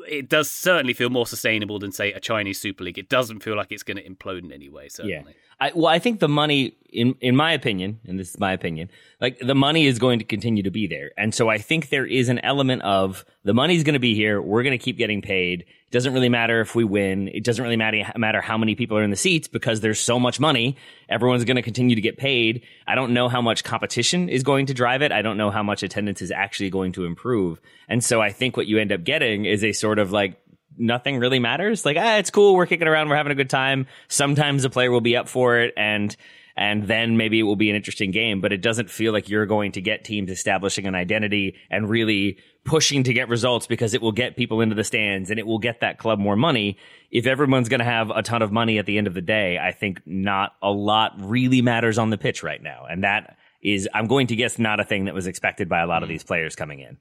it 0.08 0.28
does 0.28 0.50
certainly 0.50 0.92
feel 0.92 1.10
more 1.10 1.26
sustainable 1.26 1.78
than 1.78 1.92
say 1.92 2.12
a 2.12 2.20
Chinese 2.20 2.60
Super 2.60 2.84
League. 2.84 2.98
It 2.98 3.08
doesn't 3.08 3.40
feel 3.40 3.56
like 3.56 3.72
it's 3.72 3.82
going 3.82 3.96
to 3.96 4.08
implode 4.08 4.44
in 4.44 4.52
any 4.52 4.68
way. 4.68 4.88
Certainly. 4.88 5.14
Yeah. 5.26 5.47
I, 5.60 5.72
well, 5.74 5.86
I 5.86 5.98
think 5.98 6.20
the 6.20 6.28
money, 6.28 6.76
in 6.90 7.16
in 7.20 7.34
my 7.34 7.52
opinion, 7.52 7.98
and 8.06 8.18
this 8.18 8.30
is 8.30 8.38
my 8.38 8.52
opinion, 8.52 8.90
like 9.20 9.38
the 9.40 9.54
money 9.54 9.86
is 9.86 9.98
going 9.98 10.20
to 10.20 10.24
continue 10.24 10.62
to 10.62 10.70
be 10.70 10.86
there, 10.86 11.10
and 11.18 11.34
so 11.34 11.48
I 11.48 11.58
think 11.58 11.88
there 11.88 12.06
is 12.06 12.28
an 12.28 12.38
element 12.40 12.82
of 12.82 13.24
the 13.42 13.54
money's 13.54 13.82
going 13.82 13.94
to 13.94 13.98
be 13.98 14.14
here. 14.14 14.40
We're 14.40 14.62
going 14.62 14.78
to 14.78 14.82
keep 14.82 14.96
getting 14.96 15.20
paid. 15.20 15.62
It 15.62 15.90
doesn't 15.90 16.14
really 16.14 16.28
matter 16.28 16.60
if 16.60 16.76
we 16.76 16.84
win. 16.84 17.28
It 17.28 17.42
doesn't 17.42 17.62
really 17.62 17.76
matter 17.76 18.04
matter 18.16 18.40
how 18.40 18.56
many 18.56 18.76
people 18.76 18.96
are 18.96 19.02
in 19.02 19.10
the 19.10 19.16
seats 19.16 19.48
because 19.48 19.80
there's 19.80 19.98
so 19.98 20.20
much 20.20 20.38
money. 20.38 20.76
Everyone's 21.08 21.44
going 21.44 21.56
to 21.56 21.62
continue 21.62 21.96
to 21.96 22.02
get 22.02 22.18
paid. 22.18 22.62
I 22.86 22.94
don't 22.94 23.12
know 23.12 23.28
how 23.28 23.42
much 23.42 23.64
competition 23.64 24.28
is 24.28 24.44
going 24.44 24.66
to 24.66 24.74
drive 24.74 25.02
it. 25.02 25.10
I 25.10 25.22
don't 25.22 25.38
know 25.38 25.50
how 25.50 25.64
much 25.64 25.82
attendance 25.82 26.22
is 26.22 26.30
actually 26.30 26.70
going 26.70 26.92
to 26.92 27.04
improve, 27.04 27.60
and 27.88 28.04
so 28.04 28.20
I 28.22 28.30
think 28.30 28.56
what 28.56 28.68
you 28.68 28.78
end 28.78 28.92
up 28.92 29.02
getting 29.02 29.44
is 29.44 29.64
a 29.64 29.72
sort 29.72 29.98
of 29.98 30.12
like 30.12 30.40
nothing 30.78 31.18
really 31.18 31.38
matters. 31.38 31.84
Like, 31.84 31.96
ah, 31.98 32.16
it's 32.16 32.30
cool. 32.30 32.54
We're 32.54 32.66
kicking 32.66 32.88
around. 32.88 33.08
We're 33.08 33.16
having 33.16 33.32
a 33.32 33.36
good 33.36 33.50
time. 33.50 33.86
Sometimes 34.08 34.64
a 34.64 34.70
player 34.70 34.90
will 34.90 35.00
be 35.00 35.16
up 35.16 35.28
for 35.28 35.58
it 35.58 35.74
and, 35.76 36.14
and 36.58 36.88
then 36.88 37.16
maybe 37.16 37.38
it 37.38 37.44
will 37.44 37.54
be 37.56 37.70
an 37.70 37.76
interesting 37.76 38.10
game, 38.10 38.40
but 38.40 38.52
it 38.52 38.60
doesn't 38.60 38.90
feel 38.90 39.12
like 39.12 39.28
you're 39.28 39.46
going 39.46 39.72
to 39.72 39.80
get 39.80 40.04
teams 40.04 40.28
establishing 40.28 40.86
an 40.86 40.94
identity 40.96 41.54
and 41.70 41.88
really 41.88 42.38
pushing 42.64 43.04
to 43.04 43.12
get 43.12 43.28
results 43.28 43.68
because 43.68 43.94
it 43.94 44.02
will 44.02 44.12
get 44.12 44.36
people 44.36 44.60
into 44.60 44.74
the 44.74 44.82
stands 44.82 45.30
and 45.30 45.38
it 45.38 45.46
will 45.46 45.60
get 45.60 45.80
that 45.80 45.98
club 45.98 46.18
more 46.18 46.34
money. 46.34 46.76
If 47.12 47.26
everyone's 47.26 47.68
going 47.68 47.78
to 47.78 47.84
have 47.84 48.10
a 48.10 48.22
ton 48.22 48.42
of 48.42 48.50
money 48.50 48.78
at 48.78 48.86
the 48.86 48.98
end 48.98 49.06
of 49.06 49.14
the 49.14 49.22
day, 49.22 49.56
I 49.56 49.70
think 49.70 50.02
not 50.04 50.56
a 50.60 50.70
lot 50.70 51.12
really 51.18 51.62
matters 51.62 51.96
on 51.96 52.10
the 52.10 52.18
pitch 52.18 52.42
right 52.42 52.62
now. 52.62 52.86
And 52.90 53.04
that 53.04 53.36
is, 53.62 53.88
I'm 53.94 54.08
going 54.08 54.26
to 54.26 54.36
guess, 54.36 54.58
not 54.58 54.80
a 54.80 54.84
thing 54.84 55.04
that 55.04 55.14
was 55.14 55.28
expected 55.28 55.68
by 55.68 55.80
a 55.80 55.86
lot 55.86 56.02
of 56.02 56.08
these 56.08 56.24
players 56.24 56.56
coming 56.56 56.80
in. 56.80 56.98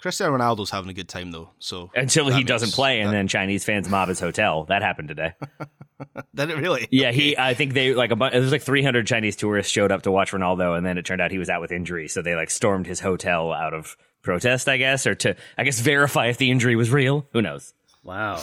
Cristiano 0.00 0.36
Ronaldo's 0.36 0.70
having 0.70 0.90
a 0.90 0.94
good 0.94 1.08
time 1.08 1.30
though. 1.30 1.50
So 1.58 1.90
until 1.94 2.28
he 2.28 2.44
doesn't 2.44 2.72
play, 2.72 3.00
and 3.00 3.08
that... 3.08 3.12
then 3.14 3.28
Chinese 3.28 3.64
fans 3.64 3.88
mob 3.88 4.08
his 4.08 4.20
hotel. 4.20 4.64
That 4.64 4.82
happened 4.82 5.08
today. 5.08 5.34
Did 6.34 6.50
it 6.50 6.56
really? 6.56 6.86
Yeah, 6.90 7.08
okay. 7.08 7.18
he. 7.18 7.38
I 7.38 7.54
think 7.54 7.72
they 7.72 7.94
like 7.94 8.10
a 8.10 8.16
bunch. 8.16 8.34
It 8.34 8.40
was 8.40 8.52
like 8.52 8.62
300 8.62 9.06
Chinese 9.06 9.36
tourists 9.36 9.72
showed 9.72 9.90
up 9.90 10.02
to 10.02 10.10
watch 10.10 10.32
Ronaldo, 10.32 10.76
and 10.76 10.84
then 10.84 10.98
it 10.98 11.06
turned 11.06 11.20
out 11.20 11.30
he 11.30 11.38
was 11.38 11.48
out 11.48 11.60
with 11.60 11.72
injury, 11.72 12.08
so 12.08 12.20
they 12.22 12.34
like 12.34 12.50
stormed 12.50 12.86
his 12.86 13.00
hotel 13.00 13.52
out 13.52 13.72
of 13.72 13.96
protest, 14.22 14.68
I 14.68 14.76
guess, 14.76 15.06
or 15.06 15.14
to 15.16 15.36
I 15.56 15.64
guess 15.64 15.80
verify 15.80 16.26
if 16.26 16.36
the 16.36 16.50
injury 16.50 16.76
was 16.76 16.90
real. 16.90 17.26
Who 17.32 17.40
knows? 17.40 17.72
Wow. 18.02 18.42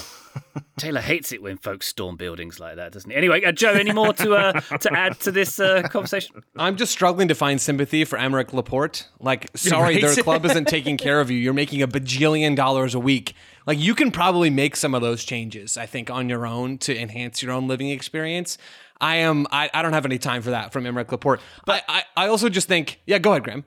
Taylor 0.77 1.01
hates 1.01 1.31
it 1.31 1.41
when 1.41 1.57
folks 1.57 1.87
storm 1.87 2.15
buildings 2.17 2.59
like 2.59 2.75
that, 2.77 2.91
doesn't 2.91 3.09
he? 3.09 3.15
Anyway, 3.15 3.43
uh, 3.43 3.51
Joe, 3.51 3.71
any 3.73 3.91
more 3.93 4.13
to 4.13 4.33
uh, 4.35 4.59
to 4.77 4.91
add 4.93 5.19
to 5.21 5.31
this 5.31 5.59
uh, 5.59 5.83
conversation? 5.83 6.43
I'm 6.57 6.75
just 6.77 6.91
struggling 6.91 7.27
to 7.27 7.35
find 7.35 7.61
sympathy 7.61 8.05
for 8.05 8.17
Aymeric 8.17 8.53
Laporte. 8.53 9.07
Like, 9.19 9.49
sorry, 9.55 9.95
Right. 9.95 10.01
their 10.01 10.15
club 10.23 10.45
isn't 10.45 10.67
taking 10.67 10.97
care 10.97 11.19
of 11.19 11.29
you. 11.29 11.37
You're 11.37 11.53
making 11.53 11.81
a 11.81 11.87
bajillion 11.87 12.55
dollars 12.55 12.95
a 12.95 12.99
week. 12.99 13.33
Like, 13.67 13.79
you 13.79 13.95
can 13.95 14.11
probably 14.11 14.49
make 14.49 14.75
some 14.75 14.93
of 14.95 15.01
those 15.01 15.23
changes, 15.23 15.77
I 15.77 15.85
think, 15.85 16.09
on 16.09 16.27
your 16.27 16.45
own 16.45 16.77
to 16.79 16.97
enhance 16.97 17.41
your 17.43 17.51
own 17.53 17.67
living 17.67 17.89
experience. 17.89 18.57
I 18.99 19.17
am. 19.17 19.45
I, 19.51 19.69
I 19.73 19.81
don't 19.83 19.93
have 19.93 20.05
any 20.05 20.17
time 20.17 20.41
for 20.41 20.49
that 20.51 20.73
from 20.73 20.85
Aymeric 20.85 21.11
Laporte. 21.11 21.39
But 21.65 21.83
I, 21.87 22.03
I, 22.15 22.25
I 22.25 22.27
also 22.29 22.49
just 22.49 22.67
think, 22.67 22.99
yeah, 23.05 23.19
go 23.19 23.31
ahead, 23.31 23.43
Graham. 23.43 23.63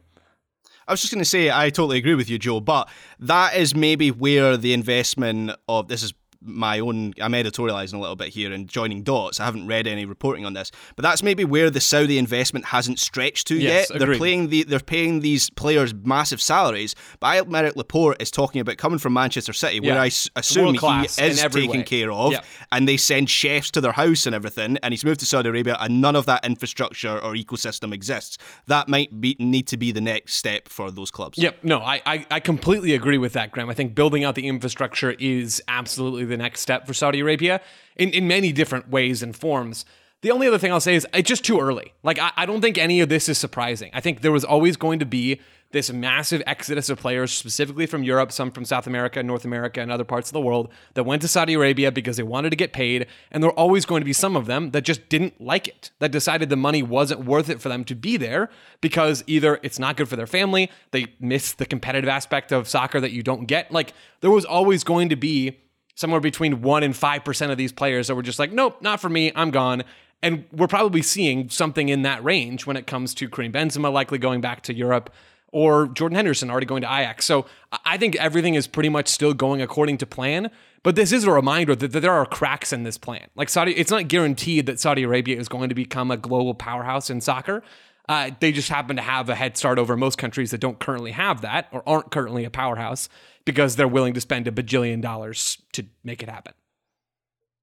I 0.88 0.92
was 0.92 1.00
just 1.00 1.12
going 1.12 1.20
to 1.22 1.28
say, 1.28 1.50
I 1.50 1.70
totally 1.70 1.98
agree 1.98 2.14
with 2.14 2.30
you, 2.30 2.38
Joe, 2.38 2.60
but 2.60 2.88
that 3.18 3.56
is 3.56 3.74
maybe 3.74 4.10
where 4.12 4.56
the 4.56 4.72
investment 4.72 5.50
of 5.68 5.88
this 5.88 6.02
is 6.04 6.14
my 6.42 6.78
own. 6.80 7.12
I'm 7.20 7.32
editorializing 7.32 7.94
a 7.94 7.98
little 7.98 8.16
bit 8.16 8.28
here 8.28 8.52
and 8.52 8.68
joining 8.68 9.02
dots. 9.02 9.40
I 9.40 9.44
haven't 9.44 9.66
read 9.66 9.86
any 9.86 10.04
reporting 10.04 10.44
on 10.44 10.52
this, 10.54 10.70
but 10.96 11.02
that's 11.02 11.22
maybe 11.22 11.44
where 11.44 11.70
the 11.70 11.80
Saudi 11.80 12.18
investment 12.18 12.66
hasn't 12.66 12.98
stretched 12.98 13.46
to 13.48 13.56
Yes, 13.56 13.88
yet. 13.90 13.98
They're 13.98 14.06
agreed. 14.08 14.18
playing 14.18 14.48
the 14.48 14.62
they're 14.64 14.80
paying 14.80 15.20
these 15.20 15.50
players 15.50 15.94
massive 15.94 16.40
salaries. 16.40 16.94
But 17.20 17.46
Aymeric 17.46 17.76
Laporte 17.76 18.20
is 18.20 18.30
talking 18.30 18.60
about 18.60 18.76
coming 18.76 18.98
from 18.98 19.12
Manchester 19.14 19.52
City, 19.52 19.80
where 19.80 19.94
Yeah. 19.94 20.02
I 20.02 20.06
s- 20.06 20.28
assume 20.36 20.74
he 20.74 21.04
is 21.04 21.16
taken 21.16 21.68
way. 21.70 21.82
care 21.82 22.12
of, 22.12 22.32
Yeah. 22.32 22.40
and 22.72 22.88
they 22.88 22.96
send 22.96 23.30
chefs 23.30 23.70
to 23.72 23.80
their 23.80 23.92
house 23.92 24.26
and 24.26 24.34
everything. 24.34 24.78
And 24.82 24.92
he's 24.92 25.04
moved 25.04 25.20
to 25.20 25.26
Saudi 25.26 25.48
Arabia, 25.48 25.76
and 25.80 26.00
none 26.00 26.16
of 26.16 26.26
that 26.26 26.44
infrastructure 26.44 27.18
or 27.18 27.34
ecosystem 27.34 27.92
exists. 27.94 28.38
That 28.66 28.88
might 28.88 29.20
be 29.20 29.36
need 29.38 29.66
to 29.68 29.76
be 29.76 29.92
the 29.92 30.00
next 30.00 30.34
step 30.34 30.68
for 30.68 30.90
those 30.90 31.10
clubs. 31.10 31.38
Yep. 31.38 31.64
No, 31.64 31.78
I, 31.80 32.02
I, 32.04 32.26
I 32.30 32.40
completely 32.40 32.94
agree 32.94 33.18
with 33.18 33.32
that, 33.32 33.52
Graham. 33.52 33.70
I 33.70 33.74
think 33.74 33.94
building 33.94 34.24
out 34.24 34.34
the 34.34 34.46
infrastructure 34.46 35.12
is 35.18 35.62
absolutely 35.68 36.24
the 36.26 36.36
next 36.36 36.60
step 36.60 36.86
for 36.86 36.94
Saudi 36.94 37.20
Arabia 37.20 37.60
in, 37.96 38.10
in 38.10 38.26
many 38.28 38.52
different 38.52 38.90
ways 38.90 39.22
and 39.22 39.34
forms. 39.34 39.84
The 40.22 40.30
only 40.30 40.48
other 40.48 40.58
thing 40.58 40.72
I'll 40.72 40.80
say 40.80 40.94
is 40.94 41.06
it's 41.12 41.28
just 41.28 41.44
too 41.44 41.60
early. 41.60 41.92
Like, 42.02 42.18
I, 42.18 42.32
I 42.36 42.46
don't 42.46 42.60
think 42.60 42.78
any 42.78 43.00
of 43.00 43.08
this 43.08 43.28
is 43.28 43.38
surprising. 43.38 43.90
I 43.92 44.00
think 44.00 44.22
there 44.22 44.32
was 44.32 44.44
always 44.44 44.76
going 44.76 44.98
to 44.98 45.06
be 45.06 45.40
this 45.72 45.92
massive 45.92 46.42
exodus 46.46 46.88
of 46.88 46.98
players, 46.98 47.32
specifically 47.32 47.86
from 47.86 48.02
Europe, 48.02 48.32
some 48.32 48.50
from 48.50 48.64
South 48.64 48.86
America, 48.86 49.22
North 49.22 49.44
America, 49.44 49.80
and 49.80 49.92
other 49.92 50.04
parts 50.04 50.28
of 50.28 50.32
the 50.32 50.40
world, 50.40 50.72
that 50.94 51.04
went 51.04 51.22
to 51.22 51.28
Saudi 51.28 51.54
Arabia 51.54 51.92
because 51.92 52.16
they 52.16 52.22
wanted 52.22 52.50
to 52.50 52.56
get 52.56 52.72
paid. 52.72 53.06
And 53.30 53.42
there 53.42 53.50
were 53.50 53.58
always 53.58 53.84
going 53.84 54.00
to 54.00 54.04
be 54.04 54.12
some 54.12 54.36
of 54.36 54.46
them 54.46 54.70
that 54.70 54.82
just 54.82 55.08
didn't 55.08 55.40
like 55.40 55.68
it, 55.68 55.90
that 55.98 56.12
decided 56.12 56.48
the 56.48 56.56
money 56.56 56.82
wasn't 56.82 57.24
worth 57.24 57.50
it 57.50 57.60
for 57.60 57.68
them 57.68 57.84
to 57.84 57.94
be 57.94 58.16
there 58.16 58.48
because 58.80 59.22
either 59.26 59.60
it's 59.62 59.78
not 59.78 59.96
good 59.96 60.08
for 60.08 60.16
their 60.16 60.26
family, 60.26 60.70
they 60.92 61.06
miss 61.20 61.52
the 61.52 61.66
competitive 61.66 62.08
aspect 62.08 62.52
of 62.52 62.68
soccer 62.68 63.00
that 63.00 63.12
you 63.12 63.22
don't 63.22 63.46
get. 63.46 63.70
Like, 63.70 63.92
there 64.20 64.30
was 64.30 64.44
always 64.44 64.82
going 64.82 65.08
to 65.10 65.16
be 65.16 65.58
somewhere 65.96 66.20
between 66.20 66.58
1% 66.58 66.84
and 66.84 66.94
5% 66.94 67.50
of 67.50 67.58
these 67.58 67.72
players 67.72 68.06
that 68.06 68.14
were 68.14 68.22
just 68.22 68.38
like, 68.38 68.52
nope, 68.52 68.80
not 68.80 69.00
for 69.00 69.08
me, 69.08 69.32
I'm 69.34 69.50
gone. 69.50 69.82
And 70.22 70.44
we're 70.52 70.68
probably 70.68 71.02
seeing 71.02 71.48
something 71.48 71.88
in 71.88 72.02
that 72.02 72.22
range 72.22 72.66
when 72.66 72.76
it 72.76 72.86
comes 72.86 73.14
to 73.14 73.28
Karim 73.28 73.52
Benzema 73.52 73.92
likely 73.92 74.18
going 74.18 74.40
back 74.40 74.62
to 74.62 74.74
Europe 74.74 75.12
or 75.52 75.88
Jordan 75.88 76.16
Henderson 76.16 76.50
already 76.50 76.66
going 76.66 76.82
to 76.82 76.88
Ajax. 76.88 77.24
So 77.24 77.46
I- 77.84 77.96
think 77.96 78.16
everything 78.16 78.54
is 78.54 78.66
pretty 78.66 78.88
much 78.88 79.08
still 79.08 79.32
going 79.34 79.62
according 79.62 79.98
to 79.98 80.06
plan. 80.06 80.50
But 80.82 80.94
this 80.96 81.12
is 81.12 81.24
a 81.24 81.32
reminder 81.32 81.74
that, 81.74 81.92
that 81.92 82.00
there 82.00 82.12
are 82.12 82.26
cracks 82.26 82.72
in 82.72 82.84
this 82.84 82.98
plan. 82.98 83.26
Like 83.34 83.48
Saudi, 83.48 83.72
it's 83.72 83.90
not 83.90 84.06
guaranteed 84.08 84.66
that 84.66 84.78
Saudi 84.78 85.02
Arabia 85.02 85.38
is 85.38 85.48
going 85.48 85.68
to 85.68 85.74
become 85.74 86.10
a 86.10 86.16
global 86.16 86.54
powerhouse 86.54 87.10
in 87.10 87.20
soccer. 87.20 87.62
Uh, 88.08 88.30
they 88.38 88.52
just 88.52 88.68
happen 88.68 88.94
to 88.96 89.02
have 89.02 89.28
a 89.28 89.34
head 89.34 89.56
start 89.56 89.78
over 89.78 89.96
most 89.96 90.16
countries 90.16 90.52
that 90.52 90.58
don't 90.58 90.78
currently 90.78 91.10
have 91.10 91.40
that 91.40 91.68
or 91.72 91.82
aren't 91.88 92.12
currently 92.12 92.44
a 92.44 92.50
powerhouse 92.50 93.08
because 93.46 93.76
they're 93.76 93.88
willing 93.88 94.12
to 94.12 94.20
spend 94.20 94.46
a 94.46 94.52
bajillion 94.52 95.00
dollars 95.00 95.62
to 95.72 95.86
make 96.04 96.22
it 96.22 96.28
happen. 96.28 96.52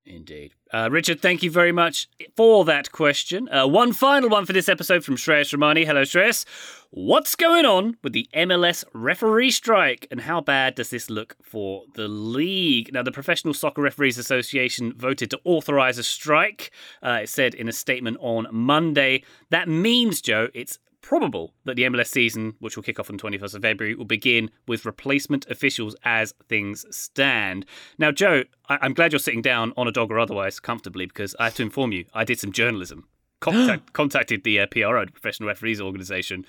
Indeed. 0.06 0.54
Uh, 0.74 0.90
Richard, 0.92 1.22
thank 1.22 1.44
you 1.44 1.52
very 1.52 1.72
much 1.72 2.10
for 2.36 2.66
that 2.66 2.92
question. 2.92 3.48
Uh, 3.48 3.68
one 3.68 3.94
final 3.94 4.30
one 4.30 4.46
for 4.46 4.52
this 4.52 4.68
episode 4.68 5.06
from 5.06 5.16
Shreyas 5.16 5.54
Ramani. 5.54 5.86
Hello, 5.86 6.02
Shreyas. 6.02 6.46
What's 6.90 7.36
going 7.36 7.66
on 7.66 7.98
with 8.04 8.12
the 8.12 8.28
MLS 8.36 8.84
referee 8.94 9.52
strike, 9.52 10.06
and 10.12 10.22
how 10.22 10.42
bad 10.42 10.76
does 10.76 10.90
this 10.90 11.10
look 11.10 11.38
for 11.42 11.84
the 11.96 12.10
league? 12.10 12.92
Now, 12.94 13.02
the 13.02 13.14
Professional 13.14 13.54
Soccer 13.54 13.82
Referees 13.82 14.18
Association 14.18 14.94
voted 14.94 15.32
to 15.32 15.40
authorise 15.46 15.98
a 15.98 16.04
strike. 16.04 16.72
Uh, 17.02 17.22
it 17.24 17.30
said 17.30 17.56
in 17.56 17.70
a 17.70 17.74
statement 17.74 18.18
on 18.20 18.48
Monday. 18.52 19.24
That 19.52 19.70
means, 19.70 20.20
Joe, 20.22 20.50
it's 20.54 20.80
probable 21.04 21.54
that 21.66 21.76
the 21.76 21.84
MLS 21.84 22.08
season, 22.08 22.56
which 22.60 22.76
will 22.76 22.82
kick 22.84 23.00
off 23.00 23.10
on 23.12 23.18
21st 23.20 23.54
of 23.56 23.62
February, 23.62 23.94
will 23.94 24.06
begin 24.06 24.50
with 24.68 24.86
replacement 24.86 25.46
officials 25.52 25.96
as 26.04 26.34
things 26.50 26.86
stand. 26.90 27.66
Now, 28.00 28.12
Joe, 28.12 28.46
I- 28.70 28.80
I'm 28.82 28.94
glad 28.96 29.12
you're 29.12 29.20
sitting 29.20 29.44
down 29.44 29.74
on 29.78 29.88
a 29.88 29.92
dog 29.92 30.10
or 30.12 30.18
otherwise 30.20 30.60
comfortably 30.60 31.06
because 31.06 31.36
I 31.40 31.44
have 31.44 31.56
to 31.56 31.62
inform 31.62 31.92
you, 31.92 32.06
I 32.14 32.24
did 32.24 32.40
some 32.40 32.52
journalism. 32.52 33.08
Contact, 33.42 33.94
contacted 34.02 34.44
the 34.44 34.62
uh, 34.62 34.66
PRO, 34.66 35.06
the 35.06 35.12
Professional 35.12 35.48
Referees 35.50 35.80
Organisation, 35.80 36.46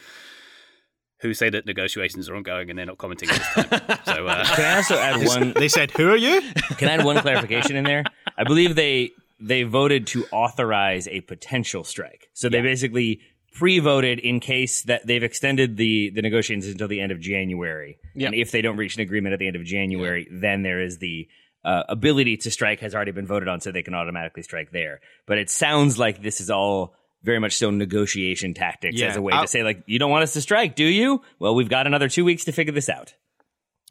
who 1.20 1.34
say 1.34 1.50
that 1.50 1.66
negotiations 1.66 2.28
are 2.28 2.36
ongoing 2.36 2.70
and 2.70 2.78
they're 2.78 2.86
not 2.86 2.98
commenting 2.98 3.28
at 3.30 3.36
this 3.36 3.68
time. 3.68 3.98
so, 4.06 4.26
uh, 4.26 4.44
Can 4.54 4.64
I 4.64 4.76
also 4.76 4.96
add 4.96 5.26
one? 5.34 5.52
They 5.54 5.68
said, 5.68 5.90
"Who 5.92 6.10
are 6.10 6.16
you?" 6.16 6.40
Can 6.78 6.88
I 6.88 6.94
add 6.94 7.04
one 7.04 7.18
clarification 7.20 7.76
in 7.76 7.84
there? 7.84 8.04
I 8.38 8.44
believe 8.44 8.74
they 8.76 9.10
they 9.40 9.62
voted 9.64 10.06
to 10.08 10.24
authorize 10.32 11.08
a 11.08 11.20
potential 11.22 11.82
strike. 11.82 12.28
So 12.34 12.48
they 12.48 12.60
basically 12.62 13.20
pre-voted 13.54 14.18
in 14.18 14.40
case 14.40 14.82
that 14.82 15.06
they've 15.06 15.22
extended 15.22 15.76
the 15.76 16.10
the 16.14 16.20
negotiations 16.22 16.66
until 16.66 16.88
the 16.88 17.00
end 17.00 17.12
of 17.12 17.20
January. 17.20 17.98
Yeah. 18.14 18.26
And 18.26 18.34
if 18.34 18.50
they 18.50 18.60
don't 18.62 18.76
reach 18.76 18.96
an 18.96 19.02
agreement 19.02 19.32
at 19.32 19.38
the 19.38 19.46
end 19.46 19.56
of 19.56 19.64
January, 19.64 20.28
then 20.30 20.62
there 20.62 20.80
is 20.80 20.98
the 20.98 21.28
uh, 21.64 21.84
ability 21.88 22.36
to 22.38 22.50
strike 22.50 22.80
has 22.80 22.94
already 22.94 23.12
been 23.12 23.26
voted 23.26 23.48
on, 23.48 23.60
so 23.60 23.72
they 23.72 23.82
can 23.82 23.94
automatically 23.94 24.42
strike 24.42 24.70
there. 24.70 25.00
But 25.26 25.38
it 25.38 25.48
sounds 25.48 25.98
like 25.98 26.20
this 26.22 26.40
is 26.42 26.50
all 26.50 26.94
very 27.22 27.38
much 27.38 27.56
so 27.56 27.70
negotiation 27.70 28.52
tactics 28.52 29.00
Yeah, 29.00 29.06
as 29.08 29.16
a 29.16 29.22
way 29.22 29.32
I'll- 29.32 29.42
to 29.42 29.48
say 29.48 29.62
like, 29.62 29.82
you 29.86 29.98
don't 29.98 30.10
want 30.10 30.24
us 30.24 30.34
to 30.34 30.42
strike, 30.42 30.76
do 30.76 30.84
you? 30.84 31.22
Well, 31.38 31.54
we've 31.54 31.70
got 31.70 31.86
another 31.86 32.10
two 32.10 32.22
weeks 32.24 32.44
to 32.44 32.52
figure 32.52 32.74
this 32.74 32.90
out. 32.90 33.14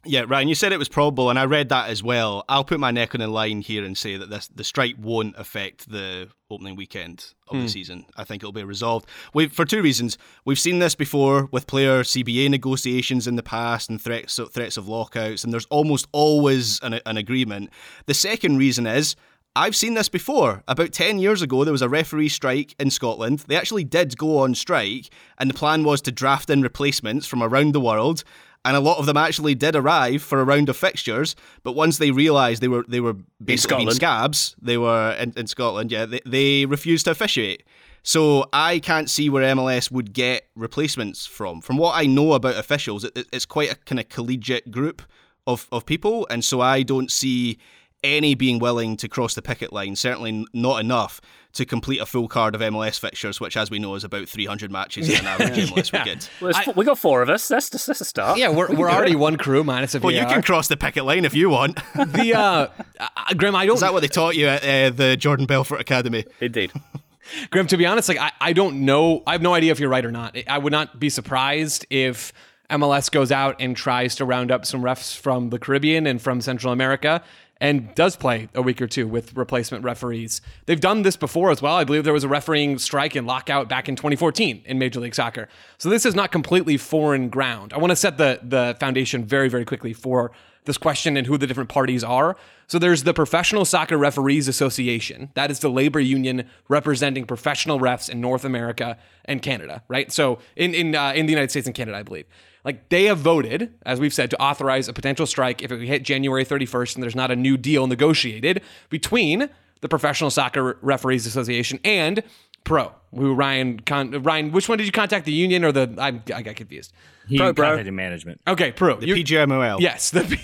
Yeah, 0.06 0.24
Ryan, 0.26 0.48
you 0.48 0.54
said 0.54 0.72
it 0.72 0.78
was 0.78 0.88
probable, 0.88 1.30
and 1.30 1.38
I 1.38 1.44
read 1.44 1.70
that 1.70 1.88
as 1.88 2.02
well. 2.02 2.44
I'll 2.48 2.64
put 2.64 2.80
my 2.80 2.90
neck 2.90 3.14
on 3.14 3.20
the 3.20 3.28
line 3.28 3.60
here 3.60 3.84
and 3.84 3.96
say 3.96 4.16
that 4.16 4.30
this 4.30 4.48
the 4.48 4.64
strike 4.64 4.96
won't 4.98 5.34
affect 5.38 5.90
the 5.90 6.28
opening 6.50 6.76
weekend 6.76 7.32
of 7.48 7.56
the 7.56 7.62
hmm. 7.62 7.68
season. 7.68 8.06
I 8.16 8.24
think 8.24 8.42
it'll 8.42 8.52
be 8.52 8.64
resolved. 8.64 9.08
we 9.32 9.48
for 9.48 9.64
two 9.64 9.82
reasons. 9.82 10.18
We've 10.44 10.58
seen 10.58 10.78
this 10.78 10.94
before 10.94 11.48
with 11.50 11.66
player 11.66 12.02
CBA 12.02 12.50
negotiations 12.50 13.26
in 13.26 13.36
the 13.36 13.42
past 13.42 13.88
and 13.88 14.00
threats 14.00 14.38
threats 14.50 14.76
of 14.76 14.88
lockouts, 14.88 15.44
and 15.44 15.52
there's 15.52 15.66
almost 15.66 16.06
always 16.12 16.80
an, 16.80 17.00
an 17.06 17.16
agreement. 17.16 17.70
The 18.06 18.14
second 18.14 18.58
reason 18.58 18.86
is. 18.86 19.16
I've 19.56 19.76
seen 19.76 19.94
this 19.94 20.08
before. 20.08 20.64
About 20.66 20.90
10 20.90 21.20
years 21.20 21.40
ago, 21.40 21.62
there 21.62 21.70
was 21.70 21.80
a 21.80 21.88
referee 21.88 22.30
strike 22.30 22.74
in 22.80 22.90
Scotland. 22.90 23.44
They 23.46 23.54
actually 23.54 23.84
did 23.84 24.18
go 24.18 24.38
on 24.38 24.56
strike, 24.56 25.10
and 25.38 25.48
the 25.48 25.54
plan 25.54 25.84
was 25.84 26.02
to 26.02 26.10
draft 26.10 26.50
in 26.50 26.60
replacements 26.60 27.28
from 27.28 27.40
around 27.40 27.72
the 27.72 27.80
world 27.80 28.24
and 28.64 28.76
a 28.76 28.80
lot 28.80 28.98
of 28.98 29.06
them 29.06 29.16
actually 29.16 29.54
did 29.54 29.76
arrive 29.76 30.22
for 30.22 30.40
a 30.40 30.44
round 30.44 30.68
of 30.68 30.76
fixtures. 30.76 31.36
But 31.62 31.72
once 31.72 31.98
they 31.98 32.10
realised 32.10 32.62
they 32.62 32.68
were 32.68 32.84
they 32.88 33.00
were 33.00 33.16
basically 33.42 33.78
being 33.78 33.90
scabs, 33.90 34.56
they 34.60 34.78
were 34.78 35.12
in, 35.12 35.32
in 35.36 35.46
Scotland. 35.46 35.92
Yeah, 35.92 36.06
they, 36.06 36.20
they 36.24 36.66
refused 36.66 37.04
to 37.04 37.10
officiate. 37.10 37.64
So 38.02 38.46
I 38.52 38.80
can't 38.80 39.08
see 39.08 39.30
where 39.30 39.54
MLS 39.54 39.90
would 39.90 40.12
get 40.12 40.48
replacements 40.54 41.24
from. 41.24 41.62
From 41.62 41.78
what 41.78 41.96
I 41.96 42.04
know 42.04 42.34
about 42.34 42.56
officials, 42.56 43.04
it, 43.04 43.26
it's 43.32 43.46
quite 43.46 43.72
a 43.72 43.76
kind 43.76 43.98
of 43.98 44.08
collegiate 44.08 44.70
group 44.70 45.02
of 45.46 45.68
of 45.70 45.84
people, 45.84 46.26
and 46.30 46.44
so 46.44 46.60
I 46.60 46.82
don't 46.82 47.10
see 47.10 47.58
any 48.02 48.34
being 48.34 48.58
willing 48.58 48.96
to 48.98 49.08
cross 49.08 49.34
the 49.34 49.42
picket 49.42 49.72
line. 49.72 49.96
Certainly 49.96 50.46
not 50.52 50.80
enough 50.80 51.20
to 51.54 51.64
complete 51.64 52.00
a 52.00 52.06
full 52.06 52.28
card 52.28 52.54
of 52.54 52.60
MLS 52.60 52.98
fixtures, 52.98 53.40
which, 53.40 53.56
as 53.56 53.70
we 53.70 53.78
know, 53.78 53.94
is 53.94 54.04
about 54.04 54.28
300 54.28 54.70
matches 54.70 55.08
in 55.08 55.20
an 55.20 55.26
average 55.26 55.70
MLS 55.70 55.92
weekend. 55.92 56.28
well, 56.40 56.50
it's 56.50 56.60
four- 56.60 56.74
we 56.74 56.84
got 56.84 56.98
four 56.98 57.22
of 57.22 57.30
us. 57.30 57.48
That's, 57.48 57.68
that's, 57.68 57.86
that's 57.86 58.00
a 58.00 58.04
start. 58.04 58.38
Yeah, 58.38 58.50
we're, 58.50 58.74
we're 58.74 58.90
already 58.92 59.14
one 59.16 59.36
crew 59.36 59.64
minus 59.64 59.94
a 59.94 60.00
Well, 60.00 60.12
you 60.14 60.26
can 60.26 60.42
cross 60.42 60.68
the 60.68 60.76
picket 60.76 61.04
line 61.04 61.24
if 61.24 61.34
you 61.34 61.48
want. 61.50 61.76
the 61.94 62.34
uh, 62.34 62.66
uh, 63.00 63.34
Grim, 63.36 63.54
I 63.54 63.66
don't 63.66 63.76
Is 63.76 63.80
that 63.80 63.92
what 63.92 64.00
they 64.00 64.08
taught 64.08 64.36
you 64.36 64.48
at 64.48 64.62
uh, 64.64 64.94
the 64.94 65.16
Jordan 65.16 65.46
Belfort 65.46 65.80
Academy? 65.80 66.24
Indeed. 66.40 66.72
Grim, 67.50 67.66
to 67.68 67.76
be 67.76 67.86
honest, 67.86 68.08
like 68.08 68.18
I, 68.18 68.32
I 68.40 68.52
don't 68.52 68.84
know. 68.84 69.22
I 69.26 69.32
have 69.32 69.42
no 69.42 69.54
idea 69.54 69.72
if 69.72 69.80
you're 69.80 69.88
right 69.88 70.04
or 70.04 70.12
not. 70.12 70.36
I 70.46 70.58
would 70.58 70.72
not 70.72 71.00
be 71.00 71.08
surprised 71.08 71.86
if 71.88 72.32
MLS 72.70 73.10
goes 73.10 73.30
out 73.32 73.56
and 73.60 73.76
tries 73.76 74.14
to 74.16 74.24
round 74.24 74.50
up 74.50 74.66
some 74.66 74.82
refs 74.82 75.16
from 75.16 75.50
the 75.50 75.58
Caribbean 75.58 76.06
and 76.06 76.20
from 76.20 76.40
Central 76.40 76.72
America 76.72 77.22
and 77.60 77.94
does 77.94 78.16
play 78.16 78.48
a 78.54 78.62
week 78.62 78.82
or 78.82 78.86
two 78.86 79.06
with 79.06 79.36
replacement 79.36 79.84
referees. 79.84 80.40
They've 80.66 80.80
done 80.80 81.02
this 81.02 81.16
before 81.16 81.50
as 81.50 81.62
well. 81.62 81.76
I 81.76 81.84
believe 81.84 82.04
there 82.04 82.12
was 82.12 82.24
a 82.24 82.28
refereeing 82.28 82.78
strike 82.78 83.14
and 83.14 83.26
lockout 83.26 83.68
back 83.68 83.88
in 83.88 83.96
2014 83.96 84.62
in 84.66 84.78
Major 84.78 85.00
League 85.00 85.14
Soccer. 85.14 85.48
So 85.78 85.88
this 85.88 86.04
is 86.04 86.14
not 86.14 86.32
completely 86.32 86.76
foreign 86.76 87.28
ground. 87.28 87.72
I 87.72 87.78
want 87.78 87.90
to 87.90 87.96
set 87.96 88.18
the 88.18 88.40
the 88.42 88.76
foundation 88.80 89.24
very 89.24 89.48
very 89.48 89.64
quickly 89.64 89.92
for 89.92 90.32
this 90.64 90.78
question 90.78 91.16
and 91.16 91.26
who 91.26 91.36
the 91.36 91.46
different 91.46 91.68
parties 91.68 92.02
are. 92.02 92.36
So 92.66 92.78
there's 92.78 93.02
the 93.02 93.12
Professional 93.12 93.64
Soccer 93.64 93.98
Referees 93.98 94.48
Association. 94.48 95.30
That 95.34 95.50
is 95.50 95.58
the 95.58 95.68
labor 95.68 96.00
union 96.00 96.48
representing 96.68 97.26
professional 97.26 97.78
refs 97.78 98.08
in 98.08 98.20
North 98.20 98.44
America 98.44 98.96
and 99.26 99.42
Canada, 99.42 99.82
right? 99.88 100.10
So 100.10 100.38
in 100.56 100.74
in 100.74 100.94
uh, 100.94 101.12
in 101.14 101.26
the 101.26 101.32
United 101.32 101.50
States 101.50 101.66
and 101.66 101.74
Canada, 101.74 101.98
I 101.98 102.02
believe. 102.02 102.26
Like 102.64 102.88
they 102.88 103.04
have 103.04 103.18
voted, 103.18 103.74
as 103.84 104.00
we've 104.00 104.14
said, 104.14 104.30
to 104.30 104.40
authorize 104.42 104.88
a 104.88 104.92
potential 104.92 105.26
strike 105.26 105.62
if 105.62 105.70
it 105.70 105.80
hit 105.82 106.02
January 106.02 106.44
31st 106.44 106.94
and 106.94 107.02
there's 107.02 107.14
not 107.14 107.30
a 107.30 107.36
new 107.36 107.56
deal 107.56 107.86
negotiated 107.86 108.62
between 108.88 109.50
the 109.80 109.88
Professional 109.88 110.30
Soccer 110.30 110.78
Referees 110.80 111.26
Association 111.26 111.78
and 111.84 112.22
Pro. 112.64 112.92
Who 113.14 113.34
Ryan? 113.34 113.80
Con- 113.80 114.22
Ryan, 114.22 114.50
which 114.50 114.68
one 114.68 114.78
did 114.78 114.86
you 114.86 114.92
contact? 114.92 115.26
The 115.26 115.32
union 115.32 115.64
or 115.64 115.72
the? 115.72 115.94
I, 115.98 116.34
I 116.34 116.42
got 116.42 116.56
confused. 116.56 116.92
He 117.26 117.38
Pro, 117.38 117.52
bro. 117.52 117.68
contacted 117.68 117.94
management. 117.94 118.40
Okay, 118.46 118.70
Pro. 118.72 118.96
The 118.96 119.06
You- 119.08 119.14
PGMOL. 119.16 119.80
Yes, 119.80 120.10
the 120.10 120.20
P- 120.24 120.36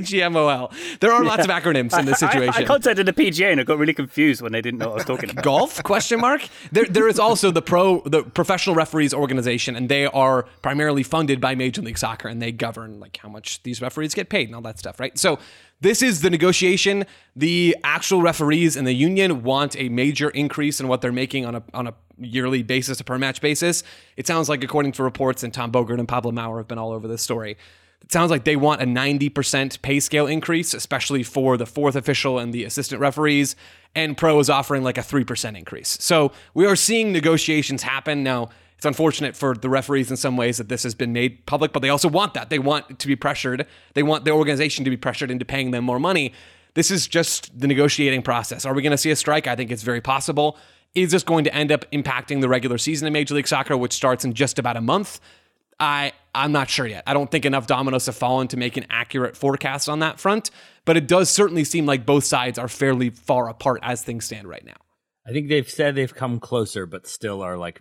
PGMOL. 0.00 0.72
There 1.00 1.12
are 1.12 1.24
lots 1.24 1.44
of 1.44 1.50
acronyms 1.50 1.98
in 1.98 2.06
this 2.06 2.22
I- 2.22 2.26
I- 2.28 2.30
situation. 2.32 2.62
I, 2.62 2.66
contacted 2.66 3.06
the 3.06 3.12
PGA 3.12 3.50
and 3.52 3.60
I 3.60 3.64
got 3.64 3.78
really 3.78 3.94
confused 3.94 4.40
when 4.42 4.52
they 4.52 4.60
didn't 4.60 4.78
know 4.78 4.86
what 4.88 4.92
I 4.92 4.96
was 4.96 5.04
talking 5.04 5.30
about. 5.30 5.44
golf 5.44 5.82
question 5.82 6.20
mark 6.20 6.48
there 6.70 6.84
there 6.84 7.08
is 7.08 7.18
also 7.18 7.50
the 7.50 7.62
pro 7.62 8.00
the 8.02 8.22
professional 8.22 8.76
referees 8.76 9.12
organization 9.14 9.74
and 9.76 9.88
they 9.88 10.06
are 10.06 10.44
primarily 10.62 11.02
funded 11.02 11.40
by 11.40 11.54
major 11.54 11.82
league 11.82 11.98
soccer 11.98 12.28
and 12.28 12.40
they 12.40 12.52
govern 12.52 13.00
like 13.00 13.16
how 13.18 13.28
much 13.28 13.62
these 13.62 13.80
referees 13.82 14.14
get 14.14 14.28
paid 14.28 14.48
and 14.48 14.54
all 14.54 14.62
that 14.62 14.78
stuff 14.78 15.00
right 15.00 15.18
so 15.18 15.38
this 15.82 16.02
is 16.02 16.22
the 16.22 16.30
negotiation 16.30 17.04
the 17.36 17.76
actual 17.84 18.22
referees 18.22 18.76
and 18.76 18.86
the 18.86 18.92
union 18.92 19.42
want 19.42 19.76
a 19.76 19.88
major 19.90 20.30
increase 20.30 20.80
in 20.80 20.88
what 20.88 21.00
they're 21.00 21.12
making 21.12 21.44
on 21.44 21.56
a 21.56 21.62
on 21.74 21.86
a 21.86 21.94
yearly 22.18 22.62
basis 22.62 23.00
a 23.00 23.04
per 23.04 23.18
match 23.18 23.40
basis 23.40 23.82
it 24.16 24.26
sounds 24.26 24.48
like 24.48 24.64
according 24.64 24.92
to 24.92 25.02
reports 25.02 25.42
and 25.42 25.52
tom 25.52 25.70
bogert 25.70 25.98
and 25.98 26.08
pablo 26.08 26.32
maurer 26.32 26.58
have 26.58 26.68
been 26.68 26.78
all 26.78 26.92
over 26.92 27.06
this 27.06 27.22
story 27.22 27.56
it 28.02 28.10
sounds 28.10 28.30
like 28.30 28.44
they 28.44 28.56
want 28.56 28.82
a 28.82 28.84
90% 28.84 29.80
pay 29.80 30.00
scale 30.00 30.26
increase, 30.26 30.74
especially 30.74 31.22
for 31.22 31.56
the 31.56 31.66
fourth 31.66 31.94
official 31.94 32.38
and 32.38 32.52
the 32.52 32.64
assistant 32.64 33.00
referees. 33.00 33.54
And 33.94 34.16
Pro 34.16 34.40
is 34.40 34.50
offering 34.50 34.82
like 34.82 34.98
a 34.98 35.02
3% 35.02 35.56
increase. 35.56 35.96
So 36.00 36.32
we 36.52 36.66
are 36.66 36.74
seeing 36.74 37.12
negotiations 37.12 37.82
happen. 37.82 38.24
Now, 38.24 38.50
it's 38.82 38.86
unfortunate 38.88 39.36
for 39.36 39.54
the 39.54 39.68
referees 39.68 40.10
in 40.10 40.16
some 40.16 40.36
ways 40.36 40.56
that 40.56 40.68
this 40.68 40.82
has 40.82 40.92
been 40.92 41.12
made 41.12 41.46
public, 41.46 41.72
but 41.72 41.82
they 41.82 41.88
also 41.88 42.08
want 42.08 42.34
that. 42.34 42.50
They 42.50 42.58
want 42.58 42.98
to 42.98 43.06
be 43.06 43.14
pressured. 43.14 43.64
They 43.94 44.02
want 44.02 44.24
the 44.24 44.32
organization 44.32 44.84
to 44.84 44.90
be 44.90 44.96
pressured 44.96 45.30
into 45.30 45.44
paying 45.44 45.70
them 45.70 45.84
more 45.84 46.00
money. 46.00 46.32
This 46.74 46.90
is 46.90 47.06
just 47.06 47.56
the 47.56 47.68
negotiating 47.68 48.22
process. 48.22 48.66
Are 48.66 48.74
we 48.74 48.82
going 48.82 48.90
to 48.90 48.98
see 48.98 49.12
a 49.12 49.14
strike? 49.14 49.46
I 49.46 49.54
think 49.54 49.70
it's 49.70 49.84
very 49.84 50.00
possible. 50.00 50.56
Is 50.96 51.12
this 51.12 51.22
going 51.22 51.44
to 51.44 51.54
end 51.54 51.70
up 51.70 51.88
impacting 51.92 52.40
the 52.40 52.48
regular 52.48 52.76
season 52.76 53.06
in 53.06 53.12
Major 53.12 53.36
League 53.36 53.46
Soccer, 53.46 53.76
which 53.76 53.92
starts 53.92 54.24
in 54.24 54.34
just 54.34 54.58
about 54.58 54.76
a 54.76 54.80
month? 54.80 55.20
I 55.78 56.12
I'm 56.34 56.50
not 56.50 56.68
sure 56.68 56.86
yet. 56.88 57.04
I 57.06 57.14
don't 57.14 57.30
think 57.30 57.44
enough 57.44 57.68
dominoes 57.68 58.06
have 58.06 58.16
fallen 58.16 58.48
to 58.48 58.56
make 58.56 58.76
an 58.76 58.86
accurate 58.90 59.36
forecast 59.36 59.88
on 59.88 60.00
that 60.00 60.18
front, 60.18 60.50
but 60.84 60.96
it 60.96 61.06
does 61.06 61.30
certainly 61.30 61.62
seem 61.62 61.86
like 61.86 62.04
both 62.04 62.24
sides 62.24 62.58
are 62.58 62.66
fairly 62.66 63.10
far 63.10 63.48
apart 63.48 63.78
as 63.84 64.02
things 64.02 64.24
stand 64.24 64.48
right 64.48 64.64
now. 64.64 64.74
I 65.24 65.30
think 65.30 65.48
they've 65.48 65.70
said 65.70 65.94
they've 65.94 66.12
come 66.12 66.40
closer, 66.40 66.84
but 66.84 67.06
still 67.06 67.42
are 67.42 67.56
like 67.56 67.80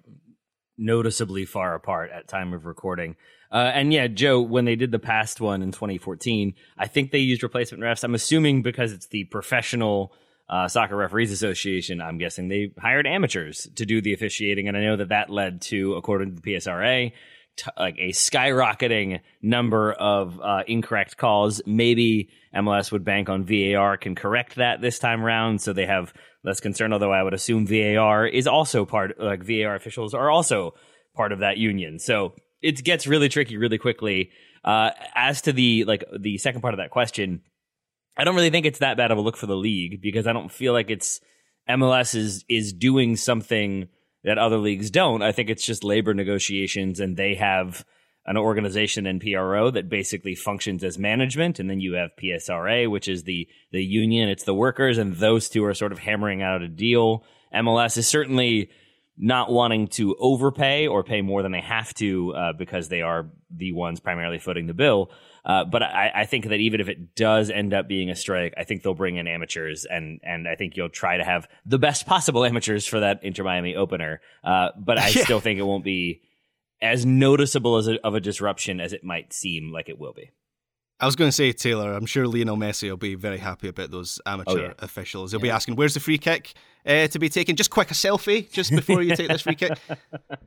noticeably 0.78 1.45
far 1.45 1.76
apart 1.76 2.11
at 2.11 2.28
time 2.28 2.53
of 2.53 2.65
recording. 2.65 3.15
Uh, 3.51 3.72
and 3.74 3.91
yeah, 3.91 4.07
Joe, 4.07 4.41
when 4.41 4.65
they 4.65 4.76
did 4.76 4.91
the 4.91 4.99
past 4.99 5.41
one 5.41 5.61
in 5.61 5.72
2014, 5.72 6.53
I 6.78 6.88
think 6.88 7.11
they 7.11 7.19
used 7.19 7.43
replacement 7.43 7.84
refs. 7.84 8.03
I'm 8.03 8.15
assuming 8.15 8.61
because 8.61 8.93
it's 8.93 9.07
the 9.07 9.26
professional 9.26 10.13
uh, 10.49 10.67
soccer 10.67 10.95
referees 10.95 11.32
association. 11.32 12.01
I'm 12.01 12.17
guessing 12.17 12.47
they 12.47 12.74
hired 12.80 13.07
amateurs 13.07 13.69
to 13.76 13.86
do 13.86 14.01
the 14.01 14.13
officiating, 14.13 14.67
and 14.67 14.78
I 14.78 14.82
know 14.82 14.97
that 14.97 15.09
that 15.09 15.30
led 15.30 15.61
to, 15.63 15.95
according 15.95 16.36
to 16.36 16.41
the 16.41 16.53
PSRA, 16.53 17.11
t- 17.58 17.72
like 17.78 17.95
a 17.97 18.10
skyrocketing 18.10 19.22
number 19.41 19.93
of 19.93 20.39
uh, 20.41 20.64
incorrect 20.68 21.18
calls. 21.18 21.62
Maybe 21.66 22.30
MLS 22.56 22.91
would 22.91 23.04
bank 23.04 23.30
on 23.30 23.45
VAR 23.45 23.97
can 23.97 24.16
correct 24.16 24.56
that 24.56 24.82
this 24.82 24.99
time 24.99 25.24
around, 25.24 25.62
so 25.62 25.74
they 25.74 25.86
have 25.86 26.14
less 26.43 26.60
concern. 26.60 26.93
Although 26.93 27.14
I 27.14 27.24
would 27.24 27.34
assume 27.34 27.66
VAR 27.68 28.26
is 28.26 28.47
also 28.47 28.86
part, 28.86 29.20
like 29.20 29.43
VAR 29.43 29.76
officials 29.76 30.14
are 30.14 30.30
also 30.30 30.74
part 31.16 31.32
of 31.32 31.39
that 31.39 31.58
union. 31.58 31.99
So 31.99 32.34
it 32.62 32.84
gets 32.84 33.08
really 33.08 33.30
tricky 33.30 33.58
really 33.58 33.78
quickly. 33.78 34.32
Uh, 34.64 34.91
as 35.16 35.41
to 35.41 35.54
the 35.54 35.86
like 35.86 36.04
the 36.20 36.38
second 36.38 36.62
part 36.62 36.74
of 36.74 36.78
that 36.78 36.91
question, 36.91 37.41
I 38.18 38.24
don't 38.24 38.36
really 38.36 38.52
think 38.52 38.66
it's 38.66 38.80
that 38.80 38.97
bad 38.97 39.12
of 39.12 39.18
a 39.18 39.22
look 39.22 39.38
for 39.38 39.47
the 39.47 39.56
league 39.56 40.02
because 40.02 40.28
I 40.28 40.34
don't 40.34 40.52
feel 40.52 40.74
like 40.74 40.89
it's 40.89 41.20
MLS 41.70 42.16
is 42.16 42.45
is 42.47 42.74
doing 42.74 43.16
something 43.16 43.88
that 44.24 44.38
other 44.38 44.57
leagues 44.57 44.91
don't. 44.91 45.22
I 45.22 45.32
think 45.32 45.49
it's 45.49 45.65
just 45.65 45.84
labor 45.84 46.13
negotiations 46.13 46.99
and 46.99 47.17
they 47.17 47.36
have 47.36 47.86
an 48.26 48.38
organization 48.38 49.07
and 49.07 49.19
PRO 49.19 49.72
that 49.72 49.89
basically 49.89 50.36
functions 50.36 50.84
as 50.84 50.99
management 50.99 51.59
and 51.59 51.69
then 51.69 51.80
you 51.80 51.93
have 51.93 52.11
PSRA 52.22 52.89
which 52.89 53.07
is 53.07 53.24
the 53.24 53.47
the 53.72 53.84
union, 53.84 54.30
it's 54.30 54.43
the 54.43 54.53
workers 54.53 54.97
and 54.97 55.15
those 55.15 55.49
two 55.49 55.63
are 55.65 55.74
sort 55.74 55.91
of 55.91 55.99
hammering 55.99 56.41
out 56.41 56.61
a 56.61 56.67
deal. 56.67 57.24
MLS 57.53 57.97
is 57.97 58.07
certainly 58.07 58.69
not 59.17 59.51
wanting 59.51 59.88
to 59.88 60.15
overpay 60.19 60.88
or 60.88 61.03
pay 61.03 61.22
more 61.22 61.43
than 61.43 61.51
they 61.51 61.61
have 61.61 61.93
to 61.95 62.34
uh, 62.34 62.53
because 62.53 62.89
they 62.89 63.01
are 63.01 63.30
the 63.55 63.72
ones 63.72 63.99
primarily 63.99 64.39
footing 64.39 64.67
the 64.67 64.74
bill. 64.74 65.11
Uh, 65.43 65.65
but 65.65 65.81
I, 65.81 66.11
I 66.15 66.25
think 66.25 66.45
that 66.45 66.59
even 66.59 66.79
if 66.81 66.87
it 66.87 67.15
does 67.15 67.49
end 67.49 67.73
up 67.73 67.87
being 67.87 68.09
a 68.09 68.15
strike, 68.15 68.53
I 68.57 68.63
think 68.63 68.83
they'll 68.83 68.93
bring 68.93 69.15
in 69.15 69.27
amateurs, 69.27 69.85
and 69.85 70.19
and 70.23 70.47
I 70.47 70.55
think 70.55 70.77
you'll 70.77 70.89
try 70.89 71.17
to 71.17 71.23
have 71.23 71.47
the 71.65 71.79
best 71.79 72.05
possible 72.05 72.45
amateurs 72.45 72.85
for 72.85 72.99
that 72.99 73.23
Inter 73.23 73.43
Miami 73.43 73.75
opener. 73.75 74.21
Uh, 74.43 74.69
but 74.77 74.97
I 74.97 75.09
still 75.23 75.39
think 75.39 75.59
it 75.59 75.63
won't 75.63 75.83
be 75.83 76.21
as 76.81 77.05
noticeable 77.05 77.77
as 77.77 77.87
a, 77.87 77.99
of 78.05 78.15
a 78.15 78.19
disruption 78.19 78.79
as 78.79 78.93
it 78.93 79.03
might 79.03 79.33
seem 79.33 79.71
like 79.71 79.89
it 79.89 79.99
will 79.99 80.13
be. 80.13 80.31
I 81.02 81.06
was 81.08 81.16
going 81.16 81.28
to 81.30 81.32
say, 81.36 81.52
Taylor, 81.52 81.93
I'm 81.93 82.06
sure 82.06 82.28
Lionel 82.28 82.58
Messi 82.58 82.89
will 82.89 82.95
be 82.95 83.16
very 83.16 83.39
happy 83.39 83.68
about 83.68 83.89
those 83.91 84.22
amateur 84.26 84.52
Oh, 84.52 84.56
yeah. 84.62 84.74
officials. 84.80 85.32
He'll 85.32 85.41
be 85.41 85.49
asking, 85.49 85.76
where's 85.76 85.95
the 85.95 85.99
free 85.99 86.20
kick 86.20 86.54
uh, 86.86 87.08
to 87.08 87.18
be 87.20 87.28
taken? 87.28 87.56
Just 87.56 87.72
quick, 87.72 87.89
a 87.91 87.95
selfie 87.95 88.49
just 88.52 88.70
before 88.76 89.02
you 89.02 89.16
take 89.16 89.28
this 89.28 89.41
free 89.41 89.56
kick. 89.56 89.78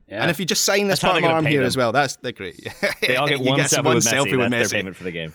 And 0.07 0.31
if 0.31 0.39
you 0.39 0.45
just 0.45 0.63
sign 0.63 0.87
this 0.87 0.99
That's 0.99 1.11
part 1.11 1.17
of 1.17 1.23
my 1.23 1.31
arm 1.33 1.45
here 1.45 1.59
them. 1.59 1.67
as 1.67 1.75
well, 1.75 1.91
that's 1.91 2.15
they're 2.17 2.31
great. 2.31 2.65
They 3.01 3.17
all 3.17 3.27
get 3.29 3.41
one, 3.41 3.57
get 3.57 3.69
selfie, 3.69 3.83
one 3.83 3.95
with 3.95 4.05
Messi. 4.05 4.13
selfie 4.13 4.37
with 4.37 4.51
Messi. 4.51 4.71
payment 4.71 4.95
for 4.95 5.03
the 5.03 5.11
game. 5.11 5.33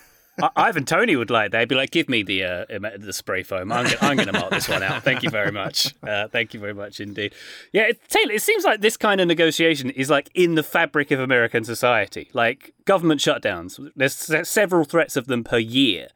Ivan 0.56 0.84
Toney 0.84 1.16
would 1.16 1.30
like 1.30 1.52
that. 1.52 1.60
He'd 1.60 1.68
be 1.68 1.74
like, 1.74 1.90
"Give 1.90 2.08
me 2.08 2.22
the 2.22 2.44
uh, 2.44 2.64
the 2.98 3.12
spray 3.12 3.42
foam. 3.42 3.72
I'm 3.72 3.86
going 4.16 4.26
to 4.26 4.32
mark 4.32 4.50
this 4.50 4.68
one 4.68 4.82
out. 4.82 5.02
Thank 5.02 5.22
you 5.22 5.30
very 5.30 5.52
much. 5.52 5.94
Uh, 6.02 6.28
thank 6.28 6.54
you 6.54 6.60
very 6.60 6.74
much 6.74 7.00
indeed." 7.00 7.34
Yeah, 7.72 7.88
it, 7.88 8.00
Taylor. 8.08 8.32
It 8.32 8.42
seems 8.42 8.64
like 8.64 8.80
this 8.80 8.96
kind 8.96 9.20
of 9.20 9.28
negotiation 9.28 9.90
is 9.90 10.10
like 10.10 10.30
in 10.34 10.54
the 10.54 10.62
fabric 10.62 11.10
of 11.10 11.20
American 11.20 11.64
society. 11.64 12.30
Like 12.32 12.72
government 12.84 13.20
shutdowns. 13.20 13.90
There's 13.94 14.48
several 14.48 14.84
threats 14.84 15.16
of 15.16 15.26
them 15.26 15.44
per 15.44 15.58
year, 15.58 16.08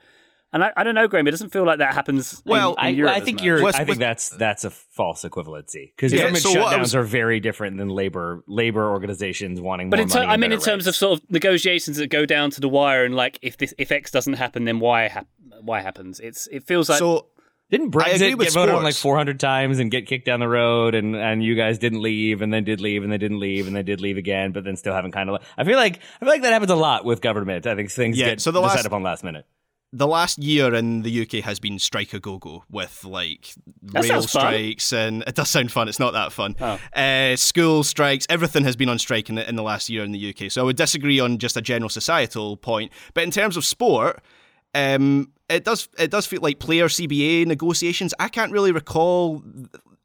and 0.55 0.65
I, 0.65 0.73
I 0.77 0.85
don't 0.85 0.95
know, 0.95 1.07
Graham. 1.07 1.27
It 1.29 1.33
doesn't 1.33 1.51
feel 1.51 1.67
like 1.67 1.79
that 1.81 1.93
happens. 1.93 2.41
Well, 2.47 2.71
in, 2.73 2.79
I, 2.79 2.89
Europe 2.89 3.13
I 3.13 3.19
as 3.19 3.25
think 3.25 3.37
much. 3.41 3.45
you're. 3.45 3.61
What's- 3.63 3.77
I 3.77 3.81
think 3.81 3.89
what's- 3.89 3.99
that's 3.99 4.29
that's 4.31 4.65
a 4.65 4.71
false 4.71 5.23
equivalency 5.25 5.93
because 5.95 6.13
Yeah, 6.13 6.21
government 6.21 6.43
so 6.45 6.55
shutdowns 6.55 6.79
was- 6.79 6.95
are 6.95 7.03
very 7.03 7.41
different 7.41 7.77
than 7.77 7.89
labor 7.91 8.43
labor 8.49 8.89
organizations 8.89 9.61
wanting 9.61 9.91
But 9.91 9.97
more 9.99 10.03
in 10.05 10.09
ter- 10.09 10.19
money. 10.21 10.31
I 10.33 10.37
mean, 10.39 10.53
in 10.53 10.59
better 10.61 10.71
terms 10.71 10.87
rates. 10.87 10.97
of 10.97 10.97
sort 10.97 11.21
of 11.21 11.31
negotiations 11.31 11.99
that 11.99 12.07
go 12.07 12.25
down 12.25 12.51
to 12.53 12.61
the 12.63 12.69
wire, 12.71 13.05
and 13.05 13.15
like 13.15 13.39
if 13.43 13.59
this 13.59 13.75
if 13.77 13.93
X 13.93 14.11
doesn't 14.11 14.35
happen, 14.35 14.65
then 14.65 14.79
Y 14.81 15.09
hap- 15.09 15.29
Y 15.63 15.81
happens. 15.83 16.21
It's 16.21 16.47
it 16.47 16.65
feels 16.67 16.89
like 16.89 16.99
so 16.99 17.27
Didn't 17.71 17.97
I 17.97 18.11
Brexit 18.11 18.37
with 18.37 18.49
get 18.49 18.53
voted 18.55 18.75
on 18.75 18.85
like 18.85 18.95
400 18.95 19.41
times 19.41 19.79
and 19.79 19.91
get 19.91 20.07
kicked 20.07 20.27
down 20.27 20.39
the 20.39 20.47
road, 20.49 20.95
and, 20.95 21.17
and 21.17 21.43
you 21.43 21.55
guys 21.57 21.79
didn't 21.79 22.03
leave, 22.03 22.43
and 22.43 22.53
then 22.53 22.63
did 22.63 22.81
leave, 22.81 23.03
and 23.03 23.11
then 23.11 23.19
didn't 23.19 23.41
leave, 23.41 23.67
and 23.67 23.75
then 23.75 23.85
did 23.85 24.01
leave 24.01 24.19
again, 24.19 24.53
but 24.53 24.63
then 24.65 24.77
still 24.77 24.93
haven't 24.95 25.13
kind 25.13 25.31
of. 25.31 25.43
I 25.57 25.65
feel 25.65 25.77
like 25.77 25.99
I 26.17 26.19
feel 26.21 26.29
like 26.29 26.43
that 26.43 26.53
happens 26.53 26.71
a 26.71 26.77
lot 26.77 27.05
with 27.05 27.21
government. 27.23 27.67
I 27.67 27.75
think 27.75 27.91
things 27.91 28.19
Yeah, 28.19 28.31
get 28.31 28.41
so 28.41 28.51
the 28.53 28.61
decided 28.61 28.77
last- 28.81 28.87
upon 28.87 29.03
last 29.03 29.25
minute. 29.25 29.47
The 29.97 30.07
last 30.09 30.39
year 30.39 30.75
in 30.75 31.03
the 31.03 31.23
UK 31.23 31.45
has 31.45 31.61
been 31.61 31.79
strike 31.79 32.13
a 32.15 32.19
go 32.21 32.37
go 32.39 32.65
with 32.69 33.05
like 33.05 33.55
rail 33.93 34.03
sounds 34.03 34.33
fun. 34.33 34.41
strikes 34.43 34.93
and 34.93 35.23
it 35.27 35.35
does 35.37 35.49
sound 35.49 35.71
fun. 35.71 35.89
It's 35.89 36.01
not 36.01 36.13
that 36.15 36.33
fun. 36.33 36.57
Oh. 36.61 36.79
Uh, 36.95 37.37
school 37.37 37.85
strikes, 37.85 38.27
everything 38.29 38.65
has 38.65 38.75
been 38.77 38.89
on 38.89 38.99
strike 38.99 39.29
in 39.29 39.37
the, 39.37 39.49
in 39.49 39.55
the 39.57 39.63
last 39.63 39.89
year 39.89 40.03
in 40.03 40.11
the 40.13 40.35
UK. 40.35 40.51
So 40.51 40.63
I 40.63 40.65
would 40.65 40.77
disagree 40.77 41.21
on 41.21 41.39
just 41.39 41.57
a 41.57 41.63
general 41.63 41.89
societal 41.89 42.57
point, 42.57 42.91
but 43.15 43.23
in 43.25 43.31
terms 43.31 43.57
of 43.57 43.65
sport. 43.65 44.21
Um, 44.77 45.31
it 45.49 45.63
does 45.63 45.89
it 45.99 46.11
does 46.11 46.27
feel 46.27 46.41
like 46.41 46.59
player 46.59 46.89
CBA 46.89 47.47
negotiations. 47.47 48.13
I 48.19 48.29
can't 48.29 48.51
really 48.51 48.73
recall 48.73 49.45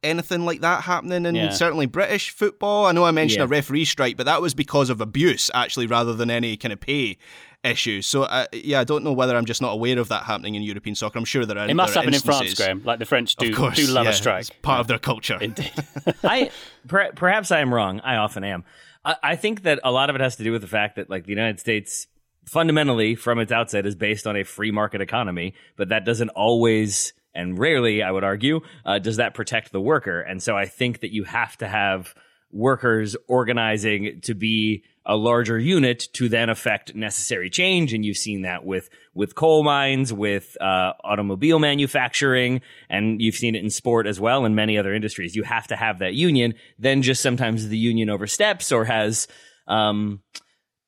anything 0.02 0.44
like 0.46 0.60
that 0.60 0.82
happening 0.84 1.26
in 1.26 1.34
Yeah. 1.34 1.50
certainly 1.50 1.86
British 1.86 2.30
football. 2.30 2.86
I 2.86 2.92
know 2.92 3.04
I 3.04 3.10
mentioned 3.10 3.40
Yeah. 3.40 3.44
a 3.44 3.48
referee 3.48 3.84
strike, 3.86 4.16
but 4.16 4.26
that 4.26 4.40
was 4.40 4.54
because 4.54 4.88
of 4.88 5.00
abuse 5.00 5.50
actually, 5.52 5.86
rather 5.88 6.14
than 6.14 6.30
any 6.30 6.56
kind 6.56 6.72
of 6.72 6.80
pay 6.80 7.18
issues. 7.64 8.06
So 8.06 8.22
uh, 8.24 8.46
yeah, 8.52 8.80
I 8.80 8.84
don't 8.84 9.04
know 9.04 9.12
whether 9.12 9.36
I'm 9.36 9.44
just 9.44 9.62
not 9.62 9.72
aware 9.72 9.98
of 9.98 10.08
that 10.08 10.24
happening 10.24 10.54
in 10.54 10.62
European 10.62 10.94
soccer. 10.94 11.18
I'm 11.18 11.24
sure 11.24 11.44
there 11.44 11.58
are. 11.58 11.68
it 11.68 11.74
must 11.74 11.94
there 11.94 12.00
are 12.00 12.04
happen 12.04 12.14
in 12.14 12.20
France. 12.20 12.54
Graham. 12.54 12.82
Like 12.84 12.98
the 12.98 13.04
French 13.04 13.36
do 13.36 13.54
course, 13.54 13.76
do 13.76 13.86
love 13.86 14.04
yeah, 14.04 14.10
a 14.10 14.14
strike. 14.14 14.40
It's 14.40 14.50
part 14.62 14.80
of 14.80 14.86
their 14.86 14.98
culture. 14.98 15.38
Indeed. 15.40 15.72
I 16.24 16.50
per, 16.86 17.12
perhaps 17.12 17.50
I 17.50 17.60
am 17.60 17.72
wrong. 17.72 18.00
I 18.00 18.16
often 18.16 18.44
am. 18.44 18.64
I, 19.04 19.16
I 19.22 19.36
think 19.36 19.62
that 19.62 19.80
a 19.84 19.92
lot 19.92 20.10
of 20.10 20.16
it 20.16 20.20
has 20.20 20.36
to 20.36 20.44
do 20.44 20.52
with 20.52 20.62
the 20.62 20.68
fact 20.68 20.96
that 20.96 21.10
like 21.10 21.24
the 21.24 21.30
United 21.30 21.60
States 21.60 22.06
fundamentally 22.46 23.14
from 23.14 23.38
its 23.38 23.52
outset 23.52 23.86
is 23.86 23.94
based 23.94 24.26
on 24.26 24.36
a 24.36 24.44
free 24.44 24.70
market 24.70 25.00
economy, 25.00 25.54
but 25.76 25.90
that 25.90 26.04
doesn't 26.04 26.30
always 26.30 27.12
and 27.34 27.58
rarely, 27.58 28.02
I 28.02 28.10
would 28.10 28.24
argue, 28.24 28.60
uh, 28.84 28.98
does 28.98 29.16
that 29.16 29.34
protect 29.34 29.72
the 29.72 29.80
worker. 29.80 30.20
And 30.20 30.42
so 30.42 30.56
I 30.56 30.66
think 30.66 31.00
that 31.00 31.12
you 31.12 31.24
have 31.24 31.56
to 31.58 31.68
have 31.68 32.14
workers 32.52 33.16
organizing 33.28 34.20
to 34.22 34.34
be 34.34 34.82
a 35.06 35.16
larger 35.16 35.58
unit 35.58 36.08
to 36.12 36.28
then 36.28 36.50
affect 36.50 36.94
necessary 36.94 37.48
change. 37.50 37.92
And 37.92 38.04
you've 38.04 38.16
seen 38.16 38.42
that 38.42 38.64
with, 38.64 38.90
with 39.14 39.34
coal 39.34 39.64
mines, 39.64 40.12
with, 40.12 40.56
uh, 40.60 40.92
automobile 41.02 41.58
manufacturing, 41.58 42.60
and 42.88 43.20
you've 43.20 43.34
seen 43.34 43.54
it 43.54 43.64
in 43.64 43.70
sport 43.70 44.06
as 44.06 44.20
well 44.20 44.44
and 44.44 44.54
many 44.54 44.78
other 44.78 44.94
industries. 44.94 45.34
You 45.34 45.42
have 45.44 45.66
to 45.68 45.76
have 45.76 46.00
that 46.00 46.14
union. 46.14 46.54
Then 46.78 47.02
just 47.02 47.22
sometimes 47.22 47.68
the 47.68 47.78
union 47.78 48.10
oversteps 48.10 48.72
or 48.72 48.84
has, 48.84 49.26
um, 49.66 50.20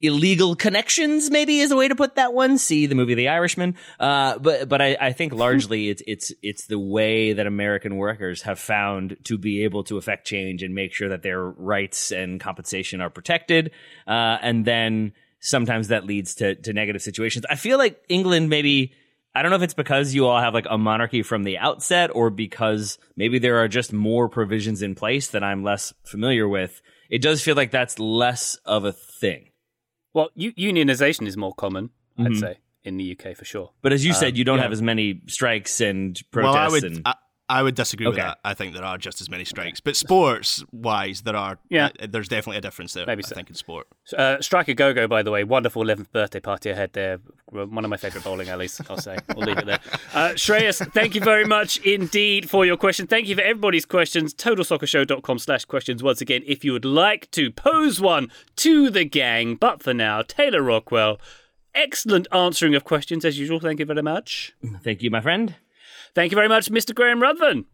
illegal 0.03 0.57
connections 0.57 1.31
maybe 1.31 1.61
is 1.61 1.71
a 1.71 1.77
way 1.77 1.87
to 1.87 1.95
put 1.95 2.17
that 2.17 2.35
one 2.35 2.59
see 2.59 2.87
the 2.87 2.95
movie 2.95 3.15
the 3.15 3.29
irishman 3.29 3.77
uh, 4.01 4.37
but 4.39 4.69
but 4.69 4.83
I, 4.83 4.97
I 5.01 5.13
think 5.13 5.33
largely 5.33 5.89
it's 5.91 6.03
it's 6.07 6.33
it's 6.43 6.67
the 6.67 6.79
way 6.79 7.33
that 7.33 7.47
american 7.47 7.97
workers 7.97 8.43
have 8.43 8.59
found 8.59 9.17
to 9.25 9.39
be 9.39 9.65
able 9.65 9.85
to 9.85 9.97
affect 9.97 10.27
change 10.27 10.63
and 10.63 10.75
make 10.75 10.93
sure 10.93 11.09
that 11.09 11.23
their 11.23 11.43
rights 11.43 12.11
and 12.11 12.41
compensation 12.41 13.01
are 13.01 13.11
protected 13.11 13.71
uh, 14.07 14.39
and 14.43 14.65
then 14.65 15.13
sometimes 15.39 15.89
that 15.89 16.05
leads 16.05 16.35
to 16.35 16.57
to 16.57 16.73
negative 16.73 17.01
situations 17.01 17.47
i 17.49 17.55
feel 17.55 17.79
like 17.79 18.05
england 18.09 18.51
maybe 18.51 18.93
I 19.35 19.41
don't 19.41 19.51
know 19.51 19.57
if 19.57 19.63
it's 19.63 19.73
because 19.73 20.15
you 20.15 20.27
all 20.27 20.39
have 20.39 20.53
like 20.53 20.67
a 20.69 20.77
monarchy 20.77 21.23
from 21.23 21.43
the 21.43 21.57
outset 21.57 22.11
or 22.13 22.29
because 22.29 22.99
maybe 23.17 23.39
there 23.39 23.63
are 23.63 23.69
just 23.69 23.91
more 23.91 24.29
provisions 24.29 24.83
in 24.83 24.95
place 24.95 25.29
that 25.29 25.43
I'm 25.43 25.65
less 25.65 25.95
familiar 26.05 26.47
with. 26.47 26.83
It 27.09 27.23
does 27.23 27.43
feel 27.43 27.57
like 27.57 27.71
that's 27.71 27.99
less 27.99 28.57
of 28.67 28.85
a 28.85 28.93
thing. 28.93 29.52
Well, 30.15 30.31
u- 30.35 30.53
unionization 30.53 31.27
is 31.27 31.37
more 31.37 31.55
common, 31.55 31.91
I'd 32.19 32.27
mm-hmm. 32.27 32.35
say, 32.37 32.59
in 32.85 32.97
the 32.97 33.19
UK 33.19 33.37
for 33.37 33.45
sure. 33.45 33.71
But 33.83 33.93
as 33.93 34.05
you 34.05 34.13
said, 34.13 34.33
um, 34.33 34.37
you 34.37 34.45
don't 34.45 34.59
yeah. 34.59 34.65
have 34.65 34.73
as 34.73 34.83
many 34.83 35.23
strikes 35.27 35.81
and 35.81 36.21
Well, 36.35 36.49
I 36.49 36.53
protests 36.53 36.73
would. 36.73 36.85
and 36.85 37.03
I, 37.07 37.15
I 37.49 37.63
would 37.63 37.75
disagree 37.75 38.07
with 38.07 38.17
that. 38.17 38.39
I 38.45 38.55
think 38.55 38.73
there 38.75 38.85
are 38.85 38.97
just 38.97 39.21
as 39.21 39.29
many 39.29 39.45
strikes, 39.45 39.81
but 39.81 39.95
sports-wise, 39.97 41.23
there 41.23 41.37
are. 41.37 41.59
Yeah. 41.69 41.91
uh, 42.01 42.07
there's 42.09 42.29
definitely 42.29 42.59
a 42.59 42.61
difference 42.61 42.95
there. 42.95 43.05
Maybe 43.07 43.23
I 43.25 43.29
so. 43.29 43.35
think 43.35 43.51
in 43.51 43.55
sport. 43.55 43.89
Uh, 44.17 44.41
Striker 44.41 44.75
Go 44.75 44.95
Go, 44.95 45.07
by 45.07 45.23
the 45.23 45.31
way, 45.31 45.45
wonderful 45.45 45.85
11th 45.85 46.11
birthday 46.13 46.41
party 46.41 46.71
ahead 46.71 46.93
there. 46.93 47.19
One 47.51 47.85
of 47.85 47.91
my 47.91 47.97
favourite 47.99 48.25
bowling 48.25 48.49
alleys, 48.49 48.81
I'll 48.89 48.97
say. 48.97 49.19
We'll 49.37 49.47
leave 49.47 49.59
it 49.59 49.67
there. 49.67 49.81
Uh, 50.15 50.31
Shreyas, 50.35 50.87
thank 50.93 51.15
you 51.15 51.23
very 51.23 51.45
much 51.45 51.79
indeed 51.79 52.49
for 52.51 52.67
your 52.67 52.77
question. 52.77 53.07
Thank 53.07 53.29
you 53.29 53.35
for 53.35 53.41
everybody's 53.41 53.87
questions. 53.87 54.35
TotalSoccerShow.com 54.35 55.39
slash 55.39 55.65
questions. 55.65 56.03
Once 56.03 56.21
again, 56.21 56.43
if 56.47 56.65
you 56.65 56.73
would 56.73 56.85
like 56.85 57.31
to 57.31 57.51
pose 57.51 57.99
one 57.99 58.31
to 58.57 58.91
the 58.91 59.05
gang. 59.05 59.55
But 59.55 59.83
for 59.83 59.95
now, 59.95 60.21
Taylor 60.21 60.63
Rockwell, 60.63 61.19
excellent 61.75 62.27
answering 62.31 62.75
of 62.75 62.85
questions 62.85 63.25
as 63.25 63.39
usual. 63.39 63.59
Thank 63.59 63.81
you 63.81 63.87
very 63.87 64.03
much. 64.03 64.53
thank 64.83 65.03
you, 65.03 65.11
my 65.11 65.21
friend. 65.23 65.55
Thank 66.15 66.33
you 66.33 66.37
very 66.37 66.49
much, 66.49 66.71
Mr. 66.71 66.95
Graham 66.95 67.23
Ruthven. 67.23 67.65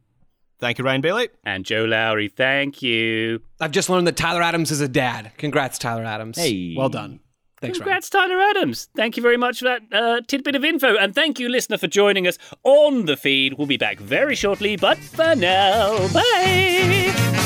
Thank 0.61 0.79
you, 0.79 0.85
Ryan 0.85 1.01
Bailey. 1.01 1.29
And 1.45 1.65
Joe 1.65 1.85
Lowery, 1.85 2.29
thank 2.29 2.83
you. 2.83 3.41
I've 3.61 3.71
just 3.71 3.89
learned 3.89 4.07
that 4.09 4.17
Tyler 4.17 4.43
Adams 4.43 4.71
is 4.71 4.81
a 4.81 4.89
dad. 4.89 5.31
Congrats, 5.39 5.79
Tyler 5.79 6.05
Adams. 6.05 6.37
Hey. 6.37 6.75
Well 6.77 6.89
done. 6.89 7.21
Thanks, 7.61 7.79
Ryan. 7.79 7.85
Congrats, 7.87 8.11
Tyler 8.11 8.41
Adams. 8.41 8.89
Thank 8.97 9.17
you 9.17 9.23
very 9.23 9.37
much 9.37 9.61
for 9.61 9.65
that 9.65 9.83
uh, 9.93 10.21
tidbit 10.27 10.57
of 10.57 10.65
info. 10.65 10.97
And 10.97 11.15
thank 11.15 11.39
you, 11.39 11.49
listener, 11.49 11.79
for 11.79 11.87
joining 11.89 12.27
us 12.27 12.39
on 12.65 13.07
the 13.07 13.17
feed. 13.17 13.55
We'll 13.55 13.67
be 13.67 13.77
back 13.77 13.99
very 13.99 14.35
shortly, 14.35 14.77
but 14.77 14.99
for 14.99 15.35
now, 15.35 15.97
bye. 16.13 17.38